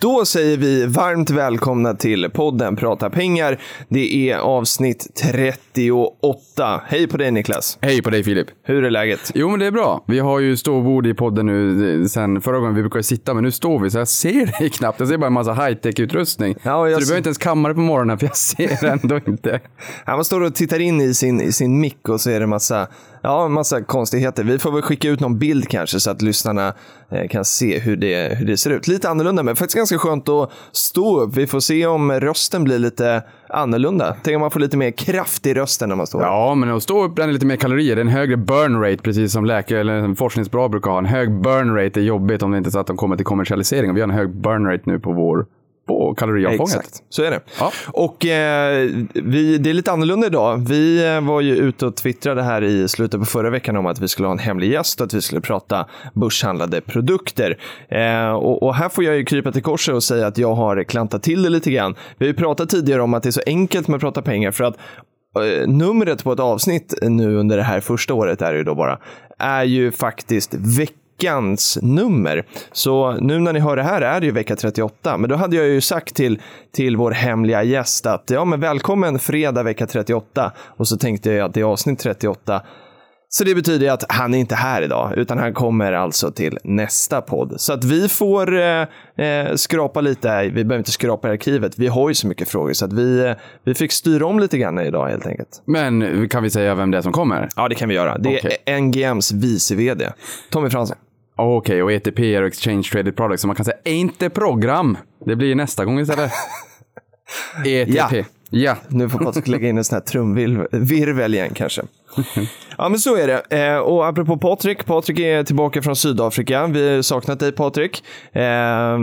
Då 0.00 0.24
säger 0.24 0.56
vi 0.56 0.86
varmt 0.86 1.30
välkomna 1.30 1.94
till 1.94 2.30
podden 2.30 2.76
Prata 2.76 3.10
pengar. 3.10 3.60
Det 3.88 4.30
är 4.30 4.36
avsnitt 4.36 5.06
38. 5.22 6.82
Hej 6.86 7.08
på 7.08 7.16
dig 7.16 7.30
Niklas. 7.30 7.78
Hej 7.80 8.02
på 8.02 8.10
dig 8.10 8.24
Filip. 8.24 8.46
Hur 8.62 8.84
är 8.84 8.90
läget? 8.90 9.32
Jo 9.34 9.48
men 9.48 9.60
det 9.60 9.66
är 9.66 9.70
bra. 9.70 10.04
Vi 10.06 10.18
har 10.18 10.40
ju 10.40 10.56
ståbord 10.56 11.06
i 11.06 11.14
podden 11.14 11.46
nu 11.46 12.00
eh, 12.00 12.06
sen 12.06 12.40
förra 12.40 12.58
gången. 12.58 12.74
Vi 12.74 12.82
brukar 12.82 13.02
sitta 13.02 13.34
men 13.34 13.44
nu 13.44 13.50
står 13.50 13.78
vi 13.80 13.90
så 13.90 13.98
jag 13.98 14.08
ser 14.08 14.58
dig 14.60 14.70
knappt. 14.78 15.00
Jag 15.00 15.08
ser 15.08 15.16
bara 15.18 15.26
en 15.26 15.32
massa 15.32 15.52
high-tech 15.52 16.00
utrustning. 16.00 16.54
Ja, 16.62 16.88
jag 16.88 16.94
så 16.94 17.00
du 17.00 17.06
behöver 17.06 17.18
inte 17.18 17.28
ens 17.28 17.38
kamma 17.38 17.74
på 17.74 17.80
morgonen 17.80 18.18
för 18.18 18.26
jag 18.26 18.36
ser 18.80 18.84
ändå 18.84 19.20
inte. 19.26 19.60
Man 20.06 20.24
står 20.24 20.40
och 20.40 20.54
tittar 20.54 20.80
in 20.80 21.00
i 21.00 21.14
sin, 21.14 21.40
i 21.40 21.52
sin 21.52 21.80
mick 21.80 22.08
och 22.08 22.20
så 22.20 22.30
är 22.30 22.40
det 22.40 22.46
massa, 22.46 22.88
ja, 23.22 23.44
en 23.44 23.52
massa 23.52 23.82
konstigheter. 23.82 24.44
Vi 24.44 24.58
får 24.58 24.72
väl 24.72 24.82
skicka 24.82 25.08
ut 25.08 25.20
någon 25.20 25.38
bild 25.38 25.68
kanske 25.68 26.00
så 26.00 26.10
att 26.10 26.22
lyssnarna 26.22 26.74
eh, 27.10 27.28
kan 27.28 27.44
se 27.44 27.78
hur 27.78 27.96
det, 27.96 28.38
hur 28.38 28.46
det 28.46 28.56
ser 28.56 28.70
ut. 28.70 28.88
Lite 28.88 29.08
annorlunda 29.08 29.42
men 29.42 29.56
faktiskt 29.56 29.76
ganska 29.76 29.98
skönt 29.98 30.28
att 30.28 30.50
stå 30.72 31.20
upp. 31.20 31.36
Vi 31.36 31.46
får 31.46 31.60
se 31.60 31.86
om 31.86 32.12
rösten 32.12 32.64
blir 32.64 32.78
lite 32.78 33.22
annorlunda. 33.48 34.16
Tänk 34.22 34.34
om 34.34 34.40
man 34.40 34.50
får 34.50 34.60
lite 34.60 34.76
mer 34.76 34.90
kraft 34.90 35.46
i 35.46 35.54
rösten 35.54 35.88
när 35.88 35.96
man 35.96 36.06
står. 36.06 36.22
Ja 36.22 36.54
men 36.54 36.70
att 36.70 36.82
stå 36.82 37.04
upp 37.04 37.14
bränner 37.14 37.32
lite 37.32 37.46
mer 37.46 37.56
kalorier. 37.56 37.96
Det 37.96 38.00
är 38.00 38.04
en 38.04 38.08
högre 38.08 38.36
burn 38.36 38.80
rate 38.80 39.02
precis 39.02 39.32
som 39.32 39.44
läkare 39.44 39.80
eller 39.80 39.92
en 39.92 40.16
forskningsbra 40.16 40.68
brukar 40.68 40.90
ha. 40.90 40.98
En 40.98 41.06
hög 41.06 41.40
burn 41.42 41.74
rate 41.74 42.00
är 42.00 42.04
jobbigt 42.04 42.42
om 42.42 42.50
det 42.50 42.58
inte 42.58 42.68
är 42.68 42.72
så 42.72 42.78
att 42.78 42.86
de 42.86 42.96
kommer 42.96 43.16
till 43.16 43.26
kommersialisering. 43.26 43.90
Och 43.90 43.96
vi 43.96 44.00
har 44.00 44.08
en 44.08 44.14
hög 44.14 44.40
burn 44.40 44.66
rate 44.66 44.82
nu 44.86 45.00
på 45.00 45.12
vår 45.12 45.46
på 45.88 46.14
kaloriavfånget. 46.14 46.76
Exakt, 46.76 47.02
så 47.08 47.22
är 47.22 47.30
det. 47.30 47.40
Ja. 47.60 47.72
Och 47.86 48.26
eh, 48.26 48.90
vi, 49.14 49.58
det 49.58 49.70
är 49.70 49.74
lite 49.74 49.92
annorlunda 49.92 50.26
idag. 50.26 50.68
Vi 50.68 51.14
eh, 51.14 51.20
var 51.20 51.40
ju 51.40 51.56
ute 51.56 51.86
och 51.86 51.96
twittrade 51.96 52.42
här 52.42 52.62
i 52.62 52.88
slutet 52.88 53.20
på 53.20 53.26
förra 53.26 53.50
veckan 53.50 53.76
om 53.76 53.86
att 53.86 54.00
vi 54.00 54.08
skulle 54.08 54.28
ha 54.28 54.32
en 54.32 54.38
hemlig 54.38 54.72
gäst 54.72 55.00
och 55.00 55.06
att 55.06 55.14
vi 55.14 55.22
skulle 55.22 55.40
prata 55.40 55.86
börshandlade 56.14 56.80
produkter. 56.80 57.58
Eh, 57.88 58.30
och, 58.30 58.62
och 58.62 58.74
här 58.74 58.88
får 58.88 59.04
jag 59.04 59.16
ju 59.16 59.24
krypa 59.24 59.52
till 59.52 59.62
korset 59.62 59.94
och 59.94 60.02
säga 60.02 60.26
att 60.26 60.38
jag 60.38 60.54
har 60.54 60.84
klantat 60.84 61.22
till 61.22 61.42
det 61.42 61.48
lite 61.48 61.70
grann. 61.70 61.94
Vi 62.18 62.26
har 62.26 62.32
ju 62.32 62.34
pratat 62.34 62.68
tidigare 62.68 63.02
om 63.02 63.14
att 63.14 63.22
det 63.22 63.28
är 63.28 63.30
så 63.30 63.42
enkelt 63.46 63.88
med 63.88 63.96
att 63.96 64.00
prata 64.00 64.22
pengar 64.22 64.50
för 64.50 64.64
att 64.64 64.76
eh, 65.36 65.68
numret 65.68 66.24
på 66.24 66.32
ett 66.32 66.40
avsnitt 66.40 66.94
nu 67.02 67.36
under 67.36 67.56
det 67.56 67.62
här 67.62 67.80
första 67.80 68.14
året 68.14 68.42
är 68.42 68.54
ju 68.54 68.64
då 68.64 68.74
bara, 68.74 68.98
är 69.38 69.64
ju 69.64 69.92
faktiskt 69.92 70.54
veckans 71.18 71.78
nummer. 71.82 72.46
Så 72.72 73.12
nu 73.12 73.38
när 73.38 73.52
ni 73.52 73.60
hör 73.60 73.76
det 73.76 73.82
här 73.82 74.00
är 74.00 74.20
det 74.20 74.26
ju 74.26 74.32
vecka 74.32 74.56
38. 74.56 75.16
Men 75.18 75.30
då 75.30 75.36
hade 75.36 75.56
jag 75.56 75.66
ju 75.66 75.80
sagt 75.80 76.14
till, 76.14 76.40
till 76.72 76.96
vår 76.96 77.10
hemliga 77.10 77.62
gäst 77.62 78.06
att 78.06 78.30
ja, 78.30 78.44
men 78.44 78.60
välkommen 78.60 79.18
fredag 79.18 79.62
vecka 79.62 79.86
38. 79.86 80.52
Och 80.76 80.88
så 80.88 80.96
tänkte 80.96 81.30
jag 81.30 81.46
att 81.46 81.54
det 81.54 81.60
är 81.60 81.64
avsnitt 81.64 81.98
38. 81.98 82.62
Så 83.30 83.44
det 83.44 83.54
betyder 83.54 83.90
att 83.90 84.04
han 84.08 84.34
är 84.34 84.38
inte 84.38 84.54
här 84.54 84.82
idag, 84.82 85.12
utan 85.16 85.38
han 85.38 85.54
kommer 85.54 85.92
alltså 85.92 86.30
till 86.30 86.58
nästa 86.64 87.20
podd. 87.20 87.60
Så 87.60 87.72
att 87.72 87.84
vi 87.84 88.08
får 88.08 88.58
eh, 88.58 88.86
eh, 89.26 89.54
skrapa 89.54 90.00
lite, 90.00 90.28
här. 90.28 90.44
vi 90.44 90.50
behöver 90.50 90.78
inte 90.78 90.90
skrapa 90.90 91.28
i 91.28 91.30
arkivet, 91.30 91.78
vi 91.78 91.86
har 91.86 92.08
ju 92.08 92.14
så 92.14 92.26
mycket 92.26 92.48
frågor, 92.48 92.72
så 92.72 92.84
att 92.84 92.92
vi, 92.92 93.24
eh, 93.24 93.32
vi 93.64 93.74
fick 93.74 93.92
styra 93.92 94.26
om 94.26 94.38
lite 94.38 94.58
grann 94.58 94.78
idag 94.78 95.08
helt 95.08 95.26
enkelt. 95.26 95.62
Men 95.64 96.28
kan 96.28 96.42
vi 96.42 96.50
säga 96.50 96.74
vem 96.74 96.90
det 96.90 96.98
är 96.98 97.02
som 97.02 97.12
kommer? 97.12 97.48
Ja, 97.56 97.68
det 97.68 97.74
kan 97.74 97.88
vi 97.88 97.94
göra. 97.94 98.18
Det 98.18 98.60
är. 98.66 98.80
NGMs 98.80 99.32
vice 99.32 99.74
vd, 99.74 100.12
Tommy 100.50 100.70
Fransson. 100.70 100.96
Okej, 101.40 101.82
och 101.82 101.92
ETP 101.92 102.18
är 102.18 102.42
Exchange 102.42 102.82
Traded 102.82 103.16
Products, 103.16 103.40
så 103.40 103.46
man 103.46 103.56
kan 103.56 103.64
säga 103.64 103.76
inte 103.84 104.30
program. 104.30 104.98
Det 105.26 105.36
blir 105.36 105.54
nästa 105.54 105.84
gång 105.84 106.00
istället. 106.00 106.32
ETP. 107.66 107.94
Ja. 107.94 108.24
ja. 108.50 108.76
Nu 108.88 109.08
får 109.08 109.18
Patrik 109.18 109.48
lägga 109.48 109.68
in 109.68 109.78
en 109.78 109.84
sån 109.84 109.96
här 109.96 110.00
trumvirvel 110.00 111.34
igen 111.34 111.50
kanske. 111.54 111.82
Ja, 112.78 112.88
men 112.88 112.98
så 112.98 113.16
är 113.16 113.26
det. 113.26 113.66
Eh, 113.66 113.78
och 113.78 114.06
apropå 114.06 114.36
Patrik, 114.36 114.84
Patrik 114.86 115.18
är 115.18 115.44
tillbaka 115.44 115.82
från 115.82 115.96
Sydafrika. 115.96 116.66
Vi 116.66 116.94
har 116.94 117.02
saknat 117.02 117.40
dig 117.40 117.52
Patrik. 117.52 118.04
Eh, 118.32 118.98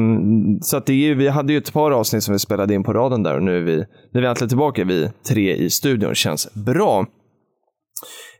så 0.62 0.78
att 0.78 0.86
det 0.86 0.94
är, 0.94 1.16
vi 1.16 1.28
hade 1.28 1.54
ju 1.54 1.58
ett 1.58 1.74
par 1.74 1.92
avsnitt 1.92 2.24
som 2.24 2.34
vi 2.34 2.40
spelade 2.40 2.74
in 2.74 2.84
på 2.84 2.94
raden 2.94 3.24
där 3.24 3.36
och 3.36 3.44
nu 3.44 3.58
är 3.58 3.62
vi, 3.62 3.78
nu 4.12 4.20
är 4.20 4.22
vi 4.22 4.28
äntligen 4.28 4.50
tillbaka, 4.50 4.84
vi 4.84 5.10
tre 5.30 5.56
i 5.56 5.70
studion. 5.70 6.16
Känns 6.16 6.54
bra. 6.54 7.06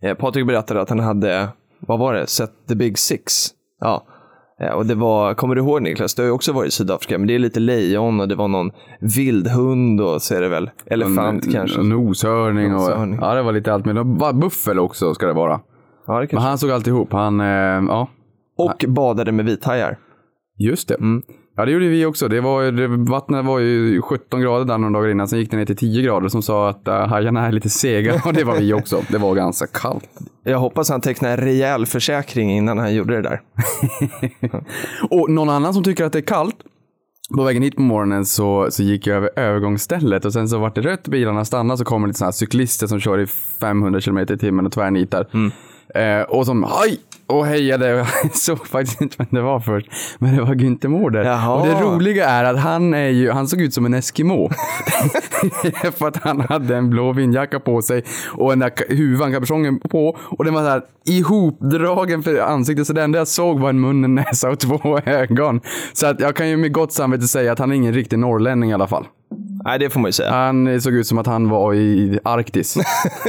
Eh, 0.02 0.14
Patrik 0.14 0.48
berättade 0.48 0.82
att 0.82 0.90
han 0.90 1.00
hade, 1.00 1.48
vad 1.80 2.00
var 2.00 2.14
det, 2.14 2.28
sett 2.28 2.52
The 2.68 2.76
Big 2.76 2.98
Six. 3.00 3.55
Ja. 3.80 4.06
Eh, 4.62 4.70
Och 4.74 4.86
det 4.86 4.96
var, 4.96 5.34
kommer 5.34 5.56
du 5.56 5.62
ihåg 5.62 5.82
Niklas, 5.82 6.16
du 6.16 6.22
har 6.22 6.28
ju 6.28 6.32
också 6.32 6.54
varit 6.54 6.68
i 6.68 6.72
Sydafrika, 6.72 7.18
men 7.18 7.28
det 7.28 7.36
är 7.36 7.40
lite 7.40 7.60
lejon 7.60 8.20
och 8.20 8.28
det 8.28 8.36
var 8.36 8.48
någon 8.48 8.72
vildhund 9.00 10.02
och 10.02 10.22
så 10.22 10.36
är 10.36 10.42
det 10.42 10.50
väl 10.50 10.70
elefant 10.86 11.46
En- 11.46 11.52
kanske. 11.52 11.80
En 11.80 11.90
noshörning 11.90 12.74
och... 12.76 12.80
Noshörning. 12.82 13.20
Ja, 13.22 13.34
det 13.34 13.42
var 13.44 13.52
lite 13.52 13.74
allt. 13.74 13.88
Och 13.88 14.06
va- 14.08 14.34
Buffel 14.34 14.80
också 14.80 15.14
ska 15.14 15.28
det 15.28 15.34
vara. 15.34 15.60
Ja, 16.08 16.20
det 16.22 16.34
Men 16.34 16.42
han 16.42 16.58
såg 16.58 16.72
alltihop. 16.72 17.14
Han, 17.14 17.40
eh, 17.42 17.46
ja. 17.88 18.08
Och 18.58 18.86
badade 18.88 19.32
med 19.32 19.46
vithajar. 19.46 19.98
Just 20.58 20.88
det. 20.88 20.96
Mm. 20.96 21.22
Ja, 21.58 21.66
det 21.66 21.72
gjorde 21.72 21.88
vi 21.88 22.06
också. 22.06 22.28
Det 22.28 22.42
var, 22.42 22.88
vattnet 23.10 23.46
var 23.46 23.60
ju 23.60 24.02
17 24.02 24.42
grader 24.42 24.66
där 24.66 24.78
några 24.78 24.94
dagar 24.94 25.10
innan. 25.10 25.28
Sen 25.28 25.40
gick 25.40 25.52
det 25.52 25.58
ner 25.58 25.66
till 25.66 25.78
10 25.78 26.02
grader 26.02 26.30
som 26.30 26.42
sa 26.42 26.70
att 26.70 26.88
uh, 26.88 26.94
hajarna 26.94 27.48
är 27.48 27.52
lite 27.52 27.70
sega. 27.70 28.22
Och 28.26 28.34
det 28.34 28.44
var 28.44 28.56
vi 28.56 28.74
också. 28.74 29.02
Det 29.10 29.18
var 29.18 29.36
ganska 29.36 29.68
kallt. 29.68 30.10
Jag 30.44 30.60
hoppas 30.60 30.90
han 30.90 31.02
tecknade 31.02 31.34
en 31.34 31.40
rejäl 31.40 31.86
försäkring 31.86 32.52
innan 32.58 32.78
han 32.78 32.96
gjorde 32.96 33.16
det 33.16 33.22
där. 33.22 33.42
Och 35.10 35.30
någon 35.30 35.50
annan 35.50 35.74
som 35.74 35.84
tycker 35.84 36.06
att 36.06 36.14
det 36.14 36.20
är 36.20 36.24
kallt. 36.24 36.56
På 37.36 37.44
vägen 37.44 37.64
hit 37.64 37.76
på 37.76 37.82
morgonen 37.82 38.26
så, 38.26 38.68
så 38.70 38.84
gick 38.84 39.08
jag 39.08 39.18
över 39.18 39.30
övergångsstället 39.36 40.26
och 40.26 40.34
sen 40.34 40.50
så 40.50 40.58
vart 40.58 40.76
det 40.76 40.82
rött, 40.82 41.08
bilarna 41.08 41.46
stannade, 41.46 41.78
så 41.78 41.86
kommer 41.86 42.08
lite 42.08 42.18
sådana 42.18 42.28
här 42.28 42.32
cyklister 42.32 42.88
som 42.88 43.00
kör 43.00 43.20
i 43.20 43.28
500 43.60 44.02
km 44.02 44.18
i 44.18 44.26
timmen 44.26 44.66
och 44.66 44.72
tvärnitar. 44.72 45.28
Eh, 45.96 46.22
och 46.22 46.46
som 46.46 46.64
hej! 46.64 47.00
Och 47.28 47.46
hejade. 47.46 47.88
Jag 47.88 48.08
såg 48.36 48.68
faktiskt 48.68 49.02
inte 49.02 49.16
vem 49.18 49.28
det 49.32 49.42
var 49.42 49.60
först. 49.60 49.88
Men 50.20 50.36
det 50.36 50.42
var 50.42 50.56
Günther 50.56 50.88
Mårder. 50.88 51.24
Jaha. 51.24 51.62
Och 51.62 51.68
det 51.68 51.74
roliga 51.74 52.30
är 52.30 52.44
att 52.44 52.60
han 52.60 52.94
är 52.94 53.10
ju, 53.10 53.32
han 53.32 53.48
såg 53.48 53.62
ut 53.62 53.74
som 53.74 53.86
en 53.86 53.94
Eskimo. 53.94 54.50
För 55.98 56.08
att 56.08 56.18
han 56.18 56.42
hade 56.42 56.76
en 56.76 56.90
blå 56.90 57.14
vindjacka 57.14 57.60
på 57.60 57.82
sig 57.82 58.04
och 58.32 58.50
den 58.50 58.60
där 58.60 58.96
huvan, 58.96 59.34
kapuschongen 59.34 59.80
på. 59.80 60.18
Och 60.20 60.46
den 60.46 60.54
var 60.54 60.62
så 60.62 60.70
här 60.70 60.82
ihopdragen 61.06 62.24
för 62.24 62.40
ansiktet. 62.40 62.88
Så 62.88 62.94
det 62.94 63.04
enda 63.04 63.18
jag 63.18 63.28
såg 63.28 63.60
var 63.60 63.70
en 63.70 63.82
mun, 63.82 64.04
en 64.04 64.16
näsa 64.16 64.50
och 64.50 64.60
två 64.66 65.00
ögon. 65.06 65.62
Så 65.94 66.08
att 66.08 66.20
jag 66.20 66.36
kan 66.36 66.50
ju 66.50 66.58
med 66.58 66.74
gott 66.74 66.94
samvete 66.94 67.28
säga 67.28 67.52
att 67.52 67.60
han 67.60 67.72
är 67.72 67.76
ingen 67.76 67.94
riktig 67.94 68.20
norrlänning 68.20 68.70
i 68.70 68.74
alla 68.74 68.88
fall. 68.88 69.06
Nej, 69.66 69.80
det 69.80 69.90
får 69.90 70.00
man 70.00 70.10
ju 70.10 70.14
säga. 70.14 70.32
Han 70.32 70.82
såg 70.82 70.94
ut 70.94 71.08
som 71.08 71.18
att 71.18 71.28
han 71.28 71.50
var 71.50 71.74
i 71.74 72.20
Arktis. 72.24 72.78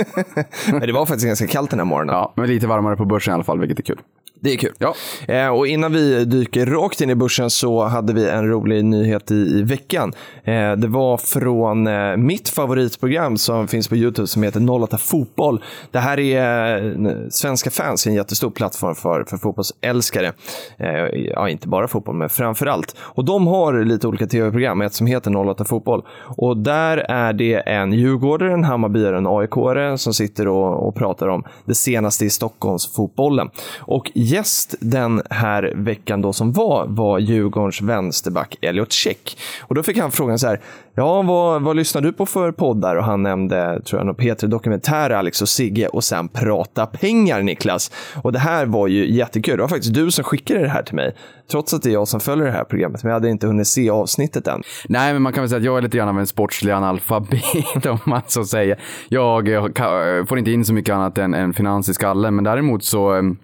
Men 0.70 0.80
det 0.80 0.92
var 0.92 1.06
faktiskt 1.06 1.26
ganska 1.26 1.46
kallt 1.46 1.70
den 1.70 1.78
här 1.78 1.84
morgonen. 1.84 2.14
Ja, 2.14 2.32
men 2.36 2.48
lite 2.48 2.66
varmare 2.66 2.96
på 2.96 3.04
börsen 3.04 3.32
i 3.32 3.34
alla 3.34 3.44
fall, 3.44 3.60
vilket 3.60 3.78
är 3.78 3.82
kul. 3.82 3.98
Det 4.40 4.52
är 4.52 4.56
kul. 4.56 4.72
Ja. 4.78 4.94
Eh, 5.28 5.48
och 5.48 5.66
innan 5.66 5.92
vi 5.92 6.24
dyker 6.24 6.66
rakt 6.66 7.00
in 7.00 7.10
i 7.10 7.14
börsen 7.14 7.50
så 7.50 7.84
hade 7.84 8.12
vi 8.12 8.28
en 8.28 8.48
rolig 8.48 8.84
nyhet 8.84 9.30
i, 9.30 9.34
i 9.34 9.62
veckan. 9.62 10.12
Eh, 10.44 10.72
det 10.72 10.88
var 10.88 11.16
från 11.16 11.86
eh, 11.86 12.16
mitt 12.16 12.48
favoritprogram 12.48 13.38
som 13.38 13.68
finns 13.68 13.88
på 13.88 13.96
YouTube 13.96 14.26
som 14.26 14.42
heter 14.42 14.70
08 14.70 14.98
Fotboll. 14.98 15.62
Det 15.90 15.98
här 15.98 16.20
är 16.20 16.84
eh, 17.06 17.12
Svenska 17.30 17.70
fans, 17.70 18.06
en 18.06 18.14
jättestor 18.14 18.50
plattform 18.50 18.94
för, 18.94 19.24
för 19.24 19.36
fotbollsälskare. 19.36 20.32
Eh, 20.78 20.90
ja, 21.32 21.48
inte 21.48 21.68
bara 21.68 21.88
fotboll, 21.88 22.14
men 22.14 22.28
framför 22.28 22.66
allt. 22.66 22.96
Och 22.98 23.24
de 23.24 23.46
har 23.46 23.84
lite 23.84 24.08
olika 24.08 24.26
tv-program, 24.26 24.80
ett 24.80 24.94
som 24.94 25.06
heter 25.06 25.36
08 25.36 25.64
Fotboll. 25.64 26.02
Och 26.36 26.56
där 26.56 26.96
är 26.96 27.32
det 27.32 27.54
en 27.54 27.92
djurgårdare, 27.92 28.52
en 28.52 28.64
Hammarbyare, 28.64 29.16
en 29.16 29.26
AIK-are 29.26 29.96
som 29.96 30.14
sitter 30.14 30.48
och, 30.48 30.88
och 30.88 30.94
pratar 30.94 31.28
om 31.28 31.44
det 31.64 31.74
senaste 31.74 32.24
i 32.24 32.30
Stockholmsfotbollen. 32.30 33.50
Och 33.78 34.10
gäst 34.26 34.74
den 34.80 35.22
här 35.30 35.72
veckan 35.76 36.22
då 36.22 36.32
som 36.32 36.52
var, 36.52 36.86
var 36.88 37.18
Djurgårdens 37.18 37.80
vänsterback 37.80 38.56
Elliot 38.60 38.92
Check. 38.92 39.38
Och 39.62 39.74
då 39.74 39.82
fick 39.82 39.98
han 39.98 40.10
frågan 40.10 40.38
så 40.38 40.46
här, 40.46 40.60
ja 40.94 41.22
vad, 41.22 41.62
vad 41.62 41.76
lyssnar 41.76 42.02
du 42.02 42.12
på 42.12 42.26
för 42.26 42.52
poddar? 42.52 42.96
Och 42.96 43.04
han 43.04 43.22
nämnde, 43.22 43.82
tror 43.82 44.06
jag, 44.06 44.16
Peter 44.16 44.46
P3 44.46 44.50
Dokumentär, 44.50 45.10
Alex 45.10 45.42
och 45.42 45.48
Sigge 45.48 45.88
och 45.88 46.04
sen 46.04 46.28
Prata 46.28 46.86
pengar, 46.86 47.42
Niklas. 47.42 47.90
Och 48.22 48.32
det 48.32 48.38
här 48.38 48.66
var 48.66 48.86
ju 48.86 49.14
jättekul. 49.14 49.56
Det 49.56 49.62
var 49.62 49.68
faktiskt 49.68 49.94
du 49.94 50.10
som 50.10 50.24
skickade 50.24 50.60
det 50.60 50.68
här 50.68 50.82
till 50.82 50.94
mig. 50.94 51.14
Trots 51.50 51.74
att 51.74 51.82
det 51.82 51.90
är 51.90 51.92
jag 51.92 52.08
som 52.08 52.20
följer 52.20 52.46
det 52.46 52.52
här 52.52 52.64
programmet, 52.64 53.02
men 53.02 53.10
jag 53.10 53.14
hade 53.14 53.30
inte 53.30 53.46
hunnit 53.46 53.66
se 53.66 53.90
avsnittet 53.90 54.48
än. 54.48 54.62
Nej, 54.88 55.12
men 55.12 55.22
man 55.22 55.32
kan 55.32 55.42
väl 55.42 55.48
säga 55.48 55.58
att 55.58 55.64
jag 55.64 55.78
är 55.78 55.82
lite 55.82 55.96
grann 55.96 56.08
av 56.08 56.18
en 56.18 56.26
sportslig 56.26 56.72
analfabet 56.72 57.86
om 57.86 57.98
man 58.04 58.22
så 58.26 58.44
säger. 58.44 58.80
Jag 59.08 59.48
eh, 59.48 59.66
jag 59.76 60.18
eh, 60.18 60.24
får 60.24 60.38
inte 60.38 60.50
in 60.50 60.64
så 60.64 60.72
mycket 60.72 60.94
annat 60.94 61.18
än, 61.18 61.34
än 61.34 61.54
finans 61.54 61.88
i 61.88 61.94
skallen, 61.94 62.34
men 62.34 62.44
däremot 62.44 62.84
så 62.84 63.12
ehm, 63.12 63.36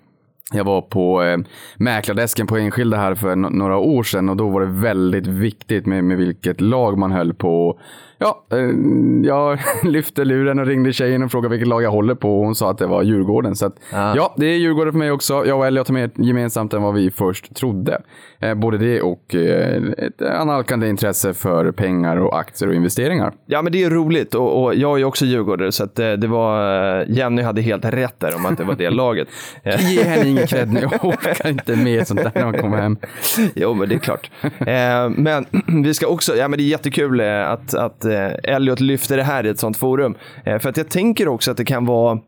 jag 0.54 0.64
var 0.64 0.82
på 0.82 1.22
eh, 1.22 1.38
mäklardesken 1.76 2.46
på 2.46 2.56
enskilda 2.56 2.96
här 2.96 3.14
för 3.14 3.36
några 3.36 3.76
år 3.76 4.02
sedan 4.02 4.28
och 4.28 4.36
då 4.36 4.48
var 4.48 4.60
det 4.60 4.66
väldigt 4.66 5.26
viktigt 5.26 5.86
med, 5.86 6.04
med 6.04 6.16
vilket 6.16 6.60
lag 6.60 6.98
man 6.98 7.12
höll 7.12 7.34
på. 7.34 7.80
Ja, 8.22 8.42
eh, 8.52 8.58
jag 9.22 9.58
lyfte 9.84 10.24
luren 10.24 10.58
och 10.58 10.66
ringde 10.66 10.92
tjejen 10.92 11.22
och 11.22 11.30
frågade 11.30 11.50
vilket 11.50 11.68
lag 11.68 11.82
jag 11.82 11.90
håller 11.90 12.14
på 12.14 12.38
och 12.38 12.44
hon 12.44 12.54
sa 12.54 12.70
att 12.70 12.78
det 12.78 12.86
var 12.86 13.02
Djurgården. 13.02 13.56
Så 13.56 13.66
att, 13.66 13.72
Ah. 13.92 14.14
ja, 14.16 14.34
det 14.36 14.46
är 14.46 14.56
Djurgården 14.56 14.92
för 14.92 14.98
mig 14.98 15.10
också. 15.10 15.46
Jag 15.46 15.58
och 15.58 15.66
Elliot 15.66 15.88
har 15.88 15.94
mer 15.94 16.10
gemensamt 16.14 16.72
än 16.72 16.82
vad 16.82 16.94
vi 16.94 17.10
först 17.10 17.54
trodde. 17.56 18.02
Eh, 18.40 18.54
både 18.54 18.78
det 18.78 19.00
och 19.02 19.34
eh, 19.34 19.82
ett 19.98 20.22
analkande 20.22 20.88
intresse 20.88 21.34
för 21.34 21.72
pengar 21.72 22.16
och 22.16 22.38
aktier 22.38 22.68
och 22.68 22.74
investeringar. 22.74 23.32
Ja, 23.46 23.62
men 23.62 23.72
det 23.72 23.84
är 23.84 23.90
roligt 23.90 24.34
och, 24.34 24.62
och 24.62 24.74
jag 24.74 25.00
är 25.00 25.04
också 25.04 25.24
djurgårdare 25.24 25.72
så 25.72 25.84
att 25.84 25.94
det 25.94 26.26
var, 26.26 27.04
Jenny 27.08 27.42
hade 27.42 27.60
helt 27.60 27.84
rätt 27.84 28.20
där 28.20 28.36
om 28.36 28.46
att 28.46 28.58
det 28.58 28.64
var 28.64 28.74
det 28.74 28.90
laget. 29.02 29.28
Ge 29.64 30.02
henne 30.02 30.28
ingen 30.28 30.46
cred 30.46 30.72
nu, 30.72 30.80
jag 30.80 31.04
orkar 31.04 31.48
inte 31.48 31.76
med 31.76 32.06
sånt 32.08 32.20
där 32.22 32.32
när 32.34 32.44
man 32.44 32.58
kommer 32.58 32.76
hem. 32.76 32.96
Jo, 33.54 33.74
men 33.74 33.88
det 33.88 33.94
är 33.94 33.98
klart. 33.98 34.30
Men 35.16 35.46
vi 35.84 35.94
ska 35.94 36.06
också, 36.06 36.36
ja 36.36 36.48
men 36.48 36.56
det 36.56 36.62
är 36.62 36.68
jättekul 36.68 37.20
att, 37.20 37.74
att 37.74 38.04
Eh, 38.12 38.54
Elliot 38.54 38.80
lyfter 38.80 39.16
det 39.16 39.22
här 39.22 39.46
i 39.46 39.48
ett 39.48 39.58
sånt 39.58 39.76
forum. 39.76 40.16
Eh, 40.44 40.58
för 40.58 40.68
att 40.68 40.76
jag 40.76 40.88
tänker 40.90 41.28
också 41.28 41.50
att 41.50 41.56
det 41.56 41.64
kan 41.64 41.86
vara 41.86 42.18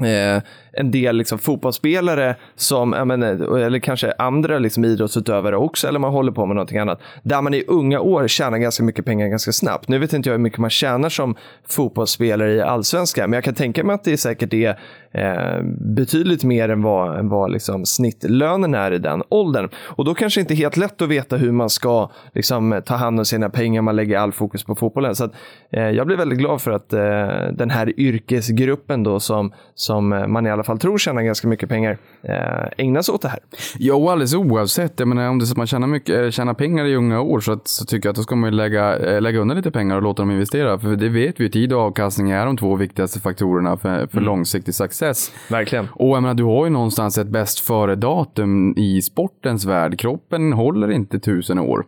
Eh, 0.00 0.42
en 0.76 0.90
del 0.90 1.16
liksom, 1.16 1.38
fotbollsspelare 1.38 2.36
som, 2.56 2.92
jag 2.92 3.06
menar, 3.06 3.58
eller 3.58 3.78
kanske 3.78 4.12
andra 4.18 4.58
liksom, 4.58 4.84
idrottsutövare 4.84 5.56
också, 5.56 5.88
eller 5.88 5.98
man 5.98 6.12
håller 6.12 6.32
på 6.32 6.46
med 6.46 6.56
någonting 6.56 6.78
annat, 6.78 7.00
där 7.22 7.42
man 7.42 7.54
i 7.54 7.64
unga 7.66 8.00
år 8.00 8.28
tjänar 8.28 8.58
ganska 8.58 8.82
mycket 8.82 9.04
pengar 9.04 9.28
ganska 9.28 9.52
snabbt. 9.52 9.88
Nu 9.88 9.98
vet 9.98 10.12
inte 10.12 10.28
jag 10.28 10.34
hur 10.34 10.42
mycket 10.42 10.58
man 10.58 10.70
tjänar 10.70 11.08
som 11.08 11.36
fotbollsspelare 11.68 12.52
i 12.52 12.60
allsvenskan, 12.60 13.30
men 13.30 13.36
jag 13.36 13.44
kan 13.44 13.54
tänka 13.54 13.84
mig 13.84 13.94
att 13.94 14.04
det 14.04 14.16
säkert 14.16 14.54
är 14.54 14.78
eh, 15.12 15.62
betydligt 15.78 16.44
mer 16.44 16.68
än 16.68 16.82
vad, 16.82 17.18
än 17.18 17.28
vad 17.28 17.52
liksom, 17.52 17.86
snittlönen 17.86 18.74
är 18.74 18.92
i 18.92 18.98
den 18.98 19.22
åldern. 19.28 19.68
Och 19.76 20.04
då 20.04 20.14
kanske 20.14 20.40
inte 20.40 20.54
helt 20.54 20.76
lätt 20.76 21.02
att 21.02 21.08
veta 21.08 21.36
hur 21.36 21.52
man 21.52 21.70
ska 21.70 22.10
liksom, 22.34 22.82
ta 22.84 22.94
hand 22.94 23.18
om 23.18 23.24
sina 23.24 23.50
pengar, 23.50 23.82
man 23.82 23.96
lägger 23.96 24.18
all 24.18 24.32
fokus 24.32 24.64
på 24.64 24.74
fotbollen. 24.74 25.14
Så 25.14 25.24
att, 25.24 25.32
eh, 25.70 25.90
jag 25.90 26.06
blir 26.06 26.16
väldigt 26.16 26.38
glad 26.38 26.62
för 26.62 26.70
att 26.70 26.92
eh, 26.92 27.52
den 27.52 27.70
här 27.70 28.00
yrkesgruppen 28.00 29.02
då 29.02 29.20
som, 29.20 29.52
som 29.74 30.08
man 30.08 30.46
i 30.46 30.50
alla 30.50 30.63
fall 30.64 30.78
tror 30.78 30.98
tjänar 30.98 31.22
ganska 31.22 31.48
mycket 31.48 31.68
pengar 31.68 31.98
eh, 32.22 32.84
ägnar 32.84 33.02
sig 33.02 33.12
åt 33.14 33.22
det 33.22 33.28
här. 33.28 33.40
Ja, 33.78 33.94
och 33.94 34.12
alldeles 34.12 34.34
oavsett. 34.34 34.92
Jag 34.98 35.08
menar, 35.08 35.28
om 35.28 35.38
det 35.38 35.42
är 35.42 35.46
så 35.46 35.52
att 35.52 35.56
man 35.56 35.66
tjänar, 35.66 35.86
mycket, 35.86 36.22
eh, 36.22 36.30
tjänar 36.30 36.54
pengar 36.54 36.84
i 36.84 36.96
unga 36.96 37.20
år 37.20 37.40
så, 37.40 37.52
att, 37.52 37.68
så 37.68 37.84
tycker 37.84 38.08
jag 38.08 38.12
att 38.12 38.16
då 38.16 38.22
ska 38.22 38.36
man 38.36 38.50
ju 38.50 38.56
lägga, 38.56 38.96
eh, 38.96 39.20
lägga 39.20 39.38
undan 39.38 39.56
lite 39.56 39.70
pengar 39.70 39.96
och 39.96 40.02
låta 40.02 40.22
dem 40.22 40.30
investera. 40.30 40.78
För 40.78 40.96
det 40.96 41.08
vet 41.08 41.40
vi, 41.40 41.50
tid 41.50 41.72
och 41.72 41.80
avkastning 41.80 42.30
är 42.30 42.46
de 42.46 42.56
två 42.56 42.76
viktigaste 42.76 43.20
faktorerna 43.20 43.76
för, 43.76 44.06
för 44.06 44.20
långsiktig 44.20 44.74
success. 44.74 45.32
Verkligen. 45.50 45.88
Och 45.92 46.16
jag 46.16 46.22
menar, 46.22 46.34
du 46.34 46.44
har 46.44 46.64
ju 46.64 46.70
någonstans 46.70 47.18
ett 47.18 47.28
bäst 47.28 47.60
före-datum 47.60 48.74
i 48.76 49.02
sportens 49.02 49.64
värld. 49.64 49.98
Kroppen 49.98 50.52
håller 50.52 50.90
inte 50.90 51.18
tusen 51.18 51.58
år. 51.58 51.84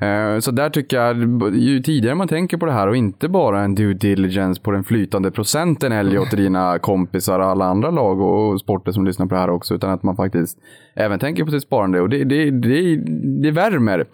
Eh, 0.00 0.38
Så 0.38 0.50
där 0.50 0.70
tycker 0.70 0.96
jag, 0.96 1.16
ju 1.56 1.80
tidigare 1.80 2.14
man 2.14 2.28
tänker 2.28 2.56
på 2.56 2.66
det 2.66 2.72
här 2.72 2.88
och 2.88 2.96
inte 2.96 3.28
bara 3.28 3.60
en 3.60 3.74
due 3.74 3.94
diligence 3.94 4.62
på 4.62 4.70
den 4.70 4.84
flytande 4.84 5.30
procenten 5.30 5.92
Elliot 5.92 6.32
och 6.32 6.36
dina 6.38 6.78
kompisar 6.78 7.38
och 7.40 7.46
alla 7.46 7.64
andra 7.64 7.90
lag 7.90 8.20
och 8.20 8.60
sporter 8.60 8.92
som 8.92 9.04
lyssnar 9.06 9.26
på 9.26 9.34
det 9.34 9.40
här 9.40 9.50
också, 9.50 9.74
utan 9.74 9.90
att 9.90 10.02
man 10.02 10.16
faktiskt 10.16 10.58
även 10.94 11.18
tänker 11.18 11.44
på 11.44 11.50
sitt 11.50 11.62
sparande. 11.62 12.00
Och 12.00 12.08
det, 12.08 12.24
det, 12.24 12.50
det, 12.50 12.96
det 13.42 13.50
värmer. 13.50 14.04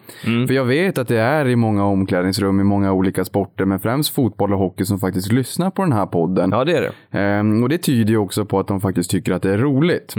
För 0.47 0.55
jag 0.55 0.65
vet 0.65 0.99
att 0.99 1.09
det 1.09 1.21
är 1.21 1.49
i 1.49 1.57
många 1.57 1.85
omklädningsrum 1.85 2.61
i 2.61 2.65
många 2.65 2.93
olika 2.93 3.25
sporter, 3.25 3.65
men 3.65 3.81
främst 3.81 4.15
fotboll 4.15 4.53
och 4.53 4.59
hockey 4.59 4.85
som 4.85 4.99
faktiskt 4.99 5.33
lyssnar 5.33 5.71
på 5.71 5.83
den 5.83 5.93
här 5.93 6.07
podden. 6.07 6.51
Ja, 6.53 6.65
det 6.65 6.77
är 6.77 6.83
det. 6.83 7.19
Ehm, 7.19 7.63
och 7.63 7.69
det 7.69 7.79
tyder 7.79 8.11
ju 8.11 8.19
också 8.19 8.45
på 8.45 8.59
att 8.61 8.67
de 8.69 8.81
faktiskt 8.81 9.11
tycker 9.11 9.33
att 9.33 9.43
det 9.43 9.53
är 9.53 9.59
roligt. 9.59 10.15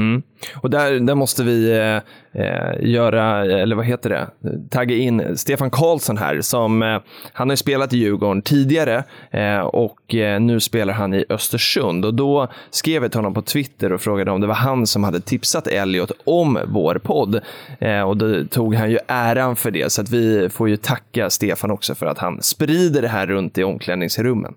Och 0.53 0.69
där, 0.69 0.99
där 0.99 1.15
måste 1.15 1.43
vi 1.43 1.71
eh, 1.71 1.95
eh, 2.43 2.75
göra, 2.79 3.45
eller 3.45 3.75
vad 3.75 3.85
heter 3.85 4.09
det, 4.09 4.27
tagga 4.69 4.95
in 4.95 5.37
Stefan 5.37 5.69
Karlsson 5.69 6.17
här. 6.17 6.41
Som, 6.41 6.83
eh, 6.83 6.99
han 7.33 7.49
har 7.49 7.53
ju 7.53 7.57
spelat 7.57 7.93
i 7.93 7.97
Djurgården 7.97 8.41
tidigare 8.41 9.03
eh, 9.31 9.59
och 9.59 10.15
eh, 10.15 10.39
nu 10.39 10.59
spelar 10.59 10.93
han 10.93 11.13
i 11.13 11.25
Östersund. 11.29 12.05
Och 12.05 12.13
då 12.13 12.47
skrev 12.69 13.01
jag 13.01 13.11
till 13.11 13.17
honom 13.17 13.33
på 13.33 13.41
Twitter 13.41 13.93
och 13.93 14.01
frågade 14.01 14.31
om 14.31 14.41
det 14.41 14.47
var 14.47 14.55
han 14.55 14.87
som 14.87 15.03
hade 15.03 15.19
tipsat 15.19 15.67
Elliot 15.67 16.11
om 16.23 16.59
vår 16.67 16.95
podd. 16.95 17.41
Eh, 17.79 18.01
och 18.01 18.17
då 18.17 18.43
tog 18.43 18.75
han 18.75 18.91
ju 18.91 18.99
äran 19.07 19.55
för 19.55 19.71
det. 19.71 19.91
Så 19.91 20.01
att 20.01 20.09
vi 20.09 20.49
får 20.49 20.69
ju 20.69 20.77
tacka 20.77 21.29
Stefan 21.29 21.71
också 21.71 21.95
för 21.95 22.05
att 22.05 22.17
han 22.17 22.41
sprider 22.41 23.01
det 23.01 23.07
här 23.07 23.27
runt 23.27 23.57
i 23.57 23.63
omklädningsrummen. 23.63 24.53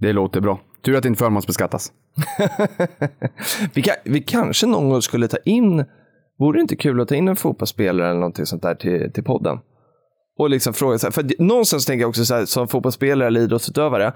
Det 0.00 0.12
låter 0.12 0.40
bra. 0.40 0.60
Tur 0.84 0.96
att 0.96 1.02
det 1.02 1.08
inte 1.08 1.18
förmånsbeskattas. 1.18 1.92
Vi, 3.74 3.82
kan, 3.82 3.94
vi 4.04 4.20
kanske 4.20 4.66
någon 4.66 4.88
gång 4.88 5.02
skulle 5.02 5.28
ta 5.28 5.36
in, 5.44 5.84
vore 6.38 6.58
det 6.58 6.60
inte 6.60 6.76
kul 6.76 7.00
att 7.00 7.08
ta 7.08 7.14
in 7.14 7.28
en 7.28 7.36
fotbollsspelare 7.36 8.08
eller 8.08 8.20
någonting 8.20 8.46
sånt 8.46 8.62
där 8.62 8.74
till, 8.74 9.12
till 9.12 9.24
podden? 9.24 9.58
Och 10.38 10.50
liksom 10.50 10.74
fråga 10.74 10.98
så 10.98 11.06
här, 11.06 11.12
för 11.12 11.42
någonstans 11.42 11.86
tänker 11.86 12.02
jag 12.02 12.08
också 12.08 12.24
så 12.24 12.34
här, 12.34 12.44
som 12.44 12.68
fotbollsspelare 12.68 13.26
eller 13.26 13.40
idrottsutövare, 13.40 14.12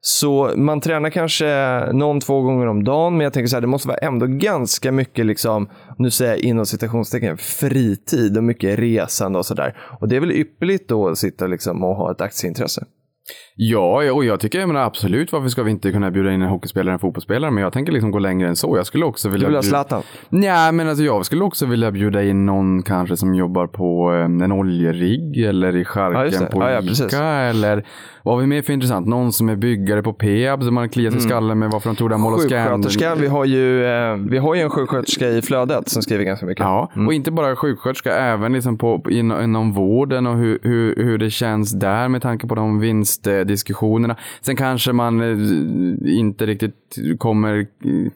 så 0.00 0.52
man 0.56 0.80
tränar 0.80 1.10
kanske 1.10 1.46
någon, 1.92 2.20
två 2.20 2.40
gånger 2.40 2.66
om 2.66 2.84
dagen, 2.84 3.16
men 3.16 3.24
jag 3.24 3.32
tänker 3.32 3.48
så 3.48 3.56
här, 3.56 3.60
det 3.60 3.66
måste 3.66 3.88
vara 3.88 3.98
ändå 3.98 4.26
ganska 4.26 4.92
mycket, 4.92 5.26
liksom, 5.26 5.68
nu 5.98 6.10
säger 6.10 6.30
jag 6.32 6.40
inom 6.40 6.66
citationstecken, 6.66 7.36
fritid 7.38 8.36
och 8.36 8.44
mycket 8.44 8.78
resande 8.78 9.38
och 9.38 9.46
sådär. 9.46 9.76
Och 10.00 10.08
det 10.08 10.16
är 10.16 10.20
väl 10.20 10.32
ypperligt 10.32 10.88
då 10.88 11.08
att 11.08 11.18
sitta 11.18 11.46
liksom 11.46 11.84
och 11.84 11.96
ha 11.96 12.12
ett 12.12 12.20
aktieintresse. 12.20 12.84
Ja, 13.56 14.12
och 14.12 14.24
jag 14.24 14.40
tycker 14.40 14.58
jag 14.60 14.66
menar, 14.68 14.80
absolut 14.80 15.32
varför 15.32 15.48
ska 15.48 15.62
vi 15.62 15.70
inte 15.70 15.92
kunna 15.92 16.10
bjuda 16.10 16.32
in 16.32 16.42
en 16.42 16.48
hockeyspelare 16.48 16.88
och 16.88 16.92
en 16.92 16.98
fotbollsspelare, 16.98 17.50
men 17.50 17.62
jag 17.62 17.72
tänker 17.72 17.92
liksom 17.92 18.10
gå 18.10 18.18
längre 18.18 18.48
än 18.48 18.56
så. 18.56 18.76
Jag 18.76 18.86
skulle 18.86 19.04
också 19.04 19.28
Du 19.28 19.32
vilja... 19.32 19.48
vill 19.48 19.56
ha 19.56 19.60
bjuda- 19.62 19.68
Zlatan? 19.68 20.02
Nej, 20.28 20.72
men 20.72 20.88
alltså 20.88 21.04
jag 21.04 21.26
skulle 21.26 21.44
också 21.44 21.66
vilja 21.66 21.90
bjuda 21.90 22.22
in 22.24 22.46
någon 22.46 22.82
kanske 22.82 23.16
som 23.16 23.34
jobbar 23.34 23.66
på 23.66 24.12
eh, 24.14 24.44
en 24.44 24.52
oljerigg 24.52 25.38
eller 25.44 25.76
i 25.76 25.78
Ja, 25.78 25.84
charken 25.84 26.40
det. 26.40 26.46
på 26.46 26.62
Ja, 26.62 26.70
ja, 26.70 26.78
Ica 26.80 26.88
precis. 26.88 27.14
eller 27.14 27.84
vad 28.28 28.36
har 28.36 28.40
vi 28.40 28.46
mer 28.46 28.62
för 28.62 28.72
intressant? 28.72 29.06
Någon 29.06 29.32
som 29.32 29.48
är 29.48 29.56
byggare 29.56 30.02
på 30.02 30.12
Peab 30.12 30.62
som 30.62 30.74
man 30.74 30.88
kliar 30.88 31.10
sig 31.10 31.20
i 31.20 31.22
skallen 31.22 31.58
med 31.58 31.70
varför 31.70 31.90
de 31.90 31.96
tog 31.96 32.10
Mall 32.10 32.34
of 32.34 32.40
Scandinavia. 32.40 32.76
Sjuksköterskan, 32.76 33.20
vi 33.20 33.26
har, 33.26 33.44
ju, 33.44 33.84
eh, 33.84 34.16
vi 34.16 34.38
har 34.38 34.54
ju 34.54 34.60
en 34.60 34.70
sjuksköterska 34.70 35.28
i 35.28 35.42
flödet 35.42 35.88
som 35.88 36.02
skriver 36.02 36.24
ganska 36.24 36.46
mycket. 36.46 36.64
Ja, 36.64 36.90
och 37.06 37.12
inte 37.12 37.30
bara 37.30 37.56
sjuksköterska, 37.56 38.14
även 38.14 38.52
liksom 38.52 38.78
på, 38.78 39.02
in, 39.10 39.32
inom 39.32 39.72
vården 39.72 40.26
och 40.26 40.36
hur, 40.36 40.58
hur, 40.62 40.96
hur 40.96 41.18
det 41.18 41.30
känns 41.30 41.72
där 41.72 42.08
med 42.08 42.22
tanke 42.22 42.46
på 42.46 42.54
de 42.54 42.80
vinstdiskussionerna. 42.80 44.16
Sen 44.40 44.56
kanske 44.56 44.92
man 44.92 45.20
eh, 45.20 46.18
inte 46.18 46.46
riktigt 46.46 46.98
kommer, 47.18 47.58
eh, 47.58 47.66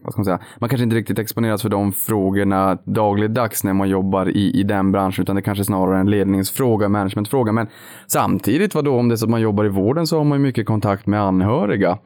vad 0.03 0.13
ska 0.13 0.21
man 0.21 0.25
säga, 0.25 0.39
man 0.59 0.69
kanske 0.69 0.85
inte 0.85 0.97
riktigt 0.97 1.19
exponeras 1.19 1.63
för 1.63 1.69
de 1.69 1.93
frågorna 1.93 2.79
dagligdags 2.85 3.65
när 3.65 3.73
man 3.73 3.89
jobbar 3.89 4.29
i, 4.29 4.61
i 4.61 4.63
den 4.63 4.93
branschen, 4.93 5.23
utan 5.23 5.37
det 5.37 5.43
kanske 5.43 5.65
snarare 5.65 5.97
är 5.97 6.01
en 6.01 6.11
ledningsfråga, 6.11 6.89
managementfråga. 6.89 7.53
Men 7.53 7.67
samtidigt, 8.07 8.75
vad 8.75 8.85
då 8.85 8.99
om 8.99 9.09
det 9.09 9.15
är 9.15 9.17
så 9.17 9.25
att 9.25 9.31
man 9.31 9.41
jobbar 9.41 9.65
i 9.65 9.69
vården 9.69 10.02
så 10.07 10.19
har 10.19 10.25
man 10.25 10.39
ju 10.39 10.43
mycket 10.43 10.67
kontakt 10.67 11.07
med 11.07 11.21
anhöriga. 11.21 11.99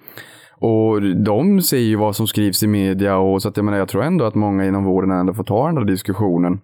Och 0.59 1.03
de 1.03 1.61
ser 1.63 1.79
ju 1.79 1.97
vad 1.97 2.17
som 2.17 2.27
skrivs 2.27 2.63
i 2.63 2.67
media 2.67 3.17
och 3.17 3.43
så 3.43 3.49
att 3.49 3.57
jag 3.57 3.65
menar, 3.65 3.79
jag 3.79 3.89
tror 3.89 4.03
ändå 4.03 4.25
att 4.25 4.35
många 4.35 4.67
inom 4.67 4.85
vården 4.85 5.11
ändå 5.11 5.35
får 5.35 5.45
ta 5.45 5.67
den 5.67 5.75
där 5.75 5.85
diskussionen. 5.85 6.61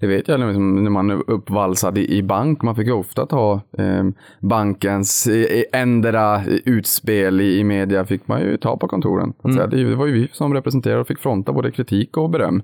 Det 0.00 0.06
vet 0.06 0.28
jag 0.28 0.40
liksom, 0.40 0.84
när 0.84 0.90
man 0.90 1.10
är 1.10 1.30
uppvalsad 1.30 1.98
i, 1.98 2.22
bank. 2.22 2.62
Man 2.62 2.76
fick 2.76 2.86
ju 2.86 2.92
ofta 2.92 3.26
ta 3.26 3.60
eh, 3.78 4.04
bankens 4.40 5.26
eh, 5.26 5.62
ändra 5.72 6.44
utspel 6.64 7.40
i, 7.40 7.58
i 7.58 7.64
media 7.64 8.04
fick 8.04 8.28
man 8.28 8.40
ju 8.40 8.56
ta 8.56 8.76
på 8.76 8.88
kontoren. 8.88 9.32
Att 9.42 9.54
säga. 9.54 9.66
Det, 9.66 9.94
var 9.94 10.06
ju 10.06 10.12
vi 10.12 10.28
som 10.32 10.54
representerade 10.54 11.00
och 11.00 11.06
fick 11.06 11.18
fronta 11.18 11.52
både 11.52 11.70
kritik 11.70 12.16
och 12.16 12.30
beröm. 12.30 12.62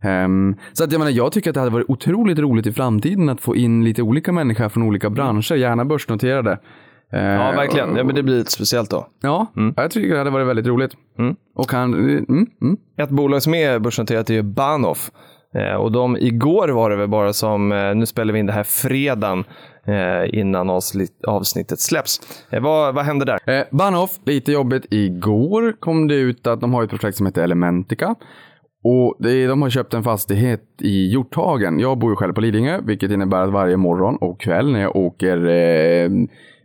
Ehm, 0.00 0.56
så 0.72 0.84
att 0.84 0.92
jag 0.92 0.98
menar, 0.98 1.12
jag 1.12 1.32
tycker 1.32 1.50
att 1.50 1.54
det 1.54 1.60
hade 1.60 1.72
varit 1.72 1.90
otroligt 1.90 2.38
roligt 2.38 2.66
i 2.66 2.72
framtiden 2.72 3.28
att 3.28 3.40
få 3.40 3.56
in 3.56 3.84
lite 3.84 4.02
olika 4.02 4.32
människor 4.32 4.68
från 4.68 4.82
olika 4.82 5.10
branscher, 5.10 5.54
gärna 5.54 5.84
börsnoterade. 5.84 6.58
Ja, 7.14 7.48
Ehm, 7.48 7.56
verkligen. 7.56 7.96
Ja, 7.96 8.04
men 8.04 8.14
det 8.14 8.22
blir 8.22 8.36
lite 8.36 8.50
speciellt 8.50 8.90
då. 8.90 9.06
Ja, 9.20 9.46
jag 9.76 9.90
tycker 9.90 10.12
det 10.12 10.18
hade 10.18 10.30
varit 10.30 10.46
väldigt 10.46 10.66
roligt. 10.66 10.92
Och 11.54 11.72
han, 11.72 11.94
mm, 11.94 12.46
mm. 12.62 12.76
Ett 12.96 13.10
bolag 13.10 13.42
som 13.42 13.54
är 13.54 13.78
börsnoterat 13.78 14.30
är 14.30 14.34
ju 14.34 14.42
Bahnhof. 14.42 15.10
Eh, 15.54 15.74
och 15.74 15.92
de, 15.92 16.16
igår 16.16 16.68
var 16.68 16.90
det 16.90 16.96
väl 16.96 17.08
bara 17.08 17.32
som, 17.32 17.72
eh, 17.72 17.94
nu 17.94 18.06
spelar 18.06 18.32
vi 18.32 18.38
in 18.38 18.46
det 18.46 18.52
här 18.52 18.62
fredagen 18.62 19.44
eh, 19.86 20.38
innan 20.38 20.70
avsnitt, 20.70 21.24
avsnittet 21.26 21.80
släpps. 21.80 22.20
Eh, 22.50 22.62
vad, 22.62 22.94
vad 22.94 23.04
hände 23.04 23.24
där? 23.24 23.58
Eh, 23.58 23.64
Bahnhof, 23.70 24.10
lite 24.26 24.52
jobbigt. 24.52 24.86
Igår 24.90 25.74
kom 25.80 26.08
det 26.08 26.14
ut 26.14 26.46
att 26.46 26.60
de 26.60 26.74
har 26.74 26.82
ett 26.82 26.90
projekt 26.90 27.16
som 27.16 27.26
heter 27.26 27.42
Elementica. 27.42 28.14
Och 28.86 29.16
de 29.18 29.62
har 29.62 29.70
köpt 29.70 29.94
en 29.94 30.02
fastighet 30.02 30.62
i 30.80 31.12
Hjorthagen. 31.12 31.80
Jag 31.80 31.98
bor 31.98 32.12
ju 32.12 32.16
själv 32.16 32.32
på 32.32 32.40
Lidingö, 32.40 32.80
vilket 32.84 33.10
innebär 33.10 33.42
att 33.42 33.52
varje 33.52 33.76
morgon 33.76 34.16
och 34.16 34.40
kväll 34.40 34.72
när 34.72 34.80
jag 34.80 34.96
åker 34.96 35.46
eh, 35.46 36.10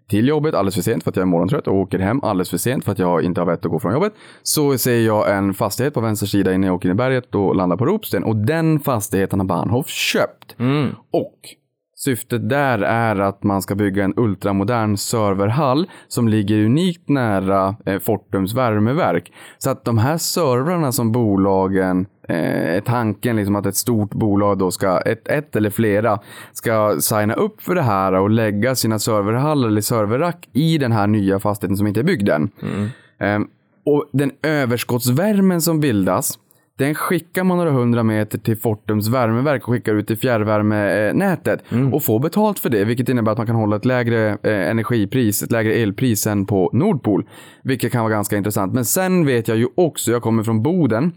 till 0.10 0.28
jobbet 0.28 0.54
alldeles 0.54 0.75
för 0.75 0.82
sent 0.82 1.04
för 1.04 1.10
att 1.12 1.16
jag 1.16 1.22
är 1.24 1.28
morgontrött 1.28 1.68
och 1.68 1.75
åker 1.75 2.00
hem 2.00 2.24
alldeles 2.24 2.50
för 2.50 2.58
sent 2.58 2.86
för 2.86 2.92
att 2.92 3.00
jag 3.00 3.24
inte 3.24 3.42
har 3.42 3.46
vett 3.46 3.66
att 3.66 3.72
gå 3.72 3.80
från 3.80 3.94
jobbet. 3.94 4.13
Så 4.44 4.78
ser 4.78 5.00
jag 5.00 5.38
en 5.38 5.54
fastighet 5.54 5.94
på 5.94 6.01
vänster 6.01 6.28
sida 6.28 6.54
innan 6.54 6.68
jag 6.68 6.75
åker 6.75 6.89
in 6.89 6.96
i 6.96 6.96
berget 6.96 7.36
och 7.36 7.56
landar 7.56 7.78
på 7.78 7.86
Ropsten. 7.86 8.24
Och 8.24 8.36
den 8.36 8.80
fastigheten 8.80 9.39
har 9.39 9.48
Bahnhof 9.48 9.88
köpt. 9.88 10.56
Och 11.12 11.39
Syftet 12.00 12.50
där 12.50 12.80
är 12.80 13.20
att 13.20 13.44
man 13.44 13.62
ska 13.62 13.75
bygga 13.75 14.04
en 14.04 14.13
ultramodern 14.18 14.98
serverhall 14.98 15.89
som 16.08 16.28
ligger 16.28 16.66
unikt 16.66 17.10
nära 17.10 17.75
eh, 17.86 18.00
Fortums 18.00 18.54
värmeverk. 18.54 19.32
Så 19.58 19.70
att 19.70 19.86
de 19.86 19.98
här 19.98 20.18
servrarna 20.18 20.92
som 20.92 21.12
bolagen 21.12 22.06
eh, 22.29 22.83
tanken 22.83 23.36
liksom 23.36 23.55
att 23.55 23.65
ett 23.65 23.75
stort 23.75 24.09
bolag 24.09 24.57
då 24.57 24.71
ska, 24.71 25.01
ett, 25.01 25.27
ett 25.27 25.55
eller 25.55 25.69
flera, 25.69 26.19
ska 26.53 26.95
signa 27.01 27.33
upp 27.33 27.62
för 27.62 27.75
det 27.75 27.81
här 27.81 28.13
och 28.13 28.29
lägga 28.29 28.75
sina 28.75 29.00
serverhallar 29.00 29.67
eller 29.67 29.81
serverrack 29.81 30.50
i 30.53 30.77
den 30.77 30.91
här 30.91 31.07
nya 31.07 31.39
fastigheten 31.39 31.77
som 31.77 31.88
inte 31.88 32.00
är 32.00 32.03
byggd 32.03 32.29
än. 32.29 32.50
Eh, 33.19 33.39
och 33.86 34.09
den 34.12 34.31
överskottsvärmen 34.41 35.62
som 35.62 35.79
bildas, 35.79 36.39
den 36.77 36.95
skickar 36.95 37.43
man 37.43 37.57
några 37.57 37.71
hundra 37.71 38.03
meter 38.03 38.38
till 38.38 38.57
Fortums 38.57 39.07
värmeverk 39.07 39.67
och 39.67 39.74
skickar 39.74 39.95
ut 39.95 40.07
till 40.07 40.17
fjärrvärmenätet 40.17 41.63
och 41.93 42.03
får 42.03 42.19
betalt 42.19 42.59
för 42.59 42.69
det, 42.69 42.83
vilket 42.86 43.09
innebär 43.09 43.31
att 43.31 43.38
man 43.38 43.48
kan 43.48 43.55
hålla 43.55 43.75
ett 43.75 43.86
lägre 43.86 44.29
eh, 44.29 44.69
energipris, 44.69 45.43
ett 45.43 45.51
lägre 45.51 45.74
elpris 45.74 46.27
än 46.27 46.45
på 46.45 46.69
Nordpol, 46.74 47.25
vilket 47.63 47.91
kan 47.91 48.01
vara 48.01 48.13
ganska 48.13 48.38
intressant. 48.38 48.74
Men 48.74 48.86
sen 48.86 49.25
vet 49.25 49.48
jag 49.48 49.57
ju 49.57 49.67
också, 49.75 50.12
jag 50.12 50.21
kommer 50.21 50.43
från 50.43 50.63
Boden, 50.63 51.12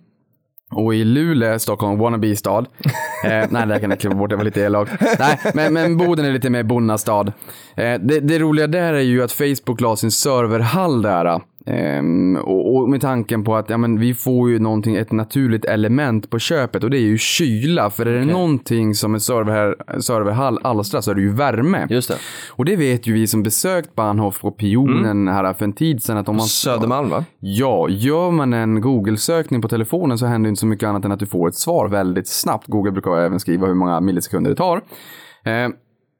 och 0.72 0.94
i 0.94 1.04
Luleå, 1.04 1.58
Stockholm, 1.58 1.98
wannabe-stad. 1.98 2.66
Eh, 3.24 3.46
nej, 3.50 3.66
det 3.66 3.80
kan 3.80 3.90
jag 3.90 4.00
klippa 4.00 4.16
bort, 4.16 4.30
det 4.30 4.36
var 4.36 4.44
lite 4.44 4.60
elakt. 4.60 4.92
Nej, 5.18 5.40
men, 5.54 5.72
men 5.72 5.96
Boden 5.96 6.24
är 6.24 6.32
lite 6.32 6.50
mer 6.50 6.62
bonnastad. 6.62 7.32
Eh, 7.76 7.94
det, 8.00 8.20
det 8.20 8.38
roliga 8.38 8.66
där 8.66 8.92
är 8.92 9.00
ju 9.00 9.22
att 9.22 9.32
Facebook 9.32 9.80
la 9.80 9.96
sin 9.96 10.10
serverhall 10.10 11.02
där. 11.02 11.40
Ehm, 11.66 12.36
och, 12.36 12.76
och 12.76 12.88
med 12.88 13.00
tanken 13.00 13.44
på 13.44 13.56
att 13.56 13.70
ja, 13.70 13.76
men 13.76 13.98
vi 13.98 14.14
får 14.14 14.50
ju 14.50 14.58
någonting, 14.58 14.96
ett 14.96 15.12
naturligt 15.12 15.64
element 15.64 16.30
på 16.30 16.38
köpet 16.38 16.84
och 16.84 16.90
det 16.90 16.98
är 16.98 17.00
ju 17.00 17.18
kyla. 17.18 17.90
För 17.90 18.06
är 18.06 18.18
det 18.18 18.24
någonting 18.24 18.94
som 18.94 19.14
en 19.14 19.20
server, 19.20 20.00
serverhall 20.00 20.58
alstrar 20.62 21.00
så 21.00 21.10
är 21.10 21.14
det 21.14 21.20
ju 21.20 21.32
värme. 21.32 21.86
Just 21.90 22.08
det. 22.08 22.16
Och 22.50 22.64
det 22.64 22.76
vet 22.76 23.06
ju 23.06 23.12
vi 23.12 23.26
som 23.26 23.42
besökt 23.42 23.94
Bahnhof 23.94 24.44
och 24.44 24.56
Pionen 24.56 25.28
här 25.28 25.52
för 25.52 25.64
en 25.64 25.72
tid 25.72 26.02
sedan 26.02 26.16
att 26.16 26.28
om 26.28 26.36
man... 26.36 26.46
Södermalm 26.46 27.10
va? 27.10 27.24
Ja, 27.40 27.88
gör 27.88 28.30
man 28.30 28.52
en 28.52 28.80
Google-sökning 28.80 29.62
på 29.62 29.68
telefonen 29.68 30.18
så 30.18 30.26
händer 30.26 30.48
inte 30.48 30.60
så 30.60 30.66
mycket 30.66 30.88
annat 30.88 31.04
än 31.04 31.12
att 31.12 31.20
du 31.20 31.26
får 31.26 31.48
ett 31.48 31.54
svar 31.54 31.88
väldigt 31.88 32.28
snabbt. 32.28 32.66
Google 32.66 32.92
brukar 32.92 33.16
även 33.16 33.40
skriva 33.40 33.66
hur 33.66 33.74
många 33.74 34.00
millisekunder 34.00 34.50
det 34.50 34.56
tar. 34.56 34.76
Eh, 35.44 35.68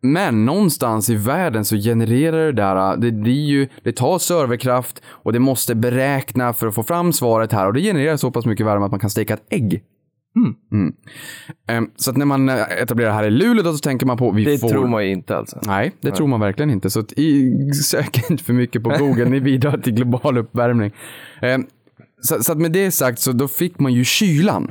men 0.02 0.44
någonstans 0.44 1.10
i 1.10 1.14
världen 1.14 1.64
så 1.64 1.76
genererar 1.76 2.46
det 2.46 2.52
där, 2.52 2.96
det 2.96 3.12
blir 3.12 3.46
ju, 3.46 3.68
det 3.82 3.92
tar 3.92 4.18
serverkraft 4.18 5.02
och 5.06 5.32
det 5.32 5.38
måste 5.38 5.74
beräkna 5.74 6.52
för 6.52 6.66
att 6.66 6.74
få 6.74 6.82
fram 6.82 7.12
svaret 7.12 7.52
här 7.52 7.66
och 7.66 7.72
det 7.72 7.80
genererar 7.80 8.16
så 8.16 8.30
pass 8.30 8.46
mycket 8.46 8.66
värme 8.66 8.84
att 8.84 8.90
man 8.90 9.00
kan 9.00 9.10
steka 9.10 9.34
ett 9.34 9.46
ägg. 9.50 9.82
Mm. 10.72 10.92
Eh, 11.68 11.90
Så 11.96 12.10
att 12.10 12.16
när 12.16 12.26
man 12.26 12.48
eh, 12.48 12.82
etablerar 12.82 13.12
här 13.12 13.24
i 13.24 13.30
Luleå 13.30 13.64
då 13.64 13.72
så 13.72 13.78
tänker 13.78 14.06
man 14.06 14.16
på 14.16 14.30
vi 14.30 14.44
Det 14.44 14.58
får... 14.58 14.68
tror 14.68 14.86
man 14.86 15.04
ju 15.04 15.10
inte 15.12 15.36
alltså. 15.36 15.58
Nej, 15.62 15.92
det 16.00 16.10
tror 16.10 16.26
man 16.26 16.40
verkligen 16.40 16.70
inte. 16.70 16.90
Så 16.90 17.00
att 17.00 17.12
i, 17.12 17.52
sök 17.84 18.30
inte 18.30 18.44
för 18.44 18.52
mycket 18.52 18.82
på 18.82 18.90
Google. 18.90 19.24
Ni 19.24 19.40
bidrar 19.40 19.78
till 19.78 19.92
global 19.94 20.38
uppvärmning. 20.38 20.92
Eh, 21.42 21.58
så, 22.20 22.42
så 22.42 22.52
att 22.52 22.58
med 22.58 22.72
det 22.72 22.90
sagt 22.90 23.18
så 23.18 23.32
då 23.32 23.48
fick 23.48 23.78
man 23.78 23.92
ju 23.92 24.04
kylan. 24.04 24.70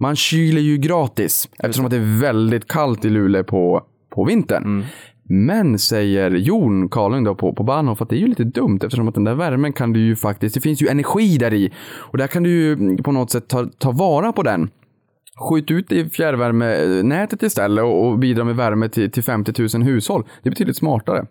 Man 0.00 0.16
kyler 0.16 0.60
ju 0.60 0.76
gratis 0.76 1.48
eftersom 1.58 1.84
att 1.84 1.90
det 1.90 1.96
är 1.96 2.20
väldigt 2.20 2.68
kallt 2.68 3.04
i 3.04 3.10
Luleå 3.10 3.44
på, 3.44 3.82
på 4.10 4.24
vintern. 4.24 4.84
Men 5.32 5.78
säger 5.78 6.30
Jon 6.30 6.88
Karling 6.88 7.24
då 7.24 7.34
på, 7.34 7.52
på 7.52 7.62
Bahnhof 7.62 8.02
att 8.02 8.08
det 8.08 8.16
är 8.16 8.20
ju 8.20 8.26
lite 8.26 8.44
dumt 8.44 8.78
eftersom 8.82 9.08
att 9.08 9.14
den 9.14 9.24
där 9.24 9.34
värmen 9.34 9.72
kan 9.72 9.92
du 9.92 10.00
ju 10.00 10.16
faktiskt, 10.16 10.54
det 10.54 10.60
finns 10.60 10.82
ju 10.82 10.88
energi 10.88 11.38
där 11.38 11.54
i. 11.54 11.72
Och 11.82 12.18
där 12.18 12.26
kan 12.26 12.42
du 12.42 12.50
ju 12.50 12.96
på 12.96 13.12
något 13.12 13.30
sätt 13.30 13.48
ta, 13.48 13.66
ta 13.78 13.90
vara 13.90 14.32
på 14.32 14.42
den. 14.42 14.70
Skjut 15.40 15.70
ut 15.70 15.92
i 15.92 16.10
fjärrvärmenätet 16.10 17.42
istället 17.42 17.84
och, 17.84 18.06
och 18.06 18.18
bidra 18.18 18.44
med 18.44 18.56
värme 18.56 18.88
till, 18.88 19.10
till 19.10 19.22
50 19.22 19.68
000 19.74 19.82
hushåll. 19.82 20.24
Det 20.42 20.48
är 20.48 20.50
betydligt 20.50 20.76
smartare. 20.76 21.26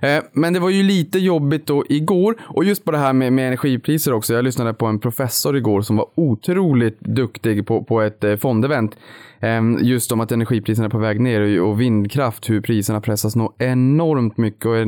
Eh, 0.00 0.22
men 0.32 0.52
det 0.52 0.60
var 0.60 0.70
ju 0.70 0.82
lite 0.82 1.18
jobbigt 1.18 1.66
då 1.66 1.84
igår 1.88 2.36
och 2.42 2.64
just 2.64 2.84
på 2.84 2.90
det 2.90 2.98
här 2.98 3.12
med, 3.12 3.32
med 3.32 3.46
energipriser 3.46 4.12
också. 4.12 4.34
Jag 4.34 4.44
lyssnade 4.44 4.74
på 4.74 4.86
en 4.86 4.98
professor 4.98 5.56
igår 5.56 5.82
som 5.82 5.96
var 5.96 6.06
otroligt 6.14 7.00
duktig 7.00 7.66
på, 7.66 7.84
på 7.84 8.00
ett 8.00 8.24
eh, 8.24 8.36
fondevent. 8.36 8.96
Eh, 9.40 9.62
just 9.80 10.12
om 10.12 10.20
att 10.20 10.32
energipriserna 10.32 10.86
är 10.86 10.90
på 10.90 10.98
väg 10.98 11.20
ner 11.20 11.60
och, 11.60 11.70
och 11.70 11.80
vindkraft, 11.80 12.50
hur 12.50 12.60
priserna 12.60 13.00
pressas 13.00 13.36
nog 13.36 13.52
enormt 13.58 14.36
mycket 14.36 14.66
och 14.66 14.76
är 14.76 14.86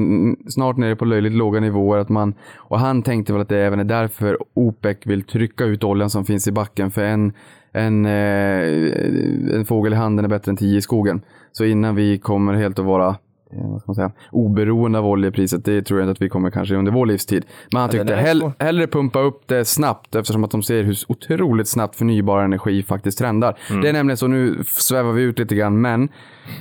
snart 0.50 0.76
nere 0.76 0.96
på 0.96 1.04
löjligt 1.04 1.32
låga 1.32 1.60
nivåer. 1.60 1.98
Att 1.98 2.08
man, 2.08 2.34
och 2.56 2.80
han 2.80 3.02
tänkte 3.02 3.32
väl 3.32 3.42
att 3.42 3.48
det 3.48 3.58
även 3.58 3.80
är 3.80 3.84
därför 3.84 4.38
OPEC 4.54 4.96
vill 5.04 5.22
trycka 5.22 5.64
ut 5.64 5.84
oljan 5.84 6.10
som 6.10 6.24
finns 6.24 6.48
i 6.48 6.52
backen 6.52 6.90
för 6.90 7.04
en 7.04 7.32
en, 7.76 8.06
eh, 8.06 9.56
en 9.56 9.64
fågel 9.64 9.92
i 9.92 9.96
handen 9.96 10.24
är 10.24 10.28
bättre 10.28 10.50
än 10.50 10.56
tio 10.56 10.78
i 10.78 10.82
skogen. 10.82 11.20
Så 11.52 11.64
innan 11.64 11.94
vi 11.94 12.18
kommer 12.18 12.54
helt 12.54 12.78
att 12.78 12.84
vara 12.84 13.08
eh, 13.52 13.70
vad 13.70 13.80
ska 13.80 13.88
man 13.88 13.94
säga, 13.94 14.12
oberoende 14.30 14.98
av 14.98 15.06
oljepriset, 15.06 15.64
det 15.64 15.82
tror 15.82 16.00
jag 16.00 16.04
inte 16.04 16.12
att 16.12 16.22
vi 16.22 16.28
kommer 16.28 16.50
kanske 16.50 16.74
under 16.74 16.92
vår 16.92 17.06
livstid. 17.06 17.44
Men 17.72 17.80
han 17.80 17.90
tyckte 17.90 18.14
är 18.14 18.18
hell, 18.18 18.50
hellre 18.58 18.86
pumpa 18.86 19.20
upp 19.20 19.42
det 19.46 19.64
snabbt 19.64 20.14
eftersom 20.14 20.44
att 20.44 20.50
de 20.50 20.62
ser 20.62 20.82
hur 20.82 20.96
otroligt 21.08 21.68
snabbt 21.68 21.96
förnybar 21.96 22.42
energi 22.42 22.82
faktiskt 22.82 23.18
trendar. 23.18 23.58
Det 23.82 23.88
är 23.88 23.92
nämligen 23.92 24.16
så, 24.16 24.26
nu 24.26 24.64
svävar 24.66 25.12
vi 25.12 25.22
ut 25.22 25.38
lite 25.38 25.54
grann, 25.54 25.80
men 25.80 26.08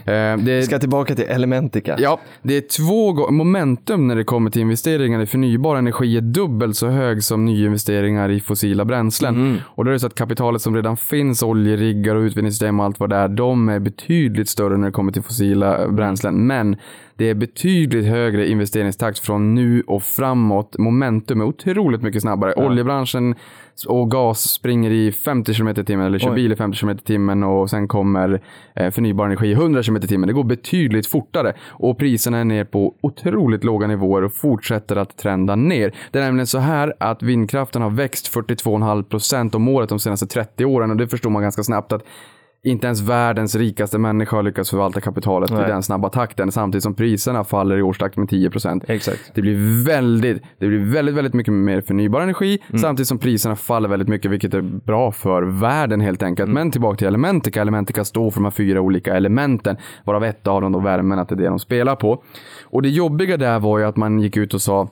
eh, 0.06 0.38
det, 0.38 0.66
Ska 0.66 0.80
tillbaka 0.80 1.16
till 1.16 1.26
Elementica. 1.26 1.96
Ja, 2.00 2.20
det 2.42 2.58
är 2.58 2.62
två 2.62 3.32
momentum 3.32 4.08
när 4.08 4.16
det 4.16 4.24
kommer 4.24 4.52
till 4.52 4.62
investeringar 4.62 5.22
i 5.22 5.26
förnybar 5.26 5.76
energi 5.76 6.18
är 6.18 6.22
dubbelt 6.22 6.76
så 6.76 6.88
hög 6.88 7.24
som 7.24 7.46
nyinvesteringar 7.46 8.30
i 8.32 8.40
fossila 8.40 8.86
bränslen. 8.86 9.62
Och 9.66 9.86
då 9.86 9.92
är 9.92 9.94
det 9.94 10.00
så 10.00 10.08
att 10.08 10.16
kapitalet 10.16 10.62
som 10.62 10.76
redan 10.76 10.98
finns, 10.98 11.44
oljeriggar 11.44 12.16
och 12.16 12.22
utvinningssystem 12.22 12.80
och 12.80 12.86
allt 12.86 13.00
vad 13.00 13.10
det 13.10 13.16
är, 13.16 13.28
de 13.28 13.70
är 13.70 13.80
betydligt 13.80 14.50
större 14.50 14.78
när 14.78 14.86
det 14.86 14.92
kommer 14.92 15.12
till 15.12 15.24
fossila 15.24 15.88
bränslen. 15.88 16.48
Men 16.48 16.78
det 17.18 17.30
är 17.30 17.34
betydligt 17.34 18.06
högre 18.06 18.48
investeringstakt 18.48 19.20
från 19.20 19.56
nu 19.56 19.84
och 19.88 20.04
framåt. 20.04 20.78
Momentum 20.78 21.42
är 21.42 21.46
otroligt 21.46 22.02
mycket 22.02 22.22
snabbare. 22.22 22.54
Oljebranschen 22.54 23.36
och 23.88 24.12
gas 24.12 24.52
springer 24.52 24.92
i 24.92 25.12
50 25.12 25.54
km 25.54 25.68
i 25.68 25.74
timmen 25.74 26.06
eller 26.06 26.20
kör 26.20 26.30
Oj. 26.30 26.36
bil 26.36 26.52
i 26.52 26.56
50 26.56 26.80
km 26.80 26.90
i 26.90 26.98
timmen 26.98 27.44
och 27.44 27.70
sen 27.70 27.88
kommer 27.88 28.42
eh, 28.76 28.92
förnybar 28.92 29.26
energi 29.26 29.48
i 29.48 29.54
100 29.54 29.84
km 29.84 29.98
i 29.98 30.00
timmen. 30.00 30.28
Det 30.28 30.34
går 30.34 30.44
betydligt 30.44 31.08
fortare 31.08 31.54
och 31.70 31.98
priserna 31.98 32.38
är 32.38 32.44
ner 32.44 32.64
på 32.64 32.96
otroligt 33.02 33.64
låga 33.64 33.88
nivåer 33.88 34.24
och 34.24 34.34
fortsätter 34.34 34.96
att 34.96 35.18
trenda 35.18 35.56
ner. 35.56 35.96
Det 36.12 36.20
är 36.20 36.24
nämligen 36.24 36.48
så 36.48 36.60
här 36.60 36.94
att 37.00 37.24
vindkraften 37.24 37.82
har 37.82 37.90
växt 37.90 38.34
42,5 38.34 39.04
procent 39.04 39.56
om 39.56 39.68
året 39.68 39.90
de 39.90 40.00
senaste 40.00 40.28
30 40.28 40.66
åren 40.66 40.92
och 40.92 40.98
det 40.98 41.08
förstår 41.08 41.30
man 41.30 41.42
ganska 41.42 41.64
snabbt 41.64 41.92
att 41.92 42.04
inte 42.66 42.88
ens 42.88 43.02
världens 43.02 43.56
rikaste 43.56 43.98
människa 43.98 44.36
har 44.36 44.44
lyckats 44.44 44.70
förvalta 44.70 45.02
kapitalet 45.02 45.52
i 45.52 45.54
Nej. 45.54 45.68
den 45.68 45.84
snabba 45.84 46.10
takten 46.10 46.52
samtidigt 46.52 46.84
som 46.84 46.94
priserna 46.94 47.44
faller 47.44 47.78
i 47.78 47.82
årstakt 47.82 48.18
med 48.18 48.30
10 48.30 48.50
procent. 48.50 48.84
Det 49.34 49.42
blir 49.42 49.86
väldigt, 49.86 50.44
det 50.60 50.68
blir 50.68 50.94
väldigt, 50.94 51.16
väldigt 51.16 51.34
mycket 51.34 51.54
mer 51.54 51.82
förnybar 51.82 52.22
energi 52.22 52.60
Mm. 52.70 52.80
samtidigt 52.80 53.08
som 53.08 53.18
priserna 53.18 53.56
faller 53.56 53.90
väldigt 53.90 54.08
mycket, 54.10 54.32
vilket 54.32 54.54
är 54.54 54.62
bra 54.62 55.12
för 55.12 55.44
världen 55.44 56.02
helt 56.02 56.24
enkelt. 56.24 56.48
Mm. 56.48 56.54
Men 56.54 56.72
tillbaka 56.72 56.98
till 56.98 57.08
Elementica. 57.08 57.62
Elementica 57.62 58.06
står 58.06 58.32
för 58.32 58.40
de 58.40 58.44
här 58.44 58.52
fyra 58.52 58.82
olika 58.82 59.16
elementen, 59.16 59.78
varav 60.06 60.24
ett 60.24 60.48
av 60.48 60.62
dem 60.62 60.72
då 60.72 60.80
värmen, 60.80 61.20
att 61.20 61.30
det 61.30 61.36
är 61.36 61.38
det 61.38 61.48
de 61.48 61.60
spelar 61.60 61.96
på. 61.96 62.24
Och 62.64 62.82
det 62.82 62.90
jobbiga 62.90 63.38
där 63.38 63.60
var 63.60 63.80
ju 63.80 63.86
att 63.86 63.98
man 63.98 64.20
gick 64.20 64.38
ut 64.38 64.54
och 64.54 64.62
sa 64.62 64.90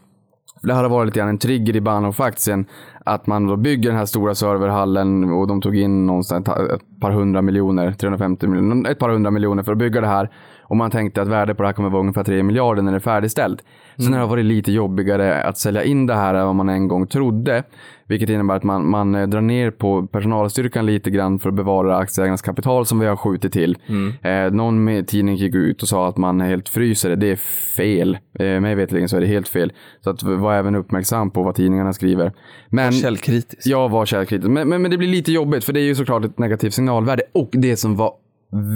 det 0.64 0.74
här 0.74 0.84
har 0.84 0.90
varit 0.90 1.06
lite 1.06 1.20
grann 1.20 1.30
en 1.30 1.38
trigger 1.38 1.76
i 1.76 1.82
Bahnhof-aktien. 1.82 2.66
Att 3.04 3.28
man 3.28 3.48
då 3.48 3.56
bygger 3.56 3.90
den 3.90 3.98
här 3.98 4.06
stora 4.06 4.36
serverhallen 4.36 5.34
och 5.34 5.48
de 5.48 5.62
tog 5.62 5.76
in 5.76 6.06
någonstans 6.06 6.48
ett 6.48 7.00
par 7.00 7.12
hundra 7.12 7.42
miljoner, 7.42 7.92
350 7.92 8.48
miljoner, 8.48 8.92
ett 8.92 9.00
par 9.00 9.10
hundra 9.10 9.32
miljoner 9.32 9.64
för 9.64 9.72
att 9.72 9.78
bygga 9.78 10.02
det 10.02 10.08
här. 10.08 10.30
Och 10.62 10.78
man 10.78 10.92
tänkte 10.92 11.22
att 11.22 11.28
värdet 11.28 11.58
på 11.58 11.64
det 11.64 11.68
här 11.68 11.74
kommer 11.74 11.90
vara 11.90 12.00
ungefär 12.00 12.24
3 12.24 12.44
miljarder 12.44 12.82
när 12.82 12.92
det 12.92 12.98
är 12.98 13.00
färdigställt. 13.00 13.64
Sen 13.98 14.14
har 14.14 14.20
det 14.20 14.26
varit 14.26 14.46
lite 14.46 14.72
jobbigare 14.72 15.44
att 15.44 15.58
sälja 15.58 15.84
in 15.84 16.06
det 16.06 16.14
här 16.14 16.34
än 16.34 16.46
vad 16.46 16.56
man 16.56 16.70
en 16.70 16.88
gång 16.88 17.08
trodde. 17.08 17.64
Vilket 18.08 18.30
innebär 18.30 18.56
att 18.56 18.64
man, 18.64 18.90
man 18.90 19.16
eh, 19.16 19.28
drar 19.28 19.42
ner 19.42 19.72
på 19.72 20.08
personalstyrkan 20.08 20.86
lite 20.86 21.12
grann 21.12 21.40
för 21.40 21.50
att 21.50 21.56
bevara 21.56 21.98
aktieägarnas 21.98 22.42
kapital 22.42 22.86
som 22.86 23.00
vi 23.00 23.06
har 23.06 23.16
skjutit 23.16 23.54
till. 23.54 23.78
Eh, 24.22 24.52
någon 24.52 24.84
med 24.84 25.08
tidning 25.08 25.36
gick 25.36 25.56
ut 25.56 25.82
och 25.82 25.88
sa 25.88 26.08
att 26.08 26.18
man 26.18 26.42
helt 26.42 26.70
fryser 26.70 27.10
det. 27.10 27.16
Det 27.16 27.32
är 27.32 27.36
fel. 27.78 28.18
Eh, 28.40 28.60
mig 28.60 28.76
veterligen 28.76 29.10
så 29.10 29.18
är 29.18 29.22
det 29.22 29.28
helt 29.28 29.48
fel. 29.48 29.74
Så 30.02 30.10
att 30.10 30.24
var 30.24 30.54
även 30.54 30.76
uppmärksam 30.76 31.32
på 31.32 31.44
vad 31.44 31.56
tidningarna 31.56 31.94
skriver. 31.94 32.32
Men, 32.68 32.93
Källkritisk. 33.02 33.68
jag 33.68 33.90
var 33.90 34.06
källkritisk. 34.06 34.50
Men, 34.50 34.70
men, 34.70 34.82
men 34.82 34.92
det 34.92 34.98
blir 34.98 35.08
lite 35.08 35.32
jobbigt 35.32 35.64
för 35.64 35.74
det 35.74 35.80
är 35.80 35.84
ju 35.86 35.96
såklart 35.96 36.26
ett 36.26 36.40
negativt 36.40 36.74
signalvärde. 36.74 37.24
Och 37.34 37.50
det 37.52 37.78
som 37.78 37.96
var 37.96 38.14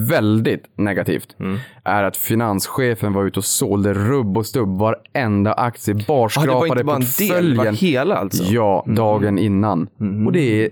väldigt 0.09 0.63
negativt 0.75 1.35
är 1.83 2.03
att 2.03 2.17
finanschefen 2.17 3.13
var 3.13 3.25
ute 3.25 3.39
och 3.39 3.45
sålde 3.45 3.93
rubb 3.93 4.37
och 4.37 4.45
stubb 4.45 4.79
varenda 4.79 5.53
aktie, 5.53 5.93
Ah, 5.93 5.97
det 5.97 6.07
barskrapade 6.07 6.53
var 6.59 6.65
inte 6.67 6.83
bara 6.83 6.95
en 6.95 7.03
del, 7.43 7.57
var 7.57 7.65
hela 7.65 8.15
alltså? 8.15 8.43
Ja, 8.43 8.85
dagen 8.87 9.39
innan. 9.39 9.87
Och 10.25 10.31
det 10.31 10.63
är 10.65 10.69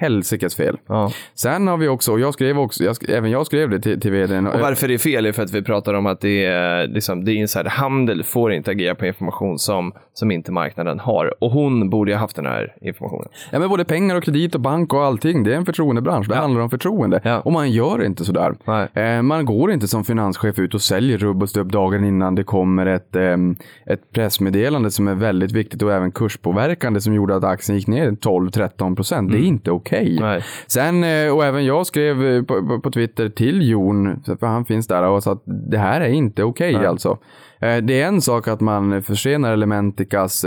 helsikes 0.00 0.54
fel. 0.56 0.76
Ja. 0.88 1.10
Sen 1.34 1.66
har 1.68 1.76
vi 1.76 1.88
också, 1.88 2.12
och 2.12 2.20
jag 2.20 2.34
skrev 2.34 2.58
också, 2.58 2.84
jag 2.84 2.92
sk- 2.92 3.10
även 3.16 3.30
jag 3.30 3.46
skrev 3.46 3.70
det 3.70 3.80
till, 3.80 4.00
till 4.00 4.12
vdn. 4.12 4.46
Och 4.46 4.60
varför 4.60 4.88
det 4.88 4.94
är 4.94 4.98
fel 4.98 5.26
är 5.26 5.32
för 5.32 5.42
att 5.42 5.54
vi 5.54 5.62
pratar 5.62 5.94
om 5.94 6.06
att 6.06 6.20
det 6.20 6.44
är, 6.44 6.86
liksom, 6.88 7.24
det 7.24 7.32
är 7.32 7.34
insiderhandel, 7.36 8.24
får 8.24 8.52
inte 8.52 8.70
agera 8.70 8.94
på 8.94 9.06
information 9.06 9.58
som, 9.58 9.92
som 10.14 10.30
inte 10.30 10.52
marknaden 10.52 10.98
har. 11.00 11.34
Och 11.44 11.50
hon 11.50 11.90
borde 11.90 12.12
ha 12.12 12.18
haft 12.20 12.36
den 12.36 12.46
här 12.46 12.74
informationen. 12.80 13.28
Ja, 13.50 13.58
men 13.58 13.68
både 13.68 13.84
pengar 13.84 14.16
och 14.16 14.22
kredit 14.24 14.54
och 14.54 14.60
bank 14.60 14.92
och 14.94 15.04
allting, 15.04 15.42
det 15.44 15.52
är 15.52 15.56
en 15.56 15.66
förtroendebransch. 15.66 16.28
Det 16.28 16.34
handlar 16.36 16.60
om 16.60 16.70
förtroende. 16.70 17.20
Ja. 17.24 17.40
Och 17.40 17.52
man 17.52 17.70
gör 17.70 18.04
inte 18.04 18.24
sådär. 18.24 18.54
Eh, 18.94 19.22
man 19.22 19.44
går 19.44 19.72
inte 19.72 19.88
som 19.88 20.04
finanschef 20.04 20.58
ut 20.58 20.74
och 20.74 20.82
säljer 20.82 21.18
rubb 21.18 21.42
och 21.42 21.48
stubb 21.48 21.72
dagen 21.72 22.04
innan 22.04 22.34
det 22.34 22.44
kommer 22.44 22.86
ett, 22.86 23.16
ehm, 23.16 23.56
ett 23.86 24.12
pressmeddelande 24.12 24.90
som 24.90 25.08
är 25.08 25.14
väldigt 25.14 25.52
viktigt 25.52 25.82
och 25.82 25.92
även 25.92 26.12
kurspåverkande 26.12 27.00
som 27.00 27.14
gjorde 27.14 27.36
att 27.36 27.44
aktien 27.44 27.78
gick 27.78 27.86
ner 27.86 28.10
12-13 28.10 28.96
procent. 28.96 29.32
Det 29.32 29.38
är 29.38 29.42
inte 29.42 29.70
okej. 29.70 29.87
Okej. 29.88 30.16
Nej. 30.20 30.42
Sen, 30.66 31.04
eh, 31.04 31.36
och 31.36 31.44
även 31.44 31.64
jag 31.64 31.86
skrev 31.86 32.26
eh, 32.26 32.42
på, 32.42 32.80
på, 32.80 32.90
Twitter 32.90 33.28
till 33.28 33.70
Jon, 33.70 34.22
för 34.40 34.46
han 34.46 34.64
finns 34.64 34.86
där 34.86 35.02
och 35.02 35.22
sa 35.22 35.32
att 35.32 35.42
det 35.70 35.78
här 35.78 36.00
är 36.00 36.08
inte 36.08 36.42
okej 36.42 36.86
alltså. 36.86 37.18
Eh, 37.60 37.76
Det 37.76 38.00
är 38.00 38.06
en 38.06 38.20
sak 38.20 38.48
att 38.48 38.60
man 38.60 39.02
försenar 39.02 39.52
Elementicas 39.52 40.44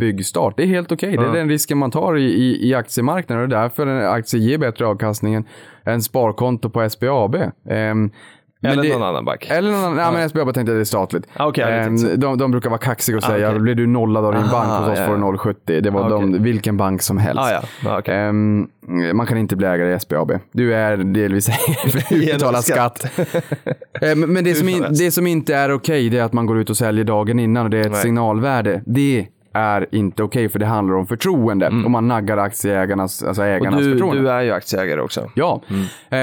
byggstart. 0.00 0.56
Det 0.56 0.62
är 0.62 0.66
helt 0.66 0.92
okej. 0.92 1.16
Det 1.16 1.24
är 1.24 1.32
den 1.32 1.48
risken 1.48 1.78
man 1.78 1.90
tar 1.90 2.16
i, 2.16 2.24
i, 2.24 2.68
i 2.68 2.74
aktiemarknaden 2.74 3.42
och 3.42 3.48
det 3.48 3.56
är 3.56 3.62
därför 3.62 3.86
en 3.86 4.06
aktie 4.06 4.40
ger 4.40 4.58
bättre 4.58 4.86
avkastning 4.86 5.44
än 5.84 6.02
sparkonto 6.02 6.70
på 6.70 6.90
SBAB. 6.90 7.36
Ehm, 8.64 8.72
Eller 8.72 8.82
det- 8.82 8.88
någon 8.98 9.02
annan 9.08 9.24
bank. 9.24 9.46
Eller 9.50 9.70
någon 9.70 9.84
annan, 9.84 9.98
ja. 9.98 10.10
men 10.12 10.28
SBAB 10.30 10.54
tänkte 10.54 10.72
jag 10.72 10.78
det 10.78 10.82
är 10.82 10.84
statligt. 10.84 11.26
Ah, 11.36 11.52
jag 11.56 11.78
Ehm, 11.78 11.84
tänkt 11.84 12.00
så. 12.00 12.16
de, 12.16 12.38
de 12.38 12.50
brukar 12.50 12.70
vara 12.70 12.78
kaxiga 12.78 13.16
och 13.16 13.22
säga, 13.22 13.48
okej. 13.48 13.60
blir 13.60 13.74
du 13.74 13.86
nollad 13.86 14.24
av 14.24 14.32
din 14.32 14.42
Aha, 14.42 14.52
bank 14.52 14.68
hos 14.80 14.92
oss 14.92 14.98
ja, 14.98 15.06
får 15.06 15.14
du 15.14 15.20
ja. 15.20 15.26
0,70. 15.26 15.80
Det 15.80 15.90
var 15.90 16.04
Ah, 16.06 16.08
de, 16.08 16.42
vilken 16.42 16.76
bank 16.76 17.02
som 17.02 17.18
helst. 17.18 17.40
Ah, 17.42 17.50
ja. 17.52 17.90
Ah, 17.90 17.98
okej. 17.98 18.14
Ehm, 18.14 18.68
man 19.14 19.26
kan 19.26 19.38
inte 19.38 19.56
bli 19.56 19.66
ägare 19.66 19.94
i 19.94 19.98
SBAB. 20.00 20.32
Du 20.52 20.74
är 20.74 20.96
delvis 20.96 21.48
betala 22.10 22.62
skatt. 22.62 23.06
Ehm, 24.00 24.20
men 24.20 24.44
det 24.44 24.54
som, 24.54 24.68
in, 24.68 24.84
det 24.90 25.10
som 25.10 25.26
inte 25.26 25.54
är 25.54 25.72
okej 25.72 26.08
det 26.10 26.18
är 26.18 26.22
att 26.22 26.32
man 26.32 26.46
går 26.46 26.58
ut 26.58 26.70
och 26.70 26.76
säljer 26.76 27.04
dagen 27.04 27.38
innan 27.38 27.64
och 27.64 27.70
det 27.70 27.78
är 27.78 27.84
ett 27.86 27.92
Nej. 27.92 28.00
signalvärde. 28.02 28.82
Det 28.86 29.26
är 29.52 29.86
inte 29.90 30.22
okej 30.22 30.48
för 30.48 30.58
det 30.58 30.66
handlar 30.66 30.94
om 30.94 31.06
förtroende. 31.06 31.66
Och 31.84 31.90
man 31.90 32.08
naggar 32.08 32.36
aktieägarnas, 32.38 33.22
alltså 33.22 33.42
Mm. 33.42 33.52
Och 33.54 33.60
ägarnas 33.66 33.80
du, 33.84 33.92
förtroende. 33.92 34.22
du 34.22 34.30
är 34.30 34.40
ju 34.42 34.50
aktieägare 34.52 35.00
också. 35.00 35.30
Ja. 35.34 35.62
Eh, 36.10 36.16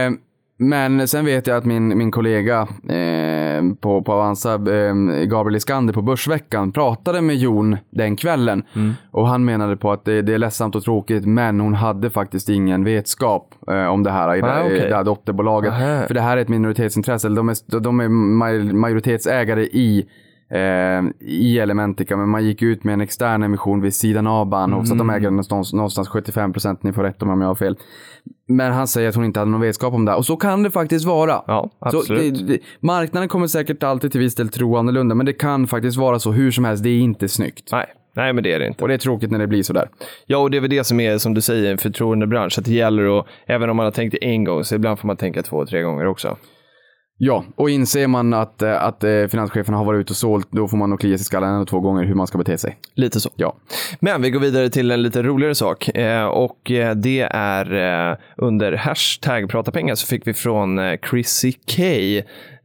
men 0.62 1.08
sen 1.08 1.26
vet 1.26 1.48
jag 1.48 1.58
att 1.58 1.66
min, 1.66 1.98
min 1.98 2.12
kollega 2.12 2.68
eh, 2.90 3.64
på, 3.82 4.02
på 4.02 4.14
Avanza, 4.14 4.54
eh, 4.54 4.96
Gabriel 5.26 5.56
Iskander 5.56 5.94
på 5.94 6.02
Börsveckan, 6.02 6.72
pratade 6.72 7.22
med 7.22 7.36
Jon 7.36 7.78
den 7.90 8.16
kvällen. 8.16 8.64
Och 9.12 9.28
han 9.28 9.46
menade 9.46 9.78
på 9.78 9.92
att 9.92 10.06
det, 10.06 10.22
det 10.22 10.34
är 10.34 10.38
ledsamt 10.38 10.76
och 10.76 10.84
tråkigt, 10.84 11.26
men 11.26 11.60
hon 11.60 11.74
hade 11.74 12.10
faktiskt 12.10 12.50
ingen 12.50 12.84
vetskap 12.84 13.54
eh, 13.72 13.86
om 13.86 14.04
det 14.04 14.12
här 14.12 14.36
i, 14.36 14.42
Ah, 14.42 14.46
det, 14.60 14.64
okej. 14.66 14.90
det 14.90 14.96
här 14.96 15.04
dotterbolaget. 15.04 15.72
Aha. 15.74 16.04
För 16.08 16.14
det 16.14 16.22
här 16.22 16.38
är 16.38 16.42
ett 16.42 16.50
minoritetsintresse. 16.50 17.30
De 17.30 17.50
är, 17.50 17.80
de 17.80 18.00
är 18.00 18.08
maj- 18.10 18.74
majoritetsägare 18.74 19.64
i 19.64 20.06
eh, 20.52 21.02
i 21.20 21.60
Elementica, 21.60 22.18
men 22.18 22.30
man 22.30 22.46
gick 22.46 22.62
ut 22.62 22.84
med 22.84 22.94
en 22.94 23.02
extern 23.02 23.44
emission 23.44 23.82
vid 23.82 23.96
sidan 23.96 24.28
av 24.28 24.46
Bahnhof, 24.46 24.88
så 24.88 24.94
att 24.94 24.98
de 24.98 25.10
Mm. 25.10 25.16
äger 25.22 25.30
någonstans, 25.32 25.74
någonstans 25.74 26.10
75 26.10 26.54
procent, 26.54 26.84
ni 26.84 26.94
får 26.94 27.04
rätt 27.04 27.22
om 27.22 27.42
jag 27.42 27.48
har 27.48 27.56
fel. 27.56 27.78
Men 28.48 28.74
han 28.74 28.88
säger 28.88 29.10
att 29.10 29.16
hon 29.16 29.26
inte 29.26 29.40
hade 29.40 29.52
någon 29.52 29.62
vetskap 29.62 29.94
om 29.94 30.06
det, 30.06 30.14
och 30.16 30.26
så 30.26 30.38
kan 30.38 30.64
det 30.64 30.72
faktiskt 30.72 31.06
vara. 31.06 31.42
Ja, 31.48 31.70
Så 31.92 31.98
absolut. 32.00 32.36
det, 32.48 32.54
det, 32.54 32.60
marknaden 32.80 33.30
kommer 33.30 33.48
säkert 33.48 33.84
alltid 33.84 34.12
till 34.12 34.20
viss 34.22 34.36
del 34.36 34.50
tro 34.50 34.76
annorlunda, 34.78 35.16
men 35.16 35.26
det 35.26 35.34
kan 35.34 35.68
faktiskt 35.68 35.98
vara 35.98 36.20
så 36.20 36.32
hur 36.32 36.52
som 36.52 36.66
helst, 36.66 36.84
det 36.84 36.90
är 36.90 37.00
inte 37.00 37.28
snyggt. 37.30 37.70
Nej. 37.72 37.86
Nej, 38.14 38.34
men 38.34 38.44
det 38.44 38.54
är 38.54 38.60
det 38.60 38.68
inte. 38.68 38.82
Och 38.84 38.88
det 38.88 38.94
är 38.94 38.98
tråkigt 38.98 39.32
när 39.32 39.40
det 39.40 39.48
blir 39.48 39.64
sådär. 39.64 39.90
Ja, 40.26 40.38
och 40.38 40.52
det 40.52 40.58
är 40.58 40.62
väl 40.62 40.70
det 40.70 40.84
som 40.84 41.00
är, 41.00 41.18
som 41.18 41.34
du 41.34 41.42
säger, 41.42 41.72
en 41.72 41.78
förtroendebransch. 41.78 42.60
Att 42.60 42.66
det 42.66 42.74
gäller 42.74 43.20
att, 43.20 43.26
även 43.46 43.70
om 43.70 43.78
man 43.78 43.84
har 43.84 43.92
tänkt 43.92 44.12
det 44.12 44.26
en 44.26 44.44
gång, 44.44 44.64
så 44.64 44.76
ibland 44.76 45.00
får 45.00 45.08
man 45.08 45.18
tänka 45.18 45.44
två, 45.44 45.66
tre 45.66 45.82
gånger 45.82 46.06
också. 46.08 46.38
Ja, 47.24 47.46
och 47.56 47.70
inser 47.70 48.08
man 48.08 48.34
att, 48.34 48.62
eh, 48.62 48.84
att 48.84 49.04
eh, 49.04 49.28
finanscheferna 49.28 49.78
har 49.78 49.86
varit 49.86 50.00
ute 50.00 50.14
och 50.14 50.18
sålt, 50.18 50.48
då 50.52 50.68
får 50.68 50.78
man 50.78 50.90
nog 50.90 51.00
klia 51.00 51.18
sig 51.18 51.22
i 51.22 51.26
skallen 51.26 51.50
en 51.50 51.56
eller 51.56 51.66
två 51.66 51.80
gånger 51.80 52.04
hur 52.04 52.16
man 52.16 52.28
ska 52.28 52.38
bete 52.38 52.58
sig. 52.58 52.78
Lite 52.96 53.20
så. 53.20 53.30
Ja. 53.36 53.56
Men 54.00 54.22
vi 54.22 54.30
går 54.30 54.40
vidare 54.40 54.70
till 54.70 54.92
en 54.92 55.02
lite 55.02 55.24
roligare 55.24 55.56
sak 55.56 55.90
eh, 55.90 56.26
och 56.26 56.72
det 56.96 57.28
är 57.32 58.18
under 58.38 58.72
hashtag 58.72 59.50
prata 59.50 59.72
pengar 59.72 59.96
så 59.96 60.08
fick 60.08 60.28
vi 60.28 60.34
från 60.34 60.80
Chrissy 61.10 61.52
K. 61.52 61.84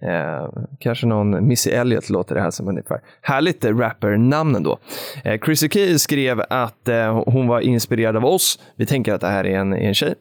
Eh, 0.03 0.49
kanske 0.79 1.07
någon 1.07 1.49
Missy 1.49 1.71
Elliott 1.71 2.11
låter 2.11 2.35
det 2.35 2.41
här 2.41 2.51
som 2.51 2.69
ungefär. 2.69 3.01
Härligt 3.21 3.65
rapper 3.65 4.17
namn 4.17 4.57
ändå. 4.57 4.79
Eh, 5.25 5.41
Chrissy 5.45 5.69
Key 5.69 5.99
skrev 5.99 6.43
att 6.51 6.89
eh, 6.89 7.23
hon 7.27 7.49
var 7.49 7.61
inspirerad 7.61 8.17
av 8.17 8.25
oss. 8.25 8.59
Vi 8.77 8.87
tänker 8.87 9.15
att 9.15 9.21
det 9.21 9.27
här 9.27 9.47
är 9.47 9.59
en, 9.59 9.73
en 9.73 9.95
tjej. 9.95 10.15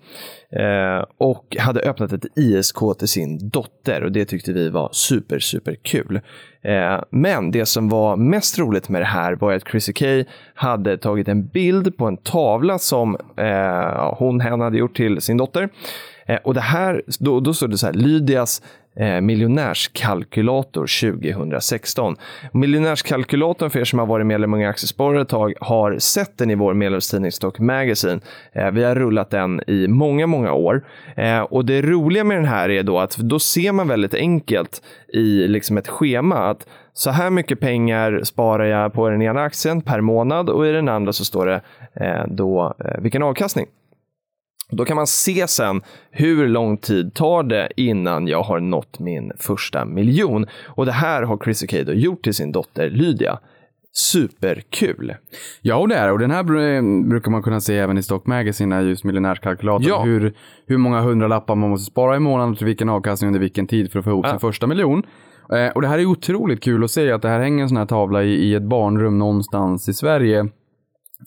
Eh, 0.51 1.05
och 1.17 1.57
hade 1.59 1.81
öppnat 1.81 2.13
ett 2.13 2.25
ISK 2.35 2.77
till 2.99 3.07
sin 3.07 3.49
dotter 3.49 4.03
och 4.03 4.11
det 4.11 4.25
tyckte 4.25 4.53
vi 4.53 4.69
var 4.69 4.89
super, 4.91 5.39
super 5.39 5.75
kul. 5.81 6.21
Eh, 6.61 7.01
men 7.09 7.51
det 7.51 7.65
som 7.65 7.89
var 7.89 8.15
mest 8.15 8.59
roligt 8.59 8.89
med 8.89 9.01
det 9.01 9.05
här 9.05 9.35
var 9.35 9.53
att 9.53 9.67
Chrissy 9.67 9.93
Key 9.93 10.25
hade 10.53 10.97
tagit 10.97 11.27
en 11.27 11.47
bild 11.47 11.97
på 11.97 12.05
en 12.05 12.17
tavla 12.17 12.79
som 12.79 13.17
eh, 13.37 14.13
hon 14.17 14.39
hen 14.39 14.61
hade 14.61 14.77
gjort 14.77 14.95
till 14.95 15.21
sin 15.21 15.37
dotter. 15.37 15.69
Eh, 16.25 16.39
och 16.43 16.53
det 16.53 16.61
här, 16.61 17.01
då, 17.19 17.39
då 17.39 17.53
stod 17.53 17.71
det 17.71 17.77
så 17.77 17.85
här, 17.85 17.93
Lydias 17.93 18.61
eh, 18.95 19.21
miljonärskalkylator 19.21 21.11
2016. 21.11 22.15
Miljonärskalkylatorn, 22.51 23.69
för 23.69 23.79
er 23.79 23.85
som 23.85 23.99
har 23.99 24.05
varit 24.05 24.25
medlem 24.25 24.55
i 24.55 24.65
Aktiesparare 24.65 25.21
ett 25.21 25.29
tag, 25.29 25.53
har 25.61 25.97
sett 25.97 26.37
den 26.37 26.51
i 26.51 26.55
vår 26.55 26.73
medlemstidning 26.73 27.31
Stock 27.31 27.59
Magazine. 27.59 28.19
Eh, 28.51 28.71
vi 28.71 28.83
har 28.83 28.95
rullat 28.95 29.29
den 29.29 29.61
i 29.67 29.87
många, 29.87 30.27
många 30.27 30.53
år. 30.53 30.85
Eh, 31.15 31.39
och 31.39 31.65
det 31.65 31.81
roliga 31.81 32.23
med 32.23 32.37
den 32.37 32.45
här 32.45 32.69
är 32.69 32.83
då 32.83 32.99
att 32.99 33.17
då 33.17 33.39
ser 33.39 33.71
man 33.71 33.87
väldigt 33.87 34.13
enkelt 34.13 34.81
i 35.13 35.47
liksom 35.47 35.77
ett 35.77 35.87
schema 35.87 36.37
att 36.37 36.67
så 36.93 37.09
här 37.09 37.29
mycket 37.29 37.59
pengar 37.59 38.21
sparar 38.23 38.65
jag 38.65 38.93
på 38.93 39.09
den 39.09 39.21
ena 39.21 39.41
aktien 39.41 39.81
per 39.81 40.01
månad 40.01 40.49
och 40.49 40.67
i 40.67 40.71
den 40.71 40.89
andra 40.89 41.13
så 41.13 41.25
står 41.25 41.45
det 41.45 41.61
eh, 41.93 42.25
då 42.27 42.75
eh, 42.79 43.01
vilken 43.01 43.23
avkastning. 43.23 43.65
Då 44.69 44.85
kan 44.85 44.95
man 44.95 45.07
se 45.07 45.47
sen 45.47 45.81
hur 46.11 46.47
lång 46.47 46.77
tid 46.77 47.13
tar 47.13 47.43
det 47.43 47.69
innan 47.75 48.27
jag 48.27 48.43
har 48.43 48.59
nått 48.59 48.99
min 48.99 49.31
första 49.39 49.85
miljon. 49.85 50.45
Och 50.65 50.85
det 50.85 50.91
här 50.91 51.23
har 51.23 51.37
Chrissy 51.37 51.67
K 51.67 51.77
då 51.85 51.93
gjort 51.93 52.23
till 52.23 52.33
sin 52.33 52.51
dotter 52.51 52.89
Lydia. 52.89 53.39
Superkul! 53.93 55.13
Ja, 55.61 55.75
och 55.75 55.87
det 55.87 55.95
är 55.95 56.11
Och 56.11 56.19
den 56.19 56.31
här 56.31 56.43
br- 56.43 57.09
brukar 57.09 57.31
man 57.31 57.43
kunna 57.43 57.61
se 57.61 57.77
även 57.77 57.97
i 57.97 58.03
Stock 58.03 58.25
Magazine, 58.25 58.81
just 58.81 59.03
miljonärskalkylatorn. 59.03 59.87
Ja. 59.87 60.01
Hur, 60.03 60.33
hur 60.67 60.77
många 60.77 61.01
hundralappar 61.01 61.55
man 61.55 61.69
måste 61.69 61.91
spara 61.91 62.15
i 62.15 62.19
månaden 62.19 62.51
och 62.51 62.57
till 62.57 62.67
vilken 62.67 62.89
avkastning 62.89 63.27
under 63.27 63.39
vilken 63.39 63.67
tid 63.67 63.91
för 63.91 63.99
att 63.99 64.05
få 64.05 64.11
ihop 64.11 64.27
sin 64.27 64.39
första 64.39 64.67
miljon. 64.67 65.03
Eh, 65.51 65.67
och 65.67 65.81
det 65.81 65.87
här 65.87 65.99
är 65.99 66.05
otroligt 66.05 66.63
kul 66.63 66.83
att 66.83 66.91
se 66.91 67.11
att 67.11 67.21
det 67.21 67.29
här 67.29 67.39
hänger 67.39 67.63
en 67.63 67.69
sån 67.69 67.77
här 67.77 67.85
tavla 67.85 68.23
i, 68.23 68.33
i 68.33 68.55
ett 68.55 68.63
barnrum 68.63 69.19
någonstans 69.19 69.89
i 69.89 69.93
Sverige 69.93 70.47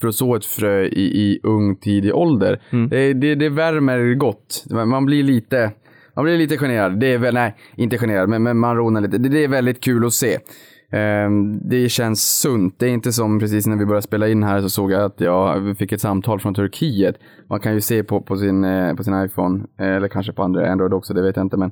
för 0.00 0.08
att 0.08 0.14
så 0.14 0.34
ett 0.34 0.44
frö 0.44 0.84
i, 0.84 1.02
i 1.02 1.40
ung 1.42 1.76
tidig 1.76 2.14
ålder. 2.14 2.60
Det, 2.90 3.12
det, 3.12 3.34
det 3.34 3.48
värmer 3.48 4.14
gott. 4.14 4.64
Man 4.86 5.06
blir 5.06 5.22
lite, 5.22 5.72
man 6.16 6.24
blir 6.24 6.38
lite 6.38 6.56
generad. 6.56 7.00
Det 7.00 7.12
är 7.12 7.18
väl, 7.18 7.34
nej, 7.34 7.56
inte 7.76 7.98
generad, 7.98 8.28
men, 8.28 8.42
men 8.42 8.58
man 8.58 8.76
ronar 8.76 9.00
lite. 9.00 9.18
Det, 9.18 9.28
det 9.28 9.44
är 9.44 9.48
väldigt 9.48 9.80
kul 9.80 10.06
att 10.06 10.12
se. 10.12 10.38
Ehm, 10.90 11.68
det 11.68 11.88
känns 11.88 12.40
sunt. 12.40 12.74
Det 12.78 12.86
är 12.86 12.90
inte 12.90 13.12
som 13.12 13.40
precis 13.40 13.66
när 13.66 13.76
vi 13.76 13.86
började 13.86 14.02
spela 14.02 14.28
in 14.28 14.42
här 14.42 14.60
så 14.60 14.68
såg 14.68 14.92
jag 14.92 15.02
att 15.02 15.20
jag 15.20 15.76
fick 15.78 15.92
ett 15.92 16.00
samtal 16.00 16.40
från 16.40 16.54
Turkiet. 16.54 17.16
Man 17.48 17.60
kan 17.60 17.74
ju 17.74 17.80
se 17.80 18.04
på, 18.04 18.20
på, 18.20 18.36
sin, 18.36 18.64
eh, 18.64 18.94
på 18.94 19.04
sin 19.04 19.24
iPhone, 19.24 19.64
eh, 19.78 19.86
eller 19.86 20.08
kanske 20.08 20.32
på 20.32 20.42
andra 20.42 20.72
Android 20.72 20.92
också, 20.92 21.14
det 21.14 21.22
vet 21.22 21.36
jag 21.36 21.44
inte. 21.44 21.56
Men 21.56 21.70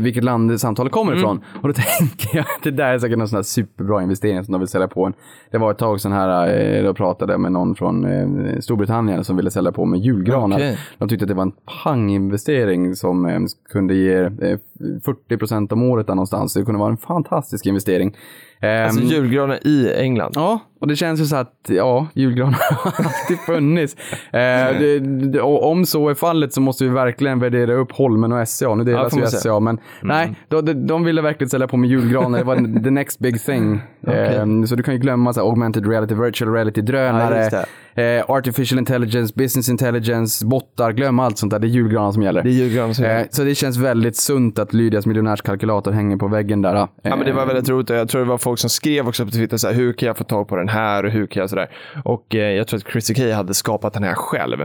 vilket 0.00 0.24
land 0.24 0.60
samtalet 0.60 0.92
kommer 0.92 1.16
ifrån. 1.16 1.40
Och 1.62 1.68
då 1.68 1.74
tänker 1.98 2.36
jag 2.36 2.42
att 2.56 2.62
det 2.62 2.70
där 2.70 2.94
är 2.94 2.98
säkert 2.98 3.18
någon 3.18 3.28
sån 3.28 3.36
här 3.36 3.42
superbra 3.42 4.02
investering 4.02 4.44
som 4.44 4.52
de 4.52 4.58
vill 4.58 4.68
sälja 4.68 4.88
på 4.88 5.06
en. 5.06 5.12
Det 5.50 5.58
var 5.58 5.70
ett 5.70 5.78
tag 5.78 6.00
sedan 6.00 6.12
här, 6.12 6.58
eh, 6.76 6.84
då 6.84 6.94
pratade 6.94 7.38
med 7.38 7.52
någon 7.52 7.74
från 7.74 8.04
eh, 8.04 8.58
Storbritannien 8.60 9.24
som 9.24 9.36
ville 9.36 9.50
sälja 9.50 9.72
på 9.72 9.84
med 9.84 10.00
julgranar. 10.00 10.56
Okej. 10.56 10.78
De 10.98 11.08
tyckte 11.08 11.24
att 11.24 11.28
det 11.28 11.34
var 11.34 11.42
en 11.42 11.52
panginvestering 11.84 12.96
som 12.96 13.26
eh, 13.26 13.40
kunde 13.72 13.94
ge 13.94 14.16
eh, 14.18 14.58
40 15.04 15.36
procent 15.36 15.72
om 15.72 15.82
året 15.82 16.06
där 16.06 16.14
någonstans. 16.14 16.54
Det 16.54 16.64
kunde 16.64 16.78
vara 16.80 16.90
en 16.90 16.96
fantastisk 16.96 17.66
investering. 17.66 18.16
Ehm, 18.60 18.84
Alltså 18.84 19.00
julgranar 19.00 19.66
i 19.66 19.94
England. 19.96 20.32
Ja, 20.34 20.60
och 20.82 20.88
det 20.88 20.96
känns 20.96 21.20
ju 21.20 21.24
så 21.24 21.36
att 21.36 21.52
ja, 21.68 22.06
julgranar 22.14 22.58
har 22.70 22.92
alltid 23.04 23.38
funnits. 23.46 23.96
Eh, 24.32 24.40
det, 24.78 24.98
det, 24.98 25.40
och 25.40 25.70
om 25.70 25.86
så 25.86 26.08
är 26.08 26.14
fallet 26.14 26.52
så 26.52 26.60
måste 26.60 26.84
vi 26.84 26.90
verkligen 26.90 27.38
värdera 27.38 27.74
upp 27.74 27.92
Holmen 27.92 28.32
och 28.32 28.48
SCA. 28.48 28.74
Nu 28.74 28.82
Ja, 28.82 28.84
delas 28.84 29.12
får 29.12 29.20
ju. 29.20 29.26
SCA, 29.26 29.60
men 29.60 29.78
nej, 30.02 30.34
de, 30.48 30.86
de, 30.86 31.04
ville 31.04 31.22
verkligen 31.22 31.50
sälja 31.50 31.68
på 31.68 31.76
med 31.76 31.90
julgranar. 31.90 32.38
Det 32.38 32.44
var 32.44 32.56
the 32.84 32.90
next 32.90 33.18
big 33.18 33.42
thing. 33.42 33.80
Eh, 34.06 34.64
så 34.66 34.74
du 34.76 34.82
kan 34.82 34.94
ju 34.94 35.00
glömma 35.00 35.32
så 35.32 35.40
här, 35.40 35.46
augmented 35.46 35.88
reality, 35.88 36.14
virtual 36.14 36.52
reality, 36.52 36.80
Ja, 36.80 36.86
drönare, 36.86 37.44
just 37.44 37.68
eh, 37.94 38.30
artificial 38.36 38.78
intelligence, 38.78 39.34
business 39.36 39.68
intelligence, 39.68 40.46
bottar, 40.46 40.92
glöm 40.92 41.18
allt 41.18 41.38
sånt 41.38 41.50
där. 41.50 41.58
Det 41.58 41.66
är 41.66 41.68
julgranar 41.68 42.12
som 42.12 42.22
gäller. 42.22 42.42
Det 42.42 42.50
är 42.50 42.52
julgranar 42.52 42.92
som 42.92 43.04
Eh, 43.04 43.26
så 43.30 43.44
det 43.44 43.54
känns 43.54 43.76
väldigt 43.76 44.16
sunt 44.16 44.58
att 44.58 44.72
Lydias 44.72 45.06
miljonärskalkylator 45.06 45.92
hänger 45.92 46.16
på 46.16 46.28
väggen 46.28 46.62
där. 46.62 46.74
Ja, 46.74 46.88
men 47.02 47.24
det 47.24 47.32
var 47.32 47.46
väldigt 47.46 47.68
roligt. 47.68 47.90
Jag 47.90 48.08
tror 48.08 48.20
det 48.20 48.28
var 48.28 48.38
folk 48.38 48.58
som 48.58 48.70
skrev 48.70 49.08
också 49.08 49.24
på 49.24 49.30
Twitter, 49.30 49.56
så 49.56 49.68
här, 49.68 49.74
hur 49.74 49.92
kan 49.92 50.06
jag 50.06 50.16
få 50.16 50.24
tag 50.24 50.48
på 50.48 50.56
den 50.56 50.68
här 50.72 51.04
och 51.04 51.10
hur 51.10 51.26
kan 51.26 51.40
jag 51.40 51.50
sådär. 51.50 51.70
Och 52.04 52.34
eh, 52.34 52.52
jag 52.52 52.66
tror 52.68 52.78
att 52.78 52.92
Chrissy 52.92 53.14
K 53.14 53.32
hade 53.32 53.54
skapat 53.54 53.92
den 53.92 54.04
här 54.04 54.14
själv. 54.14 54.60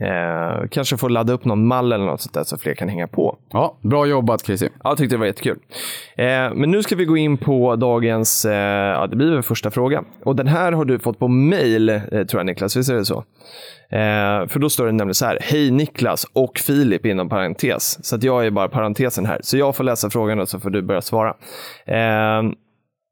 Eh, 0.00 0.68
kanske 0.70 0.96
få 0.96 1.08
ladda 1.08 1.32
upp 1.32 1.44
någon 1.44 1.66
mall 1.66 1.92
eller 1.92 2.04
något 2.04 2.20
sånt 2.20 2.34
där 2.34 2.44
så 2.44 2.58
fler 2.58 2.74
kan 2.74 2.88
hänga 2.88 3.08
på. 3.08 3.38
Ja, 3.52 3.78
bra 3.82 4.06
jobbat 4.06 4.46
Chrissy. 4.46 4.68
Ja, 4.74 4.90
jag 4.90 4.98
tyckte 4.98 5.14
det 5.14 5.20
var 5.20 5.26
jättekul. 5.26 5.58
Eh, 6.16 6.26
men 6.54 6.70
nu 6.70 6.82
ska 6.82 6.96
vi 6.96 7.04
gå 7.04 7.16
in 7.16 7.36
på 7.36 7.76
dagens, 7.76 8.44
eh, 8.44 8.52
ja 8.92 9.06
det 9.06 9.16
blir 9.16 9.30
väl 9.30 9.42
första 9.42 9.70
fråga. 9.70 10.04
Och 10.24 10.36
den 10.36 10.46
här 10.46 10.72
har 10.72 10.84
du 10.84 10.98
fått 10.98 11.18
på 11.18 11.28
mail, 11.28 11.88
eh, 11.88 12.00
tror 12.02 12.34
jag 12.34 12.46
Niklas, 12.46 12.76
visst 12.76 12.90
är 12.90 12.94
det 12.94 13.04
så? 13.04 13.24
Eh, 13.90 14.46
för 14.48 14.58
då 14.58 14.70
står 14.70 14.86
det 14.86 14.92
nämligen 14.92 15.14
så 15.14 15.26
här, 15.26 15.38
hej 15.42 15.70
Niklas 15.70 16.26
och 16.32 16.58
Filip 16.58 17.06
inom 17.06 17.28
parentes. 17.28 18.06
Så 18.06 18.16
att 18.16 18.22
jag 18.22 18.46
är 18.46 18.50
bara 18.50 18.68
parentesen 18.68 19.26
här. 19.26 19.40
Så 19.42 19.56
jag 19.56 19.76
får 19.76 19.84
läsa 19.84 20.10
frågan 20.10 20.40
och 20.40 20.48
så 20.48 20.60
får 20.60 20.70
du 20.70 20.82
börja 20.82 21.00
svara. 21.00 21.34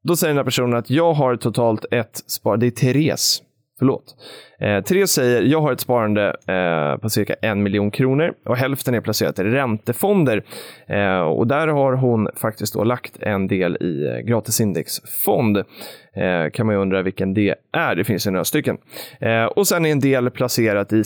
Då 0.03 0.15
säger 0.15 0.29
den 0.33 0.37
här 0.37 0.43
personen 0.43 0.79
att 0.79 0.89
jag 0.89 1.13
har 1.13 1.35
totalt 1.35 1.85
ett 1.91 2.23
sparande, 2.27 2.65
det 2.65 2.69
är 2.69 2.93
Therese 2.93 3.41
Förlåt. 3.79 4.15
Eh, 4.59 4.83
Therese 4.83 5.11
säger, 5.11 5.41
jag 5.41 5.61
har 5.61 5.71
ett 5.71 5.79
sparande 5.79 6.35
eh, 6.47 7.01
på 7.01 7.09
cirka 7.09 7.35
en 7.41 7.63
miljon 7.63 7.91
kronor 7.91 8.33
och 8.45 8.57
hälften 8.57 8.93
är 8.93 9.01
placerat 9.01 9.39
i 9.39 9.43
räntefonder. 9.43 10.43
Eh, 10.87 11.19
och 11.19 11.47
där 11.47 11.67
har 11.67 11.93
hon 11.93 12.29
faktiskt 12.35 12.73
då 12.73 12.83
lagt 12.83 13.17
en 13.19 13.47
del 13.47 13.77
i 13.81 14.07
eh, 14.07 14.17
gratisindexfond. 14.17 15.57
Eh, 15.57 15.63
kan 16.53 16.65
man 16.65 16.75
ju 16.75 16.81
undra 16.81 17.01
vilken 17.01 17.33
det 17.33 17.55
är. 17.73 17.95
Det 17.95 18.03
finns 18.03 18.27
ju 18.27 18.31
några 18.31 18.45
stycken. 18.45 18.77
Eh, 19.21 19.45
och 19.45 19.67
sen 19.67 19.85
är 19.85 19.91
en 19.91 19.99
del 19.99 20.29
placerat 20.29 20.93
i 20.93 21.03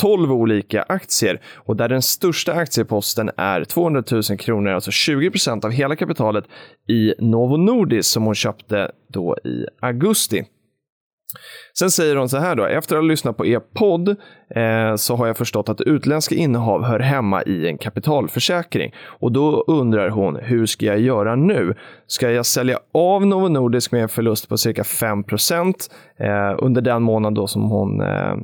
12 0.00 0.32
olika 0.32 0.82
aktier 0.82 1.40
och 1.56 1.76
där 1.76 1.88
den 1.88 2.02
största 2.02 2.52
aktieposten 2.52 3.30
är 3.36 3.64
200 3.64 4.02
000 4.10 4.22
kronor, 4.22 4.70
alltså 4.70 4.90
20 4.90 5.30
procent 5.30 5.64
av 5.64 5.70
hela 5.70 5.96
kapitalet 5.96 6.44
i 6.88 7.14
Novo 7.18 7.56
Nordisk 7.56 8.10
som 8.12 8.24
hon 8.24 8.34
köpte 8.34 8.90
då 9.08 9.36
i 9.44 9.66
augusti. 9.80 10.44
Sen 11.78 11.90
säger 11.90 12.16
hon 12.16 12.28
så 12.28 12.38
här 12.38 12.56
då, 12.56 12.64
efter 12.64 12.96
att 12.96 13.02
ha 13.02 13.08
lyssnat 13.08 13.36
på 13.36 13.46
er 13.46 13.60
podd 13.60 14.08
eh, 14.54 14.96
så 14.96 15.16
har 15.16 15.26
jag 15.26 15.36
förstått 15.36 15.68
att 15.68 15.80
utländska 15.80 16.34
innehav 16.34 16.84
hör 16.84 17.00
hemma 17.00 17.42
i 17.42 17.68
en 17.68 17.78
kapitalförsäkring. 17.78 18.94
Och 19.04 19.32
då 19.32 19.64
undrar 19.66 20.08
hon, 20.08 20.36
hur 20.36 20.66
ska 20.66 20.86
jag 20.86 21.00
göra 21.00 21.36
nu? 21.36 21.74
Ska 22.06 22.30
jag 22.30 22.46
sälja 22.46 22.78
av 22.94 23.26
Novo 23.26 23.48
Nordisk 23.48 23.92
med 23.92 24.02
en 24.02 24.08
förlust 24.08 24.48
på 24.48 24.56
cirka 24.56 24.84
5 24.84 25.24
eh, 26.16 26.54
under 26.58 26.80
den 26.80 27.02
månad 27.02 27.34
då 27.34 27.46
som 27.46 27.62
hon 27.62 28.00
eh, 28.00 28.08
eh, 28.08 28.36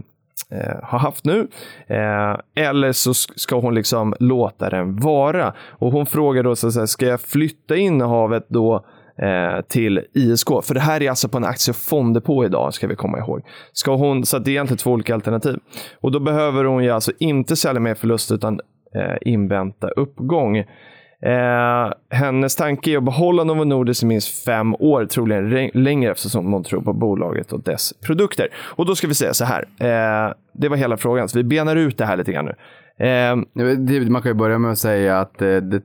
Eh, 0.52 0.76
har 0.82 0.98
haft 0.98 1.24
nu. 1.24 1.48
Eh, 1.86 2.64
eller 2.66 2.92
så 2.92 3.14
ska 3.14 3.60
hon 3.60 3.74
liksom 3.74 4.14
låta 4.20 4.70
den 4.70 4.96
vara. 4.96 5.54
Och 5.70 5.92
hon 5.92 6.06
frågar 6.06 6.42
då, 6.42 6.56
så 6.56 6.66
att 6.66 6.72
säga, 6.72 6.86
ska 6.86 7.06
jag 7.06 7.20
flytta 7.20 7.76
innehavet 7.76 8.46
då 8.48 8.84
eh, 9.18 9.60
till 9.68 10.00
ISK? 10.14 10.48
För 10.62 10.74
det 10.74 10.80
här 10.80 11.02
är 11.02 11.10
alltså 11.10 11.28
på 11.28 11.38
en 11.38 11.44
aktiefond 11.44 12.24
på 12.24 12.44
idag, 12.44 12.74
ska 12.74 12.86
vi 12.86 12.96
komma 12.96 13.18
ihåg. 13.18 13.42
Ska 13.72 13.96
hon, 13.96 14.24
så 14.24 14.36
att 14.36 14.44
det 14.44 14.50
är 14.50 14.52
egentligen 14.52 14.78
två 14.78 14.90
olika 14.90 15.14
alternativ. 15.14 15.58
Och 16.00 16.12
då 16.12 16.20
behöver 16.20 16.64
hon 16.64 16.84
ju 16.84 16.90
alltså 16.90 17.12
inte 17.18 17.56
sälja 17.56 17.80
med 17.80 17.98
förlust 17.98 18.32
utan 18.32 18.60
eh, 18.94 19.16
invänta 19.20 19.88
uppgång. 19.88 20.64
Eh, 21.22 21.92
hennes 22.10 22.56
tanke 22.56 22.90
är 22.90 22.96
att 22.96 23.04
behålla 23.04 23.44
Novo 23.44 23.64
Nordisk 23.64 24.02
i 24.02 24.06
minst 24.06 24.44
fem 24.44 24.74
år, 24.74 25.06
troligen 25.06 25.70
längre 25.74 26.12
eftersom 26.12 26.52
hon 26.52 26.64
tror 26.64 26.80
på 26.80 26.92
bolaget 26.92 27.52
och 27.52 27.62
dess 27.62 27.92
produkter. 28.06 28.48
Och 28.56 28.86
då 28.86 28.94
ska 28.94 29.06
vi 29.06 29.14
säga 29.14 29.34
så 29.34 29.44
här, 29.44 29.62
eh, 29.80 30.34
det 30.52 30.68
var 30.68 30.76
hela 30.76 30.96
frågan, 30.96 31.28
så 31.28 31.38
vi 31.38 31.44
benar 31.44 31.76
ut 31.76 31.98
det 31.98 32.04
här 32.04 32.16
lite 32.16 32.32
grann 32.32 32.44
nu. 32.44 32.54
Eh, 32.98 33.36
Man 34.10 34.22
kan 34.22 34.30
ju 34.30 34.34
börja 34.34 34.58
med 34.58 34.70
att 34.70 34.78
säga 34.78 35.18
att 35.20 35.42
eh, 35.42 35.56
det, 35.56 35.76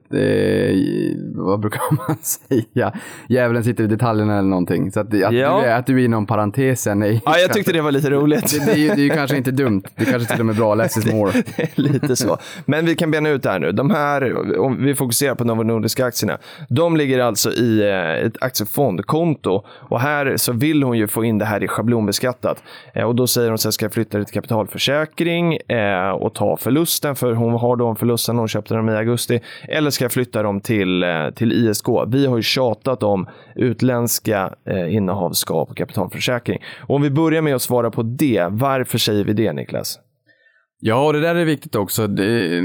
eh, 0.71 1.17
vad 1.35 1.59
brukar 1.59 1.81
man 2.07 2.17
säga? 2.21 2.93
Djävulen 3.29 3.63
sitter 3.63 3.83
i 3.83 3.87
detaljerna 3.87 4.37
eller 4.39 4.49
någonting. 4.49 4.91
Så 4.91 4.99
att, 4.99 5.07
att, 5.07 5.13
Ja. 5.13 5.29
du, 5.31 5.67
är- 5.67 5.75
att 5.79 5.85
du 5.85 6.01
är 6.01 6.05
inom 6.05 6.25
parentesen 6.25 7.01
ju 7.01 7.19
ja, 7.25 7.37
jag 7.39 7.53
tyckte 7.53 7.71
det 7.73 7.81
var 7.81 7.91
lite 7.91 8.09
roligt. 8.09 8.51
det, 8.59 8.65
det, 8.65 8.71
är 8.71 8.77
ju, 8.77 8.87
det 8.87 8.93
är 9.01 9.03
ju 9.05 9.09
kanske 9.09 9.37
inte 9.37 9.51
dumt. 9.51 9.83
Det 9.95 10.05
kanske 10.05 10.31
till 10.31 10.39
och 10.39 10.45
med 10.45 10.55
är 10.55 10.57
bra. 10.59 10.75
Less 10.75 10.97
is 10.97 11.05
more. 11.13 11.31
Lite 11.75 12.15
så. 12.15 12.37
Men 12.65 12.85
vi 12.85 12.95
kan 12.95 13.11
bena 13.11 13.29
ut 13.29 13.43
det 13.43 13.49
här 13.49 13.59
nu. 13.59 13.71
De 13.71 13.91
här, 13.91 14.37
om 14.59 14.83
vi 14.85 14.95
fokuserar 14.95 15.35
på 15.35 15.43
Novo 15.43 15.63
Nordiska 15.63 16.05
aktierna, 16.05 16.37
de 16.69 16.97
ligger 16.97 17.19
alltså 17.19 17.51
i 17.51 17.89
eh, 17.89 18.25
ett 18.25 18.43
aktiefondkonto 18.43 19.63
och 19.67 19.99
här 19.99 20.37
så 20.37 20.53
vill 20.53 20.83
hon 20.83 20.97
ju 20.97 21.07
få 21.07 21.23
in 21.25 21.37
det 21.37 21.45
här 21.45 21.63
i 21.63 21.67
schablonbeskattat. 21.67 22.63
Eh, 22.93 23.03
Och 23.03 23.15
då 23.15 23.27
säger 23.27 23.49
hon 23.49 23.57
så 23.57 23.67
här, 23.67 23.71
ska 23.71 23.85
jag 23.85 23.93
flytta 23.93 24.17
det 24.17 24.25
till 24.25 24.33
kapitalförsäkring 24.33 25.53
eh, 25.57 26.09
och 26.09 26.33
ta 26.33 26.57
förlusten, 27.03 27.15
för 27.15 27.33
hon 27.33 27.53
har 27.53 27.75
då 27.75 27.87
en 27.87 27.95
förlust 27.95 28.27
hon 28.27 28.47
köpte 28.47 28.73
dem 28.73 28.89
i 28.89 28.95
augusti, 28.95 29.41
eller 29.69 29.89
ska 29.89 30.05
jag 30.05 30.11
flytta 30.11 30.43
dem 30.43 30.61
till, 30.61 31.03
eh, 31.03 31.29
till 31.35 31.51
ISK? 31.51 31.87
Vi 32.07 32.25
har 32.25 32.37
ju 32.37 32.43
tjatat 32.43 33.03
om 33.03 33.27
utländska 33.55 34.53
eh, 34.65 34.95
innehav 34.95 35.31
ska 35.31 35.65
på 35.65 35.73
kapitalförsäkring. 35.73 36.59
Och 36.87 36.95
om 36.95 37.01
vi 37.01 37.09
börjar 37.09 37.41
med 37.41 37.55
att 37.55 37.61
svara 37.61 37.91
på 37.91 38.03
det, 38.03 38.47
varför 38.51 38.97
säger 38.97 39.25
vi 39.25 39.33
det 39.33 39.53
Niklas? 39.53 39.99
Ja, 40.85 41.05
och 41.05 41.13
det 41.13 41.19
där 41.19 41.35
är 41.35 41.45
viktigt 41.45 41.75
också. 41.75 42.07
Det, 42.07 42.61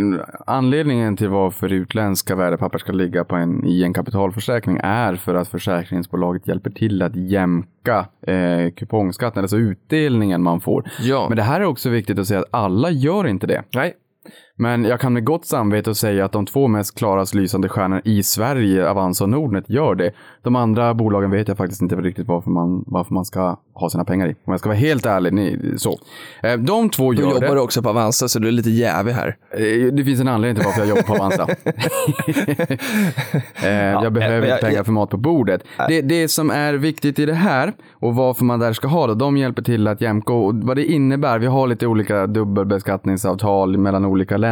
anledningen 0.47 1.17
till 1.17 1.29
varför 1.29 1.73
utländska 1.73 2.37
värdepapper 2.37 2.79
ska 2.79 2.93
ligga 2.93 3.25
på 3.25 3.37
en, 3.37 3.67
i 3.67 3.83
en 3.83 3.95
kapitalförsäkring 3.95 4.81
är 4.83 5.17
för 5.17 5.35
att 5.35 5.49
försäkringsbolaget 5.49 6.49
hjälper 6.49 6.71
till 6.71 7.03
att 7.03 7.17
jämka 7.17 8.07
eh, 8.27 8.71
kupongskatten, 8.77 9.45
alltså 9.45 9.57
utdelningen 9.57 10.43
man 10.43 10.61
får. 10.61 10.91
Ja. 11.01 11.27
Men 11.29 11.37
det 11.37 11.43
här 11.43 11.61
är 11.61 11.65
också 11.65 11.91
viktigt 11.91 12.19
att 12.19 12.27
säga 12.27 12.41
att 12.41 12.49
alla 12.51 12.91
gör 12.91 13.27
inte 13.27 13.47
det. 13.47 13.63
Nej, 13.75 13.95
Men 14.61 14.85
jag 14.85 15.01
kan 15.01 15.13
med 15.13 15.25
gott 15.25 15.47
samvete 15.47 15.95
säga 15.95 16.25
att 16.25 16.33
de 16.33 16.47
två 16.47 16.69
mest 16.69 16.99
klarast 16.99 17.35
lysande 17.35 17.69
stjärnorna 17.69 18.01
i 18.05 18.23
Sverige, 18.23 18.91
Avanza 18.91 19.25
och 19.25 19.31
Nordnet, 19.31 19.65
gör 19.71 19.95
det. 19.95 20.11
De 20.43 20.57
andra 20.57 20.95
bolagen 20.95 21.31
vet 21.31 21.49
jag 21.49 21.57
faktiskt 21.57 21.83
inte 21.83 21.97
riktigt 21.97 22.27
varför 22.29 22.51
man, 22.51 22.85
varför 22.87 23.15
man 23.15 23.25
ska 23.25 23.57
ha 23.75 23.91
sina 23.91 24.05
pengar 24.05 24.27
i. 24.27 24.31
Om 24.31 24.51
jag 24.53 24.61
ska 24.61 24.69
vara 24.69 24.79
helt 24.79 25.07
ärlig, 25.07 25.33
ni, 25.33 25.75
så. 25.77 25.99
Eh, 26.43 26.53
De 26.59 26.91
två 26.91 27.13
Du 27.13 27.19
gör 27.23 27.31
jobbar 27.31 27.55
det. 27.55 27.61
också 27.61 27.83
på 27.83 27.89
Avanza, 27.89 28.29
så 28.29 28.39
du 28.39 28.49
är 28.49 28.53
lite 28.53 28.71
jävig 28.71 29.13
här. 29.13 29.37
Eh, 29.51 29.93
Det 29.93 30.05
finns 30.05 30.21
en 30.21 30.29
anledning 30.29 30.57
till 30.57 30.65
varför 30.65 30.81
jag 30.81 30.89
jobbar 30.89 31.03
på 31.03 31.15
Avanza. 31.15 31.47
Eh, 33.65 33.73
jag 34.03 34.13
behöver 34.13 34.41
men 34.41 34.49
jag- 34.49 34.57
inte 34.59 34.67
pengar 34.67 34.85
för 34.85 34.93
mat 34.93 35.11
på 35.11 35.17
bordet. 35.17 35.63
Det, 35.89 36.01
det 36.01 36.29
som 36.29 36.51
är 36.51 36.75
viktigt 36.75 37.19
i 37.19 37.27
det 37.27 37.35
här 37.35 37.73
och 37.93 38.15
varför 38.15 38.45
man 38.45 38.59
där 38.61 38.73
ska 38.73 38.89
ha 38.89 39.07
det, 39.07 39.15
de 39.15 39.37
hjälper 39.37 39.63
till 39.63 39.89
att 39.89 40.01
jämka 40.01 40.33
och 40.33 40.55
vad 40.55 40.77
det 40.77 40.85
innebär. 40.85 41.39
Vi 41.39 41.47
har 41.47 41.67
lite 41.67 41.87
olika 41.87 42.27
dubbelbeskattningsavtal 42.27 43.79
mellan 43.79 44.05
olika 44.05 44.37
länder. 44.37 44.48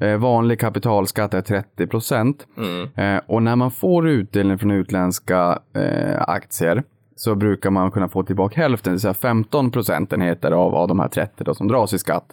Eh, 0.00 0.16
vanlig 0.16 0.60
kapitalskatt 0.60 1.34
är 1.34 1.40
30 1.40 1.86
procent. 1.86 2.46
Eh, 2.96 3.20
och 3.26 3.42
när 3.42 3.56
man 3.56 3.70
får 3.70 4.08
utdelning 4.08 4.58
från 4.58 4.70
utländska 4.70 5.58
eh, 5.76 6.22
aktier 6.28 6.82
så 7.16 7.34
brukar 7.34 7.70
man 7.70 7.90
kunna 7.90 8.08
få 8.08 8.22
tillbaka 8.22 8.60
hälften, 8.60 8.90
det 8.90 8.94
vill 8.94 9.00
säga 9.00 9.14
15 9.14 9.70
procentenheter 9.70 10.50
av, 10.50 10.74
av 10.74 10.88
de 10.88 11.00
här 11.00 11.08
30 11.08 11.44
då, 11.44 11.54
som 11.54 11.68
dras 11.68 11.92
i 11.92 11.98
skatt. 11.98 12.26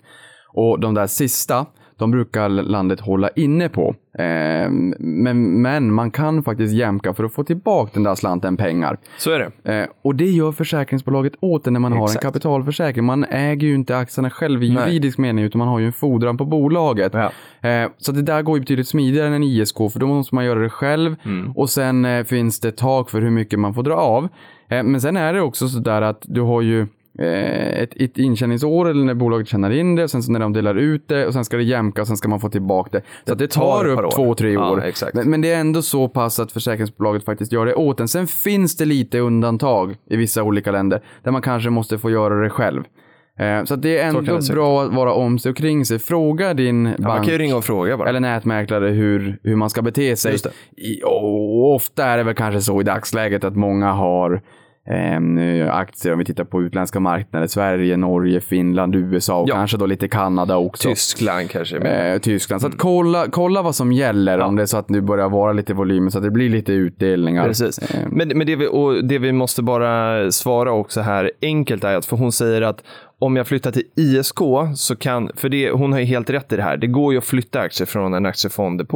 Och 0.54 0.80
de 0.80 0.94
där 0.94 1.08
sista, 1.08 1.66
de 1.98 2.12
brukar 2.12 2.50
landet 2.50 3.00
hålla 3.00 3.30
inne 3.30 3.70
på. 3.70 3.96
Eh, 4.18 4.70
men, 5.00 5.62
men 5.62 5.94
man 5.94 6.12
kan 6.12 6.44
faktiskt 6.44 6.74
jämka 6.74 7.14
för 7.14 7.24
att 7.24 7.34
få 7.34 7.44
tillbaka 7.44 7.92
den 7.94 8.04
där 8.04 8.16
slanten 8.16 8.58
pengar. 8.58 8.98
Så 9.18 9.32
är 9.32 9.40
det. 9.64 9.74
Eh, 9.74 9.88
och 10.02 10.16
det 10.16 10.30
gör 10.30 10.52
försäkringsbolaget 10.52 11.34
åt 11.40 11.68
en 11.68 11.74
när 11.74 11.80
man 11.80 11.92
har 11.92 12.00
en 12.00 12.06
Exakt. 12.06 12.24
kapitalförsäkring. 12.24 13.06
Man 13.06 13.24
äger 13.24 13.68
ju 13.68 13.76
inte 13.76 13.98
aktierna 13.98 14.30
själv 14.30 14.64
i 14.64 14.74
Nej. 14.74 14.84
juridisk 14.88 15.18
mening, 15.18 15.46
utan 15.46 15.60
man 15.60 15.68
har 15.68 15.80
ju 15.80 15.86
en 15.86 15.94
fordran 15.94 16.38
på 16.38 16.46
bolaget. 16.46 17.14
Ja. 17.14 17.32
Eh, 17.70 17.90
så 17.98 18.12
det 18.12 18.22
där 18.22 18.42
går 18.42 18.58
ju 18.58 18.60
betydligt 18.60 18.88
smidigare 18.88 19.28
än 19.28 19.34
en 19.34 19.44
ISK, 19.44 19.78
för 19.78 20.00
då 20.00 20.08
måste 20.08 20.36
man 20.36 20.46
göra 20.46 20.60
det 20.60 20.70
själv. 20.70 21.16
Mm. 21.24 21.52
Och 21.52 21.70
sen 21.70 22.06
eh, 22.06 22.24
finns 22.24 22.60
det 22.60 22.72
tak 22.72 23.10
för 23.10 23.22
hur 23.22 23.30
mycket 23.30 23.60
man 23.60 23.74
får 23.74 23.84
dra 23.84 23.96
av. 23.96 24.28
Eh, 24.70 24.84
men 24.84 25.02
sen 25.02 25.18
är 25.18 25.34
det 25.34 25.42
också 25.42 25.68
så 25.68 25.80
där 25.80 26.02
att 26.02 26.22
du 26.22 26.42
har 26.42 26.62
ju 26.62 26.88
ett, 27.20 27.90
ett 27.96 28.18
intjäningsår 28.18 28.90
eller 28.90 29.06
när 29.06 29.14
bolaget 29.14 29.48
tjänar 29.48 29.72
in 29.72 29.96
det, 29.96 30.08
sen 30.08 30.24
så 30.24 30.32
när 30.32 30.40
de 30.40 30.54
delar 30.54 30.76
ut 30.76 31.08
det 31.08 31.28
och 31.28 31.34
sen 31.34 31.46
ska 31.46 31.58
det 31.58 31.64
jämka 31.64 32.02
och 32.02 32.08
sen 32.08 32.18
ska 32.18 32.28
man 32.30 32.40
få 32.40 32.50
tillbaka 32.50 32.90
det. 32.92 33.02
Så 33.28 33.34
att 33.34 33.40
det 33.40 33.48
tar 33.48 33.86
upp 33.88 34.12
två, 34.12 34.36
tre 34.36 34.52
Ja, 34.54 34.72
år. 34.72 34.84
exakt. 34.84 35.14
Men, 35.14 35.30
men 35.30 35.42
det 35.42 35.52
är 35.52 35.60
ändå 35.60 35.82
så 35.82 36.10
pass 36.10 36.40
att 36.40 36.52
försäkringsbolaget 36.52 37.26
faktiskt 37.26 37.52
gör 37.52 37.66
det 37.66 37.76
åt 37.76 38.00
en. 38.00 38.08
Sen 38.08 38.28
finns 38.28 38.78
det 38.78 38.86
lite 38.86 39.20
undantag 39.20 39.96
i 40.10 40.16
vissa 40.16 40.44
olika 40.44 40.72
länder 40.72 41.02
där 41.24 41.32
man 41.32 41.42
kanske 41.42 41.70
måste 41.70 41.98
få 41.98 42.10
göra 42.12 42.44
det 42.44 42.50
själv. 42.50 42.84
Eh, 43.40 43.64
Så 43.64 43.76
det 43.76 43.98
är 43.98 44.08
ändå 44.08 44.22
det 44.22 44.54
bra 44.54 44.84
att 44.84 44.94
vara 44.94 45.14
om 45.14 45.40
sig 45.40 45.50
och 45.50 45.58
kring 45.58 45.86
sig. 45.86 46.00
Fråga 46.00 46.54
din 46.54 46.86
Ja, 46.86 46.94
bank 46.98 47.28
eller 47.28 48.20
nätmäklare 48.20 48.88
hur, 48.90 49.40
hur 49.44 49.56
man 49.56 49.70
ska 49.70 49.82
bete 49.82 50.16
sig. 50.16 50.36
Det. 50.44 50.82
I, 50.82 51.02
och 51.04 51.76
ofta 51.76 52.06
är 52.06 52.18
det 52.18 52.24
väl 52.24 52.36
kanske 52.36 52.62
så 52.62 52.82
i 52.82 52.84
dagsläget 52.84 53.44
att 53.44 53.56
många 53.56 53.92
har 53.92 54.42
ehm, 54.90 55.40
aktier 55.70 56.14
om 56.14 56.20
vi 56.20 56.26
tittar 56.26 56.44
på 56.44 56.62
utländska 56.62 57.00
marknader. 57.00 57.48
Sverige, 57.48 57.98
Norge, 57.98 58.42
Finland, 58.42 58.96
USA 58.96 59.42
och 59.42 59.50
Ja. 59.50 59.56
kanske 59.56 59.78
då 59.78 59.86
lite 59.86 60.08
Kanada 60.08 60.58
också. 60.58 60.90
Tyskland 60.90 61.50
kanske. 61.50 61.78
Eh, 61.78 62.18
Tyskland. 62.20 62.62
Så 62.62 62.68
att 62.68 62.78
kolla, 62.78 63.26
kolla 63.32 63.62
vad 63.62 63.76
som 63.76 63.92
gäller 63.92 64.40
om 64.40 64.56
det 64.56 64.62
är 64.62 64.66
så 64.66 64.78
att 64.78 64.90
nu 64.90 65.02
börjar 65.02 65.30
vara 65.30 65.54
lite 65.54 65.74
volymer 65.74 66.10
så 66.10 66.18
att 66.18 66.24
det 66.24 66.32
blir 66.32 66.50
lite 66.50 66.74
utdelningar. 66.74 67.48
Precis. 67.48 67.78
Eh, 67.80 68.00
Men, 68.12 68.28
men 68.28 68.48
det, 68.48 68.56
vi, 68.56 68.68
och 68.68 69.06
det 69.06 69.18
vi 69.20 69.32
måste 69.32 69.62
bara 69.64 70.32
svara 70.32 70.72
också 70.72 71.02
här 71.02 71.32
enkelt 71.42 71.84
är 71.84 71.96
att, 71.96 72.06
för 72.06 72.18
hon 72.18 72.32
säger 72.32 72.62
att 72.62 72.84
om 73.20 73.36
jag 73.36 73.48
flyttar 73.48 73.72
till 73.72 73.84
ISK 73.96 74.40
så 74.76 74.96
kan, 74.96 75.32
för 75.36 75.50
det, 75.50 75.72
hon 75.72 75.92
har 75.92 76.00
ju 76.00 76.06
helt 76.06 76.30
rätt 76.30 76.54
i 76.54 76.56
det 76.56 76.64
här, 76.64 76.78
det 76.78 76.88
går 76.88 77.12
ju 77.14 77.18
att 77.18 77.26
flytta 77.26 77.60
aktier 77.60 77.86
från 77.88 78.14
en 78.14 78.26
aktiefond 78.26 78.88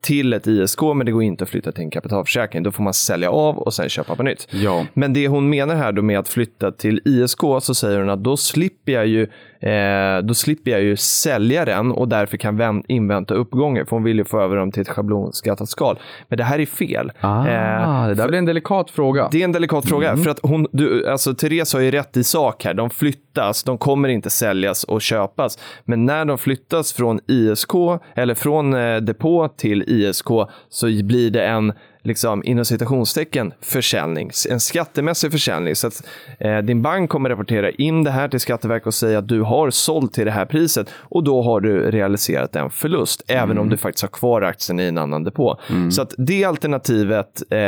till 0.00 0.32
ett 0.32 0.46
ISK, 0.46 0.82
men 0.82 1.06
det 1.06 1.12
går 1.12 1.22
inte 1.22 1.44
att 1.44 1.50
flytta 1.50 1.72
till 1.72 1.84
en 1.84 1.90
kapitalförsäkring. 1.90 2.62
Då 2.62 2.72
får 2.72 2.82
man 2.82 2.94
sälja 2.94 3.30
av 3.30 3.58
och 3.58 3.74
sen 3.74 3.88
köpa 3.88 4.16
på 4.16 4.22
nytt. 4.22 4.48
Ja. 4.50 4.86
Men 4.94 5.12
det 5.12 5.28
hon 5.28 5.50
menar 5.50 5.74
här 5.74 5.92
då 5.92 6.02
med 6.02 6.18
att 6.18 6.28
flytta 6.28 6.72
till 6.72 7.00
ISK 7.04 7.40
så 7.60 7.74
säger 7.74 7.98
hon 7.98 8.10
att 8.10 8.24
då 8.24 8.36
slipper 8.36 8.92
jag 8.92 9.06
ju, 9.06 9.26
eh, 9.60 10.18
då 10.24 10.34
slipper 10.34 10.70
jag 10.70 10.82
ju 10.82 10.96
sälja 10.96 11.64
den 11.64 11.92
och 11.92 12.08
därför 12.08 12.36
kan 12.36 12.56
vän- 12.56 12.82
invänta 12.88 13.34
uppgången. 13.34 13.86
För 13.86 13.96
hon 13.96 14.02
vill 14.04 14.18
ju 14.18 14.24
få 14.24 14.40
över 14.40 14.56
dem 14.56 14.72
till 14.72 14.82
ett 14.82 14.88
schablonskattat 14.88 15.68
skal. 15.68 15.98
Men 16.28 16.38
det 16.38 16.44
här 16.44 16.58
är 16.58 16.66
fel. 16.66 17.12
Ah, 17.20 17.46
Eh, 17.46 18.08
det 18.08 18.14
där 18.14 18.28
blir 18.28 18.38
en 18.38 18.44
delikat 18.44 18.90
fråga. 18.90 19.28
det 19.32 19.40
är 19.40 19.44
en 19.44 19.52
delikat 19.52 19.88
fråga. 19.88 20.16
För 20.16 20.30
att 20.30 20.38
hon, 20.42 20.66
du, 20.72 21.08
alltså 21.08 21.34
Therese 21.34 21.72
har 21.74 21.80
ju 21.80 21.90
rätt 21.90 22.16
i 22.16 22.24
sak 22.24 22.64
här. 22.64 22.74
De 22.74 22.90
flyttas, 22.90 23.62
de 23.64 23.78
kommer 23.78 24.08
inte 24.08 24.30
säljas 24.30 24.84
och 24.84 25.02
köpas. 25.02 25.58
Men 25.84 26.06
när 26.06 26.24
de 26.24 26.38
flyttas 26.38 26.92
från 26.92 27.20
ISK 27.26 27.70
eller 28.14 28.34
från 28.34 28.74
eh, 28.74 28.96
depå 28.96 29.48
till 29.48 29.82
ISK 29.86 30.26
så 30.68 30.86
blir 30.86 31.30
det 31.30 31.46
en 31.46 31.72
liksom, 32.02 32.42
inom 32.44 32.64
citationstecken 32.64 33.52
försäljning, 33.60 34.30
en 34.50 34.60
skattemässig 34.60 35.32
försäljning. 35.32 35.76
Så 35.76 35.86
att 35.86 36.06
eh, 36.40 36.58
din 36.58 36.82
bank 36.82 37.10
kommer 37.10 37.30
rapportera 37.30 37.70
in 37.70 38.04
det 38.04 38.10
här 38.10 38.28
till 38.28 38.40
Skatteverket 38.40 38.86
och 38.86 38.94
säga 38.94 39.18
att 39.18 39.28
du 39.28 39.42
har 39.42 39.70
sålt 39.70 40.14
till 40.14 40.24
det 40.24 40.30
här 40.30 40.46
priset 40.46 40.90
och 40.94 41.24
då 41.24 41.42
har 41.42 41.60
du 41.60 41.90
realiserat 41.90 42.56
en 42.56 42.70
förlust, 42.70 43.24
även 43.28 43.58
om 43.58 43.68
du 43.68 43.76
faktiskt 43.76 44.02
har 44.02 44.08
kvar 44.08 44.42
aktien 44.42 44.80
i 44.80 44.84
en 44.84 44.98
annan 44.98 45.24
depå. 45.24 45.60
Så 45.90 46.02
att 46.02 46.14
det 46.18 46.44
alternativet, 46.44 47.42
eh, 47.50 47.58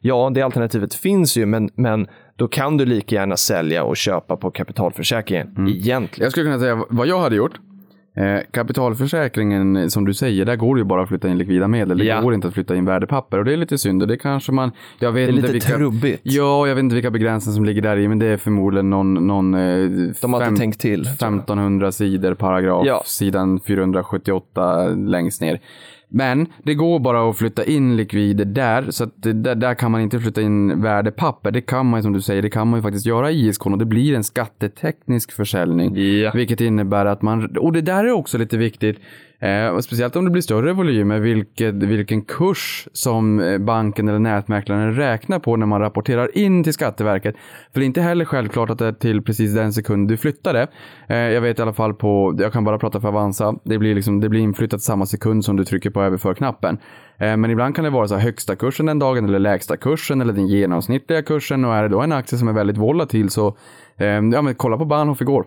ja, 0.00 0.30
det 0.34 0.42
alternativet 0.42 0.94
finns 0.94 1.36
ju, 1.36 1.46
men, 1.46 1.70
men 1.74 2.06
då 2.36 2.48
kan 2.48 2.76
du 2.76 2.84
lika 2.84 3.14
gärna 3.14 3.36
sälja 3.36 3.84
och 3.84 3.96
köpa 3.96 4.36
på 4.36 4.50
kapitalförsäkringen 4.50 5.68
egentligen. 5.68 6.24
Jag 6.24 6.32
skulle 6.32 6.46
kunna 6.46 6.58
säga 6.58 6.84
vad 6.88 7.06
jag 7.06 7.18
hade 7.18 7.36
gjort. 7.36 7.60
Eh, 8.16 8.40
kapitalförsäkringen, 8.50 9.90
som 9.90 10.04
du 10.04 10.14
säger, 10.14 10.44
där 10.44 10.56
går 10.56 10.74
det 10.74 10.80
ju 10.80 10.84
bara 10.84 11.02
att 11.02 11.08
flytta 11.08 11.28
in 11.28 11.38
likvida 11.38 11.68
medel. 11.68 11.98
Det 11.98 12.04
Ja. 12.04 12.20
går 12.20 12.34
inte 12.34 12.48
att 12.48 12.54
flytta 12.54 12.76
in 12.76 12.84
värdepapper 12.84 13.38
och 13.38 13.44
det 13.44 13.52
är 13.52 13.56
lite 13.56 13.78
synd 13.78 14.02
och 14.02 14.08
det 14.08 14.16
kanske 14.16 14.52
man... 14.52 14.70
Jag 14.98 15.12
vet 15.12 15.26
Det 15.26 15.32
är 15.32 15.36
inte 15.36 15.42
lite 15.42 15.52
vilka, 15.52 15.68
trubbigt. 15.76 16.20
Ja, 16.22 16.66
jag 16.66 16.74
vet 16.74 16.82
inte 16.82 16.94
vilka 16.94 17.10
begränsningar 17.10 17.54
som 17.54 17.64
ligger 17.64 17.82
där 17.82 17.96
i, 17.96 18.08
men 18.08 18.18
det 18.18 18.26
är 18.26 18.36
förmodligen 18.36 18.90
någon... 18.90 19.14
någon 19.26 19.54
eh, 19.54 19.60
De 20.20 20.32
har 20.32 20.40
fem- 20.40 20.48
inte 20.48 20.60
tänkt 20.60 20.80
till. 20.80 21.04
tror 21.04 21.06
jag. 21.06 21.14
1500 21.14 21.92
sidor 21.92 22.34
paragraf, 22.34 22.86
Ja. 22.86 23.02
sidan 23.06 23.60
478 23.66 24.88
längst 24.88 25.40
ner. 25.40 25.60
Men 26.08 26.46
det 26.62 26.74
går 26.74 26.98
bara 26.98 27.30
att 27.30 27.36
flytta 27.36 27.64
in 27.64 27.96
likvider 27.96 28.44
där, 28.44 28.90
så 28.90 29.04
att 29.04 29.12
där, 29.16 29.54
där 29.54 29.74
kan 29.74 29.90
man 29.90 30.00
inte 30.00 30.20
flytta 30.20 30.40
in 30.40 30.82
värdepapper. 30.82 31.50
Det 31.50 31.60
kan 31.60 31.86
man 31.86 31.98
ju 31.98 32.02
som 32.02 32.12
du 32.12 32.20
säger, 32.20 32.42
det 32.42 32.50
kan 32.50 32.68
man 32.68 32.78
ju 32.78 32.82
faktiskt 32.82 33.06
göra 33.06 33.30
i 33.30 33.46
ISK 33.46 33.66
och 33.66 33.78
det 33.78 33.84
blir 33.84 34.14
en 34.14 34.24
skatteteknisk 34.24 35.32
försäljning. 35.32 35.96
Ja. 35.96 36.30
Vilket 36.34 36.60
innebär 36.60 37.06
att 37.06 37.22
man, 37.22 37.56
och 37.56 37.72
det 37.72 37.80
där 37.80 38.04
är 38.04 38.12
också 38.12 38.38
lite 38.38 38.56
viktigt, 38.56 38.98
eh, 39.38 39.68
och 39.68 39.84
speciellt 39.84 40.16
om 40.16 40.24
det 40.24 40.30
blir 40.30 40.42
större 40.42 40.72
volymer, 40.72 41.18
vilket, 41.18 41.74
vilken 41.74 42.22
kurs 42.22 42.88
som 42.92 43.40
eh, 43.40 43.58
banken 43.58 44.08
eller 44.08 44.18
nätmäklaren 44.18 44.94
räknar 44.94 45.38
på 45.38 45.56
när 45.56 45.66
man 45.66 45.80
rapporterar 45.80 46.38
in 46.38 46.64
till 46.64 46.72
Skatteverket. 46.72 47.36
För 47.72 47.80
det 47.80 47.84
är 47.84 47.86
inte 47.86 48.00
heller 48.00 48.24
självklart 48.24 48.70
att 48.70 48.78
det 48.78 48.86
är 48.86 48.92
till 48.92 49.22
precis 49.22 49.54
den 49.54 49.72
sekund 49.72 50.08
du 50.08 50.16
flyttar 50.16 50.54
det. 50.54 50.66
Eh, 51.08 51.16
jag 51.16 51.40
vet 51.40 51.58
i 51.58 51.62
alla 51.62 51.72
fall 51.72 51.94
på, 51.94 52.34
jag 52.38 52.52
kan 52.52 52.64
bara 52.64 52.78
prata 52.78 53.00
för 53.00 53.08
Avanza, 53.08 53.54
det 53.64 53.78
blir, 53.78 53.94
liksom, 53.94 54.20
det 54.20 54.28
blir 54.28 54.40
inflyttat 54.40 54.82
samma 54.82 55.06
sekund 55.06 55.44
som 55.44 55.56
du 55.56 55.64
trycker 55.64 55.90
på 55.90 56.02
överför-knappen. 56.02 56.78
Eh, 57.18 57.36
men 57.36 57.50
ibland 57.50 57.74
kan 57.74 57.84
det 57.84 57.90
vara 57.90 58.08
så 58.08 58.14
här 58.14 58.22
högsta 58.22 58.56
kursen 58.56 58.86
den 58.86 58.98
dagen 58.98 59.24
eller 59.24 59.38
lägsta 59.38 59.76
kursen 59.76 60.20
eller 60.20 60.32
den 60.32 60.46
genomsnittliga 60.46 61.22
kursen 61.22 61.64
och 61.64 61.74
är 61.74 61.82
det 61.82 61.88
då 61.88 62.00
en 62.00 62.12
aktie 62.12 62.38
som 62.38 62.48
är 62.48 62.52
väldigt 62.52 62.76
volatil 62.76 63.30
så 63.30 63.56
eh, 63.96 64.06
ja, 64.06 64.20
men 64.20 64.54
kolla 64.54 64.76
på 64.78 64.84
Bahnhof 64.84 65.20
igår. 65.20 65.46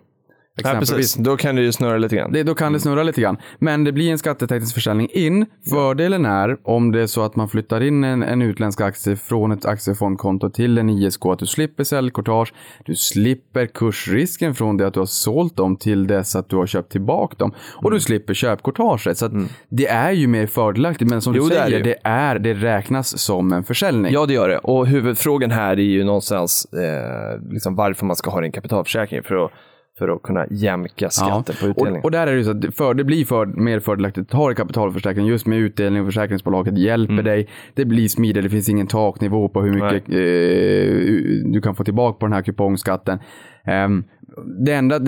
Ja, 0.63 0.79
precis. 0.79 1.13
Då 1.15 1.37
kan 1.37 1.55
det 1.55 1.61
ju 1.61 1.71
snurra 1.71 1.97
lite 1.97 2.15
grann. 2.15 2.31
Det, 2.31 2.43
då 2.43 2.55
kan 2.55 2.73
det 2.73 2.79
snurra 2.79 3.03
lite 3.03 3.21
grann. 3.21 3.37
Men 3.59 3.83
det 3.83 3.91
blir 3.91 4.11
en 4.11 4.17
skatteteknisk 4.17 4.73
försäljning 4.73 5.09
in. 5.11 5.45
Fördelen 5.69 6.25
är 6.25 6.57
om 6.63 6.91
det 6.91 7.01
är 7.01 7.07
så 7.07 7.21
att 7.21 7.35
man 7.35 7.49
flyttar 7.49 7.81
in 7.81 8.03
en, 8.03 8.23
en 8.23 8.41
utländsk 8.41 8.81
aktie 8.81 9.15
från 9.15 9.51
ett 9.51 9.65
aktiefondkonto 9.65 10.49
till 10.49 10.77
en 10.77 10.89
ISK, 10.89 11.25
att 11.25 11.39
du 11.39 11.45
slipper 11.45 11.83
säljkortage, 11.83 12.53
du 12.85 12.95
slipper 12.95 13.65
kursrisken 13.65 14.55
från 14.55 14.77
det 14.77 14.87
att 14.87 14.93
du 14.93 14.99
har 14.99 15.05
sålt 15.07 15.55
dem 15.57 15.75
till 15.77 16.07
dess 16.07 16.35
att 16.35 16.49
du 16.49 16.55
har 16.55 16.67
köpt 16.67 16.91
tillbaka 16.91 17.35
dem 17.37 17.53
och 17.75 17.83
Mm. 17.85 17.93
du 17.93 17.99
slipper 17.99 18.33
köpkortaget. 18.33 19.17
Så 19.17 19.25
att 19.25 19.31
det 19.69 19.87
är 19.87 20.11
ju 20.11 20.27
mer 20.27 20.47
fördelaktigt, 20.47 21.09
men 21.09 21.21
som 21.21 21.35
Jo, 21.35 21.43
du 21.43 21.49
det 21.49 21.55
är 21.55 21.59
det 21.59 21.65
säger, 21.65 21.77
ju. 21.77 21.83
det, 21.83 21.95
är, 22.03 22.39
det 22.39 22.53
räknas 22.53 23.19
som 23.19 23.53
en 23.53 23.63
försäljning. 23.63 24.13
Ja, 24.13 24.25
det 24.25 24.33
gör 24.33 24.49
det. 24.49 24.57
Och 24.57 24.87
huvudfrågan 24.87 25.51
här 25.51 25.71
är 25.71 25.77
ju 25.83 26.03
någonstans 26.03 26.65
eh, 26.73 27.51
liksom 27.51 27.75
varför 27.75 28.05
man 28.05 28.15
ska 28.15 28.31
ha 28.31 28.43
en 28.43 28.51
kapitalförsäkring 28.51 29.23
för 29.23 29.45
att, 29.45 29.51
för 29.99 30.15
att 30.15 30.21
kunna 30.23 30.45
jämka 30.51 31.09
skatten 31.09 31.55
på 31.61 31.67
utdelningen. 31.67 31.99
Och, 31.99 32.05
och 32.05 32.11
där 32.11 32.27
är 32.27 32.35
det 32.35 32.43
så 32.43 32.51
att 32.51 32.75
för, 32.75 32.93
det 32.93 33.03
blir 33.03 33.25
för, 33.25 33.45
mer 33.45 33.79
fördelaktigt 33.79 34.27
att 34.29 34.33
ha 34.33 34.49
en 34.49 34.55
kapitalförsäkring 34.55 35.25
just 35.25 35.45
med 35.47 35.59
utdelning 35.59 36.01
och 36.01 36.07
försäkringsbolaget 36.07 36.77
hjälper 36.77 37.13
Mm. 37.13 37.25
dig. 37.25 37.47
Det 37.73 37.85
blir 37.85 38.07
smidigare, 38.07 38.45
det 38.45 38.49
finns 38.49 38.69
ingen 38.69 38.87
taknivå 38.87 39.49
på 39.49 39.61
hur 39.61 39.71
mycket 39.73 40.09
eh, 40.09 41.51
du 41.53 41.61
kan 41.61 41.75
få 41.75 41.83
tillbaka 41.83 42.19
på 42.19 42.25
den 42.25 42.33
här 42.33 42.41
kupongskatten. 42.41 43.19
Ehm, 43.69 44.03
det, 44.45 44.73
enda, 44.73 44.99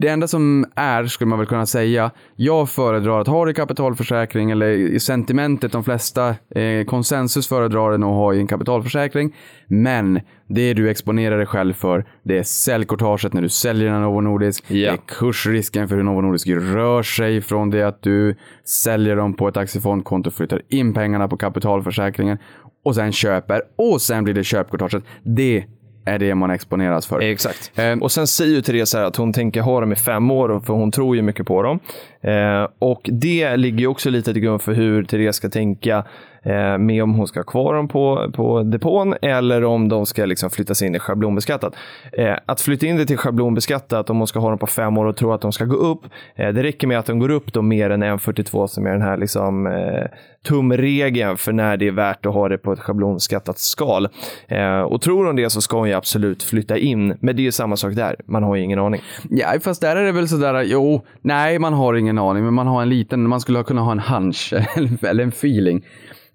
det, 0.00 0.08
enda 0.08 0.28
som 0.28 0.64
är, 0.74 1.06
skulle 1.06 1.28
man 1.28 1.38
väl 1.38 1.48
kunna 1.48 1.66
säga, 1.66 2.10
jag 2.36 2.68
föredrar 2.70 3.20
att 3.20 3.26
ha 3.26 3.44
det 3.44 3.50
i 3.50 3.54
kapitalförsäkring 3.54 4.50
eller 4.50 4.66
i 4.66 5.00
sentimentet, 5.00 5.72
de 5.72 5.84
flesta 5.84 6.28
eh, 6.28 6.84
konsensus 6.86 7.48
föredrar 7.48 7.90
det 7.90 7.98
nog 7.98 8.10
att 8.10 8.16
ha 8.16 8.34
i 8.34 8.38
en 8.40 8.46
kapitalförsäkring. 8.46 9.34
Men 9.66 10.20
det 10.48 10.74
du 10.74 10.90
exponerar 10.90 11.36
dig 11.36 11.46
själv 11.46 11.72
för, 11.72 12.04
det 12.22 12.38
är 12.38 12.42
säljkortaget 12.42 13.32
när 13.32 13.42
du 13.42 13.48
säljer 13.48 13.92
en 13.92 14.02
Novo 14.02 14.20
Nordisk, 14.20 14.64
Ja. 14.68 14.74
det 14.74 14.96
är 14.96 15.00
kursrisken 15.18 15.88
för 15.88 15.96
hur 15.96 16.02
Novo 16.02 16.20
Nordisk 16.20 16.48
rör 16.48 17.02
sig 17.02 17.40
från 17.40 17.70
det 17.70 17.82
att 17.82 18.02
du 18.02 18.34
säljer 18.64 19.16
dem 19.16 19.34
på 19.34 19.48
ett 19.48 19.56
aktiefondkonto, 19.56 20.30
flyttar 20.30 20.62
in 20.68 20.94
pengarna 20.94 21.28
på 21.28 21.36
kapitalförsäkringen 21.36 22.38
och 22.84 22.94
sen 22.94 23.12
köper 23.12 23.62
och 23.76 24.02
sen 24.02 24.24
blir 24.24 24.34
det 24.34 24.44
köpkortaget. 24.44 25.04
Det 25.22 25.64
är 26.06 26.18
det 26.18 26.34
man 26.34 26.50
exponeras 26.50 27.06
för. 27.06 27.20
Exakt. 27.20 27.72
Eh, 27.78 27.98
och 27.98 28.12
sen 28.12 28.26
säger 28.26 28.54
ju 28.54 28.62
Therese 28.62 28.94
här 28.94 29.04
att 29.04 29.16
hon 29.16 29.32
tänker 29.32 29.60
ha 29.60 29.80
dem 29.80 29.92
i 29.92 29.96
fem 29.96 30.30
år, 30.30 30.60
för 30.66 30.74
hon 30.74 30.90
tror 30.90 31.16
ju 31.16 31.22
mycket 31.22 31.46
på 31.46 31.62
dem. 31.62 31.78
Eh, 32.20 32.68
och 32.78 33.10
det 33.12 33.56
ligger 33.56 33.78
ju 33.78 33.86
också 33.86 34.10
lite 34.10 34.32
till 34.32 34.42
grund 34.42 34.62
för 34.62 34.72
hur 34.72 35.04
Therese 35.04 35.36
ska 35.36 35.48
tänka 35.48 36.04
eh, 36.46 36.78
med 36.78 37.02
om 37.02 37.14
hon 37.14 37.26
ska 37.26 37.40
ha 37.40 37.44
kvar 37.44 37.74
dem 37.74 37.88
på, 37.88 38.32
på 38.34 38.62
depån 38.62 39.14
eller 39.22 39.64
om 39.64 39.88
de 39.88 40.06
ska 40.06 40.24
liksom 40.24 40.50
flyttas 40.50 40.82
in 40.82 40.94
i 40.94 40.98
schablonbeskattat. 40.98 41.74
Eh, 42.12 42.36
att 42.46 42.60
flytta 42.60 42.86
in 42.86 42.96
det 42.96 43.06
till 43.06 43.18
schablonbeskattat 43.18 44.10
om 44.10 44.18
hon 44.18 44.26
ska 44.26 44.38
ha 44.38 44.48
dem 44.48 44.58
på 44.58 44.66
fem 44.66 44.98
år 44.98 45.06
och 45.06 45.16
tro 45.16 45.32
att 45.32 45.40
de 45.40 45.52
ska 45.52 45.64
gå 45.64 45.76
upp, 45.76 46.00
eh, 46.34 46.48
det 46.48 46.62
räcker 46.62 46.86
med 46.86 46.98
att 46.98 47.06
de 47.06 47.18
går 47.18 47.30
upp 47.30 47.52
då 47.52 47.62
mer 47.62 47.90
än 47.90 48.02
1,42 48.02 48.66
som 48.66 48.86
är 48.86 48.90
den 48.90 49.02
här 49.02 49.16
liksom, 49.16 49.66
eh, 49.66 50.06
tumregeln 50.48 51.36
för 51.36 51.52
när 51.52 51.76
det 51.76 51.86
är 51.86 51.92
värt 51.92 52.26
att 52.26 52.34
ha 52.34 52.48
det 52.48 52.58
på 52.58 52.72
ett 52.72 52.80
schablonskattat 52.80 53.58
skal. 53.58 54.08
Eh, 54.48 54.80
och 54.80 55.02
tror 55.02 55.26
hon 55.26 55.36
det 55.36 55.50
så 55.50 55.60
ska 55.60 55.78
hon 55.78 55.88
ju 55.88 55.94
absolut 55.94 56.42
flytta 56.42 56.78
in, 56.78 57.16
men 57.20 57.36
det 57.36 57.42
är 57.42 57.44
ju 57.44 57.52
samma 57.52 57.76
sak 57.76 57.94
där, 57.94 58.16
man 58.26 58.42
har 58.42 58.56
ju 58.56 58.62
ingen 58.62 58.78
aning. 58.78 59.02
Ja, 59.30 59.54
fast 59.60 59.80
där 59.80 59.96
är 59.96 60.04
det 60.04 60.12
väl 60.12 60.28
sådär, 60.28 60.62
jo, 60.62 61.02
nej, 61.22 61.58
man 61.58 61.72
har 61.72 61.94
ingen 61.94 62.18
aning, 62.18 62.44
men 62.44 62.54
man 62.54 62.66
har 62.66 62.82
en 62.82 62.88
liten, 62.88 63.28
man 63.28 63.40
skulle 63.40 63.62
kunna 63.62 63.80
ha 63.80 63.92
en 63.92 64.00
hunch, 64.00 64.52
eller 65.02 65.22
en 65.22 65.28
feeling. 65.28 65.82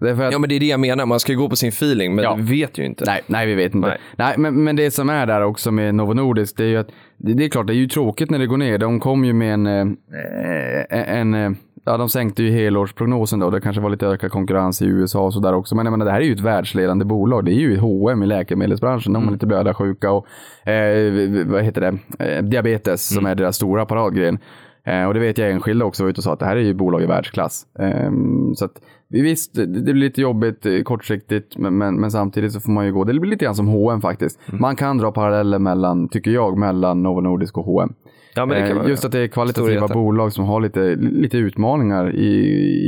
Därför 0.01 0.23
att, 0.23 0.31
Ja, 0.33 0.39
men 0.39 0.49
det 0.49 0.55
är 0.55 0.59
det 0.59 0.65
jag 0.65 0.79
menar. 0.79 1.05
Man 1.05 1.19
ska 1.19 1.31
ju 1.31 1.37
gå 1.37 1.49
på 1.49 1.55
sin 1.55 1.69
feeling, 1.69 2.15
men 2.15 2.23
Ja. 2.23 2.35
vi 2.39 2.61
vet 2.61 2.77
ju 2.77 2.85
inte. 2.85 3.03
Nej, 3.07 3.21
nej, 3.27 3.47
vi 3.47 3.55
vet 3.55 3.75
inte. 3.75 3.87
Nej. 3.87 3.97
Nej, 4.15 4.33
men, 4.37 4.63
men 4.63 4.75
det 4.75 4.91
som 4.91 5.09
är 5.09 5.25
där 5.25 5.41
också 5.43 5.71
med 5.71 5.95
Novo 5.95 6.13
Nordisk, 6.13 6.57
det 6.57 6.63
är 6.63 6.67
ju 6.67 6.77
att 6.77 6.89
det, 7.17 7.33
det 7.33 7.45
är 7.45 7.49
klart, 7.49 7.67
det 7.67 7.73
är 7.73 7.77
ju 7.77 7.87
tråkigt 7.87 8.29
när 8.29 8.39
det 8.39 8.47
går 8.47 8.57
ner. 8.57 8.77
De 8.77 8.99
kom 8.99 9.25
ju 9.25 9.33
med 9.33 9.53
en, 9.53 9.67
eh, 9.67 11.17
en 11.19 11.33
eh, 11.33 11.51
ja, 11.85 11.97
de 11.97 12.09
sänkte 12.09 12.43
ju 12.43 12.51
helårsprognosen 12.51 13.39
då. 13.39 13.49
Det 13.49 13.61
kanske 13.61 13.81
var 13.81 13.89
lite 13.89 14.07
ökad 14.07 14.31
konkurrens 14.31 14.81
i 14.81 14.85
USA 14.85 15.21
och 15.25 15.33
sådär 15.33 15.53
också. 15.53 15.75
Men 15.75 15.85
jag 15.85 15.91
menar, 15.91 16.05
det 16.05 16.11
här 16.11 16.21
är 16.21 16.25
ju 16.25 16.33
ett 16.33 16.39
världsledande 16.39 17.05
bolag. 17.05 17.45
Det 17.45 17.51
är 17.51 17.59
ju 17.59 17.77
H&M 17.77 18.23
i 18.23 18.25
läkemedelsbranschen. 18.25 19.13
De 19.13 19.25
har 19.25 19.31
lite 19.31 19.45
blödarsjuka 19.45 20.11
och 20.11 20.27
eh, 20.69 21.45
vad 21.45 21.63
heter 21.63 21.81
det? 21.81 22.25
Eh, 22.25 22.43
diabetes 22.43 23.13
som 23.13 23.25
är 23.25 23.35
deras 23.35 23.55
stora 23.55 23.85
paradgren. 23.85 24.39
Eh, 24.85 25.05
och 25.05 25.13
det 25.13 25.19
vet 25.19 25.37
jag 25.37 25.51
enskilda 25.51 25.85
också 25.85 26.03
var 26.03 26.09
ute 26.09 26.19
och 26.19 26.23
sa 26.23 26.33
att 26.33 26.39
det 26.39 26.45
här 26.45 26.55
är 26.55 26.61
ju 26.61 26.73
bolag 26.73 27.01
i 27.03 27.05
världsklass. 27.05 27.65
Ehm, 27.79 28.55
så 28.55 28.65
att 28.65 28.71
visst, 29.11 29.53
det, 29.55 29.67
blir 29.67 29.93
lite 29.93 30.21
jobbigt 30.21 30.65
eh, 30.65 30.81
kortsiktigt, 30.81 31.57
men, 31.57 31.77
men, 31.77 31.95
men 31.95 32.11
samtidigt 32.11 32.51
så 32.51 32.59
får 32.59 32.71
man 32.71 32.85
ju 32.85 32.93
gå. 32.93 33.03
Det 33.03 33.19
blir 33.19 33.31
lite 33.31 33.45
grann 33.45 33.55
som 33.55 33.67
H&M 33.67 34.01
faktiskt. 34.01 34.39
Man 34.59 34.75
kan 34.75 34.97
dra 34.97 35.11
paralleller 35.11 35.59
mellan, 35.59 36.09
tycker 36.09 36.31
jag, 36.31 36.57
mellan 36.57 37.03
Novo 37.03 37.21
Nordisk 37.21 37.57
och 37.57 37.65
H&M. 37.65 37.93
Ja, 38.35 38.55
Eh, 38.55 38.87
Just 38.87 39.05
att 39.05 39.11
det 39.11 39.19
är 39.19 39.27
kvalitativa 39.27 39.67
Storheter. 39.87 39.93
bolag 39.93 40.33
som 40.33 40.45
har 40.45 40.61
lite, 40.61 40.95
lite 40.95 41.37
utmaningar 41.37 42.15
i, 42.15 42.29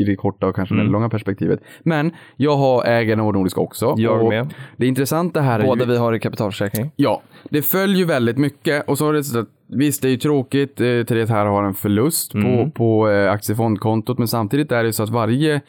i 0.01 0.03
det 0.07 0.15
korta 0.15 0.47
och 0.47 0.55
kanske 0.55 0.75
Mm. 0.75 0.87
långa 0.91 1.09
perspektivet. 1.09 1.59
Men 1.83 2.11
jag 2.35 2.55
har 2.57 2.85
äger 2.85 3.15
Novo 3.15 3.31
Nordisk 3.31 3.57
också. 3.57 3.93
Jag 3.97 4.29
med. 4.29 4.53
Det 4.77 4.87
intressanta 4.87 5.41
här 5.41 5.59
är 5.59 5.65
Båda 5.65 5.85
vi 5.85 5.97
har 5.97 6.13
i 6.15 6.19
kapitalförsäkring. 6.19 6.91
Ja, 6.95 7.21
det 7.49 7.61
följer 7.61 7.97
ju 7.97 8.05
väldigt 8.05 8.37
mycket 8.37 8.89
och 8.89 8.97
så 8.97 9.09
är 9.09 9.13
det 9.13 9.23
så 9.23 9.39
att 9.39 9.47
visst, 9.67 10.01
det 10.01 10.07
är 10.07 10.11
ju 10.11 10.17
tråkigt. 10.17 10.81
Eh, 10.81 10.85
Therese 10.85 11.29
här 11.29 11.45
har 11.45 11.63
en 11.63 11.73
förlust 11.73 12.33
Mm. 12.33 12.71
på, 12.71 12.71
på 12.71 13.09
eh, 13.09 13.31
aktiefondkontot, 13.31 14.17
men 14.17 14.27
samtidigt 14.27 14.71
är 14.71 14.83
det 14.83 14.93
så 14.93 15.03
att 15.03 15.09
varje 15.09 15.61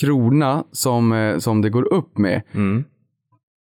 krona 0.00 0.64
som, 0.72 1.12
eh, 1.12 1.38
som 1.38 1.62
det 1.62 1.70
går 1.70 1.92
upp 1.92 2.18
med 2.18 2.42
Mm. 2.52 2.84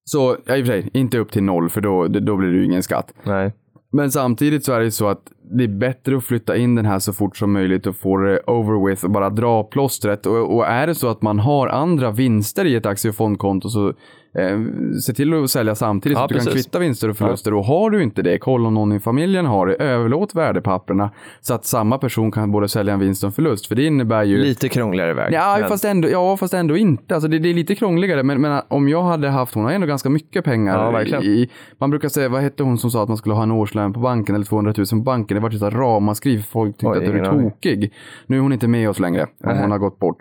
så, 0.04 0.38
ja, 0.46 0.58
i 0.58 0.62
och 0.62 0.66
för 0.66 0.74
sig, 0.74 0.90
inte 0.94 1.18
upp 1.18 1.32
till 1.32 1.44
noll 1.44 1.70
för 1.70 1.82
då, 1.82 2.08
då 2.08 2.36
blir 2.38 2.50
det 2.50 2.58
ju 2.58 2.66
ingen 2.66 2.84
skatt. 2.84 3.14
Nej. 3.24 3.54
Men 3.92 4.12
samtidigt 4.12 4.66
så 4.66 4.74
är 4.74 4.80
det 4.80 4.92
så 4.92 5.08
att 5.08 5.22
det 5.52 5.64
är 5.64 5.68
bättre 5.68 6.18
att 6.18 6.24
flytta 6.24 6.58
in 6.58 6.76
den 6.76 6.86
här 6.86 7.00
så 7.00 7.14
fort 7.14 7.38
som 7.38 7.52
möjligt 7.52 7.88
och 7.88 7.96
få 7.96 8.18
det 8.18 8.40
over 8.48 8.88
with 8.90 9.06
och 9.06 9.12
bara 9.12 9.30
dra 9.30 9.64
plåstret. 9.64 10.26
Och, 10.26 10.56
och 10.56 10.66
är 10.68 10.88
det 10.88 10.96
så 10.96 11.08
att 11.08 11.22
man 11.22 11.40
har 11.40 11.68
andra 11.68 12.12
vinster 12.12 12.66
i 12.66 12.76
ett 12.76 12.86
aktie 12.86 13.10
och 13.10 13.16
fondkonto 13.16 13.70
så 13.70 13.94
eh, 14.38 14.60
se 15.06 15.14
till 15.14 15.34
att 15.44 15.50
sälja 15.52 15.76
samtidigt 15.76 16.16
Ja, 16.16 16.20
så 16.20 16.24
att 16.24 16.30
du 16.30 16.36
kan 16.36 16.46
precis. 16.46 16.66
kvitta 16.66 16.80
vinster 16.80 17.10
och 17.10 17.18
förluster. 17.18 17.54
Och 17.54 17.66
har 17.66 17.90
du 17.90 18.04
inte 18.04 18.22
det, 18.22 18.38
kolla 18.38 18.68
om 18.68 18.74
någon 18.74 18.92
i 18.92 19.00
familjen 19.00 19.46
har 19.46 19.68
det, 19.68 19.74
överlåt 19.74 20.36
värdepapperna 20.36 21.12
så 21.42 21.54
att 21.54 21.66
samma 21.66 21.98
person 21.98 22.32
kan 22.32 22.52
både 22.52 22.70
sälja 22.70 22.94
en 22.94 23.00
vinst 23.00 23.24
och 23.24 23.28
en 23.28 23.32
förlust. 23.34 23.68
För 23.68 23.76
det 23.76 23.84
innebär 23.86 24.24
ju... 24.24 24.38
Lite 24.38 24.70
krångligare 24.70 25.14
väg. 25.14 25.34
Ja, 25.34 25.58
men- 25.60 25.70
fast 25.70 25.86
ändå, 25.86 26.10
ja, 26.10 26.38
fast 26.38 26.54
ändå 26.54 26.78
inte. 26.78 27.14
Alltså 27.16 27.28
det, 27.30 27.40
det 27.40 27.50
är 27.50 27.54
lite 27.54 27.76
krångligare, 27.76 28.24
men, 28.24 28.42
men 28.42 28.62
om 28.68 28.90
jag 28.90 29.04
hade 29.04 29.30
haft, 29.30 29.54
hon 29.56 29.64
har 29.66 29.72
ändå 29.72 29.88
ganska 29.88 30.10
mycket 30.10 30.46
pengar. 30.46 31.06
Ja. 31.08 31.22
I, 31.22 31.50
man 31.78 31.90
brukar 31.90 32.10
säga, 32.10 32.30
vad 32.30 32.42
hette 32.42 32.64
hon 32.64 32.78
som 32.78 32.92
sa 32.92 33.04
att 33.04 33.08
man 33.08 33.18
skulle 33.18 33.36
ha 33.36 33.44
en 33.44 33.52
årslön 33.52 33.94
på 33.94 34.00
banken 34.00 34.36
eller 34.36 34.46
200 34.46 34.74
000 34.78 34.88
på 34.88 34.96
banken? 34.96 35.36
Det 35.36 35.42
var 35.42 35.68
ett 35.68 35.74
ramaskri, 35.74 36.42
folk 36.42 36.74
tyckte 36.78 36.88
Oj, 36.88 36.98
att 36.98 37.14
du 37.14 37.20
är 37.20 37.32
tokig. 37.32 37.94
Nu 38.28 38.38
är 38.38 38.42
hon 38.42 38.54
inte 38.54 38.68
med 38.68 38.90
oss 38.90 39.00
längre, 39.00 39.28
hon 39.44 39.72
har 39.72 39.78
gått 39.78 40.00
bort. 40.00 40.18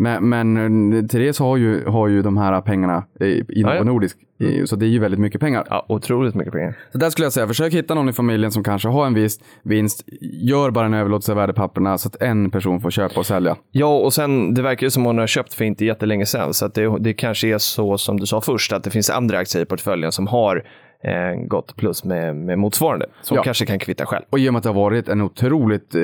Men, 0.00 0.28
men 0.28 0.92
eh, 0.92 1.06
Therese 1.06 1.38
har 1.38 1.56
ju, 1.56 1.84
har 1.84 2.08
ju 2.08 2.22
de 2.22 2.36
här 2.36 2.60
pengarna 2.60 3.04
i. 3.20 3.62
Novo 3.62 3.84
Nordisk. 3.84 4.16
Eh, 4.40 4.64
Så 4.64 4.76
det 4.76 4.86
är 4.86 4.88
ju 4.88 4.98
väldigt 4.98 5.20
mycket 5.20 5.40
pengar. 5.40 5.66
Ja, 5.70 5.86
otroligt 5.88 6.34
mycket 6.34 6.52
pengar. 6.52 6.74
Så 6.92 6.98
där 6.98 7.10
skulle 7.10 7.24
jag 7.26 7.32
säga, 7.32 7.46
försök 7.46 7.74
hitta 7.74 7.94
någon 7.94 8.08
i 8.08 8.12
familjen 8.12 8.52
som 8.52 8.64
kanske 8.64 8.88
har 8.88 9.06
en 9.06 9.14
viss 9.14 9.40
vinst. 9.62 10.04
Gör 10.20 10.70
bara 10.70 10.86
en 10.86 10.94
överlåtelse 10.94 11.32
av 11.32 11.36
värdepapperna 11.36 11.98
så 11.98 12.08
att 12.08 12.22
en 12.22 12.50
person 12.50 12.80
får 12.80 12.90
köpa 12.90 13.20
och 13.20 13.26
sälja. 13.26 13.56
Ja, 13.70 13.98
och 13.98 14.12
sen 14.12 14.54
det 14.54 14.62
verkar 14.62 14.86
ju 14.86 14.90
som 14.90 15.04
hon 15.04 15.18
har 15.18 15.26
köpt 15.26 15.54
för 15.54 15.64
inte 15.64 15.84
jättelänge 15.84 16.26
sedan. 16.26 16.54
Så 16.54 16.66
att 16.66 16.74
det, 16.74 16.98
det 17.00 17.12
kanske 17.12 17.48
är 17.48 17.58
så 17.58 17.98
som 17.98 18.20
du 18.20 18.26
sa 18.26 18.40
först, 18.40 18.72
att 18.72 18.84
det 18.84 18.90
finns 18.90 19.10
andra 19.10 19.38
aktier 19.38 19.62
i 19.62 19.66
portföljen 19.66 20.12
som 20.12 20.26
har 20.26 20.64
eh, 21.04 21.40
gått 21.46 21.76
plus 21.76 22.04
med, 22.04 22.36
med 22.36 22.58
motsvarande. 22.58 23.06
Som 23.22 23.36
Ja. 23.36 23.42
kanske 23.42 23.66
kan 23.66 23.78
kvitta 23.78 24.06
själv. 24.06 24.24
Och 24.30 24.38
i 24.38 24.48
och 24.48 24.52
med 24.52 24.58
att 24.58 24.62
det 24.62 24.68
har 24.68 24.74
varit 24.74 25.08
en 25.08 25.20
otroligt 25.20 25.94
eh, 25.94 26.00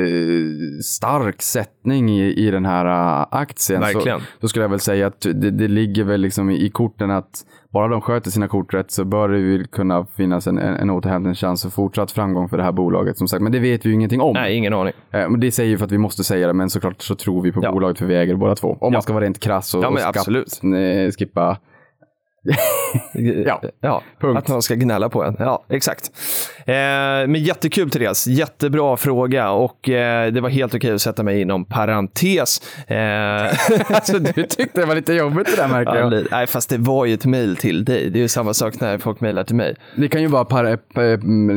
stark 0.84 1.42
sättning 1.42 2.10
i, 2.10 2.32
i 2.46 2.50
den 2.50 2.66
här 2.66 2.86
eh, 3.20 3.26
aktien 3.30 3.80
Verkligen. 3.80 4.20
Så, 4.20 4.26
så 4.40 4.48
skulle 4.48 4.64
jag 4.64 4.70
väl 4.70 4.80
säga 4.80 5.06
att 5.06 5.20
det, 5.20 5.50
det 5.50 5.68
ligger 5.68 6.04
väl 6.04 6.20
liksom 6.20 6.50
i, 6.50 6.64
i 6.64 6.70
korten 6.70 7.10
att 7.10 7.44
bara 7.70 7.88
de 7.88 8.00
sköter 8.00 8.30
sina 8.30 8.48
kort 8.48 8.74
rätt 8.74 8.90
så 8.90 9.04
bör 9.04 9.28
det 9.28 9.38
ju 9.38 9.64
kunna 9.64 10.06
finnas 10.16 10.46
en, 10.46 10.58
en, 10.58 10.74
en 10.74 10.90
återhämtningschans 10.90 11.64
och 11.64 11.72
fortsatt 11.72 12.12
framgång 12.12 12.48
för 12.48 12.56
det 12.56 12.62
här 12.62 12.72
bolaget. 12.72 13.18
Som 13.18 13.28
sagt, 13.28 13.42
men 13.42 13.52
det 13.52 13.58
vet 13.58 13.84
vi 13.86 13.88
ju 13.88 13.94
ingenting 13.94 14.20
om. 14.20 14.32
Nej, 14.34 14.54
ingen 14.56 14.72
aning. 14.74 14.92
Eh, 15.10 15.28
men 15.28 15.40
det 15.40 15.50
säger 15.52 15.70
ju 15.70 15.78
för 15.78 15.84
att 15.84 15.92
vi 15.92 15.98
måste 15.98 16.24
säga 16.24 16.46
det, 16.46 16.52
men 16.52 16.70
såklart 16.70 17.02
så 17.02 17.14
tror 17.14 17.42
vi 17.42 17.52
på 17.52 17.60
Ja. 17.62 17.72
bolaget 17.72 17.98
för 17.98 18.06
vi 18.06 18.16
äger 18.16 18.34
båda 18.34 18.54
två. 18.54 18.76
Om 18.80 18.92
man 18.92 19.02
ska 19.02 19.12
vara 19.12 19.24
rent 19.24 19.40
krass 19.40 19.74
och, 19.74 19.84
Ja, 19.84 19.88
och 19.88 19.98
skapp- 19.98 20.16
absolut. 20.16 20.60
eh, 20.64 21.12
skippa. 21.18 21.56
Ja, 23.46 23.62
ja 23.80 24.02
punkt. 24.20 24.38
att 24.38 24.48
någon 24.48 24.62
ska 24.62 24.74
gnälla 24.74 25.08
på 25.08 25.24
en. 25.24 25.36
Ja, 25.38 25.64
exakt. 25.68 26.10
Eh, 26.68 26.74
men 27.28 27.34
jättekul 27.34 27.90
Therese, 27.90 28.26
jättebra 28.26 28.96
fråga 28.96 29.50
och 29.50 29.88
eh, 29.88 30.32
det 30.32 30.40
var 30.40 30.48
helt 30.48 30.74
okej 30.74 30.90
att 30.94 31.02
sätta 31.02 31.22
mig 31.22 31.40
inom 31.40 31.64
parentes. 31.64 32.60
Eh, 32.86 32.96
alltså 33.96 34.18
du 34.18 34.32
tyckte 34.42 34.80
det 34.80 34.86
var 34.86 34.94
lite 34.94 35.12
jobbigt 35.12 35.46
det 35.56 35.62
där 35.62 35.68
märker 35.68 35.94
ja, 35.94 36.14
jag. 36.14 36.26
nej, 36.30 36.46
fast 36.46 36.70
det 36.70 36.78
var 36.78 37.04
ju 37.04 37.14
ett 37.14 37.24
mejl 37.26 37.56
till 37.56 37.84
dig. 37.84 38.10
Det 38.10 38.18
är 38.18 38.20
ju 38.20 38.28
samma 38.28 38.54
sak 38.54 38.80
när 38.80 38.98
folk 38.98 39.20
mejlar 39.20 39.44
till 39.44 39.56
mig. 39.56 39.74
Det 39.96 40.08
kan 40.08 40.20
ju 40.22 40.26
vara 40.28 40.44
par, 40.44 40.64
eh, 40.64 40.78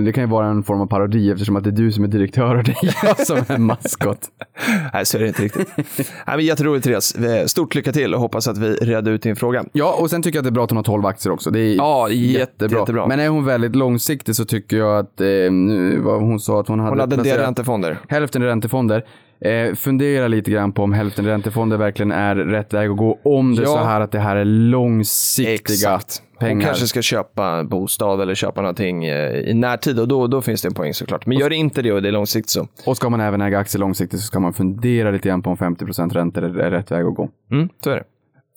det 0.06 0.12
kan 0.14 0.24
ju 0.24 0.30
vara 0.30 0.48
en 0.48 0.64
form 0.64 0.82
av 0.82 0.86
parodi 0.88 1.32
eftersom 1.32 1.56
att 1.56 1.64
det 1.64 1.70
är 1.70 1.72
du 1.72 1.92
som 1.92 2.04
är 2.04 2.08
direktör 2.08 2.56
och 2.56 2.64
det 2.64 2.72
är 2.72 2.96
jag 3.04 3.20
som 3.28 3.38
är 3.48 3.58
maskot. 3.58 4.20
Nej, 4.94 5.06
så 5.06 5.18
är 5.18 5.22
det 5.22 5.28
inte 5.28 5.42
riktigt. 5.44 5.68
nej, 5.98 6.36
men 6.36 6.46
jätteroligt 6.46 6.86
Therese. 6.86 7.50
Stort 7.52 7.76
lycka 7.76 7.92
till 7.92 8.14
och 8.14 8.20
hoppas 8.22 8.48
att 8.48 8.58
vi 8.58 8.74
redde 8.76 9.12
ut 9.12 9.22
din 9.24 9.36
fråga. 9.36 9.64
Ja, 9.72 9.94
och 10.00 10.10
sen 10.10 10.22
tycker 10.22 10.38
jag 10.38 10.42
att 10.42 10.46
det 10.46 10.50
är 10.50 10.52
bra 10.52 10.64
att 10.64 10.70
hon 10.70 10.78
har 10.78 10.84
12 10.84 11.06
aktier 11.06 11.34
också. 11.34 11.52
Det 11.52 11.60
är 11.60 11.76
Ja, 11.76 12.10
jätte- 12.10 12.40
jättebra. 12.40 12.80
jättebra. 12.80 13.08
Men 13.08 13.20
är 13.20 13.28
hon 13.30 13.46
väldigt 13.46 13.76
långsiktig 13.76 14.36
så 14.36 14.46
tycker 14.46 14.78
jag 14.78 14.99
att, 15.00 15.22
eh, 15.22 15.28
nu, 15.52 16.00
vad 16.00 16.22
hon 16.22 16.40
sa 16.40 16.60
att 16.60 16.68
hon 16.68 16.80
hade 16.80 16.92
Hon 16.92 17.00
hade 17.00 17.16
en 17.16 17.24
del 17.24 17.38
räntefonder. 17.38 17.98
Hälften 18.08 18.44
i 18.44 18.46
räntefonder. 18.46 19.06
Eh, 19.42 19.76
fundera 19.76 20.28
lite 20.28 20.52
grann 20.52 20.72
på 20.72 20.84
om 20.84 20.94
hälften 20.94 21.26
i 21.26 21.28
räntefonder 21.30 21.78
verkligen 21.78 22.12
är 22.12 22.36
rätt 22.36 22.74
väg 22.74 22.90
att 22.90 22.98
gå. 22.98 23.20
Om 23.24 23.56
det 23.56 23.62
är 23.62 23.64
Ja. 23.64 23.70
så 23.70 23.78
här 23.84 24.02
att 24.02 24.12
det 24.12 24.20
här 24.20 24.36
är 24.36 24.46
långsiktiga 24.46 25.54
Exakt. 25.76 26.22
Hon 26.40 26.48
pengar. 26.48 26.66
kanske 26.68 26.88
ska 26.88 27.02
köpa 27.02 27.64
bostad 27.64 28.22
eller 28.22 28.36
köpa 28.36 28.62
någonting 28.62 29.06
eh, 29.06 29.32
i 29.40 29.54
närtid 29.54 30.00
och 30.00 30.08
då, 30.08 30.28
då 30.28 30.42
finns 30.42 30.62
det 30.62 30.68
en 30.68 30.74
poäng 30.74 30.94
såklart. 30.94 31.26
Men 31.26 31.38
gör 31.38 31.54
inte 31.54 31.82
det 31.82 31.92
och 31.94 32.02
det 32.02 32.08
är 32.08 32.12
långsiktigt 32.12 32.50
så. 32.50 32.68
Och 32.86 32.98
ska 32.98 33.10
man 33.10 33.20
även 33.22 33.42
äga 33.42 33.60
aktier 33.60 33.80
långsiktigt 33.80 34.20
så 34.20 34.26
ska 34.26 34.40
man 34.40 34.54
fundera 34.54 35.12
lite 35.12 35.28
grann 35.30 35.42
på 35.44 35.50
om 35.50 35.58
50% 35.58 36.14
räntor 36.14 36.44
är 36.62 36.72
rätt 36.72 36.92
väg 36.92 37.06
att 37.06 37.16
gå. 37.16 37.30
Mm, 37.52 37.70
så 37.84 37.90
är 37.90 37.96
det. 37.96 38.04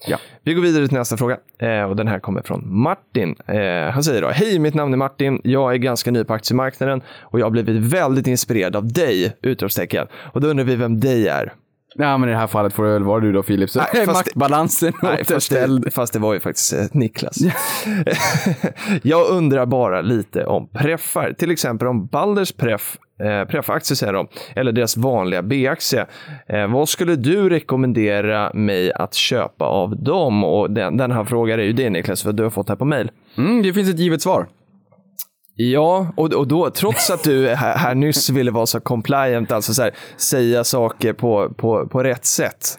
Ja. 0.06 0.18
Vi 0.42 0.54
går 0.54 0.62
vidare 0.62 0.88
till 0.88 0.98
nästa 0.98 1.16
fråga 1.16 1.36
eh, 1.58 1.82
och 1.82 1.96
den 1.96 2.08
här 2.08 2.18
kommer 2.18 2.42
från 2.42 2.80
Martin. 2.82 3.36
Eh, 3.46 3.90
han 3.92 4.04
säger 4.04 4.22
då, 4.22 4.28
hej 4.28 4.58
mitt 4.58 4.74
namn 4.74 4.92
är 4.92 4.96
Martin, 4.96 5.40
jag 5.44 5.72
är 5.72 5.76
ganska 5.76 6.10
ny 6.10 6.24
på 6.24 6.34
aktiemarknaden 6.34 7.02
och 7.20 7.40
jag 7.40 7.46
har 7.46 7.50
blivit 7.50 7.82
väldigt 7.82 8.26
inspirerad 8.26 8.76
av 8.76 8.92
dig, 8.92 9.36
utropstecken. 9.42 10.06
Och 10.14 10.40
då 10.40 10.48
undrar 10.48 10.64
vi 10.64 10.76
vem 10.76 11.00
dig 11.00 11.28
är. 11.28 11.52
Ja, 11.94 12.18
men 12.18 12.28
i 12.28 12.32
det 12.32 12.38
här 12.38 12.46
fallet 12.46 12.72
får 12.72 12.84
det 12.84 12.92
väl 12.92 13.02
vara 13.02 13.20
du 13.20 13.32
då 13.32 13.42
Filip. 13.42 13.70
Så 13.70 13.82
Nej, 13.94 14.06
maktbalansen 14.12 14.92
Nej, 15.02 15.24
fast 15.24 15.50
det, 15.50 15.90
fast 15.90 16.12
det 16.12 16.18
var 16.18 16.34
ju 16.34 16.40
faktiskt 16.40 16.72
eh, 16.72 16.84
Niklas. 16.92 17.38
jag 19.02 19.28
undrar 19.30 19.66
bara 19.66 20.00
lite 20.00 20.46
om 20.46 20.68
preffar, 20.68 21.32
till 21.32 21.50
exempel 21.50 21.88
om 21.88 22.06
Balders 22.06 22.52
preff 22.52 22.98
Eh, 23.22 23.44
preffaktie 23.44 23.96
säger 23.96 24.12
de, 24.12 24.28
eller 24.56 24.72
deras 24.72 24.96
vanliga 24.96 25.42
B-aktie. 25.42 26.06
Eh, 26.46 26.66
vad 26.66 26.88
skulle 26.88 27.16
du 27.16 27.48
rekommendera 27.48 28.50
mig 28.54 28.92
att 28.92 29.14
köpa 29.14 29.64
av 29.64 29.96
dem? 29.96 30.44
Och 30.44 30.70
den, 30.70 30.96
den 30.96 31.10
här 31.10 31.24
frågan 31.24 31.60
är 31.60 31.64
ju 31.64 31.72
det 31.72 31.90
Niklas, 31.90 32.22
för 32.22 32.32
du 32.32 32.42
har 32.42 32.50
fått 32.50 32.68
här 32.68 32.76
på 32.76 32.84
mail. 32.84 33.10
Mm, 33.38 33.62
det 33.62 33.72
finns 33.72 33.90
ett 33.90 33.98
givet 33.98 34.22
svar. 34.22 34.46
Ja, 35.70 36.06
och, 36.16 36.32
och 36.32 36.48
då, 36.48 36.70
trots 36.70 37.10
att 37.10 37.24
du 37.24 37.48
här, 37.48 37.76
här 37.76 37.94
nyss 37.94 38.30
ville 38.30 38.50
vara 38.50 38.66
så 38.66 38.80
compliant, 38.80 39.52
alltså 39.52 39.74
så 39.74 39.82
här, 39.82 39.94
säga 40.16 40.64
saker 40.64 41.12
på, 41.12 41.52
på, 41.56 41.86
på 41.86 42.02
rätt 42.02 42.24
sätt. 42.24 42.78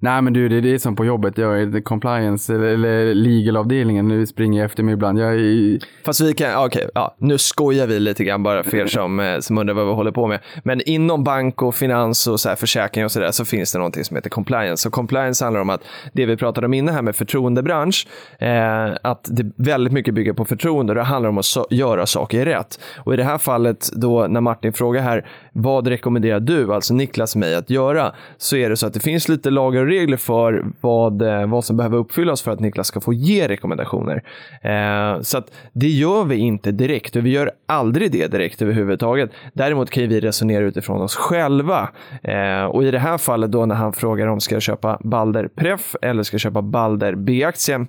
Nej 0.00 0.22
men 0.22 0.32
du, 0.32 0.48
det 0.48 0.56
är 0.56 0.62
det 0.62 0.78
som 0.78 0.96
på 0.96 1.04
jobbet. 1.04 1.38
Jag 1.38 1.62
är 1.62 1.80
compliance 1.80 2.54
eller, 2.54 2.66
eller 2.66 3.14
legal-avdelningen. 3.14 4.08
Nu 4.08 4.26
springer 4.26 4.60
jag 4.60 4.66
efter 4.66 4.82
mig 4.82 4.94
ibland. 4.94 5.18
Jag 5.18 5.34
är... 5.34 5.78
Fast 6.04 6.20
vi 6.20 6.34
kan, 6.34 6.64
okej, 6.64 6.88
ja, 6.94 7.16
nu 7.18 7.38
skojar 7.38 7.86
vi 7.86 8.00
lite 8.00 8.24
grann 8.24 8.42
bara 8.42 8.62
för 8.62 8.76
er 8.76 8.86
som, 8.98 9.20
eh, 9.20 9.38
som 9.38 9.58
undrar 9.58 9.74
vad 9.74 9.86
vi 9.86 9.92
håller 9.92 10.10
på 10.10 10.26
med. 10.26 10.40
Men 10.64 10.80
inom 10.80 11.24
bank 11.24 11.62
och 11.62 11.74
finans 11.74 12.26
och 12.26 12.40
så 12.40 12.48
här, 12.48 12.56
försäkring 12.56 13.04
och 13.04 13.12
sådär 13.12 13.30
så 13.30 13.44
finns 13.44 13.72
det 13.72 13.78
någonting 13.78 14.04
som 14.04 14.16
heter 14.16 14.30
compliance. 14.30 14.88
Och 14.88 14.94
compliance 14.94 15.44
handlar 15.44 15.60
om 15.60 15.70
att 15.70 15.82
det 16.12 16.26
vi 16.26 16.36
pratade 16.36 16.66
om 16.66 16.74
inne 16.74 16.92
här 16.92 17.02
med 17.02 17.16
förtroendebransch, 17.16 18.06
eh, 18.38 18.96
att 19.02 19.28
det 19.30 19.52
väldigt 19.56 19.92
mycket 19.92 20.14
bygger 20.14 20.32
på 20.32 20.44
förtroende 20.44 20.94
det 20.94 21.02
handlar 21.02 21.28
om 21.28 21.38
att 21.38 21.44
so- 21.44 21.66
göra 21.70 22.06
saker 22.06 22.44
rätt. 22.44 22.80
Och 22.96 23.14
i 23.14 23.16
det 23.16 23.24
här 23.24 23.38
fallet 23.38 23.88
då 23.92 24.26
när 24.26 24.40
Martin 24.40 24.72
frågar 24.72 25.02
här, 25.02 25.26
vad 25.58 25.86
rekommenderar 25.86 26.40
du, 26.40 26.74
alltså 26.74 26.94
Niklas 26.94 27.36
mig 27.36 27.54
att 27.54 27.70
göra, 27.70 28.12
så 28.36 28.56
är 28.56 28.70
det 28.70 28.76
så 28.76 28.86
att 28.86 28.94
det 28.94 29.00
finns 29.00 29.28
lite 29.28 29.50
lagar 29.50 29.80
och 29.80 29.86
regler 29.86 30.16
för 30.16 30.64
vad, 30.80 31.22
eh, 31.22 31.46
vad 31.46 31.64
som 31.64 31.76
behöver 31.76 31.98
uppfyllas 31.98 32.42
för 32.42 32.50
att 32.50 32.60
Niklas 32.60 32.86
ska 32.86 33.00
få 33.00 33.12
ge 33.12 33.48
rekommendationer. 33.48 34.22
Eh, 34.62 35.20
så 35.20 35.38
att 35.38 35.52
det 35.72 35.88
gör 35.88 36.24
vi 36.24 36.36
inte 36.36 36.72
direkt 36.72 37.16
och 37.16 37.26
vi 37.26 37.30
gör 37.30 37.50
aldrig 37.66 38.12
det 38.12 38.26
direkt 38.26 38.62
överhuvudtaget. 38.62 39.30
Däremot 39.52 39.90
kan 39.90 40.02
ju 40.02 40.08
vi 40.08 40.20
resonera 40.20 40.64
utifrån 40.64 41.02
oss 41.02 41.16
själva. 41.16 41.88
Eh, 42.22 42.64
och 42.64 42.84
i 42.84 42.90
det 42.90 42.98
här 42.98 43.18
fallet 43.18 43.52
då 43.52 43.66
när 43.66 43.74
han 43.74 43.92
frågar 43.92 44.26
om 44.26 44.40
ska 44.40 44.54
jag 44.54 44.62
köpa 44.62 44.98
Balder 45.04 45.48
Pref 45.48 45.96
eller 46.02 46.22
ska 46.22 46.34
jag 46.34 46.40
köpa 46.40 46.62
Balder 46.62 47.14
B-aktien, 47.14 47.86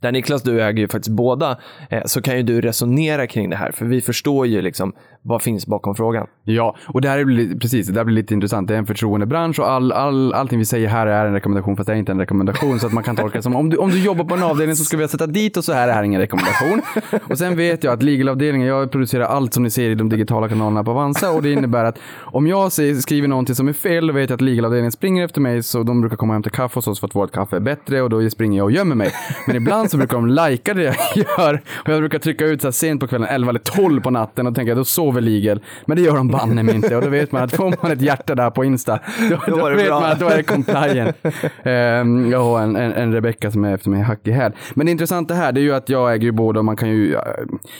där 0.00 0.12
Niklas, 0.12 0.42
du 0.42 0.62
äger 0.62 0.80
ju 0.80 0.88
faktiskt 0.88 1.16
båda, 1.16 1.58
eh, 1.90 2.02
så 2.04 2.22
kan 2.22 2.36
ju 2.36 2.42
du 2.42 2.60
resonera 2.60 3.26
kring 3.26 3.50
det 3.50 3.56
här, 3.56 3.72
för 3.72 3.84
vi 3.84 4.00
förstår 4.00 4.46
ju 4.46 4.62
liksom 4.62 4.92
vad 5.28 5.42
finns 5.42 5.66
bakom 5.66 5.94
frågan. 5.94 6.26
Ja, 6.44 6.76
och 6.86 7.00
det 7.00 7.08
här 7.08 7.18
är 7.18 7.58
precis, 7.58 7.88
det 7.88 8.00
här 8.00 8.04
blir 8.04 8.14
lite 8.14 8.34
intressant. 8.34 8.68
Det 8.68 8.74
är 8.74 8.78
en 8.78 8.86
förtroendebransch 8.86 9.60
och 9.60 9.70
all, 9.70 9.92
all, 9.92 10.32
allting 10.32 10.58
vi 10.58 10.64
säger 10.64 10.88
här 10.88 11.06
är 11.06 11.26
en 11.26 11.32
rekommendation 11.32 11.76
fast 11.76 11.86
det 11.86 11.92
är 11.92 11.96
inte 11.96 12.12
en 12.12 12.18
rekommendation. 12.18 12.80
så 12.80 12.86
att 12.86 12.92
man 12.92 13.04
kan 13.04 13.16
tolka 13.16 13.38
det 13.38 13.42
som 13.42 13.56
om 13.56 13.70
du, 13.70 13.76
om 13.76 13.90
du 13.90 14.04
jobbar 14.04 14.24
på 14.24 14.34
en 14.34 14.42
avdelning 14.42 14.76
så 14.76 14.84
ska 14.84 14.96
vi 14.96 15.08
sätta 15.08 15.26
dit 15.26 15.56
och 15.56 15.64
så 15.64 15.72
här 15.72 15.82
är 15.82 15.86
det 15.86 15.92
här 15.92 16.02
ingen 16.02 16.20
rekommendation. 16.20 16.82
Och 17.30 17.38
sen 17.38 17.56
vet 17.56 17.84
jag 17.84 17.92
att 17.92 18.02
legalavdelningen, 18.02 18.68
jag 18.68 18.90
producerar 18.90 19.24
allt 19.24 19.54
som 19.54 19.62
ni 19.62 19.70
ser 19.70 19.90
i 19.90 19.94
de 19.94 20.08
digitala 20.08 20.48
kanalerna 20.48 20.84
på 20.84 20.90
Avanza 20.90 21.30
och 21.30 21.42
det 21.42 21.52
innebär 21.52 21.84
att 21.84 21.98
om 22.18 22.46
jag 22.46 22.72
skriver 22.72 23.28
någonting 23.28 23.54
som 23.54 23.68
är 23.68 23.72
fel 23.72 24.06
då 24.06 24.12
vet 24.12 24.30
jag 24.30 24.36
att 24.36 24.40
legalavdelningen 24.40 24.92
springer 24.92 25.24
efter 25.24 25.40
mig 25.40 25.62
så 25.62 25.82
de 25.82 26.00
brukar 26.00 26.16
komma 26.16 26.30
och 26.30 26.34
hämta 26.34 26.50
kaffe 26.50 26.74
hos 26.74 26.86
oss 26.86 27.00
för 27.00 27.06
att 27.06 27.14
vårt 27.14 27.32
kaffe 27.32 27.56
är 27.56 27.60
bättre 27.60 28.02
och 28.02 28.10
då 28.10 28.30
springer 28.30 28.58
jag 28.58 28.64
och 28.64 28.72
gömmer 28.72 28.94
mig. 28.94 29.10
Men 29.46 29.56
ibland 29.56 29.90
så 29.90 29.96
brukar 29.96 30.16
de 30.16 30.26
lajka 30.26 30.74
det 30.74 30.82
jag 30.82 30.94
gör 31.16 31.62
och 31.74 31.88
jag 31.92 32.00
brukar 32.00 32.18
trycka 32.18 32.46
ut 32.46 32.60
så 32.60 32.66
här 32.66 32.72
sent 32.72 33.00
på 33.00 33.06
kvällen, 33.06 33.28
11 33.28 33.50
eller 33.50 33.60
12 33.60 34.00
på 34.00 34.10
natten 34.10 34.46
och 34.46 34.54
tänka 34.54 34.74
då 34.74 34.84
sover 34.84 35.17
Legal. 35.20 35.60
Men 35.86 35.96
det 35.96 36.02
gör 36.02 36.16
de 36.16 36.28
banne 36.28 36.62
mig 36.62 36.74
inte 36.74 36.96
och 36.96 37.02
då 37.02 37.08
vet 37.08 37.32
man 37.32 37.42
att 37.42 37.52
får 37.52 37.74
man 37.82 37.92
ett 37.92 38.00
hjärta 38.02 38.34
där 38.34 38.50
på 38.50 38.64
Insta 38.64 38.98
då, 39.30 39.56
då, 39.56 39.68
det 39.68 39.76
vet 39.76 39.86
bra. 39.86 40.00
man 40.00 40.10
att 40.12 40.20
då 40.20 40.28
är 40.28 40.36
det 40.36 40.42
compliant. 40.42 41.16
Ehm, 41.62 42.30
jag 42.30 42.42
har 42.44 42.60
en, 42.60 42.76
en, 42.76 42.92
en 42.92 43.12
Rebecca 43.12 43.50
som 43.50 43.64
är 43.64 43.74
efter 43.74 43.90
mig 43.90 44.02
hack 44.02 44.20
i 44.24 44.30
häl. 44.30 44.52
Men 44.74 44.86
det 44.86 44.92
intressanta 44.92 45.34
här 45.34 45.52
det 45.52 45.60
är 45.60 45.62
ju 45.62 45.74
att 45.74 45.88
jag 45.88 46.12
äger 46.14 46.24
ju 46.24 46.32
båda 46.32 46.58
och 46.58 46.64
man 46.64 46.76
kan 46.76 46.88
ju, 46.88 47.16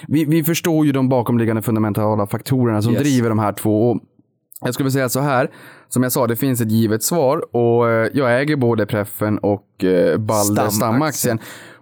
vi, 0.09 0.24
vi 0.24 0.44
förstår 0.44 0.87
ju 0.87 0.92
de 0.92 1.09
bakomliggande 1.09 1.62
fundamentala 1.62 2.27
faktorerna 2.27 2.83
som 2.83 2.92
Yes. 2.92 3.03
driver 3.03 3.29
de 3.29 3.38
här 3.38 3.53
två. 3.53 3.90
Och 3.90 4.66
jag 4.66 4.74
skulle 4.74 4.90
säga 4.90 5.09
så 5.09 5.20
här, 5.20 5.51
som 5.88 6.03
jag 6.03 6.12
sa, 6.12 6.27
det 6.27 6.37
finns 6.37 6.61
ett 6.61 6.70
givet 6.70 7.03
svar 7.03 7.57
och 7.57 7.90
eh, 7.90 8.09
jag 8.14 8.40
äger 8.40 8.57
både 8.57 8.87
Preffen 8.87 9.38
och 9.38 9.85
eh, 9.85 10.16
Balder 10.18 10.44
Stamaktien. 10.44 10.70
stamaktien. 10.70 11.38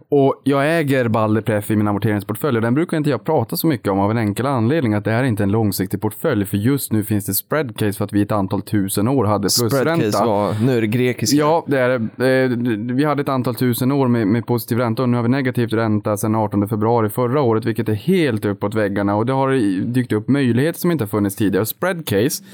Och 0.09 0.41
jag 0.45 0.79
äger 0.79 1.09
Balder 1.09 1.41
Preff 1.43 1.71
i 1.71 1.77
min 1.77 1.89
amorteringsportfölj 1.89 2.57
och 2.59 2.63
den 2.63 2.75
brukar 2.75 2.97
inte 2.97 3.11
jag 3.11 3.25
prata 3.25 3.57
så 3.57 3.67
mycket 3.67 3.89
om 3.93 3.99
av 3.99 4.11
en 4.11 4.19
enkel 4.19 4.47
anledning 4.47 4.95
att 4.95 5.05
det 5.05 5.11
här 5.11 5.19
är 5.23 5.25
inte 5.27 5.43
en 5.43 5.51
långsiktig 5.51 6.01
portfölj 6.01 6.47
för 6.47 6.57
just 6.57 6.93
nu 6.93 7.05
finns 7.05 7.27
det 7.27 7.35
spread 7.35 7.77
case 7.77 7.93
för 7.93 8.05
att 8.05 8.13
vi 8.13 8.23
ett 8.23 8.33
antal 8.33 8.63
tusen 8.63 9.09
år 9.09 9.25
hade 9.25 9.51
Spreadcase 9.51 9.85
plusränta. 9.95 10.27
var, 10.27 10.55
nu 10.67 10.77
är 10.77 10.81
det 10.81 10.87
grekiska. 10.87 11.37
Ja, 11.37 11.65
det 11.67 11.79
är 11.79 11.89
det. 12.17 12.45
Eh, 12.45 12.51
Vi 12.97 13.05
hade 13.05 13.23
ett 13.23 13.29
antal 13.29 13.55
tusen 13.55 13.93
år 13.93 14.09
med, 14.09 14.27
med 14.27 14.47
positiv 14.47 14.79
ränta 14.79 15.03
och 15.03 15.09
nu 15.09 15.17
har 15.17 15.23
vi 15.23 15.29
negativ 15.29 15.69
ränta 15.69 16.17
sedan 16.17 16.35
18 16.35 16.69
februari 16.69 17.09
förra 17.09 17.41
året, 17.41 17.65
vilket 17.65 17.89
är 17.89 17.95
helt 17.95 18.45
uppåt 18.45 18.75
väggarna 18.75 19.17
och 19.17 19.27
det 19.27 19.33
har 19.33 19.53
dykt 19.93 20.13
upp 20.13 20.29
möjligheter 20.29 20.81
som 20.81 20.91
inte 20.91 21.05
har 21.05 21.09
funnits 21.09 21.37
tidigare. 21.37 21.61
Och 21.61 21.69
Spread 21.69 22.07
case 22.07 22.45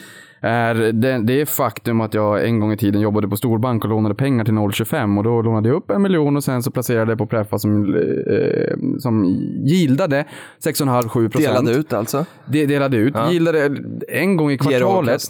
är 0.44 0.74
det, 0.74 1.18
det 1.18 1.40
är 1.40 1.46
faktum 1.46 2.00
att 2.00 2.14
jag 2.14 2.48
en 2.48 2.60
gång 2.60 2.72
i 2.72 2.76
tiden 2.76 3.00
jobbade 3.00 3.28
på 3.28 3.36
storbank 3.36 3.84
och 3.84 3.90
lånade 3.90 4.14
pengar 4.14 4.44
till 4.44 4.54
0,25 4.54 5.18
och 5.18 5.24
då 5.24 5.42
lånade 5.42 5.68
jag 5.68 5.76
upp 5.76 5.90
en 5.90 6.02
miljon 6.02 6.36
och 6.36 6.44
sen 6.44 6.62
så 6.62 6.70
placerade 6.70 7.10
jag 7.10 7.18
på 7.18 7.26
Preffa 7.26 7.58
som, 7.58 7.94
eh, 7.94 8.98
som 8.98 9.24
yieldade 9.66 10.24
6,5-7 10.64 11.28
procent. 11.28 11.54
Delade 11.54 11.78
ut 11.78 11.92
alltså. 11.92 12.26
Det 12.46 12.66
delade 12.66 12.96
ut. 12.96 13.14
Yieldade 13.30 13.76
en 14.08 14.36
gång 14.36 14.50
i 14.50 14.58
kvartalet. 14.58 15.22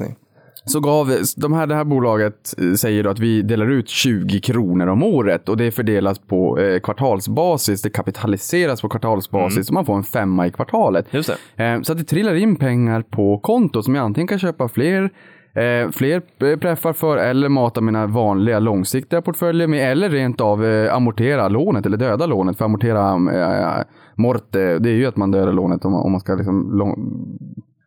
Så 0.65 0.81
gav 0.81 1.17
de 1.37 1.53
här, 1.53 1.67
det 1.67 1.75
här 1.75 1.85
bolaget 1.85 2.55
eh, 2.59 2.73
säger 2.73 3.05
då 3.05 3.11
att 3.11 3.19
vi 3.19 3.43
delar 3.43 3.71
ut 3.71 3.89
20 3.89 4.41
kronor 4.41 4.87
om 4.87 5.03
året 5.03 5.49
och 5.49 5.57
det 5.57 5.71
fördelas 5.71 6.19
på 6.19 6.59
eh, 6.59 6.81
kvartalsbasis. 6.81 7.83
Det 7.83 7.91
kapitaliseras 7.91 8.81
på 8.81 8.89
kvartalsbasis 8.89 9.69
och 9.69 9.75
man 9.75 9.85
får 9.85 9.97
en 9.97 10.05
femma 10.05 10.47
i 10.47 10.51
kvartalet. 10.51 11.07
Just 11.11 11.31
det. 11.57 11.65
Eh, 11.65 11.83
så 11.83 11.93
att 11.93 11.99
det 11.99 12.05
trillar 12.05 12.35
in 12.35 12.57
pengar 12.57 13.03
på 13.03 13.39
kontot 13.39 13.85
som 13.85 13.95
jag 13.95 14.05
antingen 14.05 14.29
kan 14.29 14.39
köpa 14.39 14.69
fler 14.69 15.11
Eh, 15.55 15.91
fler 15.91 16.23
eh, 16.39 16.59
preffar 16.59 16.93
för 16.93 17.17
eller 17.17 17.49
mata 17.49 17.81
mina 17.81 18.07
vanliga 18.07 18.59
långsiktiga 18.59 19.23
portföljer 19.23 19.67
med 19.67 19.93
eller 19.93 20.11
rent 20.11 20.41
av 20.41 20.65
eh, 20.65 20.95
amortera 20.95 21.49
lånet 21.49 21.87
eller 21.87 21.97
döda 21.97 22.27
lånet. 22.27 22.59
För 22.59 22.65
amortera 22.65 23.11
eh, 23.13 23.85
morte, 24.17 24.79
det 24.79 24.91
är 24.91 24.95
ju 24.95 25.07
att 25.07 25.17
man 25.17 25.31
dödar 25.31 25.53
lånet 25.53 25.85
om, 25.85 25.95
om 25.95 26.13
man 26.13 26.21
ska 26.21 26.35
liksom 26.35 26.79
lång, 26.79 26.97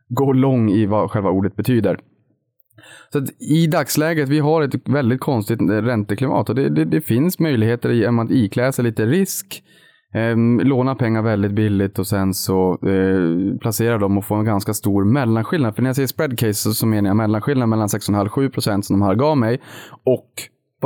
gå 0.10 0.34
lång 0.34 0.70
i 0.70 0.86
vad 0.86 1.12
själva 1.12 1.30
ordet 1.30 1.56
betyder. 1.56 2.00
Så 3.16 3.20
att 3.20 3.42
i 3.42 3.68
dagsläget, 3.68 4.30
vi 4.30 4.40
har 4.40 4.62
ett 4.62 4.90
väldigt 4.90 5.20
konstigt 5.20 5.62
eh, 5.62 5.66
ränteklimat 5.68 6.50
och 6.50 6.56
det, 6.56 6.70
det, 6.70 6.86
det 6.86 7.02
finns 7.02 7.40
möjligheter 7.40 7.92
i 7.92 8.06
att 8.06 8.32
iklä 8.32 8.72
sig 8.72 8.84
lite 8.84 9.06
risk, 9.06 9.64
eh, 10.14 10.38
låna 10.66 10.96
pengar 10.96 11.22
väldigt 11.22 11.52
billigt 11.52 12.00
och 12.00 12.08
sen 12.08 12.34
så 12.34 12.72
eh, 12.72 13.58
placera 13.60 13.98
dem 13.98 14.18
och 14.18 14.26
få 14.26 14.36
en 14.36 14.46
ganska 14.46 14.74
stor 14.74 15.06
mellanskillnad. 15.06 15.76
För 15.76 15.82
när 15.82 15.90
jag 15.90 15.96
säger 15.96 16.08
spreadcase 16.08 16.54
så, 16.54 16.74
så 16.74 16.86
menar 16.86 17.10
jag 17.10 17.18
mellanskillnad 17.18 17.70
mellan 17.70 17.88
6,5-7 17.88 18.50
procent 18.50 18.86
som 18.86 19.00
de 19.00 19.06
här 19.06 19.16
gav 19.16 19.38
mig 19.38 19.62
och 20.06 20.30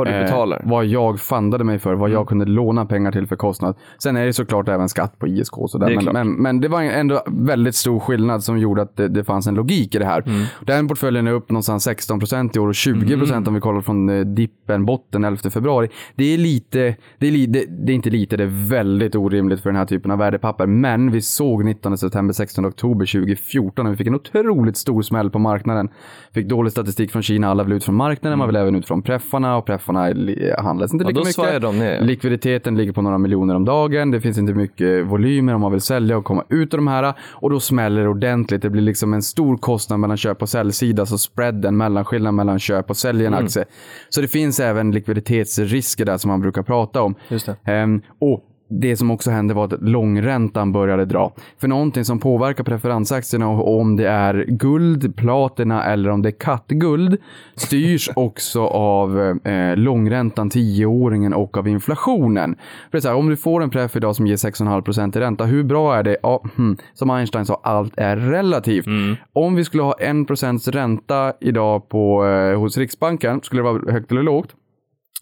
vad 0.04 0.14
du 0.14 0.24
betalar. 0.24 0.56
Eh, 0.64 0.70
vad 0.70 0.86
jag 0.86 1.20
fundade 1.20 1.64
mig 1.64 1.78
för, 1.78 1.94
vad 1.94 2.10
Mm. 2.10 2.18
jag 2.18 2.28
kunde 2.28 2.44
låna 2.44 2.86
pengar 2.86 3.12
till 3.12 3.26
för 3.26 3.36
kostnad. 3.36 3.76
Sen 3.98 4.16
är 4.16 4.26
det 4.26 4.32
såklart 4.32 4.68
även 4.68 4.88
skatt 4.88 5.18
på 5.18 5.26
ISK. 5.28 5.58
och 5.58 5.70
Sådär. 5.70 5.90
Det 5.90 5.96
Men, 5.96 6.12
men, 6.12 6.32
men 6.42 6.60
det 6.60 6.68
var 6.68 6.82
ändå 6.82 7.22
väldigt 7.26 7.74
stor 7.74 8.00
skillnad 8.00 8.44
som 8.44 8.58
gjorde 8.58 8.82
att 8.82 8.96
det, 8.96 9.08
det 9.08 9.24
fanns 9.24 9.46
en 9.46 9.54
logik 9.54 9.94
i 9.94 9.98
det 9.98 10.04
här. 10.04 10.22
Mm. 10.26 10.42
Den 10.66 10.88
portföljen 10.88 11.26
är 11.26 11.32
upp 11.32 11.50
någonstans 11.50 11.84
16 11.84 12.18
procent 12.18 12.56
i 12.56 12.58
år 12.58 12.68
och 12.68 12.74
20 12.74 13.18
procent 13.18 13.48
om 13.48 13.54
vi 13.54 13.60
kollar 13.60 13.80
från 13.80 14.08
eh, 14.08 14.20
dippen, 14.20 14.84
botten 14.86 15.24
11 15.24 15.50
februari. 15.50 15.88
Det 16.14 16.34
är 16.34 16.38
lite, 16.38 16.96
det 17.18 17.26
är, 17.26 17.30
li, 17.30 17.46
det, 17.46 17.64
det 17.86 17.92
är 17.92 17.96
inte 17.96 18.10
lite, 18.10 18.36
det 18.36 18.44
är 18.44 18.68
väldigt 18.68 19.14
orimligt 19.14 19.60
för 19.60 19.70
den 19.70 19.76
här 19.76 19.86
typen 19.86 20.10
av 20.10 20.18
värdepapper. 20.18 20.66
Men 20.66 21.10
vi 21.12 21.22
såg 21.22 21.64
19 21.64 21.98
september, 21.98 22.32
16 22.32 22.66
oktober 22.66 23.06
2014 23.06 23.84
när 23.84 23.90
vi 23.90 23.96
fick 23.96 24.06
en 24.06 24.14
otroligt 24.14 24.76
stor 24.76 25.02
smäll 25.02 25.30
på 25.30 25.38
marknaden. 25.38 25.88
Fick 26.34 26.48
dålig 26.48 26.72
statistik 26.72 27.12
från 27.12 27.22
Kina, 27.22 27.48
alla 27.48 27.62
vill 27.64 27.72
ut 27.72 27.84
från 27.84 27.94
marknaden, 27.94 28.38
man 28.38 28.48
vill 28.48 28.56
även 28.56 28.74
ut 28.76 28.86
från 28.86 29.02
preffarna 29.02 29.56
och 29.56 29.66
preffarna 29.66 29.89
li- 29.92 30.54
handlas 30.58 30.92
inte 30.92 31.04
lika 31.04 31.20
mycket. 31.42 31.74
ner. 31.74 32.00
Likviditeten 32.00 32.76
ligger 32.76 32.92
på 32.92 33.02
några 33.02 33.18
miljoner 33.18 33.54
om 33.54 33.64
dagen. 33.64 34.10
Det 34.10 34.20
finns 34.20 34.38
inte 34.38 34.52
mycket 34.54 35.06
volymer 35.06 35.54
om 35.54 35.60
man 35.60 35.72
vill 35.72 35.80
sälja 35.80 36.16
och 36.16 36.24
komma 36.24 36.44
ut 36.48 36.74
ur 36.74 36.78
de 36.78 36.86
här. 36.88 37.14
Och 37.30 37.50
då 37.50 37.60
smäller 37.60 38.02
det 38.02 38.08
ordentligt. 38.08 38.62
Det 38.62 38.70
blir 38.70 38.82
liksom 38.82 39.14
en 39.14 39.22
stor 39.22 39.56
kostnad 39.56 40.00
mellan 40.00 40.16
köp 40.16 40.42
och 40.42 40.48
säljsida. 40.48 41.06
Så 41.06 41.18
spreaden, 41.18 41.76
mellanskillnaden 41.76 42.34
mellan 42.36 42.58
köp 42.58 42.90
och 42.90 42.96
sälj 42.96 43.22
i 43.22 43.26
en 43.26 43.34
aktie. 43.34 43.64
Så 44.08 44.20
det 44.20 44.28
finns 44.28 44.60
även 44.60 44.90
likviditetsrisker 44.90 46.04
där 46.04 46.16
som 46.18 46.28
man 46.30 46.40
brukar 46.40 46.62
prata 46.62 47.02
om. 47.02 47.14
Just 47.28 47.46
det. 47.46 47.56
Ehm, 47.72 48.02
och 48.20 48.44
det 48.70 48.96
som 48.96 49.10
också 49.10 49.30
hände 49.30 49.54
var 49.54 49.64
att 49.64 49.82
långräntan 49.82 50.72
började 50.72 51.04
dra. 51.04 51.32
För 51.60 51.68
någonting 51.68 52.04
som 52.04 52.18
påverkar 52.18 52.64
preferensaktierna 52.64 53.48
och 53.48 53.80
om 53.80 53.96
det 53.96 54.08
är 54.08 54.44
guld, 54.48 55.16
platina 55.16 55.84
eller 55.84 56.10
om 56.10 56.22
det 56.22 56.28
är 56.28 56.40
kattguld 56.40 57.16
styrs 57.56 58.10
också 58.16 58.66
av 58.66 59.20
eh, 59.44 59.76
långräntan, 59.76 60.50
tioåringen 60.50 61.34
och 61.34 61.56
av 61.56 61.68
inflationen. 61.68 62.56
För 62.90 62.98
det 62.98 63.04
är 63.04 63.08
här, 63.08 63.18
om 63.18 63.28
du 63.28 63.36
får 63.36 63.62
en 63.62 63.70
pref 63.70 63.96
idag 63.96 64.16
som 64.16 64.26
ger 64.26 64.36
6,5% 64.36 65.16
i 65.16 65.20
ränta, 65.20 65.44
hur 65.44 65.64
bra 65.64 65.96
är 65.96 66.02
det? 66.02 66.16
Ja, 66.22 66.44
hmm, 66.56 66.76
som 66.94 67.10
Einstein 67.10 67.46
sa, 67.46 67.60
allt 67.62 67.92
är 67.96 68.16
relativt. 68.16 68.86
Om 69.32 69.54
vi 69.54 69.64
skulle 69.64 69.82
ha 69.82 69.94
1% 70.00 70.70
ränta 70.70 71.32
idag 71.40 71.88
på, 71.88 72.26
eh, 72.26 72.58
hos 72.58 72.78
Riksbanken, 72.78 73.40
skulle 73.42 73.62
det 73.62 73.72
vara 73.72 73.92
högt 73.92 74.10
eller 74.10 74.22
lågt? 74.22 74.54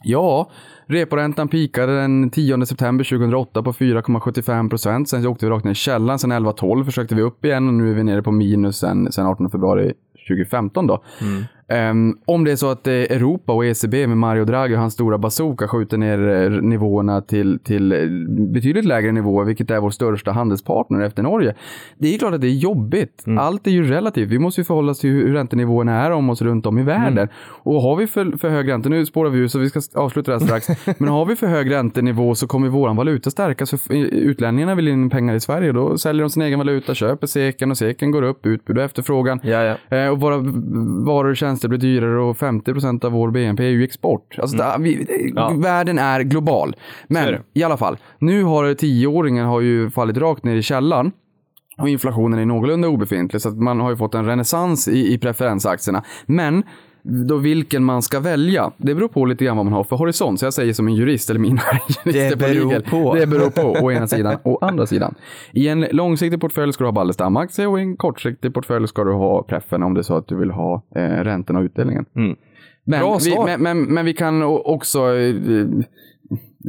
Ja, 0.02 0.50
reporäntan 0.86 1.48
pikade 1.48 2.00
den 2.00 2.30
10 2.30 2.66
september 2.66 3.04
2008 3.04 3.62
på 3.62 3.72
4,75 3.72 4.68
procent. 4.68 5.08
Sen 5.08 5.26
åkte 5.26 5.46
vi 5.46 5.50
rakt 5.50 5.64
ner 5.64 5.72
i 5.72 5.74
källan. 5.74 6.18
Sen 6.18 6.32
11-12 6.32 6.84
försökte 6.84 7.14
vi 7.14 7.22
upp 7.22 7.44
igen 7.44 7.68
och 7.68 7.74
nu 7.74 7.90
är 7.90 7.94
vi 7.94 8.02
nere 8.02 8.22
på 8.22 8.32
minus 8.32 8.78
sen, 8.78 9.12
sen 9.12 9.26
18 9.26 9.50
februari 9.50 9.92
2015 10.28 10.86
då. 10.86 11.02
Mm. 11.20 11.44
Ehm, 11.68 12.18
om 12.24 12.44
det 12.44 12.52
är 12.52 12.56
så 12.56 12.70
att 12.70 12.86
eh, 12.86 12.92
Europa 12.92 13.52
och 13.52 13.66
ECB 13.66 14.06
med 14.06 14.16
Mario 14.16 14.44
Draghi 14.44 14.74
och 14.74 14.78
hans 14.78 14.94
stora 14.94 15.18
bazooka 15.18 15.68
skjuter 15.68 15.96
ner 15.96 16.28
eh, 16.28 16.50
nivåerna 16.50 17.20
till, 17.20 17.58
till 17.64 17.92
eh, 17.92 17.98
betydligt 18.52 18.84
lägre 18.84 19.12
nivåer, 19.12 19.44
vilket 19.44 19.70
är 19.70 19.80
vår 19.80 19.90
största 19.90 20.32
handelspartner 20.32 21.00
efter 21.00 21.22
Norge. 21.22 21.54
Det 21.98 22.14
är 22.14 22.18
klart 22.18 22.34
att 22.34 22.40
det 22.40 22.46
är 22.46 22.58
jobbigt. 22.58 23.24
Allt 23.38 23.66
är 23.66 23.70
ju 23.70 23.84
relativt. 23.84 24.28
Vi 24.28 24.38
måste 24.38 24.60
ju 24.60 24.64
förhålla 24.64 24.90
oss 24.90 24.98
till 24.98 25.10
hur 25.10 25.32
räntenivåerna 25.32 26.04
är 26.04 26.10
om 26.10 26.30
oss 26.30 26.42
runt 26.42 26.66
om 26.66 26.78
i 26.78 26.82
världen. 26.82 27.28
Och 27.46 27.82
har 27.82 27.96
vi 27.96 28.06
för, 28.06 28.36
för 28.38 28.48
hög 28.48 28.68
ränta, 28.68 28.88
nu 28.88 29.06
spårar 29.06 29.30
vi 29.30 29.38
ur 29.38 29.48
så 29.48 29.58
vi 29.58 29.70
ska 29.70 29.80
avsluta 29.94 30.32
det 30.32 30.38
här 30.38 30.46
strax, 30.46 30.84
men 30.98 31.08
har 31.08 31.26
vi 31.26 31.36
för 31.36 31.46
hög 31.46 31.70
räntenivå 31.70 32.34
så 32.34 32.46
kommer 32.46 32.68
vår 32.68 32.94
valuta 32.94 33.30
stärkas. 33.30 33.70
För 33.70 33.94
utlänningarna 34.14 34.74
vill 34.74 34.88
in 34.88 35.10
pengar 35.10 35.34
i 35.34 35.40
Sverige, 35.40 35.72
då 35.72 35.98
säljer 35.98 36.22
de 36.22 36.30
sin 36.30 36.42
egen 36.42 36.58
valuta, 36.58 36.94
köper 36.94 37.26
seken 37.26 37.70
och 37.70 37.78
seken 37.78 38.10
går 38.10 38.22
upp, 38.22 38.46
utbud 38.46 38.78
och 38.78 38.84
efterfrågan. 38.84 39.40
Ja, 39.42 39.76
ja. 39.90 39.96
Eh, 39.96 40.08
och 40.08 40.20
våra 40.20 40.36
varor 41.06 41.30
och 41.30 41.36
tjänster 41.36 41.57
blir 41.68 41.78
dyrare 41.78 42.20
och 42.20 42.36
50% 42.36 43.04
av 43.04 43.12
vår 43.12 43.30
BNP 43.30 43.64
är 43.64 43.68
ju 43.68 43.84
export. 43.84 44.38
Alltså, 44.38 44.56
där, 44.56 44.78
vi, 44.78 44.94
Mm. 44.94 45.32
Ja. 45.36 45.52
Världen 45.56 45.98
är 45.98 46.20
global. 46.20 46.68
Är 46.68 46.74
Men 47.08 47.26
det. 47.26 47.42
i 47.54 47.62
alla 47.62 47.76
fall, 47.76 47.96
nu 48.18 48.42
har 48.42 48.74
tioåringen 48.74 49.46
har 49.46 49.60
ju 49.60 49.90
fallit 49.90 50.16
rakt 50.16 50.44
ner 50.44 50.56
i 50.56 50.62
källan. 50.62 51.12
Och 51.78 51.88
inflationen 51.88 52.38
är 52.38 52.46
någorlunda 52.46 52.88
obefintlig, 52.88 53.42
så 53.42 53.48
att 53.48 53.56
man 53.58 53.80
har 53.80 53.90
ju 53.90 53.96
fått 53.96 54.14
en 54.14 54.24
renässans 54.26 54.88
i, 54.88 55.14
i 55.14 55.18
preferensaktierna. 55.18 56.04
Men 56.26 56.62
då 57.02 57.36
vilken 57.36 57.84
man 57.84 58.02
ska 58.02 58.20
välja, 58.20 58.72
det 58.76 58.94
beror 58.94 59.08
på 59.08 59.24
lite 59.24 59.44
grann 59.44 59.56
vad 59.56 59.66
man 59.66 59.72
har 59.72 59.84
för 59.84 59.96
horisont. 59.96 60.40
Så 60.40 60.46
jag 60.46 60.54
säger 60.54 60.72
som 60.72 60.88
en 60.88 60.94
jurist, 60.94 61.30
eller 61.30 61.40
mina 61.40 61.62
jurister 62.04 62.30
Det 62.30 62.36
beror 62.36 62.68
Legal, 62.68 62.82
på. 62.82 63.14
Det 63.14 63.26
beror 63.26 63.50
på, 63.50 63.62
å 63.62 63.92
ena 63.92 64.06
sidan. 64.06 64.38
Å 64.44 64.58
andra 64.60 64.86
sidan. 64.86 65.14
I 65.52 65.68
en 65.68 65.80
långsiktig 65.80 66.40
portfölj 66.40 66.72
ska 66.72 66.84
du 66.84 66.88
ha 66.88 66.92
Ballestam-aktie 66.92 67.66
och 67.66 67.78
i 67.78 67.82
en 67.82 67.96
kortsiktig 67.96 68.54
portfölj 68.54 68.88
ska 68.88 69.04
du 69.04 69.12
ha 69.12 69.42
preffen 69.42 69.82
om 69.82 69.94
det 69.94 70.00
är 70.00 70.02
så 70.02 70.16
att 70.16 70.28
du 70.28 70.36
vill 70.36 70.50
ha 70.50 70.82
eh, 70.94 71.00
räntorna 71.00 71.58
och 71.58 71.64
utdelningen. 71.64 72.04
Mm. 72.16 72.36
Men, 72.84 73.00
Bra 73.00 73.14
vi, 73.14 73.20
svar. 73.20 73.46
men, 73.46 73.62
men, 73.62 73.82
men 73.82 74.04
vi 74.04 74.14
kan 74.14 74.42
också 74.42 75.14
eh, 75.16 75.34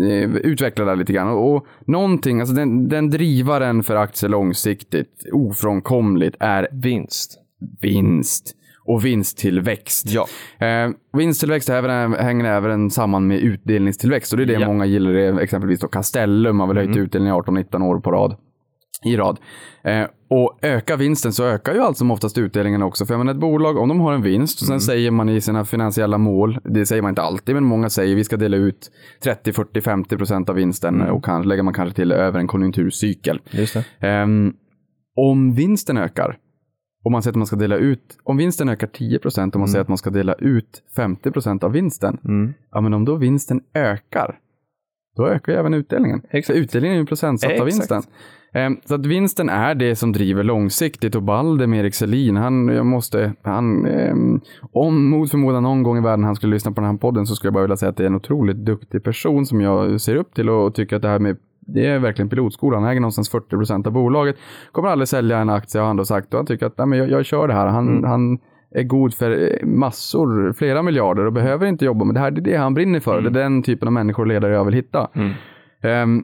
eh, 0.05 0.35
utveckla 0.35 0.85
det 0.85 0.91
här 0.91 0.97
lite 0.97 1.13
grann. 1.13 1.27
Och, 1.29 1.55
och 1.55 1.65
någonting, 1.85 2.39
alltså 2.39 2.55
den, 2.55 2.89
den 2.89 3.09
drivaren 3.09 3.83
för 3.83 3.95
aktier 3.95 4.29
långsiktigt, 4.29 5.25
ofrånkomligt, 5.33 6.35
är 6.39 6.67
Vinst. 6.71 7.39
vinst 7.81 8.55
och 8.89 9.05
vinsttillväxt. 9.05 10.05
Ja. 10.09 10.27
Eh, 10.67 10.89
vinsttillväxt 11.17 11.69
även, 11.69 12.13
hänger 12.13 12.45
även 12.45 12.89
samman 12.89 13.27
med 13.27 13.39
utdelningstillväxt 13.39 14.31
och 14.33 14.37
det 14.37 14.43
är 14.43 14.47
det 14.47 14.53
Ja. 14.53 14.57
Mm. 14.59 14.67
många 14.69 14.85
gillar. 14.85 15.11
Det 15.13 15.41
exempelvis 15.43 15.79
då 15.79 15.87
Castellum 15.87 16.59
har 16.59 16.67
väl 16.67 16.77
höjt 16.77 16.97
utdelning 16.97 17.29
i 17.29 17.31
18-19 17.33 17.81
år 17.83 17.99
på 17.99 18.11
rad. 18.11 18.35
I 19.05 19.17
rad. 19.17 19.37
Eh, 19.83 20.03
och 20.29 20.59
ökar 20.61 20.97
vinsten 20.97 21.33
så 21.33 21.43
ökar 21.45 21.73
ju 21.73 21.79
allt 21.79 21.97
som 21.97 22.11
oftast 22.11 22.37
utdelningen 22.37 22.83
också. 22.83 23.05
För 23.05 23.13
jag 23.13 23.17
menar 23.19 23.33
ett 23.33 23.39
bolag, 23.39 23.77
om 23.77 23.89
de 23.89 23.99
har 23.99 24.13
en 24.13 24.21
vinst 24.21 24.61
och 24.61 24.65
sen 24.67 24.73
Mm. 24.73 24.79
säger 24.79 25.11
man 25.11 25.29
i 25.29 25.41
sina 25.41 25.65
finansiella 25.65 26.17
mål, 26.17 26.59
det 26.63 26.85
säger 26.85 27.01
man 27.01 27.09
inte 27.09 27.21
alltid, 27.21 27.55
men 27.55 27.63
många 27.63 27.89
säger 27.89 28.15
vi 28.15 28.23
ska 28.23 28.37
dela 28.37 28.57
ut 28.57 28.91
30, 29.23 29.53
40, 29.53 29.81
50 29.81 30.17
procent 30.17 30.49
av 30.49 30.55
vinsten 30.55 30.95
Mm. 31.01 31.13
och 31.15 31.25
kan, 31.25 31.47
lägger 31.47 31.63
man 31.63 31.73
kanske 31.73 31.95
till 31.95 32.11
över 32.11 32.39
en 32.39 32.47
konjunkturcykel. 32.47 33.41
Ehm, 33.99 34.53
om 35.15 35.53
vinsten 35.53 35.97
ökar, 35.97 36.37
om 37.03 37.11
man 37.11 37.21
säger 37.23 37.31
att 37.31 37.37
man 37.37 37.47
ska 37.47 37.55
dela 37.55 37.75
ut, 37.77 38.17
om 38.23 38.37
vinsten 38.37 38.69
ökar 38.69 38.87
10 38.87 39.19
procent 39.19 39.55
och 39.55 39.59
man 39.59 39.67
säger 39.67 39.81
att 39.81 39.87
man 39.87 39.97
ska 39.97 40.09
dela 40.09 40.33
ut 40.33 40.83
50 40.95 41.31
procent 41.31 41.63
av 41.63 41.71
vinsten, 41.71 42.17
Mm. 42.25 42.53
ja 42.71 42.81
men 42.81 42.93
om 42.93 43.05
då 43.05 43.15
vinsten 43.15 43.61
ökar, 43.73 44.39
då 45.17 45.27
ökar 45.27 45.53
ju 45.53 45.59
även 45.59 45.73
utdelningen. 45.73 46.21
Exakt. 46.29 46.47
För 46.47 46.53
utdelningen 46.63 46.93
är 46.93 46.97
ju 46.97 47.01
en 47.01 47.05
procentsats 47.07 47.59
av 47.59 47.65
vinsten. 47.65 48.01
Ehm, 48.53 48.77
Så 48.85 48.95
att 48.95 49.05
vinsten 49.05 49.49
är 49.49 49.75
det 49.75 49.95
som 49.95 50.11
driver 50.11 50.43
långsiktigt 50.43 51.15
och 51.15 51.23
Balder 51.23 51.67
med 51.67 51.79
Erik 51.79 51.93
Selin, 51.95 52.35
han 52.37 52.67
jag 52.67 52.85
måste, 52.85 53.33
han, 53.41 53.85
ehm, 53.85 54.41
om 54.71 55.09
mot 55.09 55.31
förmodan 55.31 55.63
någon 55.63 55.83
gång 55.83 55.97
i 55.97 56.01
världen 56.01 56.23
han 56.23 56.35
skulle 56.35 56.53
lyssna 56.53 56.71
på 56.71 56.81
den 56.81 56.89
här 56.89 56.97
podden 56.97 57.25
så 57.25 57.35
skulle 57.35 57.47
jag 57.47 57.53
bara 57.53 57.63
vilja 57.63 57.77
säga 57.77 57.89
att 57.89 57.97
det 57.97 58.03
är 58.03 58.07
en 58.07 58.15
otroligt 58.15 58.57
duktig 58.57 59.03
person 59.03 59.45
som 59.45 59.61
jag 59.61 60.01
ser 60.01 60.15
upp 60.15 60.33
till 60.33 60.49
och 60.49 60.75
tycker 60.75 60.95
att 60.95 61.01
det 61.01 61.07
här 61.07 61.19
med 61.19 61.37
det 61.73 61.85
är 61.85 61.99
verkligen 61.99 62.29
pilotskolan. 62.29 62.83
Han 62.83 62.91
äger 62.91 63.01
någonstans 63.01 63.29
40 63.29 63.49
procent 63.49 63.87
av 63.87 63.93
bolaget. 63.93 64.35
Kommer 64.71 64.89
aldrig 64.89 65.07
sälja 65.07 65.37
en 65.37 65.49
aktie 65.49 65.81
har 65.81 65.87
han 65.87 65.97
då 65.97 66.05
sagt. 66.05 66.33
Och 66.33 66.39
han 66.39 66.45
tycker 66.45 66.65
att 66.65 66.77
Nej, 66.77 66.87
men 66.87 66.99
jag, 66.99 67.09
jag 67.09 67.25
kör 67.25 67.47
det 67.47 67.53
här. 67.53 67.67
Han, 67.67 68.03
han 68.03 68.39
är 68.71 68.83
god 68.83 69.13
för 69.13 69.31
eh, 69.31 69.65
massor, 69.67 70.53
flera 70.53 70.81
miljarder 70.81 71.25
och 71.25 71.33
behöver 71.33 71.65
inte 71.67 71.85
jobba 71.85 72.05
med 72.05 72.15
det 72.15 72.19
här. 72.19 72.31
Det 72.31 72.41
är 72.41 72.51
det 72.51 72.57
han 72.57 72.73
brinner 72.73 72.99
för. 72.99 73.21
Det 73.21 73.29
är 73.29 73.43
den 73.43 73.63
typen 73.63 73.87
av 73.87 73.93
människor 73.93 74.23
och 74.23 74.27
ledare 74.27 74.53
jag 74.53 74.65
vill 74.65 74.73
hitta. 74.73 75.09
Ehm, 75.81 76.23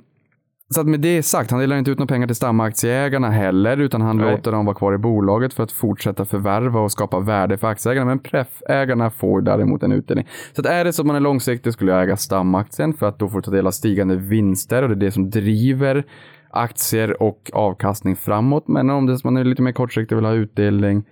så 0.75 0.81
att 0.81 0.87
med 0.87 0.99
det 0.99 1.23
sagt, 1.23 1.51
han 1.51 1.59
delar 1.59 1.77
inte 1.77 1.91
ut 1.91 1.99
några 1.99 2.07
pengar 2.07 2.27
till 2.27 2.35
stamaktieägarna 2.35 3.29
heller, 3.29 3.77
utan 3.77 4.01
han 4.01 4.17
Nej. 4.17 4.31
låter 4.31 4.51
dem 4.51 4.65
vara 4.65 4.75
kvar 4.75 4.93
i 4.93 4.97
bolaget 4.97 5.53
för 5.53 5.63
att 5.63 5.71
fortsätta 5.71 6.25
förvärva 6.25 6.79
och 6.79 6.91
skapa 6.91 7.19
värde 7.19 7.57
för 7.57 7.67
aktieägarna. 7.67 8.05
Men 8.05 8.19
preffägarna 8.19 9.09
får 9.09 9.41
däremot 9.41 9.83
en 9.83 9.91
utdelning. 9.91 10.27
Så 10.53 10.61
att 10.61 10.67
är 10.67 10.85
det 10.85 10.93
så 10.93 11.01
att 11.01 11.05
man 11.05 11.15
är 11.15 11.19
långsiktig 11.19 11.73
skulle 11.73 11.91
jag 11.91 12.03
äga 12.03 12.17
stamaktien 12.17 12.93
för 12.93 13.07
att 13.07 13.19
då 13.19 13.29
får 13.29 13.37
du 13.37 13.41
ta 13.41 13.51
del 13.51 13.67
av 13.67 13.71
stigande 13.71 14.15
vinster 14.15 14.83
och 14.83 14.89
det 14.89 14.95
är 14.95 14.99
det 15.07 15.11
som 15.11 15.29
driver 15.29 16.03
aktier 16.49 17.21
och 17.21 17.51
avkastning 17.53 18.15
framåt. 18.15 18.67
Men 18.67 18.89
om 18.89 19.05
det 19.05 19.13
är 19.13 19.17
så 19.17 19.27
man 19.27 19.37
är 19.37 19.43
lite 19.43 19.61
mer 19.61 19.71
kortsiktig 19.71 20.17
och 20.17 20.19
vill 20.23 20.25
ha 20.25 20.33
utdelning, 20.33 21.03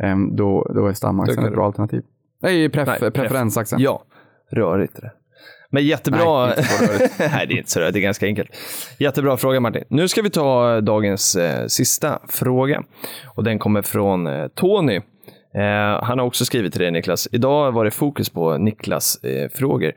ehm, 0.00 0.36
då, 0.36 0.72
då 0.74 0.86
är 0.86 0.92
stamaktien 0.92 1.44
ett 1.44 1.52
bra 1.52 1.66
alternativ. 1.66 2.02
Nej, 2.42 2.68
pref, 2.68 2.88
Nej, 2.88 2.98
pref- 2.98 3.10
preferensaktien. 3.10 3.80
Ja, 3.80 4.02
rörigt 4.50 5.00
det. 5.00 5.10
Men 5.72 5.84
jättebra. 5.86 6.46
Nej. 6.46 6.56
Nej, 7.18 7.46
det 7.46 7.54
är 7.54 7.58
inte 7.58 7.70
så 7.70 7.80
rörigt. 7.80 7.94
Det 7.94 8.00
är 8.00 8.02
ganska 8.02 8.26
enkelt. 8.26 8.50
Jättebra 8.98 9.36
fråga 9.36 9.60
Martin. 9.60 9.84
Nu 9.88 10.08
ska 10.08 10.22
vi 10.22 10.30
ta 10.30 10.80
dagens 10.80 11.36
eh, 11.36 11.66
sista 11.66 12.18
fråga. 12.28 12.82
Och 13.34 13.44
den 13.44 13.58
kommer 13.58 13.82
från 13.82 14.26
eh, 14.26 14.48
Tony. 14.48 14.96
Eh, 15.54 16.02
han 16.02 16.18
har 16.18 16.22
också 16.22 16.44
skrivit 16.44 16.72
till 16.72 16.82
dig 16.82 16.90
Niklas. 16.90 17.28
Idag 17.32 17.72
var 17.72 17.84
det 17.84 17.90
fokus 17.90 18.30
på 18.30 18.58
Niklas 18.58 19.24
eh, 19.24 19.48
frågor. 19.48 19.92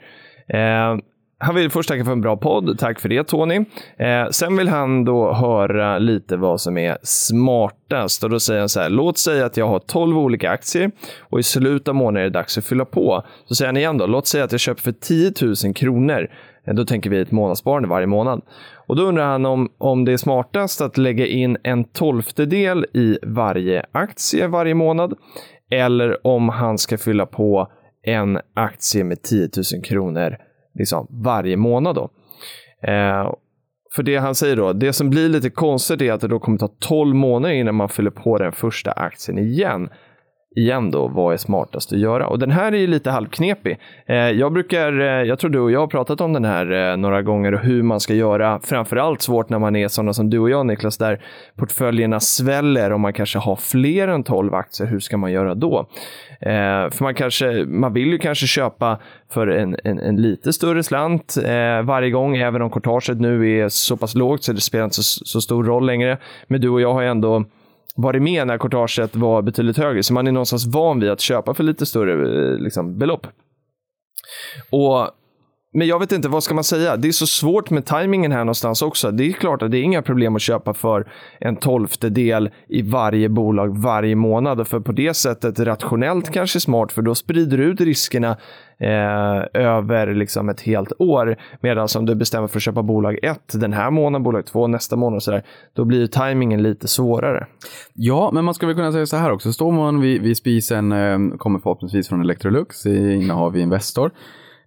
Eh, 0.47 0.97
han 1.37 1.55
vill 1.55 1.69
först 1.69 1.89
tacka 1.89 2.05
för 2.05 2.11
en 2.11 2.21
bra 2.21 2.37
podd. 2.37 2.79
Tack 2.79 2.99
för 2.99 3.09
det 3.09 3.23
Tony. 3.23 3.55
Eh, 3.97 4.29
sen 4.31 4.57
vill 4.57 4.67
han 4.69 5.05
då 5.05 5.33
höra 5.33 5.97
lite 5.99 6.37
vad 6.37 6.61
som 6.61 6.77
är 6.77 6.97
smartast. 7.03 8.23
Och 8.23 8.29
då 8.29 8.39
säger 8.39 8.59
han 8.59 8.69
så 8.69 8.79
här. 8.79 8.89
Låt 8.89 9.17
säga 9.17 9.45
att 9.45 9.57
jag 9.57 9.67
har 9.67 9.79
12 9.79 10.17
olika 10.17 10.49
aktier 10.51 10.91
och 11.19 11.39
i 11.39 11.43
slutet 11.43 11.87
av 11.87 11.95
månaden 11.95 12.19
är 12.21 12.23
det 12.23 12.39
dags 12.39 12.57
att 12.57 12.65
fylla 12.65 12.85
på. 12.85 13.23
Så 13.45 13.55
säger 13.55 13.67
han 13.67 13.77
igen 13.77 13.97
då. 13.97 14.05
Låt 14.07 14.27
säga 14.27 14.43
att 14.43 14.51
jag 14.51 14.61
köper 14.61 14.81
för 14.81 14.91
10 14.91 15.31
000 15.65 15.73
kronor. 15.73 16.27
Eh, 16.67 16.73
Då 16.73 16.85
tänker 16.85 17.09
vi 17.09 17.19
ett 17.19 17.31
månadssparande 17.31 17.89
varje 17.89 18.07
månad. 18.07 18.41
Och 18.87 18.95
då 18.95 19.03
undrar 19.03 19.25
han 19.25 19.45
om, 19.45 19.69
om 19.77 20.05
det 20.05 20.13
är 20.13 20.17
smartast 20.17 20.81
att 20.81 20.97
lägga 20.97 21.27
in 21.27 21.57
en 21.63 21.83
tolftedel 21.83 22.85
i 22.93 23.17
varje 23.23 23.85
aktie 23.91 24.47
varje 24.47 24.73
månad. 24.73 25.13
Eller 25.71 26.27
om 26.27 26.49
han 26.49 26.77
ska 26.77 26.97
fylla 26.97 27.25
på 27.25 27.67
en 28.03 28.39
aktie 28.55 29.03
med 29.03 29.21
10 29.21 29.49
000 29.73 29.83
kronor 29.83 30.37
liksom, 30.75 31.07
varje 31.09 31.57
månad. 31.57 31.95
Då. 31.95 32.09
Eh, 32.81 33.33
för 33.95 34.03
det 34.03 34.17
han 34.17 34.35
säger 34.35 34.55
då, 34.55 34.73
det 34.73 34.93
som 34.93 35.09
blir 35.09 35.29
lite 35.29 35.49
konstigt 35.49 36.01
är 36.01 36.13
att 36.13 36.21
det 36.21 36.27
då 36.27 36.39
kommer 36.39 36.57
ta 36.57 36.69
12 36.79 37.15
månader 37.15 37.55
innan 37.55 37.75
man 37.75 37.89
fyller 37.89 38.11
på 38.11 38.37
den 38.37 38.51
första 38.51 38.91
aktien 38.91 39.37
igen. 39.37 39.89
Igen 40.55 40.91
då, 40.91 41.07
vad 41.07 41.33
är 41.33 41.37
smartast 41.37 41.93
att 41.93 41.99
göra? 41.99 42.27
Och 42.27 42.39
den 42.39 42.51
här 42.51 42.71
är 42.71 42.77
ju 42.77 42.87
lite 42.87 43.11
halvknepig. 43.11 43.79
Eh, 44.05 44.15
jag 44.15 44.53
brukar, 44.53 44.99
eh, 44.99 45.07
jag 45.07 45.39
tror 45.39 45.49
du 45.49 45.59
och 45.59 45.71
jag 45.71 45.79
har 45.79 45.87
pratat 45.87 46.21
om 46.21 46.33
den 46.33 46.45
här 46.45 46.91
eh, 46.91 46.97
några 46.97 47.21
gånger 47.21 47.53
och 47.53 47.59
hur 47.59 47.83
man 47.83 47.99
ska 47.99 48.13
göra. 48.13 48.59
Framförallt 48.63 49.21
svårt 49.21 49.49
när 49.49 49.59
man 49.59 49.75
är 49.75 49.87
sådana 49.87 50.13
som 50.13 50.29
du 50.29 50.39
och 50.39 50.49
jag 50.49 50.65
Niklas, 50.65 50.97
där 50.97 51.21
portföljerna 51.55 52.19
sväller 52.19 52.91
och 52.91 52.99
man 52.99 53.13
kanske 53.13 53.39
har 53.39 53.55
fler 53.55 54.07
än 54.07 54.23
12 54.23 54.53
aktier. 54.53 54.87
Hur 54.87 54.99
ska 54.99 55.17
man 55.17 55.31
göra 55.31 55.55
då? 55.55 55.89
För 56.91 57.03
man, 57.03 57.15
kanske, 57.15 57.65
man 57.65 57.93
vill 57.93 58.11
ju 58.11 58.17
kanske 58.17 58.47
köpa 58.47 58.99
för 59.33 59.47
en, 59.47 59.75
en, 59.83 59.99
en 59.99 60.21
lite 60.21 60.53
större 60.53 60.83
slant 60.83 61.35
eh, 61.45 61.81
varje 61.83 62.09
gång, 62.09 62.35
även 62.35 62.61
om 62.61 62.69
courtaget 62.69 63.19
nu 63.19 63.59
är 63.59 63.69
så 63.69 63.97
pass 63.97 64.15
lågt 64.15 64.43
så 64.43 64.53
det 64.53 64.61
spelar 64.61 64.85
inte 64.85 64.95
så, 64.95 65.25
så 65.25 65.41
stor 65.41 65.63
roll 65.63 65.85
längre. 65.85 66.17
Men 66.47 66.61
du 66.61 66.69
och 66.69 66.81
jag 66.81 66.93
har 66.93 67.01
ju 67.01 67.07
ändå 67.07 67.45
varit 67.95 68.21
med 68.21 68.47
när 68.47 68.57
courtaget 68.57 69.15
var 69.15 69.41
betydligt 69.41 69.77
högre, 69.77 70.03
så 70.03 70.13
man 70.13 70.27
är 70.27 70.31
någonstans 70.31 70.65
van 70.65 70.99
vid 70.99 71.09
att 71.09 71.21
köpa 71.21 71.53
för 71.53 71.63
lite 71.63 71.85
större 71.85 72.13
eh, 72.13 72.57
liksom, 72.57 72.97
belopp. 72.97 73.27
Och 74.69 75.09
men 75.75 75.87
jag 75.87 75.99
vet 75.99 76.11
inte, 76.11 76.29
vad 76.29 76.43
ska 76.43 76.53
man 76.53 76.63
säga? 76.63 76.97
Det 76.97 77.07
är 77.07 77.11
så 77.11 77.27
svårt 77.27 77.69
med 77.69 77.85
tajmingen 77.85 78.31
här 78.31 78.39
någonstans 78.39 78.81
också. 78.81 79.11
Det 79.11 79.23
är 79.23 79.31
klart 79.31 79.61
att 79.61 79.71
det 79.71 79.77
är 79.77 79.83
inga 79.83 80.01
problem 80.01 80.35
att 80.35 80.41
köpa 80.41 80.73
för 80.73 81.07
en 81.39 81.55
tolftedel 81.55 82.49
i 82.67 82.81
varje 82.81 83.29
bolag 83.29 83.77
varje 83.77 84.15
månad. 84.15 84.67
För 84.67 84.79
på 84.79 84.91
det 84.91 85.13
sättet 85.13 85.59
rationellt 85.59 86.33
kanske 86.33 86.59
smart, 86.59 86.91
för 86.91 87.01
då 87.01 87.15
sprider 87.15 87.57
du 87.57 87.63
ut 87.63 87.81
riskerna 87.81 88.37
eh, 88.77 89.61
över 89.63 90.13
liksom 90.13 90.49
ett 90.49 90.61
helt 90.61 90.91
år. 90.99 91.37
Medan 91.61 91.87
om 91.97 92.05
du 92.05 92.15
bestämmer 92.15 92.47
för 92.47 92.57
att 92.57 92.63
köpa 92.63 92.83
bolag 92.83 93.19
1 93.23 93.39
den 93.53 93.73
här 93.73 93.91
månaden, 93.91 94.23
bolag 94.23 94.45
2 94.45 94.67
nästa 94.67 94.95
månad 94.95 95.15
och 95.15 95.23
sådär, 95.23 95.43
då 95.73 95.85
blir 95.85 95.99
ju 95.99 96.07
tajmingen 96.07 96.63
lite 96.63 96.87
svårare. 96.87 97.47
Ja, 97.93 98.29
men 98.33 98.45
man 98.45 98.53
ska 98.53 98.67
väl 98.67 98.75
kunna 98.75 98.91
säga 98.91 99.05
så 99.05 99.17
här 99.17 99.31
också. 99.31 99.53
Står 99.53 99.71
man 99.71 100.01
vid, 100.01 100.21
vid 100.21 100.37
spisen, 100.37 100.91
eh, 100.91 101.37
kommer 101.37 101.59
förhoppningsvis 101.59 102.09
från 102.09 102.21
Electrolux, 102.21 102.85
i 102.85 103.13
innehav 103.13 103.57
i 103.57 103.61
Investor. 103.61 104.11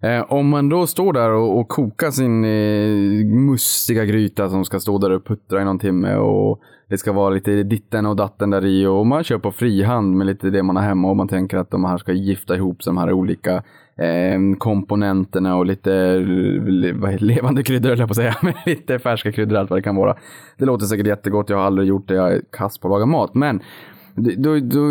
Eh, 0.01 0.25
om 0.29 0.49
man 0.49 0.69
då 0.69 0.87
står 0.87 1.13
där 1.13 1.29
och, 1.29 1.59
och 1.59 1.67
kokar 1.67 2.11
sin 2.11 2.45
eh, 2.45 3.25
mustiga 3.25 4.05
gryta 4.05 4.49
som 4.49 4.65
ska 4.65 4.79
stå 4.79 4.97
där 4.97 5.11
och 5.11 5.25
puttra 5.25 5.61
i 5.61 5.65
någon 5.65 5.79
timme 5.79 6.15
och 6.15 6.61
det 6.89 6.97
ska 6.97 7.11
vara 7.13 7.29
lite 7.29 7.63
ditten 7.63 8.05
och 8.05 8.15
datten 8.15 8.49
där 8.49 8.65
i 8.65 8.85
och 8.85 9.07
man 9.07 9.23
kör 9.23 9.37
på 9.37 9.51
frihand 9.51 10.17
med 10.17 10.27
lite 10.27 10.49
det 10.49 10.63
man 10.63 10.75
har 10.75 10.83
hemma 10.83 11.09
och 11.09 11.17
man 11.17 11.27
tänker 11.27 11.57
att 11.57 11.71
de 11.71 11.85
här 11.85 11.97
ska 11.97 12.11
gifta 12.11 12.55
ihop 12.55 12.83
sig, 12.83 12.91
de 12.91 12.97
här 12.97 13.11
olika 13.11 13.63
eh, 13.97 14.39
komponenterna 14.57 15.55
och 15.55 15.65
lite 15.65 16.19
le, 16.19 17.17
levande 17.17 17.63
kryddor 17.63 17.89
höll 17.89 17.99
jag 17.99 18.07
på 18.07 18.11
att 18.11 18.17
säga, 18.17 18.35
men 18.41 18.53
lite 18.65 18.99
färska 18.99 19.31
kryddor 19.31 19.57
allt 19.57 19.69
vad 19.69 19.79
det 19.79 19.83
kan 19.83 19.95
vara. 19.95 20.15
Det 20.57 20.65
låter 20.65 20.85
säkert 20.85 21.07
jättegott, 21.07 21.49
jag 21.49 21.57
har 21.57 21.65
aldrig 21.65 21.87
gjort 21.87 22.07
det, 22.07 22.13
jag 22.13 22.33
är 22.33 22.41
kass 22.51 22.77
på 22.77 22.87
att 22.87 22.91
laga 22.91 23.05
mat, 23.05 23.33
men 23.33 23.61
då, 24.37 24.59
då 24.59 24.89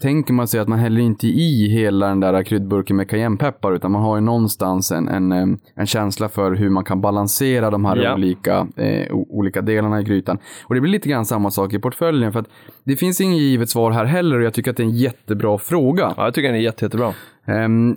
tänker 0.00 0.32
man 0.34 0.48
sig 0.48 0.60
att 0.60 0.68
man 0.68 0.78
häller 0.78 1.00
inte 1.00 1.26
i 1.26 1.68
hela 1.68 2.08
den 2.08 2.20
där 2.20 2.42
kryddburken 2.42 2.96
med 2.96 3.08
cayennepeppar 3.10 3.72
utan 3.72 3.92
man 3.92 4.02
har 4.02 4.16
ju 4.16 4.20
någonstans 4.22 4.92
en, 4.92 5.08
en, 5.08 5.32
en 5.74 5.86
känsla 5.86 6.28
för 6.28 6.52
hur 6.52 6.70
man 6.70 6.84
kan 6.84 7.00
balansera 7.00 7.70
de 7.70 7.84
här 7.84 7.96
Ja. 7.96 8.14
olika, 8.14 8.66
eh, 8.76 9.12
olika 9.12 9.60
delarna 9.60 10.00
i 10.00 10.04
grytan. 10.04 10.38
Och 10.66 10.74
det 10.74 10.80
blir 10.80 10.92
lite 10.92 11.08
grann 11.08 11.26
samma 11.26 11.50
sak 11.50 11.72
i 11.72 11.78
portföljen 11.78 12.32
för 12.32 12.40
att 12.40 12.48
det 12.84 12.96
finns 12.96 13.20
inget 13.20 13.38
givet 13.40 13.70
svar 13.70 13.90
här 13.90 14.04
heller 14.04 14.36
och 14.38 14.44
jag 14.44 14.54
tycker 14.54 14.70
att 14.70 14.76
det 14.76 14.82
är 14.82 14.84
en 14.84 14.96
jättebra 14.96 15.58
fråga. 15.58 16.14
Ja, 16.16 16.24
jag 16.24 16.34
tycker 16.34 16.48
den 16.48 16.56
är 16.56 16.62
jätte, 16.62 16.84
jättebra. 16.84 17.12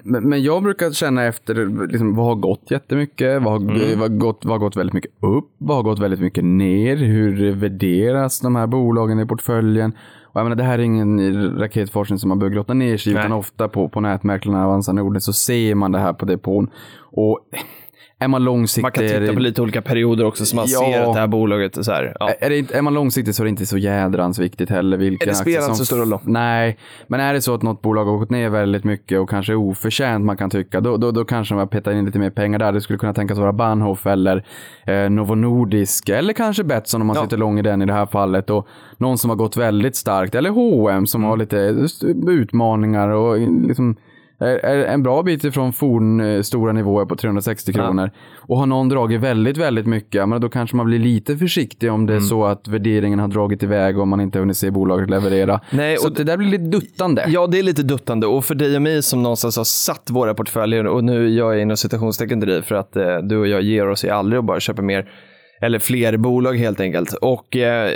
Men 0.04 0.44
jag 0.44 0.64
brukar 0.64 0.92
känna 0.92 1.24
efter 1.24 1.88
liksom, 1.88 2.16
vad 2.16 2.26
har 2.26 2.36
gått 2.36 2.72
jättemycket, 2.72 3.42
vad 3.42 3.54
har, 3.54 3.60
Mm. 3.84 4.00
vad, 4.00 4.20
gått, 4.20 4.46
vad 4.46 4.52
har 4.54 4.60
gått 4.60 4.78
väldigt 4.78 4.94
mycket 4.94 5.12
upp, 5.20 5.50
vad 5.58 5.78
har 5.78 5.84
gått 5.84 6.00
väldigt 6.00 6.20
mycket 6.20 6.44
ner, 6.44 6.96
hur 6.96 7.52
värderas 7.52 8.40
de 8.40 8.56
här 8.56 8.68
bolagen 8.68 9.20
i 9.20 9.26
portföljen? 9.26 9.92
Och 10.34 10.40
jag 10.40 10.46
menar, 10.46 10.56
det 10.56 10.64
här 10.64 10.80
är 10.80 10.84
ingen 10.84 11.60
raketforskning 11.60 12.20
som 12.20 12.30
man 12.30 12.40
behöver 12.40 12.56
grotta 12.56 12.74
ner 12.74 12.98
sig 12.98 13.14
i, 13.14 13.16
utan 13.16 13.32
ofta 13.32 13.68
på, 13.70 13.90
på 13.90 14.00
nätmäklarna 14.00 14.66
Avanza 14.66 14.94
Nordnet 14.94 15.24
så 15.24 15.34
ser 15.34 15.76
man 15.76 15.92
det 15.92 16.00
här 16.00 16.14
på 16.14 16.26
depån. 16.26 16.70
Och 17.00 17.40
är 18.24 18.28
man 18.28 18.44
långsiktig... 18.44 18.82
Man 18.82 18.92
kan 18.92 19.04
titta 19.08 19.34
på 19.34 19.40
lite 19.40 19.62
olika 19.62 19.82
perioder 19.82 20.26
också 20.26 20.46
så 20.46 20.56
man 20.56 20.66
Ja. 20.68 20.80
ser 20.80 21.02
att 21.02 21.14
det 21.14 21.20
här 21.20 21.28
bolaget 21.28 21.78
är 21.78 21.84
så 21.84 21.92
här. 21.92 22.18
Ja. 22.20 22.30
Är, 22.40 22.50
det 22.50 22.58
inte, 22.58 22.78
är 22.78 22.82
man 22.82 22.94
långsiktig 22.94 23.36
så 23.36 23.44
är 23.44 23.46
det 23.46 23.50
inte 23.50 23.66
så 23.66 23.78
jädrans 23.78 24.40
viktigt 24.40 24.70
heller. 24.70 24.98
Vilken 24.98 25.28
Det 25.28 25.36
spelar 25.36 25.64
inte 25.66 25.76
så 25.76 25.86
stor 25.86 25.98
roll 25.98 26.10
då. 26.10 26.20
Nej, 26.24 26.78
men 27.08 27.20
är 27.20 27.34
det 27.34 27.42
så 27.42 27.54
att 27.54 27.62
något 27.62 27.82
bolag 27.82 28.06
har 28.06 28.18
gått 28.18 28.30
ner 28.30 28.50
väldigt 28.50 28.84
mycket 28.84 29.20
och 29.20 29.30
kanske 29.30 29.56
oförtjänt 29.56 30.26
man 30.26 30.38
kan 30.38 30.50
tycka, 30.50 30.82
då, 30.82 30.98
då, 30.98 31.12
då 31.12 31.26
kanske 31.26 31.56
man 31.56 31.68
petar 31.68 31.92
in 31.92 32.06
lite 32.06 32.20
mer 32.20 32.30
pengar 32.30 32.60
där. 32.60 32.72
Det 32.72 32.82
skulle 32.82 33.00
kunna 33.00 33.14
tänkas 33.14 33.38
vara 33.38 33.54
Bahnhof 33.54 34.08
eller 34.08 34.44
eh, 34.88 35.10
Novo 35.10 35.36
Nordisk 35.36 36.10
eller 36.10 36.34
kanske 36.34 36.64
Betsson 36.64 37.02
om 37.02 37.08
man 37.08 37.16
Ja. 37.16 37.24
sitter 37.24 37.38
lång 37.38 37.60
i 37.60 37.62
den 37.62 37.82
i 37.82 37.86
det 37.86 37.94
här 37.94 38.06
fallet. 38.06 38.50
Och 38.50 38.68
någon 38.98 39.18
som 39.18 39.30
har 39.30 39.38
gått 39.38 39.58
väldigt 39.58 39.96
starkt 39.96 40.36
eller 40.36 40.50
H&M 40.50 41.08
som 41.08 41.22
Mm. 41.22 41.30
har 41.30 41.38
lite 41.38 41.58
st- 41.86 42.08
utmaningar 42.28 43.08
och 43.10 43.38
liksom 43.68 43.96
är 44.48 44.86
en 44.86 45.04
bra 45.04 45.24
bit 45.24 45.44
ifrån 45.44 45.74
forn 45.74 46.20
eh, 46.22 46.41
stora 46.41 46.72
nivåer 46.72 47.06
på 47.06 47.16
360 47.16 47.74
kronor. 47.74 48.12
Och 48.38 48.58
har 48.58 48.66
någon 48.66 48.89
dragit 48.89 49.22
väldigt, 49.22 49.58
väldigt 49.58 49.86
mycket, 49.88 50.14
ja, 50.14 50.26
men 50.26 50.41
då 50.41 50.50
kanske 50.50 50.76
man 50.76 50.86
blir 50.86 51.00
lite 51.00 51.38
försiktig 51.38 51.91
om 51.91 51.96
Mm. 51.96 52.08
det 52.08 52.16
är 52.16 52.20
så 52.20 52.46
att 52.46 52.68
värderingen 52.68 53.20
har 53.20 53.28
dragit 53.28 53.64
iväg 53.64 54.00
och 54.00 54.08
man 54.08 54.22
inte 54.22 54.39
hunnit 54.39 54.58
se 54.58 54.72
bolaget 54.72 55.10
leverera. 55.10 55.60
Nej, 55.72 55.98
så 55.98 56.08
och 56.08 56.14
det 56.16 56.24
där 56.24 56.38
blir 56.38 56.48
lite 56.50 56.64
duttande. 56.64 57.26
Ja, 57.28 57.48
det 57.48 57.60
är 57.60 57.64
lite 57.64 57.84
duttande. 57.84 58.28
Och 58.28 58.46
för 58.46 58.56
dig 58.56 58.76
och 58.76 58.82
mig 58.82 59.04
som 59.04 59.24
någonstans 59.24 59.58
har 59.58 59.64
satt 59.64 60.10
våra 60.10 60.34
portföljer, 60.34 60.88
och 60.88 61.04
nu 61.04 61.30
gör 61.30 61.54
jag 61.54 61.62
inom 61.62 61.78
citationstecken 61.78 62.39
till 62.41 62.50
dig 62.50 62.62
för 62.62 62.76
att 62.76 62.96
eh, 62.96 63.18
du 63.18 63.38
och 63.38 63.48
jag 63.48 63.62
ger 63.62 63.89
oss 63.89 64.06
ju 64.06 64.10
aldrig 64.10 64.38
och 64.38 64.44
bara 64.44 64.60
köper 64.60 64.84
mer 64.84 65.10
eller 65.64 65.80
fler 65.80 66.18
bolag 66.18 66.57
helt 66.57 66.80
enkelt. 66.80 67.14
Och 67.14 67.57
eh, 67.57 67.91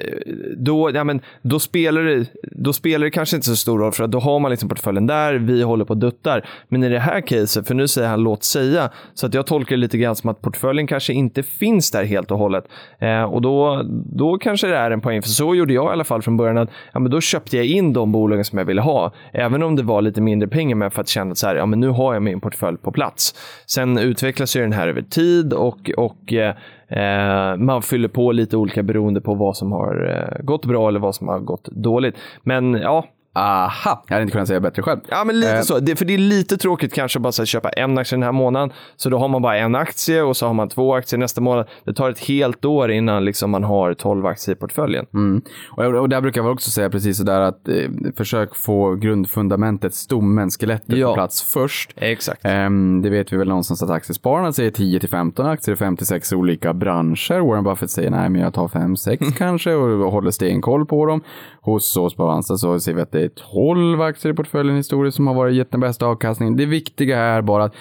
då, 0.57 0.91
ja, 0.93 1.03
men, 1.03 1.21
då, 1.41 1.59
spelar 1.59 2.03
det, 2.03 2.25
då 2.51 2.73
spelar 2.73 3.05
det 3.05 3.11
kanske 3.11 3.35
inte 3.35 3.47
så 3.47 3.55
stor 3.55 3.79
roll 3.79 3.91
för 3.91 4.03
att 4.03 4.11
då 4.11 4.19
har 4.19 4.39
man 4.39 4.51
liksom 4.51 4.69
portföljen 4.69 5.07
där, 5.07 5.33
vi 5.33 5.61
håller 5.61 5.85
på 5.85 5.93
och 5.93 5.97
duttar. 5.97 6.45
Men 6.67 6.83
i 6.83 6.89
det 6.89 6.99
här 6.99 7.21
caset, 7.21 7.67
för 7.67 7.75
nu 7.75 7.87
säger 7.87 8.07
han 8.07 8.23
låt 8.23 8.43
säga, 8.43 8.89
så 9.13 9.27
att 9.27 9.33
jag 9.33 9.47
tolkar 9.47 9.75
det 9.75 9.79
lite 9.79 9.97
grann 9.97 10.15
som 10.15 10.29
att 10.29 10.41
portföljen 10.41 10.87
kanske 10.87 11.13
inte 11.13 11.43
finns 11.43 11.91
där 11.91 12.03
helt 12.03 12.31
och 12.31 12.37
hållet. 12.37 12.65
Eh, 12.99 13.23
och 13.23 13.41
då, 13.41 13.81
då 14.05 14.37
kanske 14.37 14.67
det 14.67 14.77
är 14.77 14.91
en 14.91 15.01
poäng, 15.01 15.21
för 15.21 15.29
så 15.29 15.55
gjorde 15.55 15.73
jag 15.73 15.85
i 15.85 15.91
alla 15.91 16.03
fall 16.03 16.21
från 16.21 16.37
början, 16.37 16.57
att 16.57 16.69
ja, 16.93 16.99
men 16.99 17.11
då 17.11 17.21
köpte 17.21 17.57
jag 17.57 17.65
in 17.65 17.93
de 17.93 18.11
bolagen 18.11 18.45
som 18.45 18.57
jag 18.57 18.65
ville 18.65 18.81
ha, 18.81 19.13
även 19.33 19.63
om 19.63 19.75
det 19.75 19.83
var 19.83 20.01
lite 20.01 20.21
mindre 20.21 20.49
pengar 20.49 20.75
med 20.75 20.93
för 20.93 21.01
att 21.01 21.07
känna 21.07 21.31
att 21.31 21.37
så 21.37 21.47
här, 21.47 21.55
ja, 21.55 21.65
men 21.65 21.79
nu 21.79 21.87
har 21.87 22.13
jag 22.13 22.23
min 22.23 22.41
portfölj 22.41 22.77
på 22.77 22.91
plats. 22.91 23.35
Sen 23.65 23.97
utvecklas 23.97 24.55
ju 24.55 24.61
den 24.61 24.73
här 24.73 24.87
över 24.87 25.01
tid 25.01 25.53
och, 25.53 25.91
och 25.97 26.33
eh, 26.33 26.55
Eh, 26.89 27.55
man 27.57 27.81
fyller 27.81 28.07
på 28.07 28.31
lite 28.31 28.57
olika 28.57 28.83
beroende 28.83 29.21
på 29.21 29.33
vad 29.33 29.57
som 29.57 29.71
har 29.71 30.09
eh, 30.09 30.45
gått 30.45 30.65
bra 30.65 30.87
eller 30.87 30.99
vad 30.99 31.15
som 31.15 31.27
har 31.27 31.39
gått 31.39 31.65
dåligt. 31.65 32.15
Men 32.43 32.73
ja, 32.73 33.05
Aha, 33.37 34.03
jag 34.07 34.13
hade 34.15 34.21
inte 34.21 34.31
kunnat 34.31 34.47
säga 34.47 34.59
bättre 34.59 34.81
själv. 34.81 34.99
ja 35.09 35.23
men 35.23 35.39
lite 35.39 35.55
Eh. 35.55 35.61
så. 35.61 35.79
Det, 35.79 35.95
för 35.95 36.05
det 36.05 36.13
är 36.13 36.17
lite 36.17 36.57
tråkigt 36.57 36.93
kanske 36.93 37.19
bara 37.19 37.29
att 37.29 37.47
köpa 37.47 37.69
en 37.69 37.97
aktie 37.97 38.15
den 38.15 38.23
här 38.23 38.31
månaden. 38.31 38.71
Så 38.95 39.09
då 39.09 39.17
har 39.17 39.27
man 39.27 39.41
bara 39.41 39.57
en 39.57 39.75
aktie 39.75 40.21
och 40.21 40.37
så 40.37 40.47
har 40.47 40.53
man 40.53 40.69
två 40.69 40.95
aktier 40.95 41.19
nästa 41.19 41.41
månad. 41.41 41.67
Det 41.83 41.93
tar 41.93 42.09
ett 42.09 42.19
helt 42.19 42.65
år 42.65 42.91
innan 42.91 43.25
liksom 43.25 43.51
man 43.51 43.63
har 43.63 43.93
12 43.93 44.25
aktier 44.25 44.55
i 44.55 44.59
portföljen. 44.59 45.05
Mm. 45.13 45.41
Och, 45.71 45.83
och 45.85 46.09
där 46.09 46.21
brukar 46.21 46.41
jag 46.43 46.51
också 46.51 46.71
säga 46.71 46.89
precis 46.89 47.17
sådär 47.17 47.41
att 47.41 47.67
eh, 47.67 47.75
försök 48.15 48.55
få 48.55 48.95
grundfundamentet, 48.95 49.93
stommen, 49.93 50.49
skelettet 50.49 50.97
Ja. 50.97 51.07
på 51.07 51.13
plats 51.13 51.41
först. 51.43 51.93
Exakt. 51.95 52.41
Ehm, 52.43 53.01
det 53.01 53.09
vet 53.09 53.33
vi 53.33 53.37
väl 53.37 53.47
någonstans 53.47 53.83
att 53.83 53.89
Aktiespararna 53.89 54.53
säger 54.53 54.71
10 54.71 54.99
till 54.99 55.09
15 55.09 55.45
aktier 55.45 55.75
i 55.75 55.77
56 55.77 56.33
olika 56.33 56.73
branscher. 56.73 57.39
Warren 57.39 57.63
Buffett 57.63 57.89
säger 57.91 58.09
nej, 58.11 58.29
men 58.29 58.41
jag 58.41 58.53
tar 58.53 58.67
5-6 58.67 59.31
kanske 59.37 59.73
och 59.73 60.11
håller 60.11 60.31
stenkoll 60.31 60.85
på 60.85 61.05
dem. 61.05 61.21
Hos 61.61 61.97
oss 61.97 62.15
på 62.15 62.23
Avanza 62.23 62.57
så 62.57 62.79
ser 62.79 62.93
vi 62.93 63.01
att 63.01 63.11
det 63.11 63.21
är 63.23 63.26
12 63.29 64.01
aktier 64.01 64.33
i 64.33 64.35
portföljen 64.35 64.77
historiskt 64.77 65.15
som 65.15 65.27
har 65.27 65.33
varit 65.33 65.55
gett 65.55 65.71
den 65.71 65.79
bästa 65.79 66.05
avkastningen. 66.05 66.57
Det 66.57 66.65
viktiga 66.65 67.19
är 67.19 67.41
bara 67.41 67.63
att 67.63 67.75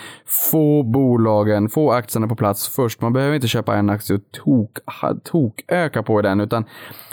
få 0.50 0.82
bolagen, 0.82 1.68
få 1.68 1.92
aktierna 1.92 2.28
på 2.28 2.36
plats 2.36 2.68
först. 2.68 3.00
Man 3.00 3.12
behöver 3.12 3.34
inte 3.34 3.48
köpa 3.48 3.76
en 3.76 3.90
aktie 3.90 4.16
och 4.16 4.22
tok, 4.32 4.78
tok 5.24 5.64
öka 5.68 6.02
på 6.02 6.22
den, 6.22 6.40
utan 6.40 6.64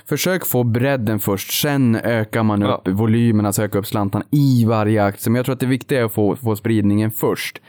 försök 0.10 0.46
få 0.46 0.64
bredden 0.64 1.20
först. 1.20 1.62
Sen 1.62 1.96
ökar 1.96 2.44
man 2.44 2.64
upp 2.64 2.88
volymen, 2.88 3.46
alltså 3.46 3.64
öka 3.64 3.80
upp 3.80 3.88
slantarna 3.88 4.26
i 4.32 4.66
varje 4.66 5.04
aktie. 5.04 5.32
Men 5.32 5.36
jag 5.36 5.46
tror 5.46 5.54
att 5.54 5.60
det 5.60 5.66
viktiga 5.66 6.00
är 6.00 6.04
att 6.04 6.14
få, 6.14 6.36
få 6.36 6.56
spridningen 6.56 7.12
först. 7.12 7.62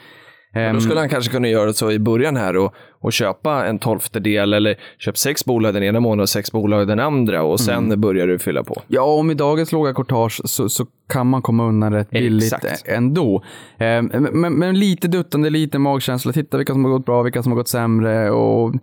Ehm, 0.55 0.75
Då 0.75 0.81
skulle 0.81 1.01
han 1.01 1.09
kanske 1.09 1.33
kunna 1.33 1.49
göra 1.49 1.73
så 1.73 1.91
i 1.91 1.99
början 1.99 2.37
här 2.37 2.57
och, 2.57 2.75
och 3.01 3.13
köpa 3.13 3.67
en 3.67 3.79
tolftedel 3.79 4.53
eller 4.53 4.77
köp 4.99 5.19
sex 5.19 5.45
bolag 5.45 5.75
den 5.75 5.83
ena 5.83 6.01
månaden 6.01 6.21
och 6.23 6.29
sex 6.29 6.53
bolag 6.53 6.89
den 6.89 7.01
andra 7.01 7.43
och 7.43 7.61
sen 7.61 7.85
Mm. 7.85 8.01
börjar 8.01 8.27
du 8.27 8.39
fylla 8.39 8.65
på. 8.65 8.83
Ja, 8.89 9.03
och 9.19 9.25
med 9.25 9.37
dagens 9.37 9.73
låga 9.73 9.95
courtage 9.95 10.41
så, 10.45 10.69
så 10.69 10.87
kan 11.09 11.27
man 11.27 11.43
komma 11.43 11.65
undan 11.69 11.93
rätt 11.93 12.11
billigt 12.11 12.53
Exakt. 12.53 12.89
ändå. 12.89 13.43
Eh, 13.79 14.03
men, 14.03 14.55
men 14.55 14.79
lite 14.79 15.09
duttande, 15.09 15.51
lite 15.51 15.79
magkänsla. 15.79 16.33
Titta 16.33 16.57
vilka 16.57 16.73
som 16.73 16.85
har 16.85 16.93
gått 16.93 17.07
bra, 17.07 17.23
vilka 17.23 17.43
som 17.43 17.53
har 17.53 17.57
gått 17.57 17.69
sämre. 17.69 18.31
Och 18.31 18.75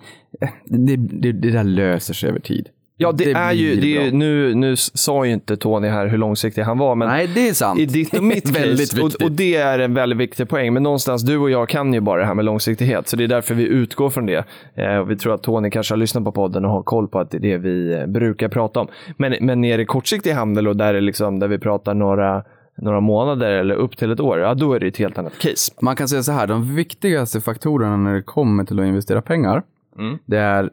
eh, 0.42 0.50
det, 0.66 0.96
det, 0.96 1.32
det 1.32 1.52
där 1.52 1.64
löser 1.64 2.14
sig 2.14 2.30
över 2.30 2.40
tid. 2.40 2.68
Ja, 3.02 3.12
det, 3.12 3.32
är 3.32 3.52
ju, 3.52 3.76
det 3.76 3.98
är, 3.98 4.04
ju- 4.06 4.12
nu, 4.12 4.56
nu 4.56 4.76
sa 4.76 5.26
ju 5.26 5.32
inte 5.34 5.58
Tony 5.58 5.88
här 5.88 6.08
hur 6.08 6.18
långsiktig 6.18 6.62
han 6.62 6.78
var, 6.78 6.96
men 6.96 7.08
Nej, 7.08 7.28
det 7.36 7.50
är 7.50 7.54
sant. 7.54 7.80
i 7.80 7.86
ditt 7.86 8.14
och 8.18 8.24
mitt 8.24 8.50
Väldigt 8.58 8.92
case, 8.92 9.02
och, 9.04 9.24
och 9.26 9.32
det 9.32 9.56
är 9.56 9.80
en 9.80 9.94
väldigt 9.94 10.20
viktig 10.20 10.50
poäng, 10.50 10.74
men 10.74 10.84
någonstans 10.84 11.24
du 11.24 11.38
och 11.38 11.50
jag 11.52 11.70
kan 11.70 11.94
ju 11.94 12.00
bara 12.02 12.20
det 12.20 12.26
här 12.28 12.34
med 12.34 12.46
långsiktighet, 12.46 13.08
så 13.08 13.16
det 13.16 13.24
är 13.24 13.28
därför 13.28 13.56
vi 13.56 13.64
utgår 13.64 14.10
från 14.10 14.26
det. 14.26 14.46
Eh, 14.76 14.96
och 14.98 15.12
vi 15.12 15.16
tror 15.16 15.34
att 15.34 15.44
Tony 15.44 15.70
kanske 15.70 15.94
har 15.94 15.98
lyssnat 15.98 16.24
på 16.24 16.32
podden 16.32 16.66
och 16.66 16.72
har 16.72 16.84
koll 16.84 17.08
på 17.08 17.20
att 17.20 17.32
det 17.32 17.38
är 17.38 17.42
det 17.42 17.58
vi 17.58 17.94
eh, 17.94 18.06
brukar 18.06 18.50
prata 18.50 18.80
om. 18.80 18.88
Men, 19.18 19.36
men 19.42 19.62
nere 19.62 19.82
i 19.82 19.86
kortsiktig 19.86 20.32
handel 20.32 20.68
och 20.68 20.76
där, 20.78 20.94
är 20.94 21.02
liksom, 21.02 21.40
där 21.40 21.48
vi 21.48 21.60
pratar 21.60 21.94
några, 21.94 22.44
några 22.78 23.00
månader 23.00 23.52
eller 23.52 23.76
upp 23.76 23.98
till 23.98 24.12
ett 24.12 24.20
år, 24.20 24.40
ja, 24.40 24.54
då 24.54 24.74
är 24.74 24.80
det 24.80 24.88
ett 24.88 24.98
helt 24.98 25.18
annat 25.18 25.38
case. 25.40 25.72
Man 25.82 25.96
kan 25.96 26.08
säga 26.08 26.24
så 26.24 26.32
här, 26.32 26.48
de 26.48 26.76
viktigaste 26.76 27.42
faktorerna 27.42 27.98
när 27.98 28.14
det 28.14 28.22
kommer 28.22 28.64
till 28.66 28.80
att 28.80 28.86
investera 28.86 29.22
pengar, 29.22 29.64
Mm. 30.00 30.18
det 30.26 30.38
är 30.38 30.70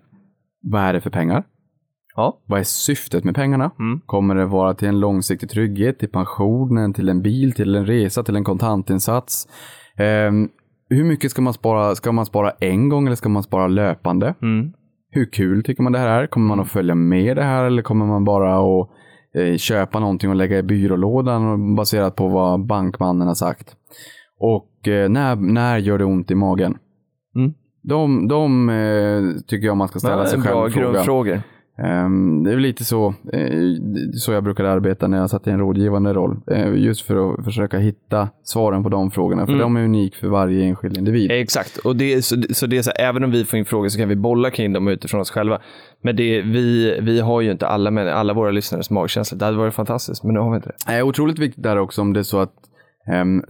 vad 0.62 0.82
är 0.82 0.92
det 0.92 1.00
för 1.00 1.10
pengar? 1.10 1.44
Ja. 2.18 2.40
Vad 2.46 2.60
är 2.60 2.64
syftet 2.64 3.24
med 3.24 3.34
pengarna? 3.34 3.70
Mm. 3.78 4.00
Kommer 4.06 4.34
det 4.34 4.46
vara 4.46 4.74
till 4.74 4.88
en 4.88 5.00
långsiktig 5.00 5.50
trygghet, 5.50 5.98
till 5.98 6.08
pensionen, 6.08 6.92
till 6.92 7.08
en 7.08 7.22
bil, 7.22 7.52
till 7.52 7.74
en 7.74 7.86
resa, 7.86 8.22
till 8.22 8.36
en 8.36 8.44
kontantinsats? 8.44 9.48
Ehm, 9.96 10.48
hur 10.88 11.04
mycket 11.04 11.30
ska 11.30 11.42
man 11.42 11.52
spara? 11.52 11.94
Ska 11.94 12.12
man 12.12 12.26
spara 12.26 12.50
en 12.50 12.88
gång 12.88 13.06
eller 13.06 13.16
ska 13.16 13.28
man 13.28 13.42
spara 13.42 13.66
löpande? 13.66 14.34
Mm. 14.42 14.72
Hur 15.10 15.32
kul 15.32 15.64
tycker 15.64 15.82
man 15.82 15.92
det 15.92 15.98
här 15.98 16.22
är? 16.22 16.26
Kommer 16.26 16.46
man 16.46 16.60
att 16.60 16.68
följa 16.68 16.94
med 16.94 17.36
det 17.36 17.44
här 17.44 17.64
eller 17.64 17.82
kommer 17.82 18.06
man 18.06 18.24
bara 18.24 18.58
att 18.58 18.88
eh, 19.34 19.56
köpa 19.56 20.00
någonting 20.00 20.30
och 20.30 20.36
lägga 20.36 20.58
i 20.58 20.62
byrålådan 20.62 21.74
baserat 21.74 22.16
på 22.16 22.28
vad 22.28 22.66
bankmannen 22.66 23.28
har 23.28 23.34
sagt? 23.34 23.76
Och 24.40 24.88
eh, 24.88 25.08
när, 25.08 25.36
när 25.36 25.78
gör 25.78 25.98
det 25.98 26.04
ont 26.04 26.30
i 26.30 26.34
magen? 26.34 26.78
Mm. 27.36 27.54
De, 27.82 28.28
de 28.28 28.68
eh, 28.68 29.40
tycker 29.46 29.66
jag 29.66 29.76
man 29.76 29.88
ska 29.88 29.98
ställa 29.98 30.26
sig 30.26 30.40
själv 30.40 30.54
bra 30.54 30.68
grundfrågor. 30.68 31.42
Ehm, 31.82 32.44
det 32.44 32.50
är 32.50 32.54
väl 32.54 32.62
lite 32.62 32.84
så, 32.84 33.14
eh, 33.32 33.50
så 34.14 34.32
jag 34.32 34.44
brukade 34.44 34.70
arbeta 34.70 35.08
när 35.08 35.18
jag 35.18 35.30
satt 35.30 35.46
i 35.46 35.50
en 35.50 35.58
rådgivande 35.58 36.12
roll. 36.12 36.36
Eh, 36.50 36.74
just 36.74 37.00
för 37.06 37.32
att 37.34 37.44
försöka 37.44 37.78
hitta 37.78 38.28
svaren 38.42 38.82
på 38.82 38.88
de 38.88 39.10
frågorna. 39.10 39.46
För 39.46 39.52
Mm. 39.52 39.62
de 39.62 39.76
är 39.76 39.84
unik 39.84 40.16
för 40.16 40.28
varje 40.28 40.64
enskild 40.64 40.96
individ. 40.98 41.30
Exakt, 41.30 41.76
och 41.76 41.96
det, 41.96 42.24
så, 42.24 42.36
så 42.50 42.66
det 42.66 42.78
är 42.78 42.82
så 42.82 42.90
även 42.90 43.24
om 43.24 43.30
vi 43.30 43.44
får 43.44 43.58
in 43.58 43.64
frågor 43.64 43.88
så 43.88 43.98
kan 43.98 44.08
vi 44.08 44.16
bolla 44.16 44.50
kring 44.50 44.72
dem 44.72 44.88
utifrån 44.88 45.20
oss 45.20 45.30
själva. 45.30 45.58
Men 46.02 46.16
det, 46.16 46.42
vi, 46.42 46.98
vi 47.02 47.20
har 47.20 47.40
ju 47.40 47.50
inte 47.50 47.66
alla, 47.66 48.12
alla 48.12 48.32
våra 48.32 48.50
lyssnares 48.50 48.90
magkänsla. 48.90 49.38
Det 49.38 49.44
hade 49.44 49.56
varit 49.56 49.74
fantastiskt, 49.74 50.24
men 50.24 50.34
nu 50.34 50.40
har 50.40 50.50
vi 50.50 50.56
inte 50.56 50.72
det. 50.86 50.92
är 50.92 51.02
otroligt 51.02 51.38
viktigt 51.38 51.62
där 51.62 51.76
också 51.78 52.00
om 52.02 52.12
det 52.12 52.20
är 52.20 52.24
så 52.24 52.38
att 52.38 52.52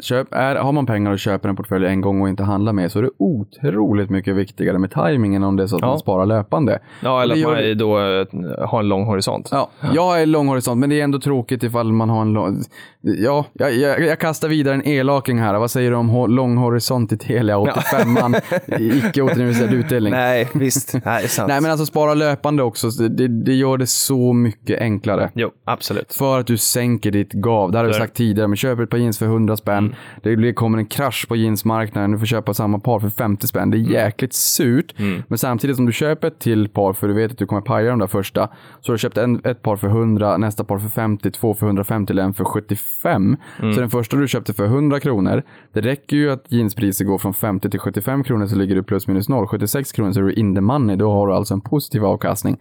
köp, 0.00 0.28
är, 0.34 0.56
har 0.56 0.72
man 0.72 0.86
pengar 0.86 1.10
och 1.12 1.18
köper 1.18 1.48
en 1.48 1.56
portfölj 1.56 1.86
en 1.86 2.00
gång 2.00 2.20
och 2.22 2.28
inte 2.28 2.42
handlar 2.44 2.72
med 2.72 2.92
så 2.92 2.98
är 2.98 3.02
det 3.02 3.10
otroligt 3.18 4.10
mycket 4.10 4.36
viktigare 4.36 4.78
med 4.78 4.90
tajmingen 4.90 5.44
om 5.44 5.56
det 5.56 5.62
är 5.62 5.66
så 5.66 5.76
att 5.76 5.82
Ja. 5.82 5.88
man 5.88 5.98
sparar 5.98 6.26
löpande. 6.26 6.78
Ja, 7.02 7.22
eller 7.22 7.34
att 7.34 7.42
man 7.42 7.78
då 7.78 7.98
eh, 7.98 8.68
har 8.68 8.80
en 8.80 8.88
lång 8.88 9.04
horisont. 9.04 9.48
Ja, 9.52 9.70
jag 9.94 10.22
är 10.22 10.26
lång 10.26 10.48
horisont, 10.48 10.80
men 10.80 10.90
det 10.90 11.00
är 11.00 11.04
ändå 11.04 11.18
tråkigt 11.20 11.62
ifall 11.62 11.92
man 11.92 12.10
har 12.10 12.22
en 12.22 12.32
lång... 12.32 12.62
Ja, 13.00 13.44
jag, 13.52 13.74
jag, 13.74 14.00
jag 14.06 14.18
kastar 14.18 14.48
vidare 14.48 14.74
en 14.74 14.86
elaking 14.86 15.38
här. 15.38 15.58
Vad 15.58 15.70
säger 15.70 15.90
du 15.90 15.96
om 15.96 16.10
ho- 16.10 16.28
lång 16.28 16.56
horisont 16.56 17.12
i 17.12 17.16
Telia 17.18 17.56
85an? 17.58 18.40
Icke 19.08 19.22
återinvesterad 19.22 19.74
utdelning. 19.74 20.12
Nej, 20.12 20.48
visst. 20.54 20.94
Nej. 21.04 21.26
Nej, 21.48 21.60
men 21.60 21.70
alltså 21.70 21.86
spara 21.86 22.14
löpande 22.14 22.62
också. 22.62 22.90
så 22.90 23.02
Det, 23.02 23.28
det 23.28 23.54
gör 23.54 23.76
det 23.76 23.86
så 23.86 24.32
mycket 24.32 24.80
enklare. 24.80 25.30
Jo, 25.34 25.50
absolut. 25.64 26.12
För 26.14 26.40
att 26.40 26.46
du 26.46 26.56
sänker 26.56 27.10
ditt 27.10 27.32
gav. 27.32 27.72
Det 27.72 27.78
har 27.78 27.84
vi 27.84 27.92
sagt 27.92 28.14
tidigare. 28.14 28.48
Men 28.48 28.56
köper 28.56 28.82
ett 28.82 28.90
par 28.90 28.98
jeans 28.98 29.18
för 29.18 29.26
100 29.26 29.47
spänn. 29.56 29.94
Det 30.22 30.36
blir, 30.36 30.52
kommer 30.52 30.78
en 30.78 30.86
krasch 30.86 31.28
på 31.28 31.36
jeansmarknaden. 31.36 32.10
Du 32.10 32.18
får 32.18 32.26
köpa 32.26 32.54
samma 32.54 32.78
par 32.78 33.00
för 33.00 33.10
50 33.10 33.46
spänn. 33.46 33.70
Det 33.70 33.76
är 33.76 33.78
jäkligt 33.78 34.32
surt. 34.32 34.94
Men 35.28 35.38
samtidigt 35.38 35.76
som 35.76 35.86
du 35.86 35.92
köper 35.92 36.28
ett 36.28 36.38
till 36.38 36.68
par 36.68 36.92
för 36.92 37.08
du 37.08 37.14
vet 37.14 37.32
att 37.32 37.38
du 37.38 37.46
kommer 37.46 37.62
paja 37.62 37.90
de 37.90 37.98
där 37.98 38.06
första. 38.06 38.48
Så 38.80 38.92
har 38.92 38.94
du 38.94 38.98
köpt 38.98 39.16
en, 39.16 39.40
ett 39.44 39.62
par 39.62 39.76
för 39.76 39.88
100, 39.88 40.36
nästa 40.36 40.64
par 40.64 40.78
för 40.78 40.88
50, 40.88 41.30
två 41.30 41.54
för 41.54 41.66
150 41.66 42.12
eller 42.12 42.22
en 42.22 42.34
för 42.34 42.44
75. 42.44 43.36
Så 43.58 43.80
den 43.80 43.90
första 43.90 44.16
du 44.16 44.28
köpte 44.28 44.52
för 44.52 44.64
100 44.64 45.00
kronor. 45.00 45.42
Det 45.72 45.80
räcker 45.80 46.16
ju 46.16 46.30
att 46.30 46.52
jeanspriset 46.52 47.06
går 47.06 47.18
från 47.18 47.34
50 47.34 47.70
till 47.70 47.80
75 47.80 48.24
kronor 48.24 48.46
så 48.46 48.56
ligger 48.56 48.74
du 48.74 48.82
plus 48.82 49.06
minus 49.06 49.28
noll. 49.28 49.46
76 49.46 49.92
kronor 49.92 50.12
så 50.12 50.20
är 50.20 50.24
du 50.24 50.32
in 50.32 50.54
the 50.54 50.60
money. 50.60 50.96
Då 50.96 51.12
har 51.12 51.26
du 51.26 51.34
alltså 51.34 51.54
en 51.54 51.60
positiv 51.60 52.04
avkastning. 52.04 52.58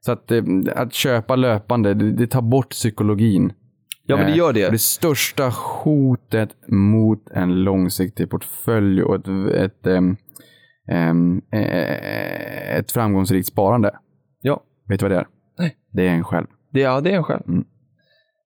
Så 0.00 0.12
att, 0.12 0.30
eh, 0.30 0.42
att 0.76 0.92
köpa 0.92 1.36
löpande, 1.36 1.94
det, 1.94 2.12
det 2.12 2.26
tar 2.26 2.42
bort 2.42 2.70
psykologin. 2.70 3.52
Ja, 4.08 4.16
men 4.16 4.26
det 4.26 4.32
gör 4.32 4.52
det. 4.52 4.64
Eh, 4.64 4.70
Det 4.72 4.78
största 4.78 5.52
hotet 5.82 6.50
mot 6.68 7.30
en 7.30 7.64
långsiktig 7.64 8.30
portfölj 8.30 9.02
och 9.02 9.14
ett, 9.14 9.54
ett, 9.54 9.86
ehm, 9.86 10.16
ehm, 10.90 11.42
eh, 11.52 12.76
ett 12.78 12.92
framgångsrikt 12.92 13.48
sparande. 13.48 13.90
Ja. 14.40 14.62
Vet 14.88 15.00
du 15.00 15.04
vad 15.04 15.10
det 15.10 15.16
är? 15.16 15.26
Nej. 15.58 15.76
Det 15.92 16.06
är 16.08 16.10
en 16.10 16.24
själv. 16.24 16.46
Det, 16.72 16.80
ja, 16.80 17.00
det 17.00 17.10
är 17.10 17.16
en 17.16 17.24
själv. 17.24 17.42
Mm. 17.48 17.64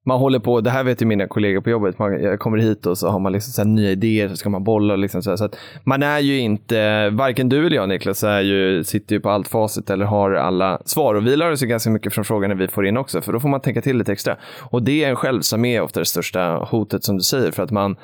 Man 0.04 0.18
håller 0.18 0.38
på, 0.38 0.60
det 0.60 0.70
här 0.70 0.84
vet 0.84 1.02
ju 1.02 1.06
mina 1.06 1.26
kollegor 1.26 1.60
på 1.60 1.70
jobbet, 1.70 1.98
man, 1.98 2.22
jag 2.22 2.40
kommer 2.40 2.58
hit 2.58 2.86
och 2.86 2.98
så 2.98 3.08
har 3.08 3.18
man 3.18 3.32
liksom 3.32 3.52
så 3.52 3.60
här 3.62 3.68
nya 3.68 3.90
idéer, 3.90 4.28
så 4.28 4.36
ska 4.36 4.50
man 4.50 4.64
bolla. 4.64 4.96
Liksom 4.96 5.22
så 5.22 5.30
här, 5.30 5.36
så 5.36 5.44
att 5.44 5.56
man 5.84 6.02
är 6.02 6.18
ju 6.18 6.38
inte, 6.38 7.10
varken 7.10 7.48
du 7.48 7.66
eller 7.66 7.76
jag 7.76 7.88
Niklas, 7.88 8.24
är 8.24 8.40
ju, 8.40 8.84
sitter 8.84 9.14
ju 9.14 9.20
på 9.20 9.30
allt 9.30 9.48
facit 9.48 9.90
eller 9.90 10.04
har 10.04 10.30
alla 10.30 10.82
svar. 10.84 11.14
Och 11.14 11.26
vi 11.26 11.36
lär 11.36 11.50
oss 11.50 11.62
ju 11.62 11.66
ganska 11.66 11.90
mycket 11.90 12.12
från 12.12 12.24
frågorna 12.24 12.54
vi 12.54 12.68
får 12.68 12.86
in 12.86 12.96
också, 12.96 13.20
för 13.20 13.32
då 13.32 13.40
får 13.40 13.48
man 13.48 13.60
tänka 13.60 13.80
till 13.80 13.98
lite 13.98 14.12
extra. 14.12 14.36
Och 14.60 14.82
det 14.82 15.04
är 15.04 15.10
en 15.10 15.16
själv 15.16 15.40
som 15.40 15.64
är 15.64 15.80
ofta 15.80 16.00
det 16.00 16.06
största 16.06 16.54
hotet 16.70 17.04
som 17.04 17.16
du 17.16 17.22
säger, 17.22 17.50
för 17.50 17.62
att 17.62 17.70
man 17.70 17.96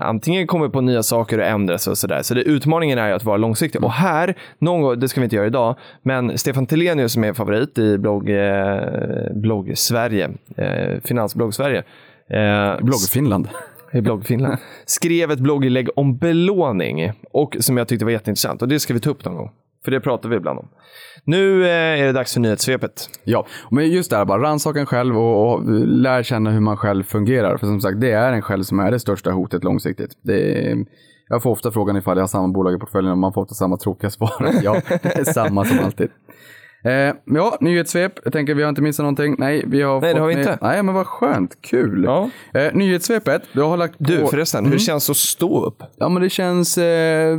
antingen 0.00 0.46
kommer 0.46 0.68
på 0.68 0.80
nya 0.80 1.02
saker 1.02 1.38
och 1.38 1.44
ändras 1.44 1.86
och 1.86 1.98
sådär. 1.98 2.22
Så 2.22 2.34
det, 2.34 2.42
utmaningen 2.42 2.98
är 2.98 3.08
ju 3.08 3.14
att 3.14 3.24
vara 3.24 3.36
långsiktig. 3.36 3.84
Och 3.84 3.92
här, 3.92 4.34
någon 4.58 4.82
gång, 4.82 5.00
det 5.00 5.08
ska 5.08 5.20
vi 5.20 5.24
inte 5.24 5.36
göra 5.36 5.46
idag, 5.46 5.76
men 6.02 6.38
Stefan 6.38 6.66
Telenius 6.66 7.12
som 7.12 7.24
är 7.24 7.32
favorit 7.32 7.78
i 7.78 7.98
blogg, 7.98 8.30
eh, 8.30 9.32
blogg 9.34 9.72
Sverige, 9.78 10.30
eh, 10.56 11.00
Finansblogg 11.04 11.54
Sverige, 11.54 11.78
eh, 12.30 12.80
Blogg 12.80 13.00
Finland. 13.12 13.48
i 13.92 14.00
blogg 14.00 14.26
Finland, 14.26 14.56
skrev 14.86 15.30
ett 15.30 15.38
blogginlägg 15.38 15.88
om 15.96 16.16
belåning 16.18 17.12
och 17.30 17.56
som 17.60 17.76
jag 17.76 17.88
tyckte 17.88 18.04
var 18.04 18.12
jätteintressant 18.12 18.62
och 18.62 18.68
det 18.68 18.80
ska 18.80 18.94
vi 18.94 19.00
ta 19.00 19.10
upp 19.10 19.24
någon 19.24 19.34
gång. 19.36 19.50
För 19.88 19.90
det 19.90 20.00
pratar 20.00 20.28
vi 20.28 20.36
ibland 20.36 20.58
om. 20.58 20.68
Nu 21.24 21.64
eh, 21.64 22.00
är 22.00 22.06
det 22.06 22.12
dags 22.12 22.32
för 22.32 22.40
nyhetssvepet. 22.40 23.10
Ja, 23.24 23.46
men 23.70 23.90
just 23.90 24.10
där 24.10 24.24
bara 24.24 24.42
rannsaka 24.42 24.80
en 24.80 24.86
själv 24.86 25.18
och, 25.18 25.52
och 25.52 25.62
lär 25.86 26.22
känna 26.22 26.50
hur 26.50 26.60
man 26.60 26.76
själv 26.76 27.04
fungerar. 27.04 27.56
För 27.56 27.66
som 27.66 27.80
sagt, 27.80 28.00
det 28.00 28.10
är 28.10 28.32
en 28.32 28.42
själv 28.42 28.62
som 28.62 28.80
är 28.80 28.90
det 28.90 29.00
största 29.00 29.30
hotet 29.30 29.64
långsiktigt. 29.64 30.10
Det 30.22 30.70
är, 30.70 30.76
jag 31.28 31.42
får 31.42 31.50
ofta 31.50 31.70
frågan 31.70 31.96
ifall 31.96 32.16
jag 32.16 32.22
har 32.22 32.28
samma 32.28 32.48
bolag 32.48 32.74
i 32.74 32.78
portföljen 32.78 33.12
och 33.12 33.18
man 33.18 33.32
får 33.32 33.42
ofta 33.42 33.54
samma 33.54 33.76
tråkiga 33.76 34.10
svar. 34.10 34.32
ja, 34.62 34.80
det 35.02 35.18
är 35.18 35.24
samma 35.24 35.64
som 35.64 35.78
alltid. 35.78 36.10
Eh, 36.84 37.14
ja, 37.24 37.58
nyhetssvep. 37.60 38.12
Jag 38.24 38.32
tänker 38.32 38.54
vi 38.54 38.62
har 38.62 38.68
inte 38.68 38.82
missat 38.82 39.04
någonting. 39.04 39.34
Nej, 39.38 39.64
vi 39.66 39.82
har 39.82 40.00
Nej, 40.00 40.14
det 40.14 40.20
har 40.20 40.26
vi 40.26 40.34
inte. 40.34 40.58
Nej, 40.60 40.82
men 40.82 40.94
vad 40.94 41.06
skönt. 41.06 41.62
Kul. 41.62 42.04
Ja. 42.04 42.30
Eh, 42.54 42.72
nyhetssvepet. 42.74 43.42
Du 43.52 43.62
har 43.62 43.76
lagt 43.76 43.98
på... 43.98 44.04
Du 44.04 44.26
förresten, 44.26 44.66
hur 44.66 44.78
känns 44.78 45.06
det 45.06 45.10
att 45.10 45.16
stå 45.16 45.64
upp? 45.64 45.82
Ja, 45.96 46.08
men 46.08 46.22
det 46.22 46.30
känns 46.30 46.78
eh, 46.78 47.38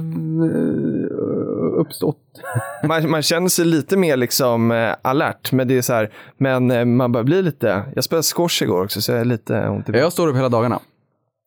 uppstått. 1.80 2.18
Man, 2.84 3.10
man 3.10 3.22
känner 3.22 3.48
sig 3.48 3.66
lite 3.66 3.98
mer 3.98 4.18
liksom 4.18 4.72
eh, 4.72 4.96
alert, 5.02 5.52
men 5.52 5.68
det 5.68 5.78
är 5.78 5.82
så 5.82 5.94
här, 5.94 6.14
men 6.38 6.72
eh, 6.72 6.86
man 6.86 7.12
börjar 7.12 7.24
bli 7.24 7.42
lite, 7.42 7.84
jag 7.96 8.04
spelade 8.04 8.24
squash 8.24 8.64
igår 8.64 8.84
också 8.84 9.02
så 9.02 9.12
jag 9.12 9.22
är 9.22 9.26
lite 9.26 9.68
ont 9.68 9.90
i 9.90 9.92
Jag 9.92 10.14
står 10.14 10.28
upp 10.28 10.36
hela 10.36 10.50
dagarna. 10.50 10.80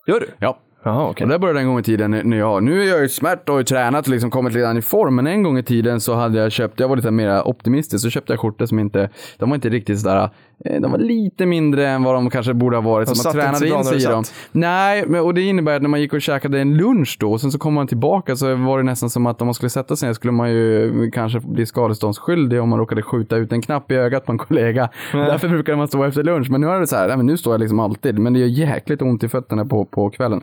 Gör 0.07 0.21
du? 0.21 0.31
Ja. 0.39 0.59
Jaha, 0.85 1.11
okej. 1.11 1.25
Och 1.25 1.31
det 1.31 1.39
började 1.39 1.61
en 1.61 1.67
gång 1.67 1.79
i 1.79 1.83
tiden 1.83 2.11
när 2.11 2.37
jag, 2.37 2.63
nu 2.63 2.83
är 2.83 2.89
jag 2.89 3.01
ju 3.01 3.09
smärt 3.09 3.49
och 3.49 3.55
har 3.55 3.61
ju 3.61 3.65
tränat 3.65 4.07
och 4.07 4.13
liksom 4.13 4.31
kommit 4.31 4.55
redan 4.55 4.77
i 4.77 4.83
form, 4.83 5.15
men 5.15 5.27
en 5.27 5.43
gång 5.43 5.59
i 5.59 5.63
tiden 5.63 6.01
så 6.01 6.15
hade 6.15 6.39
jag 6.39 6.53
köpt, 6.53 6.81
jag 6.81 6.89
var 6.89 6.97
lite 6.97 7.11
mer 7.11 7.49
optimistisk, 7.49 8.03
så 8.03 8.11
köpte 8.11 8.33
jag 8.33 8.41
skjortor 8.41 8.67
som 8.67 8.79
inte, 8.79 9.11
de 9.39 9.51
var 9.51 9.55
inte 9.55 9.69
riktigt 9.69 10.01
sådär, 10.01 10.31
eh, 10.65 10.81
de 10.81 10.93
var 10.93 10.99
lite 10.99 11.47
mindre 11.47 11.89
än 11.89 12.03
vad 12.03 12.15
de 12.15 12.31
kanske 12.31 12.55
borde 12.55 12.77
ha 12.77 12.81
varit, 12.83 13.09
De 13.09 13.15
så 13.15 13.29
man 13.29 13.33
tränade 13.33 13.69
in 13.69 13.85
sig 13.85 14.03
i 14.03 14.05
dem. 14.05 14.25
Nej, 14.53 15.05
men, 15.07 15.21
och 15.21 15.35
det 15.35 15.43
innebär 15.43 15.77
att 15.77 15.83
när 15.83 15.89
man 15.89 16.01
gick 16.01 16.13
och 16.13 16.23
käkade 16.23 16.61
en 16.61 16.77
lunch 16.77 17.17
då, 17.21 17.33
och 17.33 17.41
sen 17.41 17.53
så 17.53 17.59
kom 17.59 17.75
man 17.75 17.87
tillbaka 17.87 18.37
så 18.37 18.55
var 18.55 18.79
det 18.79 18.85
nästan 18.85 19.11
som 19.11 19.27
att 19.27 19.41
om 19.41 19.47
man 19.47 19.55
skulle 19.55 19.71
sätta 19.71 19.97
sig 19.97 20.09
ner 20.09 20.15
skulle 20.15 20.33
man 20.33 20.51
ju 20.51 21.11
kanske 21.11 21.41
bli 21.41 21.67
skadeståndsskyldig 21.67 22.61
om 22.61 22.69
man 22.69 22.79
råkade 22.79 23.03
skjuta 23.03 23.37
ut 23.37 23.53
en 23.53 23.63
knapp 23.63 23.91
i 23.91 23.95
ögat 23.95 24.27
på 24.27 24.33
en 24.33 24.39
kollega. 24.39 24.89
Därför 25.13 25.49
brukade 25.49 25.79
man 25.79 25.89
stå 25.89 26.05
efter 26.05 26.23
lunch, 26.23 26.51
men 26.51 26.61
nu 26.61 26.67
är 26.67 26.81
det 26.81 26.87
så 26.87 26.97
här, 26.97 27.09
nej, 27.09 27.17
men 27.17 27.27
nu 27.27 27.37
står 27.37 27.53
jag 27.55 27.61
liksom 27.61 27.81
alltid, 27.81 28.19
men 28.19 28.33
det 28.33 28.39
gör 28.39 28.47
jäkligt 28.47 29.03
ont 29.03 29.25
i 29.25 29.29
fötterna 29.29 29.65
på, 29.65 29.85
på 29.85 30.11
kvällen. 30.11 30.43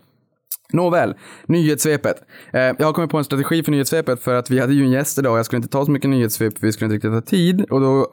Nåväl, 0.74 1.14
nyhetssvepet. 1.46 2.16
Eh, 2.54 2.60
jag 2.62 2.84
har 2.86 2.94
kommit 2.94 3.12
på 3.12 3.18
en 3.18 3.24
strategi 3.24 3.64
för 3.64 3.72
nyhetssvepet 3.72 4.24
för 4.24 4.36
att 4.36 4.50
vi 4.52 4.60
hade 4.60 4.74
ju 4.74 4.84
en 4.84 4.92
gäst 4.92 5.18
idag 5.20 5.32
och 5.34 5.38
jag 5.40 5.46
skulle 5.46 5.58
inte 5.58 5.70
ta 5.70 5.86
så 5.86 5.92
mycket 5.92 6.10
nyhetssvep 6.10 6.60
för 6.60 6.68
vi 6.68 6.72
skulle 6.74 6.86
inte 6.86 6.96
riktigt 6.96 7.12
ha 7.12 7.22
tid 7.22 7.66
och 7.70 7.82
då 7.82 8.10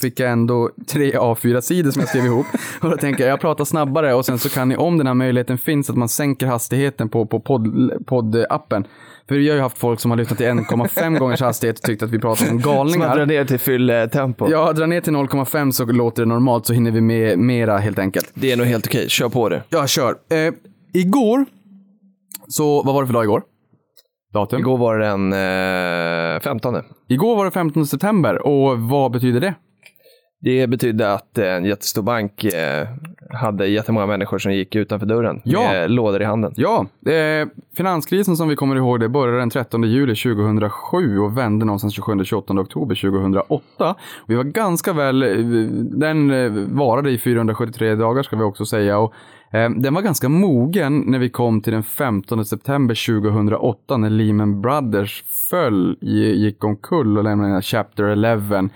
fick 0.00 0.20
jag 0.20 0.30
ändå 0.30 0.70
tre 0.92 1.12
A4-sidor 1.12 1.90
som 1.90 2.00
jag 2.00 2.08
skrev 2.08 2.24
ihop. 2.24 2.46
Och 2.80 2.90
då 2.90 2.96
tänker 2.96 3.24
jag, 3.24 3.30
jag 3.32 3.40
pratar 3.40 3.64
snabbare 3.64 4.14
och 4.14 4.26
sen 4.26 4.38
så 4.38 4.48
kan 4.48 4.68
ni, 4.68 4.76
om 4.76 4.98
den 4.98 5.06
här 5.06 5.14
möjligheten 5.14 5.58
finns, 5.58 5.90
att 5.90 5.96
man 5.96 6.08
sänker 6.08 6.46
hastigheten 6.46 7.08
på, 7.08 7.26
på 7.26 7.40
podd, 7.40 7.92
poddappen. 8.06 8.84
För 9.28 9.34
vi 9.34 9.48
har 9.48 9.56
ju 9.56 9.62
haft 9.62 9.78
folk 9.78 10.00
som 10.00 10.10
har 10.10 10.18
lyssnat 10.18 10.38
till 10.38 10.46
1,5 10.50 11.18
gångers 11.18 11.40
hastighet 11.40 11.78
och 11.78 11.84
tyckt 11.84 12.02
att 12.02 12.10
vi 12.10 12.18
pratar 12.18 12.36
som 12.44 12.46
Som 12.46 12.56
att 12.58 12.62
dra 12.64 12.74
galningar. 12.74 13.26
ner 13.26 13.44
till 13.44 13.58
fylltempo. 13.58 14.50
Ja, 14.50 14.72
dra 14.72 14.86
ner 14.86 15.00
till 15.00 15.12
0,5 15.12 15.70
så 15.70 15.84
låter 15.84 16.22
det 16.22 16.28
normalt 16.28 16.66
så 16.66 16.72
hinner 16.72 16.90
vi 16.90 17.00
med 17.00 17.38
mera 17.38 17.78
helt 17.78 17.98
enkelt. 17.98 18.30
Det 18.34 18.52
är 18.52 18.56
nog 18.56 18.66
helt 18.66 18.86
okej, 18.86 19.08
kör 19.08 19.28
på 19.28 19.48
det. 19.48 19.62
Jag 19.68 19.88
kör. 19.88 20.10
Eh, 20.30 20.54
igår, 20.92 21.44
så 22.48 22.82
vad 22.82 22.94
var 22.94 23.02
det 23.02 23.06
för 23.06 23.14
dag 23.14 23.24
igår? 23.24 23.42
Datum? 24.32 24.60
Igår 24.60 24.78
var 24.78 24.98
det 24.98 25.06
den 25.06 25.32
eh, 26.36 26.40
15. 26.40 26.76
Igår 27.08 27.36
var 27.36 27.44
det 27.44 27.50
15 27.50 27.86
september 27.86 28.46
och 28.46 28.80
vad 28.80 29.10
betyder 29.12 29.40
det? 29.40 29.54
Det 30.40 30.66
betydde 30.66 31.12
att 31.12 31.38
en 31.38 31.64
jättestor 31.64 32.02
bank 32.02 32.44
eh, 32.44 32.88
hade 33.32 33.66
jättemånga 33.66 34.06
människor 34.06 34.38
som 34.38 34.52
gick 34.52 34.74
utanför 34.76 35.06
dörren 35.06 35.40
Ja. 35.44 35.60
med 35.60 35.90
lådor 35.90 36.22
i 36.22 36.24
handen. 36.24 36.52
Ja, 36.56 36.86
eh, 37.06 37.48
finanskrisen 37.76 38.36
som 38.36 38.48
vi 38.48 38.56
kommer 38.56 38.76
ihåg 38.76 39.00
det 39.00 39.08
började 39.08 39.38
den 39.38 39.50
13 39.50 39.82
juli 39.82 40.14
2007 40.14 41.18
och 41.18 41.38
vände 41.38 41.64
någonstans 41.66 41.98
27-28 41.98 42.60
oktober 42.60 42.94
2008. 42.94 43.94
Vi 44.26 44.34
var 44.34 44.44
ganska 44.44 44.92
väl, 44.92 45.22
eh, 45.22 45.28
den 45.98 46.30
eh, 46.30 46.50
varade 46.78 47.10
i 47.10 47.18
473 47.18 47.94
dagar 47.94 48.22
ska 48.22 48.36
vi 48.36 48.42
också 48.42 48.66
säga 48.66 48.98
och 48.98 49.12
eh, 49.12 49.16
Ehm, 49.50 49.82
den 49.82 49.94
var 49.94 50.02
ganska 50.02 50.28
mogen 50.28 50.98
när 51.06 51.18
vi 51.18 51.28
kom 51.28 51.60
till 51.60 51.72
den 51.72 51.82
15 51.82 52.44
september 52.44 53.22
2008 53.22 53.96
när 53.96 54.10
Lehman 54.10 54.60
Brothers 54.60 55.24
föll, 55.50 55.98
gick 56.00 56.64
omkull 56.64 57.18
och 57.18 57.24
lämnade 57.24 57.62
Chapter 57.62 58.04
11 58.04 58.68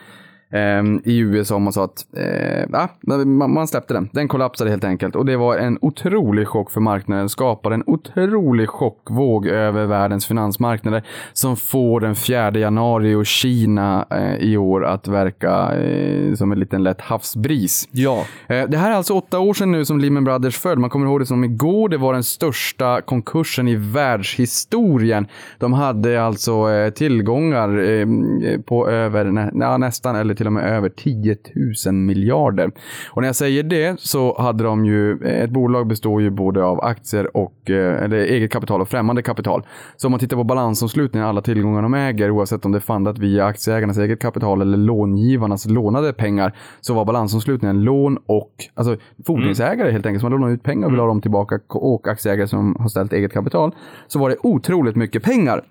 i 1.05 1.19
USA 1.19 1.55
om 1.57 1.63
man 1.63 1.73
sa 1.73 1.85
att 1.85 2.07
eh, 2.17 3.25
man, 3.25 3.69
släppte 3.69 3.95
den. 3.95 4.09
Den 4.13 4.29
kollapsade 4.29 4.71
helt 4.71 4.85
enkelt 4.85 5.17
och 5.17 5.27
det 5.27 5.37
var 5.37 5.57
en 5.57 5.79
otrolig 5.81 6.49
chock 6.49 6.71
för 6.71 6.81
marknaden. 6.81 7.29
Skapade 7.29 7.75
en 7.75 7.85
otrolig 7.87 8.69
chockvåg 8.69 9.47
över 9.47 9.87
världens 9.87 10.27
finansmarknader 10.27 11.03
som 11.33 11.57
får 11.57 12.01
den 12.01 12.15
4 12.15 12.51
januari 12.59 13.15
och 13.15 13.27
Kina 13.27 14.07
eh, 14.11 14.37
i 14.37 14.57
år 14.57 14.85
att 14.85 15.09
verka 15.09 15.75
eh, 15.75 16.35
som 16.35 16.53
en 16.53 16.59
liten 16.61 16.83
lätt 16.83 17.01
havsbris. 17.01 17.89
Ja. 17.93 18.25
Eh, 18.49 18.65
Det 18.69 18.77
här 18.77 18.91
är 18.91 18.95
alltså 18.95 19.15
åtta 19.15 19.39
år 19.39 19.55
sedan 19.55 19.73
nu 19.73 19.85
som 19.85 19.99
Lehman 20.01 20.25
Brothers 20.25 20.57
föll. 20.57 20.79
Man 20.79 20.91
kommer 20.91 21.07
ihåg 21.07 21.21
det 21.21 21.27
som 21.27 21.45
igår. 21.45 21.89
Det 21.89 21.97
var 21.97 22.13
den 22.13 22.25
största 22.25 23.01
konkursen 23.01 23.69
i 23.69 23.75
världshistorien. 23.75 25.27
De 25.59 25.73
hade 25.73 26.25
alltså 26.25 26.71
eh, 26.71 26.91
tillgångar 26.91 27.79
eh, 27.79 28.07
på 28.61 28.89
över, 28.89 29.25
nä, 29.25 29.79
nästan 29.79 30.17
eller 30.17 30.35
till 30.43 30.47
och 30.47 30.53
med 30.53 30.65
över 30.65 30.89
10 30.89 31.37
000 31.87 31.95
miljarder. 31.95 32.71
Och 33.11 33.23
när 33.23 33.29
jag 33.29 33.37
säger 33.37 33.63
det 33.63 34.01
så 34.01 34.43
hade 34.43 34.65
de 34.65 34.85
ju, 34.85 35.23
eh, 35.25 35.43
ett 35.43 35.51
bolag 35.51 35.87
består 35.87 36.23
ju 36.23 36.31
både 36.31 36.65
av 36.65 36.85
aktier 36.85 37.37
och, 37.37 37.71
eh, 37.71 38.05
eller 38.05 38.17
eget 38.17 38.51
kapital 38.51 38.81
och 38.81 38.89
främmande 38.89 39.23
kapital. 39.23 39.63
Så 39.97 40.07
om 40.07 40.11
man 40.11 40.21
tittar 40.21 40.37
på 40.37 40.45
balansomslutningen, 40.45 41.29
alla 41.29 41.41
tillgångar 41.41 41.83
de 41.83 41.95
äger, 41.95 42.31
oavsett 42.31 42.65
om 42.65 42.73
det 42.73 42.79
är 42.79 42.81
fundat 42.81 43.19
via 43.19 43.45
aktieägarnas 43.45 43.99
eget 43.99 44.21
kapital 44.21 44.61
eller 44.61 44.77
långivarnas 44.77 45.67
lånade 45.67 46.13
pengar, 46.13 46.53
så 46.81 46.95
var 46.95 47.05
balansomslutningen 47.05 47.85
lån 47.85 48.19
och, 48.27 48.53
alltså 48.75 48.97
fordringsägare 49.27 49.91
helt 49.91 50.07
enkelt, 50.07 50.21
som 50.21 50.33
har 50.33 50.39
lånat 50.39 50.55
ut 50.55 50.63
pengar 50.63 50.87
och 50.87 50.93
vill 50.93 51.01
ha 51.01 51.07
dem 51.07 51.21
tillbaka 51.21 51.61
och 51.69 52.09
aktieägare 52.09 52.49
som 52.49 52.77
har 52.79 52.89
ställt 52.89 53.13
eget 53.13 53.33
kapital, 53.33 53.75
så 54.07 54.19
var 54.19 54.31
det 54.31 54.37
otroligt 54.43 54.97
mycket 54.97 55.23
pengar. 55.23 55.65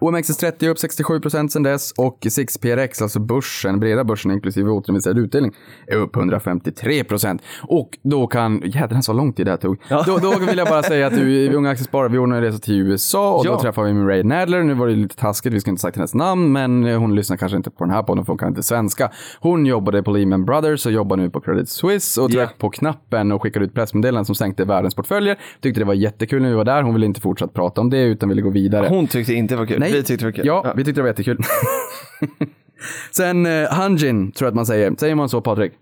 OMXS30 0.00 0.64
är 0.64 0.68
upp 0.68 0.78
67 0.78 1.20
procent 1.20 1.52
sedan 1.52 1.62
dess 1.62 1.92
och 1.96 2.18
6PRX, 2.22 3.02
alltså 3.02 3.20
börsen, 3.20 3.80
breda 3.80 4.04
börsen 4.04 4.30
inklusive 4.30 4.70
återinvesterad 4.70 5.18
utdelning, 5.18 5.52
är 5.86 5.96
upp 5.96 6.16
153 6.16 7.04
procent. 7.04 7.42
Och 7.62 7.98
då 8.02 8.26
kan, 8.26 8.62
jädrar 8.64 9.00
så 9.00 9.12
lång 9.12 9.32
tid 9.32 9.46
det 9.46 9.50
här 9.50 9.56
tog. 9.58 9.76
Då, 10.06 10.18
då 10.18 10.38
vill 10.46 10.58
jag 10.58 10.68
bara 10.68 10.82
säga 10.82 11.06
att 11.06 11.14
du, 11.14 11.30
i 11.34 11.54
Unga 11.54 11.70
Aktiesparare, 11.70 12.08
vi 12.08 12.18
ordnade 12.18 12.38
en 12.40 12.44
resa 12.52 12.58
till 12.58 12.74
USA 12.80 13.34
och 13.34 13.46
Ja. 13.46 13.50
då 13.52 13.60
träffade 13.60 13.92
vi 13.92 14.00
Ray 14.00 14.22
Nadler. 14.22 14.62
Nu 14.62 14.74
var 14.74 14.86
det 14.86 14.92
lite 14.94 15.16
taskigt, 15.16 15.52
vi 15.52 15.60
ska 15.60 15.70
inte 15.70 15.80
sagt 15.82 15.96
hennes 15.96 16.14
namn, 16.14 16.52
men 16.52 16.84
hon 16.84 17.14
lyssnar 17.14 17.36
kanske 17.36 17.56
inte 17.56 17.70
på 17.70 17.84
den 17.84 17.94
här 17.94 18.02
podden 18.02 18.24
för 18.24 18.32
hon 18.32 18.38
kan 18.38 18.48
inte 18.48 18.62
svenska. 18.62 19.10
Hon 19.40 19.66
jobbade 19.66 20.02
på 20.02 20.10
Lehman 20.10 20.44
Brothers 20.44 20.86
och 20.86 20.92
jobbar 20.92 21.16
nu 21.16 21.30
på 21.30 21.40
Credit 21.40 21.68
Suisse 21.68 22.20
och 22.20 22.30
Ja. 22.30 22.34
tryckte 22.46 22.58
på 22.60 22.70
knappen 22.70 23.32
och 23.32 23.42
skickade 23.42 23.64
ut 23.64 23.74
pressmeddelanden 23.74 24.24
som 24.24 24.34
sänkte 24.34 24.64
världens 24.64 24.94
portföljer. 24.94 25.38
Tyckte 25.60 25.80
det 25.80 25.84
var 25.84 25.94
jättekul 25.94 26.42
när 26.42 26.48
vi 26.48 26.54
var 26.54 26.64
där. 26.64 26.82
Hon 26.82 26.94
ville 26.94 27.06
inte 27.06 27.20
fortsätta 27.20 27.52
prata 27.52 27.80
om 27.80 27.90
det 27.90 28.02
utan 28.02 28.28
ville 28.28 28.42
gå 28.42 28.50
vidare. 28.50 28.86
Hon 28.88 29.06
tyckte 29.06 29.34
inte 29.34 29.54
det 29.54 29.58
var 29.58 29.66
kul. 29.66 29.77
Nej. 29.78 29.92
Vi 29.92 30.02
tyckte 30.02 30.24
det 30.24 30.24
var 30.24 30.32
kul. 30.32 30.46
Ja, 30.46 30.72
vi 30.76 30.84
tyckte 30.84 30.98
det 30.98 31.02
var 31.02 31.08
jättekul. 31.08 31.38
Sen 33.10 33.46
eh, 33.46 33.70
Hanjin, 33.70 34.32
tror 34.32 34.46
jag 34.46 34.50
att 34.50 34.54
man 34.54 34.66
säger. 34.66 34.94
Säger 34.98 35.14
man 35.14 35.28
så 35.28 35.40
Patrik? 35.40 35.72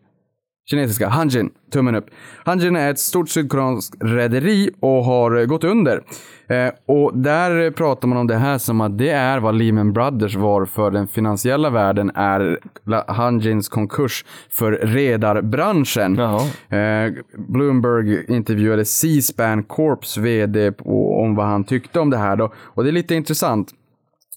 Kinesiska, 0.70 1.09
Hanjin, 1.09 1.51
tummen 1.72 1.94
upp. 1.94 2.07
Hanjin 2.44 2.76
är 2.76 2.90
ett 2.90 2.99
stort 2.99 3.28
sydkoreanskt 3.28 3.97
rederi 4.01 4.70
och 4.80 5.05
har 5.05 5.36
eh, 5.36 5.47
gått 5.47 5.64
under. 5.64 6.03
Eh, 6.49 6.70
och 6.86 7.18
där 7.18 7.70
pratar 7.70 8.09
man 8.09 8.18
om 8.18 8.26
det 8.26 8.36
här 8.36 8.59
som 8.59 8.80
att 8.80 8.99
det 8.99 9.11
är 9.11 9.40
vad 9.40 9.55
Lehman 9.55 9.92
Brothers 9.92 10.36
var 10.36 10.66
för 10.66 10.90
den 10.90 11.09
finansiella 11.09 11.70
världen 11.70 12.11
är 12.14 12.59
Hanjins 13.12 13.68
konkurs 13.68 14.24
för 14.51 14.72
redarbranschen. 14.72 16.18
Eh, 16.18 17.12
Bloomberg 17.49 18.24
intervjuade 18.28 18.84
C-SPAN 18.84 19.64
Corps 19.64 20.18
vd 20.18 20.72
om 20.84 21.34
vad 21.34 21.47
han 21.47 21.64
tyckte 21.64 22.01
om 22.01 22.11
det 22.11 22.16
här 22.18 22.36
då. 22.36 22.53
Och 22.57 22.84
det 22.84 22.90
är 22.90 22.92
lite 22.92 23.14
intressant. 23.14 23.72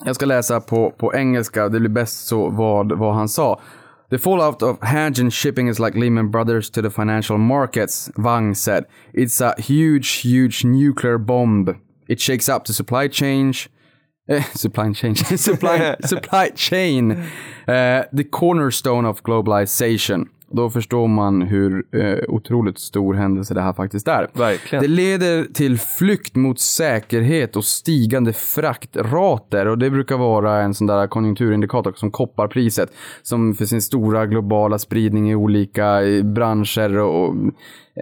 Jag 0.05 0.15
ska 0.15 0.25
läsa 0.25 0.61
på, 0.61 0.91
på 0.91 1.13
engelska, 1.15 1.69
det 1.69 1.79
blir 1.79 1.89
bäst 1.89 2.27
så 2.27 2.49
vad, 2.49 2.91
vad 2.91 3.15
han 3.15 3.29
sa. 3.29 3.61
The 4.09 4.17
fallout 4.17 4.61
of 4.61 4.77
Hanjin 4.81 5.31
shipping 5.31 5.69
is 5.69 5.79
like 5.79 5.99
Lehman 5.99 6.31
Brothers 6.31 6.69
to 6.69 6.81
the 6.81 6.89
financial 6.89 7.37
markets, 7.37 8.11
Wang 8.15 8.55
said. 8.55 8.85
It's 9.13 9.41
a 9.45 9.53
huge, 9.57 10.21
huge 10.23 10.65
nuclear 10.65 11.17
bomb. 11.17 11.75
It 12.07 12.19
shakes 12.19 12.49
up 12.49 12.65
the 12.65 12.73
supply 12.73 13.07
chain, 13.09 13.53
eh, 14.29 14.43
supply 14.55 14.93
chain, 14.93 15.15
supply, 15.37 15.95
supply 16.05 16.49
chain, 16.55 17.29
Uh, 17.67 18.05
the 18.11 18.23
cornerstone 18.23 19.05
of 19.05 19.21
globalization. 19.21 20.29
Då 20.51 20.69
förstår 20.69 21.07
man 21.07 21.41
hur 21.41 21.85
eh, 21.91 22.17
otroligt 22.27 22.79
stor 22.79 23.13
händelse 23.13 23.53
det 23.53 23.61
här 23.61 23.73
faktiskt 23.73 24.07
är. 24.07 24.27
Verkligen. 24.33 24.83
Det 24.83 24.87
leder 24.87 25.43
till 25.53 25.79
flykt 25.79 26.35
mot 26.35 26.59
säkerhet 26.59 27.55
och 27.55 27.65
stigande 27.65 28.33
fraktrater 28.33 29.67
och 29.67 29.77
det 29.77 29.89
brukar 29.89 30.17
vara 30.17 30.61
en 30.61 30.73
sån 30.73 30.87
där 30.87 31.07
konjunkturindikator 31.07 31.93
som 31.95 32.11
kopparpriset 32.11 32.89
som 33.21 33.55
för 33.55 33.65
sin 33.65 33.81
stora 33.81 34.25
globala 34.25 34.79
spridning 34.79 35.31
i 35.31 35.35
olika 35.35 36.01
eh, 36.07 36.23
branscher 36.23 36.97
och, 36.97 37.35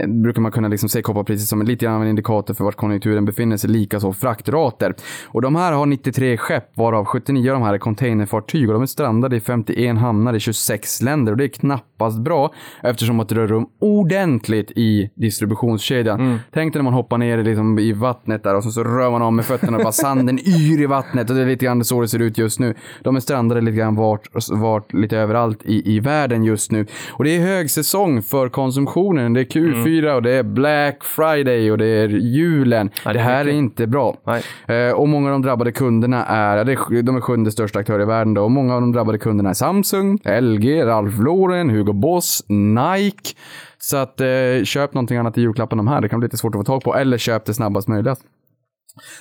brukar 0.08 0.42
man 0.42 0.52
kunna 0.52 0.68
liksom 0.68 0.90
se 0.90 1.02
kopparpriset 1.02 1.48
som 1.48 1.62
en 1.62 1.68
lite 1.68 1.86
grann 1.86 1.96
av 1.96 2.02
en 2.02 2.08
indikator 2.08 2.54
för 2.54 2.64
vart 2.64 2.76
konjunkturen 2.76 3.26
befinner 3.26 3.58
sig, 3.58 3.70
likaså 3.70 4.14
fraktrater. 4.14 4.96
Och 5.28 5.42
de 5.42 5.56
här 5.56 5.72
har 5.72 5.86
93 5.86 6.38
skepp, 6.38 6.78
varav 6.78 7.06
79 7.06 7.52
av 7.52 7.60
de 7.60 7.66
här 7.66 7.74
är 7.74 7.78
containerfartyg 7.78 8.70
och 8.70 8.74
de 8.74 8.82
är 8.82 8.86
strandade 8.86 9.36
i 9.36 9.40
51 9.40 9.98
hamnar 9.98 10.34
i 10.34 10.40
26 10.40 11.02
länder 11.02 11.32
och 11.32 11.38
det 11.38 11.44
är 11.44 11.48
knappast 11.48 12.20
bra 12.20 12.54
eftersom 12.84 13.20
att 13.20 13.30
det 13.30 13.36
rör 13.36 13.48
rum 13.48 13.66
ordentligt 13.82 14.72
i 14.76 15.10
distributionskedjan. 15.16 16.40
Tänk 16.54 16.74
dig 16.74 16.80
när 16.80 16.84
man 16.84 16.94
hoppar 16.94 17.18
ner 17.18 17.44
liksom 17.44 17.80
i 17.80 17.94
vattnet 17.94 18.44
där 18.44 18.56
och 18.56 18.64
så, 18.64 18.84
rör 18.84 19.12
man 19.12 19.22
om 19.22 19.36
med 19.36 19.46
fötterna 19.46 19.78
och 19.78 19.84
bara 19.84 19.92
sanden 19.92 20.40
yr 20.40 20.82
i 20.82 20.86
vattnet 20.86 21.30
och 21.30 21.36
det 21.36 21.42
är 21.42 21.46
lite 21.46 21.66
grann 21.66 21.84
så 21.84 22.02
det 22.02 22.08
ser 22.08 22.20
ut 22.20 22.38
just 22.38 22.60
nu. 22.60 22.76
De 23.04 23.16
är 23.16 23.20
strandade 23.20 23.62
lite 23.62 23.78
grann 23.78 23.96
vart, 23.96 24.50
vart 24.50 24.94
lite 24.94 25.18
överallt 25.18 25.64
i, 25.66 25.96
i 25.96 26.00
världen 26.00 26.44
just 26.44 26.72
nu. 26.72 26.86
Och 27.10 27.24
det 27.24 27.36
är 27.36 27.40
högsäsong 27.40 28.22
för 28.22 28.50
konsumtionen. 28.50 29.34
Det 29.34 29.42
är 29.42 29.46
Q4 29.46 29.87
och 30.16 30.22
det 30.22 30.32
är 30.32 30.44
Black 30.44 31.04
Friday 31.04 31.72
och 31.72 31.78
det 31.78 31.86
är 31.86 32.08
julen. 32.08 32.90
Ja, 33.06 33.14
det 33.14 33.18
det 33.18 33.20
är 33.20 33.24
här 33.24 33.46
är 33.46 33.52
inte 33.52 33.88
bra. 33.88 34.18
Eh, 34.68 34.92
och 34.92 35.10
många 35.10 35.28
av 35.28 35.32
de 35.32 35.42
drabbade 35.42 35.72
kunderna 35.72 36.26
är, 36.26 36.66
de 37.04 37.16
är 37.16 37.22
sjunde 37.22 37.52
största 37.52 37.80
aktörer 37.80 38.02
i 38.02 38.06
världen 38.06 38.34
då, 38.34 38.44
och 38.44 38.52
många 38.52 38.76
av 38.76 38.82
de 38.82 38.92
drabbade 38.92 39.18
kunderna 39.18 39.50
är 39.50 39.54
Samsung, 39.54 40.20
LG, 40.42 40.86
Ralph 40.86 41.24
Lauren, 41.24 41.70
Hugo 41.70 41.94
Boss, 41.94 42.44
Nike, 42.48 43.36
Så 43.78 43.98
att 43.98 44.22
eh, 44.22 44.28
köp 44.64 44.94
någonting 44.94 45.18
annat 45.18 45.38
i 45.38 45.42
julklapp 45.42 45.72
än 45.72 45.78
de 45.78 45.88
här. 45.88 46.02
Det 46.02 46.10
kan 46.10 46.20
bli 46.20 46.26
lite 46.26 46.38
svårt 46.38 46.56
att 46.56 46.60
få 46.60 46.64
tag 46.64 46.84
på. 46.84 46.96
Eller 46.96 47.18
köp 47.18 47.46
det 47.46 47.54
snabbast 47.54 47.88
möjligt. 47.88 48.20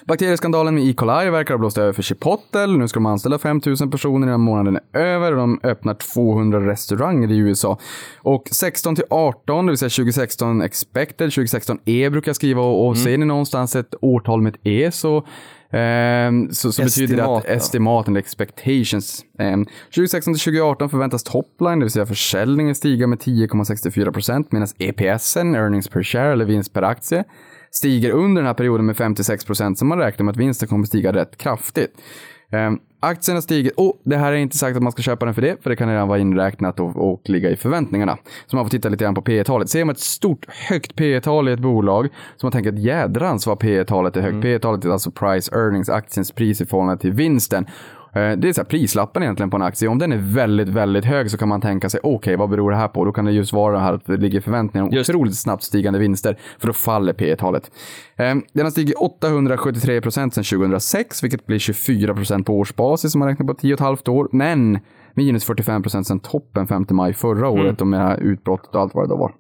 Bakterieskandalen 0.04 0.74
med 0.74 0.84
E. 0.84 0.92
coli 0.92 1.30
verkar 1.30 1.54
ha 1.54 1.58
blåst 1.58 1.78
över 1.78 1.92
för 1.92 2.02
Chipotle. 2.02 2.66
Nu 2.66 2.88
ska 2.88 2.96
de 2.96 3.06
anställa 3.06 3.38
5000 3.38 3.90
personer 3.90 4.26
innan 4.26 4.40
månaden 4.40 4.78
är 4.92 5.00
över 5.00 5.32
och 5.32 5.38
de 5.38 5.60
öppnar 5.62 5.94
200 5.94 6.66
restauranger 6.66 7.30
i 7.30 7.38
USA. 7.38 7.78
Och 8.18 8.48
16 8.52 8.96
till 8.96 9.04
18, 9.10 9.66
det 9.66 9.70
vill 9.70 9.78
säga 9.78 9.90
2016 9.90 10.62
expected, 10.62 11.30
2016 11.30 11.78
E 11.84 12.10
brukar 12.10 12.28
jag 12.28 12.36
skriva 12.36 12.62
och, 12.62 12.88
och 12.88 12.98
ser 12.98 13.18
ni 13.18 13.26
någonstans 13.26 13.76
ett 13.76 13.94
årtal 14.00 14.42
med 14.42 14.54
ett 14.54 14.60
E 14.66 14.90
så 14.90 15.26
ehm, 15.70 16.50
så, 16.52 16.72
så 16.72 16.82
betyder 16.82 17.16
det 17.16 17.24
att 17.24 17.44
ja. 17.48 17.54
estimat 17.54 18.08
eller 18.08 18.20
expectations. 18.20 19.24
Ehm, 19.38 19.64
2016 19.64 20.34
till 20.34 20.40
2018 20.40 20.90
förväntas 20.90 21.22
topline, 21.22 21.78
det 21.78 21.84
vill 21.84 21.92
säga 21.92 22.06
försäljningen, 22.06 22.74
stiga 22.74 23.06
med 23.06 23.18
10,64 23.18 24.12
procent 24.12 24.52
medan 24.52 24.68
EPSen, 24.78 25.54
earnings 25.54 25.88
per 25.88 26.02
share 26.02 26.32
eller 26.32 26.44
vinst 26.44 26.72
per 26.72 26.82
aktie, 26.82 27.24
stiger 27.70 28.10
under 28.10 28.42
den 28.42 28.46
här 28.46 28.54
perioden 28.54 28.86
med 28.86 28.96
56 28.96 29.44
procent, 29.44 29.78
så 29.78 29.84
man 29.84 29.98
räknar 29.98 30.24
med 30.24 30.32
att 30.32 30.38
vinsten 30.38 30.68
kommer 30.68 30.86
stiga 30.86 31.12
rätt 31.12 31.36
kraftigt. 31.36 31.92
Um, 32.52 32.80
aktien 33.00 33.36
har 33.36 33.42
stigit, 33.42 33.72
och 33.76 34.00
det 34.04 34.16
här 34.16 34.32
är 34.32 34.36
inte 34.36 34.56
sagt 34.56 34.76
att 34.76 34.82
man 34.82 34.92
ska 34.92 35.02
köpa 35.02 35.24
den 35.24 35.34
för 35.34 35.42
det, 35.42 35.62
för 35.62 35.70
det 35.70 35.76
kan 35.76 35.88
redan 35.88 36.08
vara 36.08 36.18
inräknat 36.18 36.80
och, 36.80 37.12
och 37.12 37.22
ligga 37.24 37.50
i 37.50 37.56
förväntningarna. 37.56 38.18
Så 38.46 38.56
man 38.56 38.64
får 38.64 38.70
titta 38.70 38.88
lite 38.88 39.04
grann 39.04 39.14
på 39.14 39.22
P 39.22 39.44
talet 39.44 39.70
Ser 39.70 39.84
man 39.84 39.92
ett 39.92 40.00
stort, 40.00 40.46
högt 40.48 40.96
P 40.96 41.20
tal 41.20 41.48
i 41.48 41.52
ett 41.52 41.60
bolag, 41.60 42.08
så 42.36 42.46
man 42.46 42.52
tänker 42.52 42.72
att 42.72 42.78
jädrans 42.78 43.46
vad 43.46 43.58
P 43.58 43.84
talet 43.84 44.16
är 44.16 44.20
högt. 44.20 44.42
P 44.42 44.58
talet 44.58 44.84
är 44.84 44.90
alltså 44.90 45.10
price 45.10 45.54
earnings, 45.54 45.88
aktiens 45.88 46.32
pris 46.32 46.60
i 46.60 46.66
förhållande 46.66 47.00
till 47.00 47.12
vinsten. 47.12 47.66
Eh, 48.16 48.36
Det 48.38 48.48
är 48.48 48.52
så 48.52 48.60
här 48.60 48.66
prislappen 48.66 49.22
egentligen 49.22 49.50
på 49.50 49.56
en 49.56 49.62
aktie. 49.62 49.88
Om 49.88 49.98
den 49.98 50.12
är 50.12 50.16
väldigt, 50.16 50.68
väldigt 50.68 51.04
hög 51.04 51.30
så 51.30 51.38
kan 51.38 51.48
man 51.48 51.60
tänka 51.60 51.90
sig, 51.90 52.00
okej, 52.02 52.36
vad 52.36 52.50
beror 52.50 52.70
det 52.70 52.76
här 52.76 52.88
på? 52.88 53.04
Då 53.04 53.12
kan 53.12 53.24
det 53.24 53.32
just 53.32 53.52
vara 53.52 53.72
det 53.74 53.80
här 53.80 53.92
att 53.92 54.06
det 54.06 54.16
ligger 54.16 54.40
förväntningar 54.40 54.86
om 54.86 54.92
Just. 54.92 55.10
otroligt 55.10 55.36
snabbt 55.36 55.62
stigande 55.62 55.98
vinster, 55.98 56.36
för 56.58 56.66
då 56.66 56.72
faller 56.72 57.12
P 57.12 57.36
talet 57.36 57.70
Eh, 58.16 58.34
Den 58.52 58.64
har 58.64 58.70
stigit 58.70 58.96
873 58.96 60.00
procent 60.00 60.34
sedan 60.34 60.44
2006, 60.44 61.24
vilket 61.24 61.46
blir 61.46 61.58
24 61.58 62.14
procent 62.14 62.46
på 62.46 62.58
årsbasis 62.58 63.14
om 63.14 63.18
man 63.18 63.28
räknar 63.28 63.46
på 63.46 63.54
10,5 63.54 64.08
år, 64.10 64.28
men 64.32 64.78
minus 65.14 65.44
45 65.44 65.82
procent 65.82 66.06
sedan 66.06 66.20
toppen 66.20 66.66
5 66.66 66.86
maj 66.90 67.12
förra 67.12 67.48
året 67.48 67.80
och 67.80 67.86
med 67.86 68.00
det 68.00 68.04
här 68.04 68.16
utbrottet 68.20 68.74
och 68.74 68.80
allt 68.80 68.94
vad 68.94 69.04
det 69.04 69.08
då 69.08 69.16
var. 69.16 69.32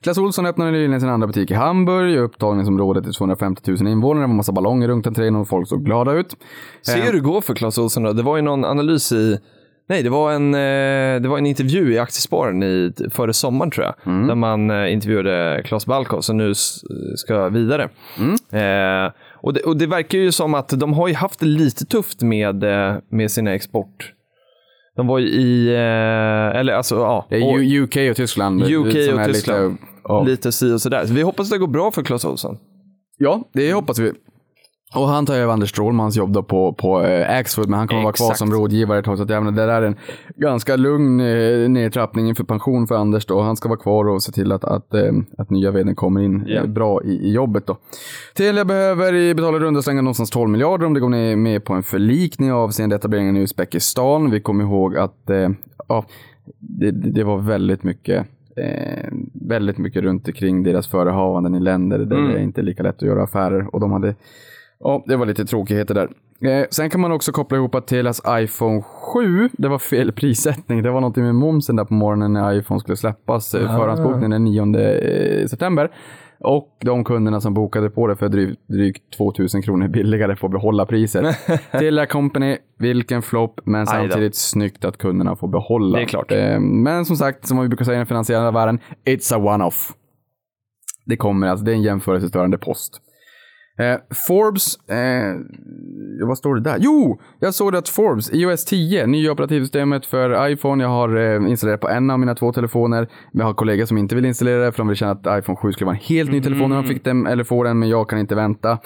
Clas 0.00 0.18
Ohlson 0.18 0.46
öppnade 0.46 0.70
nyligen 0.70 1.00
sin 1.00 1.10
andra 1.10 1.26
butik 1.26 1.50
i 1.50 1.54
Hamburg. 1.54 2.18
Upptagningsområdet 2.18 3.06
är 3.06 3.12
250 3.12 3.70
000 3.70 3.88
invånare. 3.88 4.24
Det 4.24 4.28
var 4.28 4.34
massa 4.34 4.52
ballonger 4.52 4.88
runt 4.88 5.06
entrén 5.06 5.36
och 5.36 5.48
folk 5.48 5.68
såg 5.68 5.84
glada 5.84 6.12
ut. 6.12 6.36
Se 6.82 7.00
hur 7.00 7.12
det 7.12 7.20
går 7.20 7.40
för 7.40 7.54
Clas 7.54 7.78
Ohlson 7.78 8.02
då. 8.02 8.12
Det 8.12 8.22
var 8.22 8.36
ju 8.36 8.42
någon 8.42 8.64
analys 8.64 9.12
i 9.12 9.38
Nej, 9.88 10.02
det 10.02 10.10
var 10.10 10.32
en, 10.32 10.54
eh, 10.54 11.22
det 11.22 11.28
var 11.28 11.38
en 11.38 11.46
intervju 11.46 11.92
i 11.92 11.98
Aktiesparen 11.98 12.62
i, 12.62 12.92
före 13.10 13.32
sommaren 13.32 13.70
tror 13.70 13.86
jag. 13.86 13.94
Där 14.28 14.34
man 14.34 14.70
eh, 14.70 14.92
intervjuade 14.92 15.62
Claes 15.64 15.86
Balkov 15.86 16.20
som 16.20 16.36
nu 16.36 16.52
ska 17.16 17.48
vidare. 17.48 17.88
Eh, 18.52 19.12
och, 19.32 19.54
det, 19.54 19.60
och 19.60 19.76
det 19.76 19.86
verkar 19.86 20.18
ju 20.18 20.32
som 20.32 20.54
att 20.54 20.68
de 20.68 20.92
har 20.92 21.08
ju 21.08 21.14
haft 21.14 21.40
det 21.40 21.46
lite 21.46 21.84
tufft 21.84 22.22
med, 22.22 22.64
eh, 22.64 22.96
med 23.08 23.30
sina 23.30 23.54
export. 23.54 24.12
De 24.96 25.06
var 25.06 25.18
ju 25.18 25.26
i, 25.28 25.68
eh, 25.74 26.60
eller 26.60 26.72
alltså 26.72 26.94
ja. 26.96 27.26
Det 27.30 27.36
är 27.36 27.42
och- 27.54 27.58
U- 27.58 27.82
UK 27.82 27.96
och 28.10 28.16
Tyskland. 28.16 28.62
UK 28.62 28.86
och 28.86 29.24
Tyskland. 29.24 29.70
Lite, 29.72 29.76
ja. 30.04 30.22
lite 30.22 30.52
si 30.52 30.72
och 30.72 30.80
sådär. 30.80 31.06
Så 31.06 31.12
vi 31.14 31.22
hoppas 31.22 31.50
det 31.50 31.58
går 31.58 31.66
bra 31.66 31.90
för 31.90 32.02
Clas 32.02 32.24
Ohlson. 32.24 32.58
ja, 33.18 33.42
det 33.52 33.72
hoppas 33.72 33.98
vi. 33.98 34.12
Och 34.94 35.08
han 35.08 35.26
tar 35.26 35.34
över 35.34 35.52
Anders 35.52 35.70
Strålmans 35.70 36.16
jobb 36.16 36.32
då 36.32 36.42
på, 36.42 36.72
på 36.72 37.02
eh, 37.02 37.38
Axfood, 37.38 37.68
men 37.68 37.78
han 37.78 37.88
kommer 37.88 38.02
vara 38.02 38.12
kvar 38.12 38.26
Exakt. 38.26 38.38
som 38.38 38.52
rådgivare 38.52 38.98
ett 38.98 39.04
tag. 39.04 39.16
Så 39.16 39.22
att 39.22 39.28
menar, 39.28 39.50
det 39.50 39.66
där 39.66 39.82
är 39.82 39.86
en 39.86 39.96
ganska 40.36 40.76
lugn 40.76 41.20
eh, 41.20 41.68
nedtrappning 41.68 42.28
inför 42.28 42.44
pension 42.44 42.86
för 42.86 42.94
Anders 42.94 43.26
då. 43.26 43.40
Han 43.40 43.56
ska 43.56 43.68
vara 43.68 43.78
kvar 43.78 44.08
och 44.08 44.22
se 44.22 44.32
till 44.32 44.52
att, 44.52 44.64
att, 44.64 44.94
eh, 44.94 45.12
att 45.38 45.50
nya 45.50 45.70
vdn 45.70 45.94
kommer 45.94 46.20
in 46.20 46.44
Ja. 46.46 46.66
bra 46.66 47.02
i, 47.04 47.10
i 47.10 47.32
jobbet 47.32 47.66
då. 47.66 47.76
Telia 48.36 48.64
behöver 48.64 49.14
i- 49.14 49.34
betala 49.34 49.58
runda 49.58 49.82
slängar 49.82 50.02
någonstans 50.02 50.30
12 50.30 50.50
miljarder 50.50 50.86
om 50.86 50.94
det 50.94 51.00
går 51.00 51.36
med 51.36 51.64
på 51.64 51.72
en 51.74 51.82
förlikning 51.82 52.52
avseende 52.52 52.96
etableringen 52.96 53.36
i 53.36 53.40
Uzbekistan. 53.40 54.30
Vi 54.30 54.40
kommer 54.40 54.64
ihåg 54.64 54.96
att 54.96 55.30
eh, 55.30 55.48
ja, 55.88 56.04
det, 56.58 56.90
det 56.90 57.10
det 57.10 57.24
var 57.24 57.38
väldigt 57.38 57.82
mycket 57.82 58.26
Eh, 58.56 59.08
väldigt 59.32 59.78
mycket 59.78 60.02
runt 60.02 60.26
omkring 60.28 60.62
deras 60.62 60.86
förehavanden 60.88 61.54
i 61.54 61.60
länder 61.60 61.98
där 61.98 62.16
Mm. 62.16 62.30
det 62.32 62.38
är 62.38 62.42
inte 62.42 62.60
är 62.60 62.62
lika 62.62 62.82
lätt 62.82 62.96
att 62.96 63.02
göra 63.02 63.22
affärer. 63.22 63.74
Och 63.74 63.80
de 63.80 63.92
hade, 63.92 64.14
ja, 64.84 65.04
det 65.06 65.16
var 65.16 65.26
lite 65.26 65.44
tråkigheter 65.44 65.94
där. 65.94 66.08
Eh, 66.50 66.66
sen 66.70 66.90
kan 66.90 67.00
man 67.00 67.12
också 67.12 67.32
koppla 67.32 67.58
ihop 67.58 67.74
att 67.74 67.86
Telias 67.86 68.22
iPhone 68.28 68.82
7, 68.82 69.48
det 69.52 69.68
var 69.68 69.78
fel 69.78 70.12
prissättning. 70.12 70.82
Det 70.82 70.90
var 70.90 71.00
någonting 71.00 71.24
med 71.24 71.34
momsen 71.34 71.76
där 71.76 71.84
på 71.84 71.94
morgonen 71.94 72.32
när 72.32 72.52
iPhone 72.58 72.80
skulle 72.80 72.96
släppas. 72.96 73.54
Ah. 73.54 73.58
Förhandsbokningen 73.58 74.30
den 74.30 74.44
9 74.44 74.62
eh, 74.62 75.46
september. 75.46 75.90
Och 76.40 76.76
de 76.80 77.04
kunderna 77.04 77.40
som 77.40 77.54
bokade 77.54 77.90
på 77.90 78.06
det 78.06 78.16
för 78.16 78.28
drygt, 78.28 78.68
drygt 78.68 79.16
2000 79.16 79.62
kronor 79.62 79.88
billigare 79.88 80.36
får 80.36 80.48
behålla 80.48 80.86
priset. 80.86 81.36
Telia 81.72 82.06
Company, 82.06 82.56
vilken 82.78 83.22
flopp, 83.22 83.60
men 83.64 83.86
samtidigt 83.86 84.36
snyggt 84.36 84.84
att 84.84 84.98
kunderna 84.98 85.36
får 85.36 85.48
behålla. 85.48 85.98
Det 85.98 86.04
är 86.04 86.06
klart. 86.06 86.32
Eh, 86.32 86.60
Men 86.60 87.04
som 87.04 87.16
sagt, 87.16 87.46
som 87.46 87.60
vi 87.60 87.68
brukar 87.68 87.84
säga 87.84 87.94
i 87.94 87.98
den 87.98 88.06
finansiella 88.06 88.50
världen, 88.50 88.78
it's 89.04 89.34
a 89.34 89.38
one-off. 89.38 89.92
Det 91.06 91.16
kommer, 91.16 91.48
alltså 91.48 91.64
det 91.64 91.72
är 91.72 91.74
en 91.74 91.82
jämförelsestörande 91.82 92.58
post. 92.58 93.00
Eh, 93.78 93.96
Forbes, 94.26 94.76
eh, 94.88 95.36
vad 96.26 96.38
står 96.38 96.54
det 96.54 96.60
där? 96.60 96.76
Jo, 96.80 97.20
jag 97.40 97.54
såg 97.54 97.72
det 97.72 97.78
att 97.78 97.88
Forbes, 97.88 98.32
iOS 98.32 98.64
10, 98.64 99.06
nya 99.06 99.32
operativsystemet 99.32 100.06
för 100.06 100.48
iPhone. 100.48 100.84
Jag 100.84 100.90
har 100.90 101.16
eh, 101.16 101.50
installerat 101.50 101.80
på 101.80 101.88
en 101.88 102.10
av 102.10 102.20
mina 102.20 102.34
två 102.34 102.52
telefoner. 102.52 103.08
Jag 103.32 103.44
har 103.44 103.54
kollegor 103.54 103.84
som 103.84 103.98
inte 103.98 104.14
vill 104.14 104.24
installera 104.24 104.64
det 104.64 104.72
för 104.72 104.78
de 104.78 104.88
vill 104.88 104.96
känna 104.96 105.12
att 105.12 105.38
iPhone 105.38 105.56
7 105.56 105.72
skulle 105.72 105.86
vara 105.86 105.96
en 105.96 106.02
helt 106.02 106.30
ny 106.30 106.42
telefon 106.42 106.70
när 106.70 106.76
de 106.76 106.84
fick 106.88 107.04
den, 107.04 107.26
eller 107.26 107.44
får 107.44 107.64
den, 107.64 107.78
men 107.78 107.88
jag 107.88 108.08
kan 108.08 108.18
inte 108.18 108.34
vänta. 108.34 108.78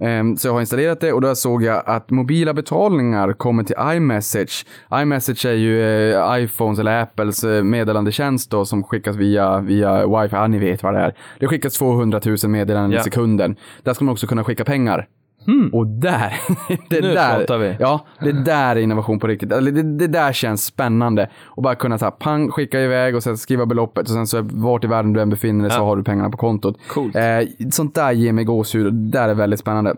Ehm, 0.00 0.36
Så 0.36 0.48
jag 0.48 0.52
har 0.52 0.60
installerat 0.60 1.00
det 1.00 1.12
och 1.12 1.20
då 1.20 1.34
såg 1.34 1.62
jag 1.62 1.82
att 1.86 2.10
mobila 2.10 2.54
betalningar 2.54 3.32
kommer 3.32 3.62
till 3.62 3.76
iMessage. 3.80 4.66
iMessage 4.94 5.46
är 5.46 5.52
ju 5.54 5.82
eh, 6.14 6.38
iPhones 6.42 6.78
eller 6.78 7.02
Apples 7.02 7.44
eh, 7.44 7.62
meddelandetjänst 7.62 8.50
då 8.50 8.64
som 8.64 8.82
skickas 8.82 9.16
via, 9.16 9.60
via 9.60 10.06
wifi. 10.06 10.36
Ja, 10.36 10.46
ni 10.46 10.58
vet 10.58 10.82
vad 10.82 10.94
det 10.94 11.00
är. 11.00 11.14
Det 11.38 11.46
skickas 11.46 11.74
200 11.78 12.20
000 12.24 12.36
meddelanden 12.50 13.00
i 13.00 13.02
sekunden. 13.02 13.56
Där 13.82 13.94
ska 13.94 14.04
man 14.04 14.12
också 14.12 14.26
kunna 14.26 14.44
skicka 14.44 14.64
pengar. 14.64 15.06
Och 15.72 15.86
där, 15.86 16.32
det 16.88 17.00
Nu 17.00 17.14
där, 17.14 17.38
pratar 17.38 17.58
vi. 17.58 17.76
ja, 17.80 18.06
det 18.20 18.32
där 18.32 18.76
är 18.76 18.80
innovation 18.80 19.18
på 19.18 19.26
riktigt. 19.26 19.52
Eller 19.52 19.72
det, 19.72 19.82
det 19.82 20.06
där 20.06 20.32
känns 20.32 20.64
spännande. 20.64 21.30
Och 21.44 21.62
bara 21.62 21.74
kunna 21.74 21.98
så 21.98 22.04
här, 22.04 22.10
pang, 22.12 22.50
skicka 22.50 22.80
iväg 22.80 23.16
och 23.16 23.22
sen 23.22 23.38
skriva 23.38 23.66
beloppet 23.66 24.02
och 24.02 24.14
sen 24.14 24.26
så 24.26 24.42
vart 24.52 24.84
i 24.84 24.86
världen 24.86 25.12
du 25.12 25.20
än 25.20 25.30
befinner 25.30 25.62
dig 25.62 25.70
så 25.70 25.76
Ja. 25.80 25.84
har 25.84 25.96
du 25.96 26.04
pengarna 26.04 26.30
på 26.30 26.36
kontot. 26.36 26.76
Coolt. 26.88 27.16
Eh, 27.16 27.22
sånt 27.70 27.94
där 27.94 28.12
ger 28.12 28.32
mig 28.32 28.44
gåshud 28.44 28.86
och 28.86 28.92
det 28.92 29.10
där 29.18 29.28
är 29.28 29.34
väldigt 29.34 29.60
spännande. 29.60 29.94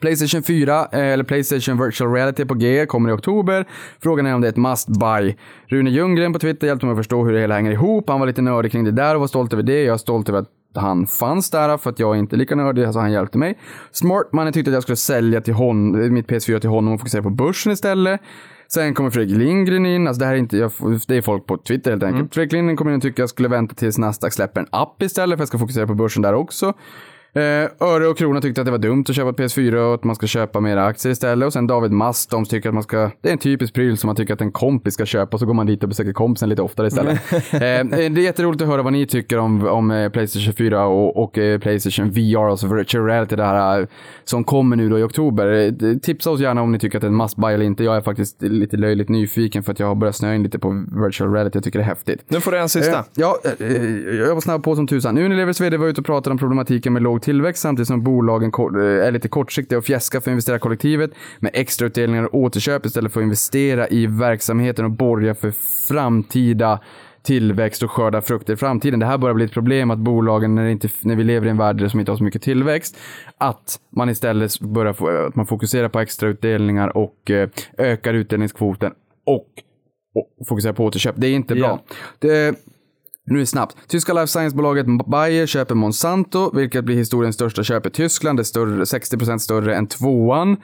Playstation 0.00 0.42
4, 0.42 0.80
eh, 0.92 0.98
eller 1.00 1.24
Playstation 1.24 1.84
Virtual 1.84 2.12
Reality 2.12 2.44
på 2.44 2.54
G, 2.54 2.86
kommer 2.86 3.10
i 3.10 3.12
oktober. 3.12 3.64
Frågan 4.02 4.26
är 4.26 4.34
om 4.34 4.40
det 4.40 4.46
är 4.46 4.52
ett 4.52 4.56
must 4.56 4.88
buy. 5.00 5.34
Rune 5.66 5.90
Ljunggren 5.90 6.32
på 6.32 6.38
Twitter 6.38 6.66
hjälpte 6.66 6.86
mig 6.86 6.92
att 6.92 6.98
förstå 6.98 7.24
hur 7.24 7.32
det 7.32 7.40
hela 7.40 7.54
hänger 7.54 7.70
ihop. 7.70 8.08
Han 8.08 8.20
var 8.20 8.26
lite 8.26 8.42
nördig 8.42 8.72
kring 8.72 8.84
det 8.84 8.90
där 8.90 9.14
och 9.14 9.20
var 9.20 9.26
stolt 9.28 9.52
över 9.52 9.62
det. 9.62 9.82
Jag 9.82 9.94
är 9.94 9.98
stolt 9.98 10.28
över 10.28 10.38
att 10.38 10.48
han 10.74 11.06
fanns 11.06 11.50
där 11.50 11.76
för 11.76 11.90
att 11.90 11.98
jag 11.98 12.14
är 12.14 12.18
inte 12.18 12.36
lika 12.36 12.54
nördig, 12.54 12.92
så 12.92 13.00
han 13.00 13.12
hjälpte 13.12 13.38
mig. 13.38 13.58
Smartmannen 13.92 14.52
tyckte 14.52 14.70
att 14.70 14.74
jag 14.74 14.82
skulle 14.82 14.96
sälja 14.96 15.40
till 15.40 15.54
hon, 15.54 16.12
mitt 16.14 16.26
PS4 16.26 16.58
till 16.58 16.70
honom 16.70 16.94
och 16.94 17.00
fokusera 17.00 17.22
på 17.22 17.30
börsen 17.30 17.72
istället. 17.72 18.20
Sen 18.68 18.94
kommer 18.94 19.10
Fredrik 19.10 19.38
Lindgren 19.38 19.86
in, 19.86 20.08
alltså 20.08 20.20
det 20.20 20.26
här 20.26 20.32
är 20.32 20.38
inte, 20.38 20.56
jag, 20.56 20.72
det 21.08 21.16
är 21.16 21.22
folk 21.22 21.46
på 21.46 21.56
Twitter 21.58 21.90
helt 21.90 22.02
enkelt. 22.02 22.34
Fredrik 22.34 22.52
Lindgren 22.52 22.76
kommer 22.76 22.90
in 22.90 22.96
och 22.96 23.02
tycker 23.02 23.22
jag 23.22 23.30
skulle 23.30 23.48
vänta 23.48 23.74
tills 23.74 23.98
Nasdaq 23.98 24.32
släpper 24.32 24.60
en 24.60 24.66
app 24.70 25.02
istället 25.02 25.36
för 25.36 25.40
jag 25.42 25.48
ska 25.48 25.58
fokusera 25.58 25.86
på 25.86 25.94
börsen 25.94 26.22
där 26.22 26.34
också. 26.34 26.72
Eh, 27.34 27.42
Öre 27.88 28.08
och 28.08 28.18
Krona 28.18 28.40
tyckte 28.40 28.60
att 28.60 28.64
det 28.64 28.70
var 28.70 28.78
dumt 28.78 29.04
att 29.08 29.14
köpa 29.16 29.28
ett 29.30 29.36
PS4 29.36 29.74
och 29.74 29.94
att 29.94 30.04
man 30.04 30.16
ska 30.16 30.26
köpa 30.26 30.60
mera 30.60 30.84
aktier 30.86 31.12
istället. 31.12 31.46
Och 31.46 31.52
sen 31.52 31.66
David 31.66 31.90
Mast, 31.92 32.30
de 32.30 32.44
tycker 32.44 32.68
att 32.68 32.74
man 32.74 32.82
ska, 32.82 33.10
det 33.20 33.28
är 33.28 33.32
en 33.32 33.38
typisk 33.38 33.74
pryl 33.74 33.96
som 33.96 34.06
man 34.08 34.16
tycker 34.16 34.34
att 34.34 34.40
en 34.40 34.52
kompis 34.52 34.94
ska 34.94 35.06
köpa 35.06 35.36
och 35.36 35.40
så 35.40 35.46
går 35.46 35.54
man 35.54 35.66
dit 35.66 35.82
och 35.82 35.88
besöker 35.88 36.12
kompisen 36.12 36.48
lite 36.48 36.62
oftare 36.62 36.86
istället. 36.86 37.32
eh, 37.32 37.50
det 37.58 37.60
är 37.96 38.18
jätteroligt 38.18 38.62
att 38.62 38.68
höra 38.68 38.82
vad 38.82 38.92
ni 38.92 39.06
tycker 39.06 39.38
om, 39.38 39.66
om 39.66 39.90
eh, 39.90 40.08
Playstation 40.08 40.52
4 40.54 40.84
och, 40.86 41.22
och 41.22 41.38
eh, 41.38 41.58
Playstation 41.58 42.10
VR, 42.10 42.50
alltså 42.50 42.74
virtual 42.74 43.06
reality, 43.06 43.36
det 43.36 43.44
här 43.44 43.80
eh, 43.80 43.86
som 44.24 44.44
kommer 44.44 44.76
nu 44.76 44.88
då 44.88 44.98
i 44.98 45.02
oktober. 45.02 45.46
Eh, 45.82 45.96
Tipsa 45.98 46.30
oss 46.30 46.40
gärna 46.40 46.62
om 46.62 46.72
ni 46.72 46.78
tycker 46.78 46.98
att 46.98 47.02
det 47.02 47.06
är 47.06 47.10
en 47.10 47.16
must 47.16 47.36
buy 47.36 47.54
eller 47.54 47.64
inte. 47.64 47.84
Jag 47.84 47.96
är 47.96 48.00
faktiskt 48.00 48.42
lite 48.42 48.76
löjligt 48.76 49.08
nyfiken 49.08 49.62
för 49.62 49.72
att 49.72 49.80
jag 49.80 49.86
har 49.86 49.94
börjat 49.94 50.16
snöa 50.16 50.34
in 50.34 50.42
lite 50.42 50.58
på 50.58 50.84
virtual 51.06 51.32
reality. 51.32 51.56
Jag 51.56 51.64
tycker 51.64 51.78
det 51.78 51.84
är 51.84 51.88
häftigt. 51.88 52.24
Nu 52.28 52.40
får 52.40 52.50
du 52.52 52.58
en 52.58 52.68
sista. 52.68 52.98
Eh, 52.98 53.04
Ja, 53.14 53.36
eh, 53.58 53.76
jag 54.18 54.34
var 54.34 54.40
snabb 54.40 54.64
på 54.64 54.76
som 54.76 54.86
tusan. 54.86 55.18
Unilevers 55.18 55.60
vd 55.60 55.76
var 55.76 55.86
ute 55.86 56.00
och 56.00 56.06
pratade 56.06 56.32
om 56.32 56.38
problematiken 56.38 56.92
med 56.92 57.02
låg 57.02 57.21
tillväxt 57.22 57.62
samtidigt 57.62 57.88
som 57.88 58.02
bolagen 58.02 58.52
eh, 58.58 59.06
är 59.06 59.12
lite 59.12 59.28
kortsiktiga 59.28 59.78
och 59.78 59.84
fjäskar 59.84 60.20
för 60.20 60.30
investerarkollektivet 60.30 61.10
med 61.38 61.50
extrautdelningar 61.54 62.24
och 62.24 62.34
återköp 62.34 62.86
istället 62.86 63.12
för 63.12 63.20
att 63.20 63.24
investera 63.24 63.88
i 63.88 64.06
verksamheten 64.06 64.84
och 64.84 64.90
borga 64.90 65.34
för 65.34 65.52
framtida 65.88 66.80
tillväxt 67.22 67.82
och 67.82 67.90
skörda 67.90 68.20
frukter 68.22 68.52
i 68.52 68.56
framtiden. 68.56 69.00
Det 69.00 69.06
här 69.06 69.18
börjar 69.18 69.34
bli 69.34 69.44
ett 69.44 69.52
problem 69.52 69.90
att 69.90 69.98
bolagen, 69.98 70.54
när, 70.54 70.66
inte, 70.66 70.88
när 71.00 71.16
vi 71.16 71.24
lever 71.24 71.46
i 71.46 71.50
en 71.50 71.56
värld 71.56 71.90
som 71.90 72.00
inte 72.00 72.12
har 72.12 72.16
så 72.16 72.24
mycket 72.24 72.42
tillväxt, 72.42 72.98
att 73.38 73.80
man 73.96 74.08
istället 74.08 74.60
börjar 74.60 74.92
få, 74.92 75.26
att 75.26 75.34
man 75.34 75.46
fokuserar 75.46 75.88
på 75.88 76.00
extrautdelningar 76.00 76.96
och 76.96 77.30
eh, 77.30 77.48
ökar 77.78 78.14
utdelningskvoten 78.14 78.92
och, 79.26 79.46
och 80.14 80.46
fokuserar 80.46 80.72
på 80.72 80.84
återköp. 80.84 81.14
Det 81.18 81.26
är 81.26 81.34
inte 81.34 81.54
bra. 81.54 81.82
Det, 82.18 82.54
nu 83.26 83.34
är 83.34 83.40
det 83.40 83.46
snabbt. 83.46 83.76
Tyska 83.88 84.12
life 84.12 84.26
science-bolaget 84.26 84.86
Bayer 85.06 85.46
köper 85.46 85.74
Monsanto, 85.74 86.50
vilket 86.54 86.84
blir 86.84 86.96
historiens 86.96 87.34
största 87.34 87.62
köp 87.62 87.86
i 87.86 87.90
Tyskland. 87.90 88.38
Det 88.38 88.42
är 88.42 88.44
större, 88.44 88.84
60% 88.84 89.38
större 89.38 89.76
än 89.76 89.86
tvåan. 89.86 90.56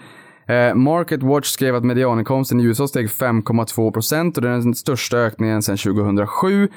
Eh, 0.49 0.75
Market 0.75 1.23
Watch 1.23 1.49
skrev 1.49 1.77
att 1.77 1.85
medianinkomsten 1.85 2.61
i 2.61 2.65
USA 2.65 2.89
steg 2.89 3.09
5,2% 3.09 4.37
och 4.37 4.43
det 4.43 4.49
är 4.49 4.53
den 4.53 4.75
största 4.75 5.17
ökningen 5.19 5.63
sedan 5.63 5.77
2007. 5.77 6.69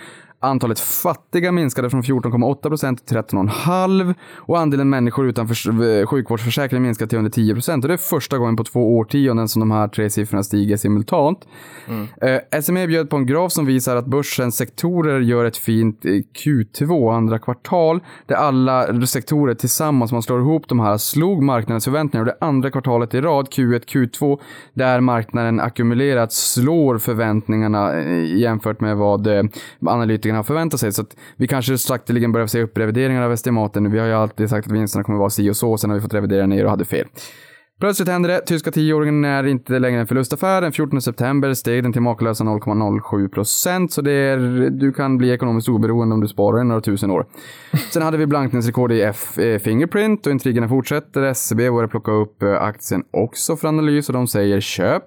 Antalet 0.44 0.80
fattiga 0.80 1.52
minskade 1.52 1.90
från 1.90 2.02
14,8% 2.02 2.96
till 3.06 3.18
13,5% 3.18 4.16
och 4.36 4.60
andelen 4.60 4.90
människor 4.90 5.28
utan 5.28 5.48
för, 5.48 6.06
sjukvårdsförsäkring 6.06 6.82
minskade 6.82 7.10
till 7.10 7.18
under 7.18 7.32
10%. 7.32 7.82
Och 7.82 7.88
det 7.88 7.94
är 7.94 7.98
första 7.98 8.38
gången 8.38 8.56
på 8.56 8.64
två 8.64 8.98
årtionden 8.98 9.48
som 9.48 9.60
de 9.60 9.72
här 9.72 9.88
tre 9.88 10.10
siffrorna 10.10 10.44
stiger 10.44 10.78
simultant. 10.78 11.48
Mm. 11.88 12.08
Eh, 12.22 12.62
SME 12.62 12.88
bjöd 12.88 13.10
på 13.10 13.16
en 13.16 13.26
graf 13.26 13.52
som 13.52 13.66
visar 13.66 13.96
att 13.96 14.06
börsens 14.06 14.56
sektorer 14.56 15.20
gör 15.20 15.46
ett 15.46 15.58
fint 15.58 16.06
eh, 16.06 16.10
Q2, 16.10 17.16
andra 17.16 17.40
kvartal, 17.40 18.00
där 18.26 18.36
alla 18.36 19.06
sektorer 19.06 19.54
tillsammans, 19.54 20.12
man 20.12 20.24
slår 20.24 20.40
ihop 20.40 20.68
de 20.68 20.80
här, 20.80 20.98
slog 20.98 21.44
marknadens 21.44 21.86
förväntningar. 21.86 22.22
Och 22.22 22.32
det 22.32 22.46
andra 22.46 22.72
kvartalet 22.72 23.14
i 23.14 23.22
rad, 23.22 23.48
Q1, 23.48 23.86
Q2, 23.86 24.40
där 24.74 25.02
marknaden 25.02 25.60
ackumulerat 25.60 26.32
slår 26.34 26.98
förväntningarna 26.98 27.94
eh, 27.94 28.38
jämfört 28.38 28.80
med 28.80 28.98
vad 28.98 29.28
eh, 29.28 29.44
analytikerna 30.32 30.38
har 30.38 30.44
förväntat 30.44 30.80
sig. 30.80 30.92
Så 30.92 31.02
att 31.02 31.16
vi 31.38 31.48
kanske 31.48 31.78
sakteligen 31.78 32.32
börjar 32.32 32.48
se 32.48 32.64
upprevideringar 32.64 33.22
av 33.22 33.32
estimaten. 33.32 33.92
Vi 33.92 34.00
har 34.00 34.08
ju 34.08 34.14
alltid 34.14 34.50
sagt 34.50 34.68
att 34.68 34.74
vinsterna 34.74 35.04
kommer 35.04 35.20
vara 35.20 35.30
si 35.30 35.50
och 35.50 35.58
så, 35.58 35.78
sen 35.78 35.90
har 35.90 35.98
vi 35.98 36.02
fått 36.02 36.14
revidera 36.14 36.48
ner 36.48 36.66
och 36.66 36.70
hade 36.70 36.86
fel. 36.86 37.08
Plötsligt 37.80 38.10
händer 38.10 38.30
det. 38.30 38.42
Tyska 38.46 38.72
tioåringen 38.72 39.26
är 39.26 39.48
inte 39.48 39.80
längre 39.80 40.02
en 40.02 40.08
förlustaffär. 40.08 40.62
Den 40.62 40.72
14 40.72 41.02
september 41.02 41.54
steg 41.54 41.84
den 41.84 41.94
till 41.94 42.02
makalösa 42.02 42.44
0,07 42.44 43.30
procent. 43.30 43.92
Så 43.92 44.02
det 44.02 44.12
är, 44.12 44.70
du 44.70 44.94
kan 44.94 45.18
bli 45.18 45.32
ekonomiskt 45.32 45.70
oberoende 45.70 46.14
om 46.14 46.22
du 46.22 46.28
sparar 46.28 46.64
några 46.64 46.82
tusen 46.82 47.12
år. 47.12 47.26
Sen 47.94 48.02
hade 48.02 48.18
vi 48.18 48.26
blankningsrekord 48.28 48.92
i 48.92 49.02
F 49.02 49.38
eh, 49.38 49.60
Fingerprint 49.60 50.28
och 50.28 50.32
intrigerna 50.32 50.68
fortsätter. 50.68 51.22
SCB 51.22 51.70
börjar 51.72 51.88
plocka 51.88 52.12
upp 52.12 52.44
eh, 52.44 52.62
aktien 52.62 53.04
också 53.12 53.56
för 53.56 53.68
analys 53.68 54.10
och 54.10 54.14
de 54.14 54.28
säger 54.28 54.60
köp. 54.60 55.04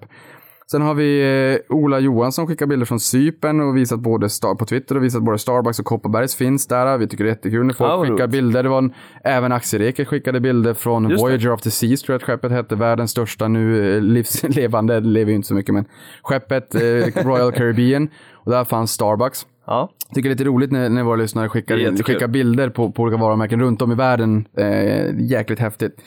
Sen 0.71 0.81
har 0.81 0.93
vi 0.93 1.21
eh, 1.69 1.75
Ola 1.75 1.99
Johansson 1.99 2.47
skickar 2.47 2.65
bilder 2.65 2.85
från 2.85 2.99
Sypen 2.99 3.59
och 3.59 3.77
visat 3.77 3.99
både 3.99 4.29
Star 4.29 4.55
på 4.55 4.65
Twitter 4.65 4.97
och 4.97 5.03
visat 5.03 5.23
både 5.23 5.37
Starbucks 5.37 5.79
och 5.79 5.85
Kopparbergs 5.85 6.35
finns 6.35 6.67
där. 6.67 6.97
Vi 6.97 7.07
tycker 7.07 7.23
det 7.23 7.29
är 7.29 7.33
jättekul 7.35 7.65
när 7.65 7.73
folk 7.73 7.89
vad 7.89 8.07
skickar 8.07 8.27
bilder. 8.27 8.63
Det 8.63 8.69
var 8.69 8.77
en, 8.77 8.93
även 9.23 9.51
Aktieriket 9.51 10.07
skickade 10.07 10.39
bilder 10.39 10.73
från 10.73 11.09
Just 11.09 11.23
det. 11.23 11.29
Voyager 11.29 11.51
of 11.51 11.61
the 11.61 11.71
Seas 11.71 12.01
tror 12.01 12.13
jag 12.13 12.17
att 12.17 12.23
skeppet 12.23 12.51
hette. 12.51 12.75
Världens 12.75 13.11
största 13.11 13.47
nu 13.47 13.95
eh, 13.95 14.01
livslevande, 14.01 14.93
det 14.99 15.07
lever 15.07 15.29
ju 15.29 15.35
inte 15.35 15.47
så 15.47 15.53
mycket 15.53 15.73
men 15.73 15.85
skeppet 16.23 16.75
eh, 16.75 16.81
Royal 17.25 17.51
Caribbean. 17.57 18.09
Och 18.33 18.51
där 18.51 18.63
fanns 18.63 18.91
Starbucks. 18.91 19.45
Ja. 19.67 19.89
Tycker 20.15 20.29
det 20.29 20.33
är 20.33 20.35
lite 20.37 20.43
roligt 20.43 20.71
när, 20.71 20.89
när 20.89 21.03
våra 21.03 21.15
lyssnare 21.15 21.49
skickar, 21.49 21.77
skickar 22.03 22.27
bilder 22.27 22.69
på, 22.69 22.91
på 22.91 23.03
olika 23.03 23.17
varumärken 23.17 23.59
runt 23.61 23.81
om 23.81 23.91
i 23.91 23.95
världen. 23.95 24.47
Eh, 24.57 25.19
jäkligt 25.19 25.59
häftigt. 25.59 26.01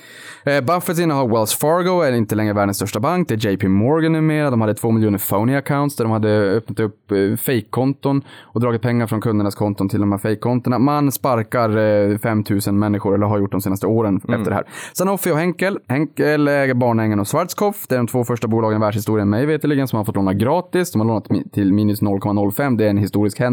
Eh, 0.44 0.61
Buffetts 0.61 1.00
innehav 1.00 1.30
Wells 1.30 1.54
Fargo 1.54 2.00
är 2.02 2.12
inte 2.12 2.34
längre 2.34 2.52
världens 2.52 2.76
största 2.76 3.00
bank. 3.00 3.28
Det 3.28 3.34
är 3.44 3.50
JP 3.52 3.68
Morgan 3.68 4.12
numera. 4.12 4.50
De 4.50 4.61
hade 4.61 4.74
två 4.74 4.90
miljoner 4.90 5.18
phony 5.18 5.54
accounts 5.56 5.96
där 5.96 6.04
de 6.04 6.11
hade 6.11 6.28
öppnat 6.56 6.80
upp 6.80 7.12
eh, 7.12 7.36
fake-konton 7.36 8.22
och 8.40 8.61
dragit 8.61 8.82
pengar 8.82 9.06
från 9.06 9.20
kundernas 9.20 9.54
konton 9.54 9.88
till 9.88 10.00
de 10.00 10.12
här 10.12 10.18
fake-kontona. 10.18 10.78
Man 10.78 11.12
sparkar 11.12 11.76
eh, 12.11 12.18
5000 12.18 12.78
människor, 12.78 13.14
eller 13.14 13.26
har 13.26 13.38
gjort 13.38 13.52
de 13.52 13.61
senaste 13.61 13.86
åren 13.86 14.20
Mm. 14.28 14.40
efter 14.40 14.50
det 14.50 14.56
här. 14.56 14.64
Sanofi 14.92 15.30
och 15.32 15.36
Henkel. 15.38 15.78
Henkel 15.88 16.48
äger 16.48 16.74
Barnängen 16.74 17.20
och 17.20 17.28
Schwarzkopf. 17.28 17.86
Det 17.88 17.94
är 17.94 17.96
de 17.98 18.06
två 18.06 18.24
första 18.24 18.48
bolagen 18.48 18.78
i 18.78 18.80
världshistorien 18.80 19.30
mig 19.30 19.46
veterligen 19.46 19.88
som 19.88 19.96
har 19.96 20.04
fått 20.04 20.16
låna 20.16 20.34
gratis. 20.34 20.92
De 20.92 21.00
har 21.00 21.06
lånat 21.09 21.52
till 21.52 21.72
minus 21.72 22.02
0,05. 22.02 22.76
Det 22.76 22.84
är 22.84 22.90
en 22.90 22.98
historisk 22.98 23.38
händelse. 23.38 23.47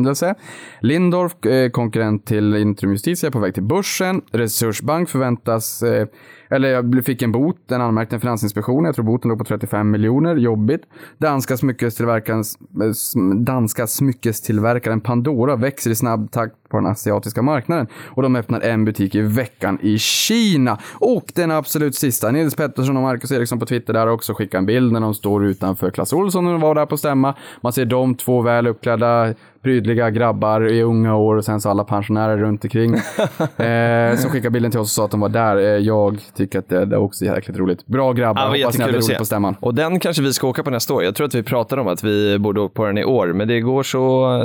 Lindorf, 0.79 1.45
eh, 1.45 1.69
konkurrent 1.69 2.25
till 2.25 2.55
Intrum 2.55 2.91
Justitia, 2.91 3.27
är 3.27 3.31
på 3.31 3.39
väg 3.39 3.53
till 3.53 3.63
börsen. 3.63 4.21
Resursbank 4.31 5.09
förväntas, 5.09 5.83
eh, 5.83 6.07
eller 6.49 6.69
jag 6.69 7.05
fick 7.05 7.21
en 7.21 7.31
bot, 7.31 7.57
den 7.65 7.81
anmärkte 7.81 8.19
Finansinspektionen. 8.19 8.85
Jag 8.85 8.95
tror 8.95 9.05
boten 9.05 9.29
låg 9.29 9.37
på 9.37 9.45
35 9.45 9.91
miljoner, 9.91 10.35
jobbigt. 10.35 10.81
Danska 11.17 11.57
smyckestillverkaren, 11.57 12.43
eh, 12.81 13.35
danska 13.35 13.87
smyckestillverkaren 13.87 15.01
Pandora 15.01 15.55
växer 15.55 15.91
i 15.91 15.95
snabb 15.95 16.31
takt 16.31 16.55
på 16.69 16.77
den 16.77 16.85
asiatiska 16.85 17.41
marknaden. 17.41 17.87
Och 18.05 18.21
de 18.21 18.35
öppnar 18.35 18.61
en 18.61 18.85
butik 18.85 19.15
i 19.15 19.21
veckan 19.21 19.79
i 19.81 19.97
Kina. 19.99 20.79
Och 20.93 21.31
den 21.35 21.51
absolut 21.51 21.95
sista, 21.95 22.31
Nils 22.31 22.55
Pettersson 22.55 22.97
och 22.97 23.03
Marcus 23.03 23.31
Eriksson 23.31 23.59
på 23.59 23.65
Twitter 23.65 23.93
där 23.93 24.07
också 24.07 24.33
skickar 24.33 24.57
en 24.57 24.65
bild 24.65 24.91
när 24.91 24.99
de 24.99 25.13
står 25.13 25.45
utanför 25.45 25.91
Clas 25.91 26.13
Ohlson 26.13 26.45
och 26.45 26.51
de 26.51 26.61
var 26.61 26.75
där 26.75 26.85
på 26.85 26.97
stämma. 26.97 27.35
Man 27.61 27.73
ser 27.73 27.85
de 27.85 28.15
två 28.15 28.41
väl 28.41 28.67
uppklädda, 28.67 29.33
prydliga 29.65 30.09
grabbar 30.09 30.71
i 30.71 30.81
unga 30.81 31.15
år 31.15 31.35
och 31.35 31.45
sen 31.45 31.61
så 31.61 31.69
alla 31.69 31.83
pensionärer 31.83 32.37
runt 32.37 32.63
omkring. 32.63 32.93
eh, 33.57 34.17
som 34.17 34.31
skickar 34.31 34.49
bilden 34.49 34.71
till 34.71 34.79
oss 34.79 34.87
och 34.87 34.95
sa 34.95 35.05
att 35.05 35.11
de 35.11 35.19
var 35.19 35.29
där. 35.29 35.57
Eh, 35.57 35.63
jag 35.63 36.19
tycker 36.35 36.59
att 36.59 36.69
det, 36.69 36.85
det 36.85 36.95
är 36.95 36.99
också 36.99 37.25
jäkligt 37.25 37.57
roligt. 37.57 37.85
Bra 37.85 38.13
grabbar, 38.13 38.41
Ja, 38.41 38.47
hoppas 38.47 38.77
ni 38.77 38.83
hade 38.83 38.97
roligt 38.97 39.17
på 39.17 39.25
stämman. 39.25 39.55
Och 39.59 39.75
den 39.75 39.99
kanske 39.99 40.23
vi 40.23 40.33
ska 40.33 40.47
åka 40.47 40.63
på 40.63 40.69
nästa 40.69 40.93
år. 40.93 41.03
Jag 41.03 41.15
tror 41.15 41.27
att 41.27 41.35
vi 41.35 41.43
pratade 41.43 41.81
om 41.81 41.87
att 41.87 42.03
vi 42.03 42.39
borde 42.39 42.61
åka 42.61 42.73
på 42.73 42.85
den 42.85 42.97
i 42.97 43.05
år, 43.05 43.33
men 43.33 43.47
det 43.47 43.61
går 43.61 43.83
så, 43.83 43.99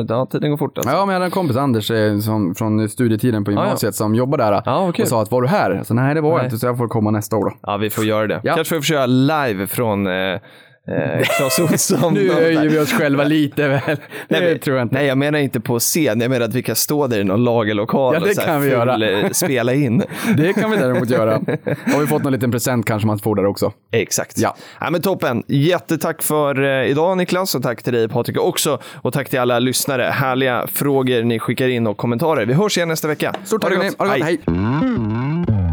ja, 0.09 0.27
tiden 0.27 0.51
går 0.51 0.57
fort 0.57 0.79
alltså. 0.79 0.93
Ja, 0.93 1.07
men 1.07 1.09
jag 1.09 1.15
hade 1.15 1.25
en 1.25 1.31
kompis, 1.31 1.57
Anders, 1.57 1.91
eh, 1.91 2.19
som, 2.19 2.55
från 2.55 2.89
studietiden 2.89 3.45
på 3.45 3.53
ja. 3.53 3.65
gymnasiet 3.65 3.95
som 3.95 4.15
jobbar 4.15 4.39
där. 4.39 4.53
Ja, 4.53 4.85
vad 4.85 4.95
kul. 4.95 5.03
och 5.03 5.09
sa 5.09 5.23
att 5.23 5.31
var 5.31 5.43
du 5.43 5.49
här? 5.49 5.81
Så 5.85 5.95
nej, 5.95 6.15
det 6.15 6.21
var 6.21 6.39
jag 6.39 6.47
inte, 6.47 6.59
så 6.59 6.67
jag 6.67 6.79
får 6.79 6.89
komma 6.89 7.11
nästa 7.11 7.37
år 7.37 7.45
då. 7.45 7.53
Ja, 7.63 7.77
vi 7.77 7.91
får 7.91 8.05
göra 8.05 8.27
det. 8.27 8.41
Ja. 8.45 8.55
Kanske 8.55 8.75
får 8.75 8.81
vi 8.81 8.83
köra 8.83 9.07
live 9.07 9.67
från 9.67 10.07
eh, 10.07 10.41
eh, 10.89 11.23
Clas 11.37 11.59
Ohlson. 11.59 12.15
Nu 12.15 12.31
höjer 12.35 12.69
vi 12.69 12.79
oss 12.79 12.93
själva 12.93 13.25
lite 13.25 13.69
väl. 13.69 13.81
Det 13.87 13.97
Nej, 14.29 14.41
men- 14.51 14.59
tror 14.59 14.77
jag 14.77 14.85
inte. 14.85 14.95
Nej, 14.95 15.07
jag 15.07 15.19
menar 15.19 15.39
inte 15.39 15.61
på 15.61 15.79
scen. 15.79 16.21
Jag 16.21 16.31
menar 16.31 16.45
att 16.47 16.55
vi 16.55 16.63
kan 16.63 16.77
stå 16.77 17.07
där 17.07 17.19
i 17.21 17.25
någon 17.25 17.45
lagerlokal 17.45 18.15
Ja, 18.15 18.21
det 18.21 18.29
och 18.31 18.35
så 18.37 18.43
kan 18.43 18.63
vi 18.63 18.69
göra. 18.71 19.11
eh, 19.11 19.31
spela 19.31 19.75
in. 19.75 20.03
Det 20.37 20.53
kan 20.53 20.71
vi 20.71 20.77
däremot 20.77 21.11
göra. 21.11 21.33
Har 21.93 22.01
vi 22.01 22.07
fått 22.07 22.23
någon 22.23 22.33
liten 22.33 22.51
present 22.51 22.87
kanske 22.87 23.07
man 23.07 23.19
får 23.19 23.35
där 23.37 23.47
också. 23.47 23.73
Exakt. 23.93 24.39
Ja. 24.39 24.57
Ja, 24.81 24.91
men 24.91 25.03
toppen. 25.03 25.43
Jättetack 25.47 26.23
för 26.23 26.63
eh, 26.83 26.91
idag 26.91 27.17
Niklas 27.19 27.55
och 27.55 27.63
tack 27.63 27.83
till 27.83 27.93
dig 27.93 28.09
Patrik 28.09 28.39
också. 28.41 28.79
Och 28.95 29.13
tack 29.13 29.29
till 29.29 29.39
alla 29.41 29.59
lyssnare. 29.59 30.03
Härliga 30.03 30.67
frågor 30.73 31.23
ni 31.23 31.39
skickar 31.39 31.69
in 31.69 31.87
och 31.87 31.97
kommentarer. 31.97 32.47
Vi 32.47 32.55
hörs 32.55 32.77
igen 32.77 32.89
nästa 32.89 33.09
vecka. 33.09 33.35
Stort 33.45 33.61
tack 33.63 33.73
Ha 33.73 33.79
det 33.83 33.85
hörni. 33.85 34.11
Ha 34.11 34.15
det 34.15 34.19
gott. 34.19 35.57
Hej. 35.57 35.70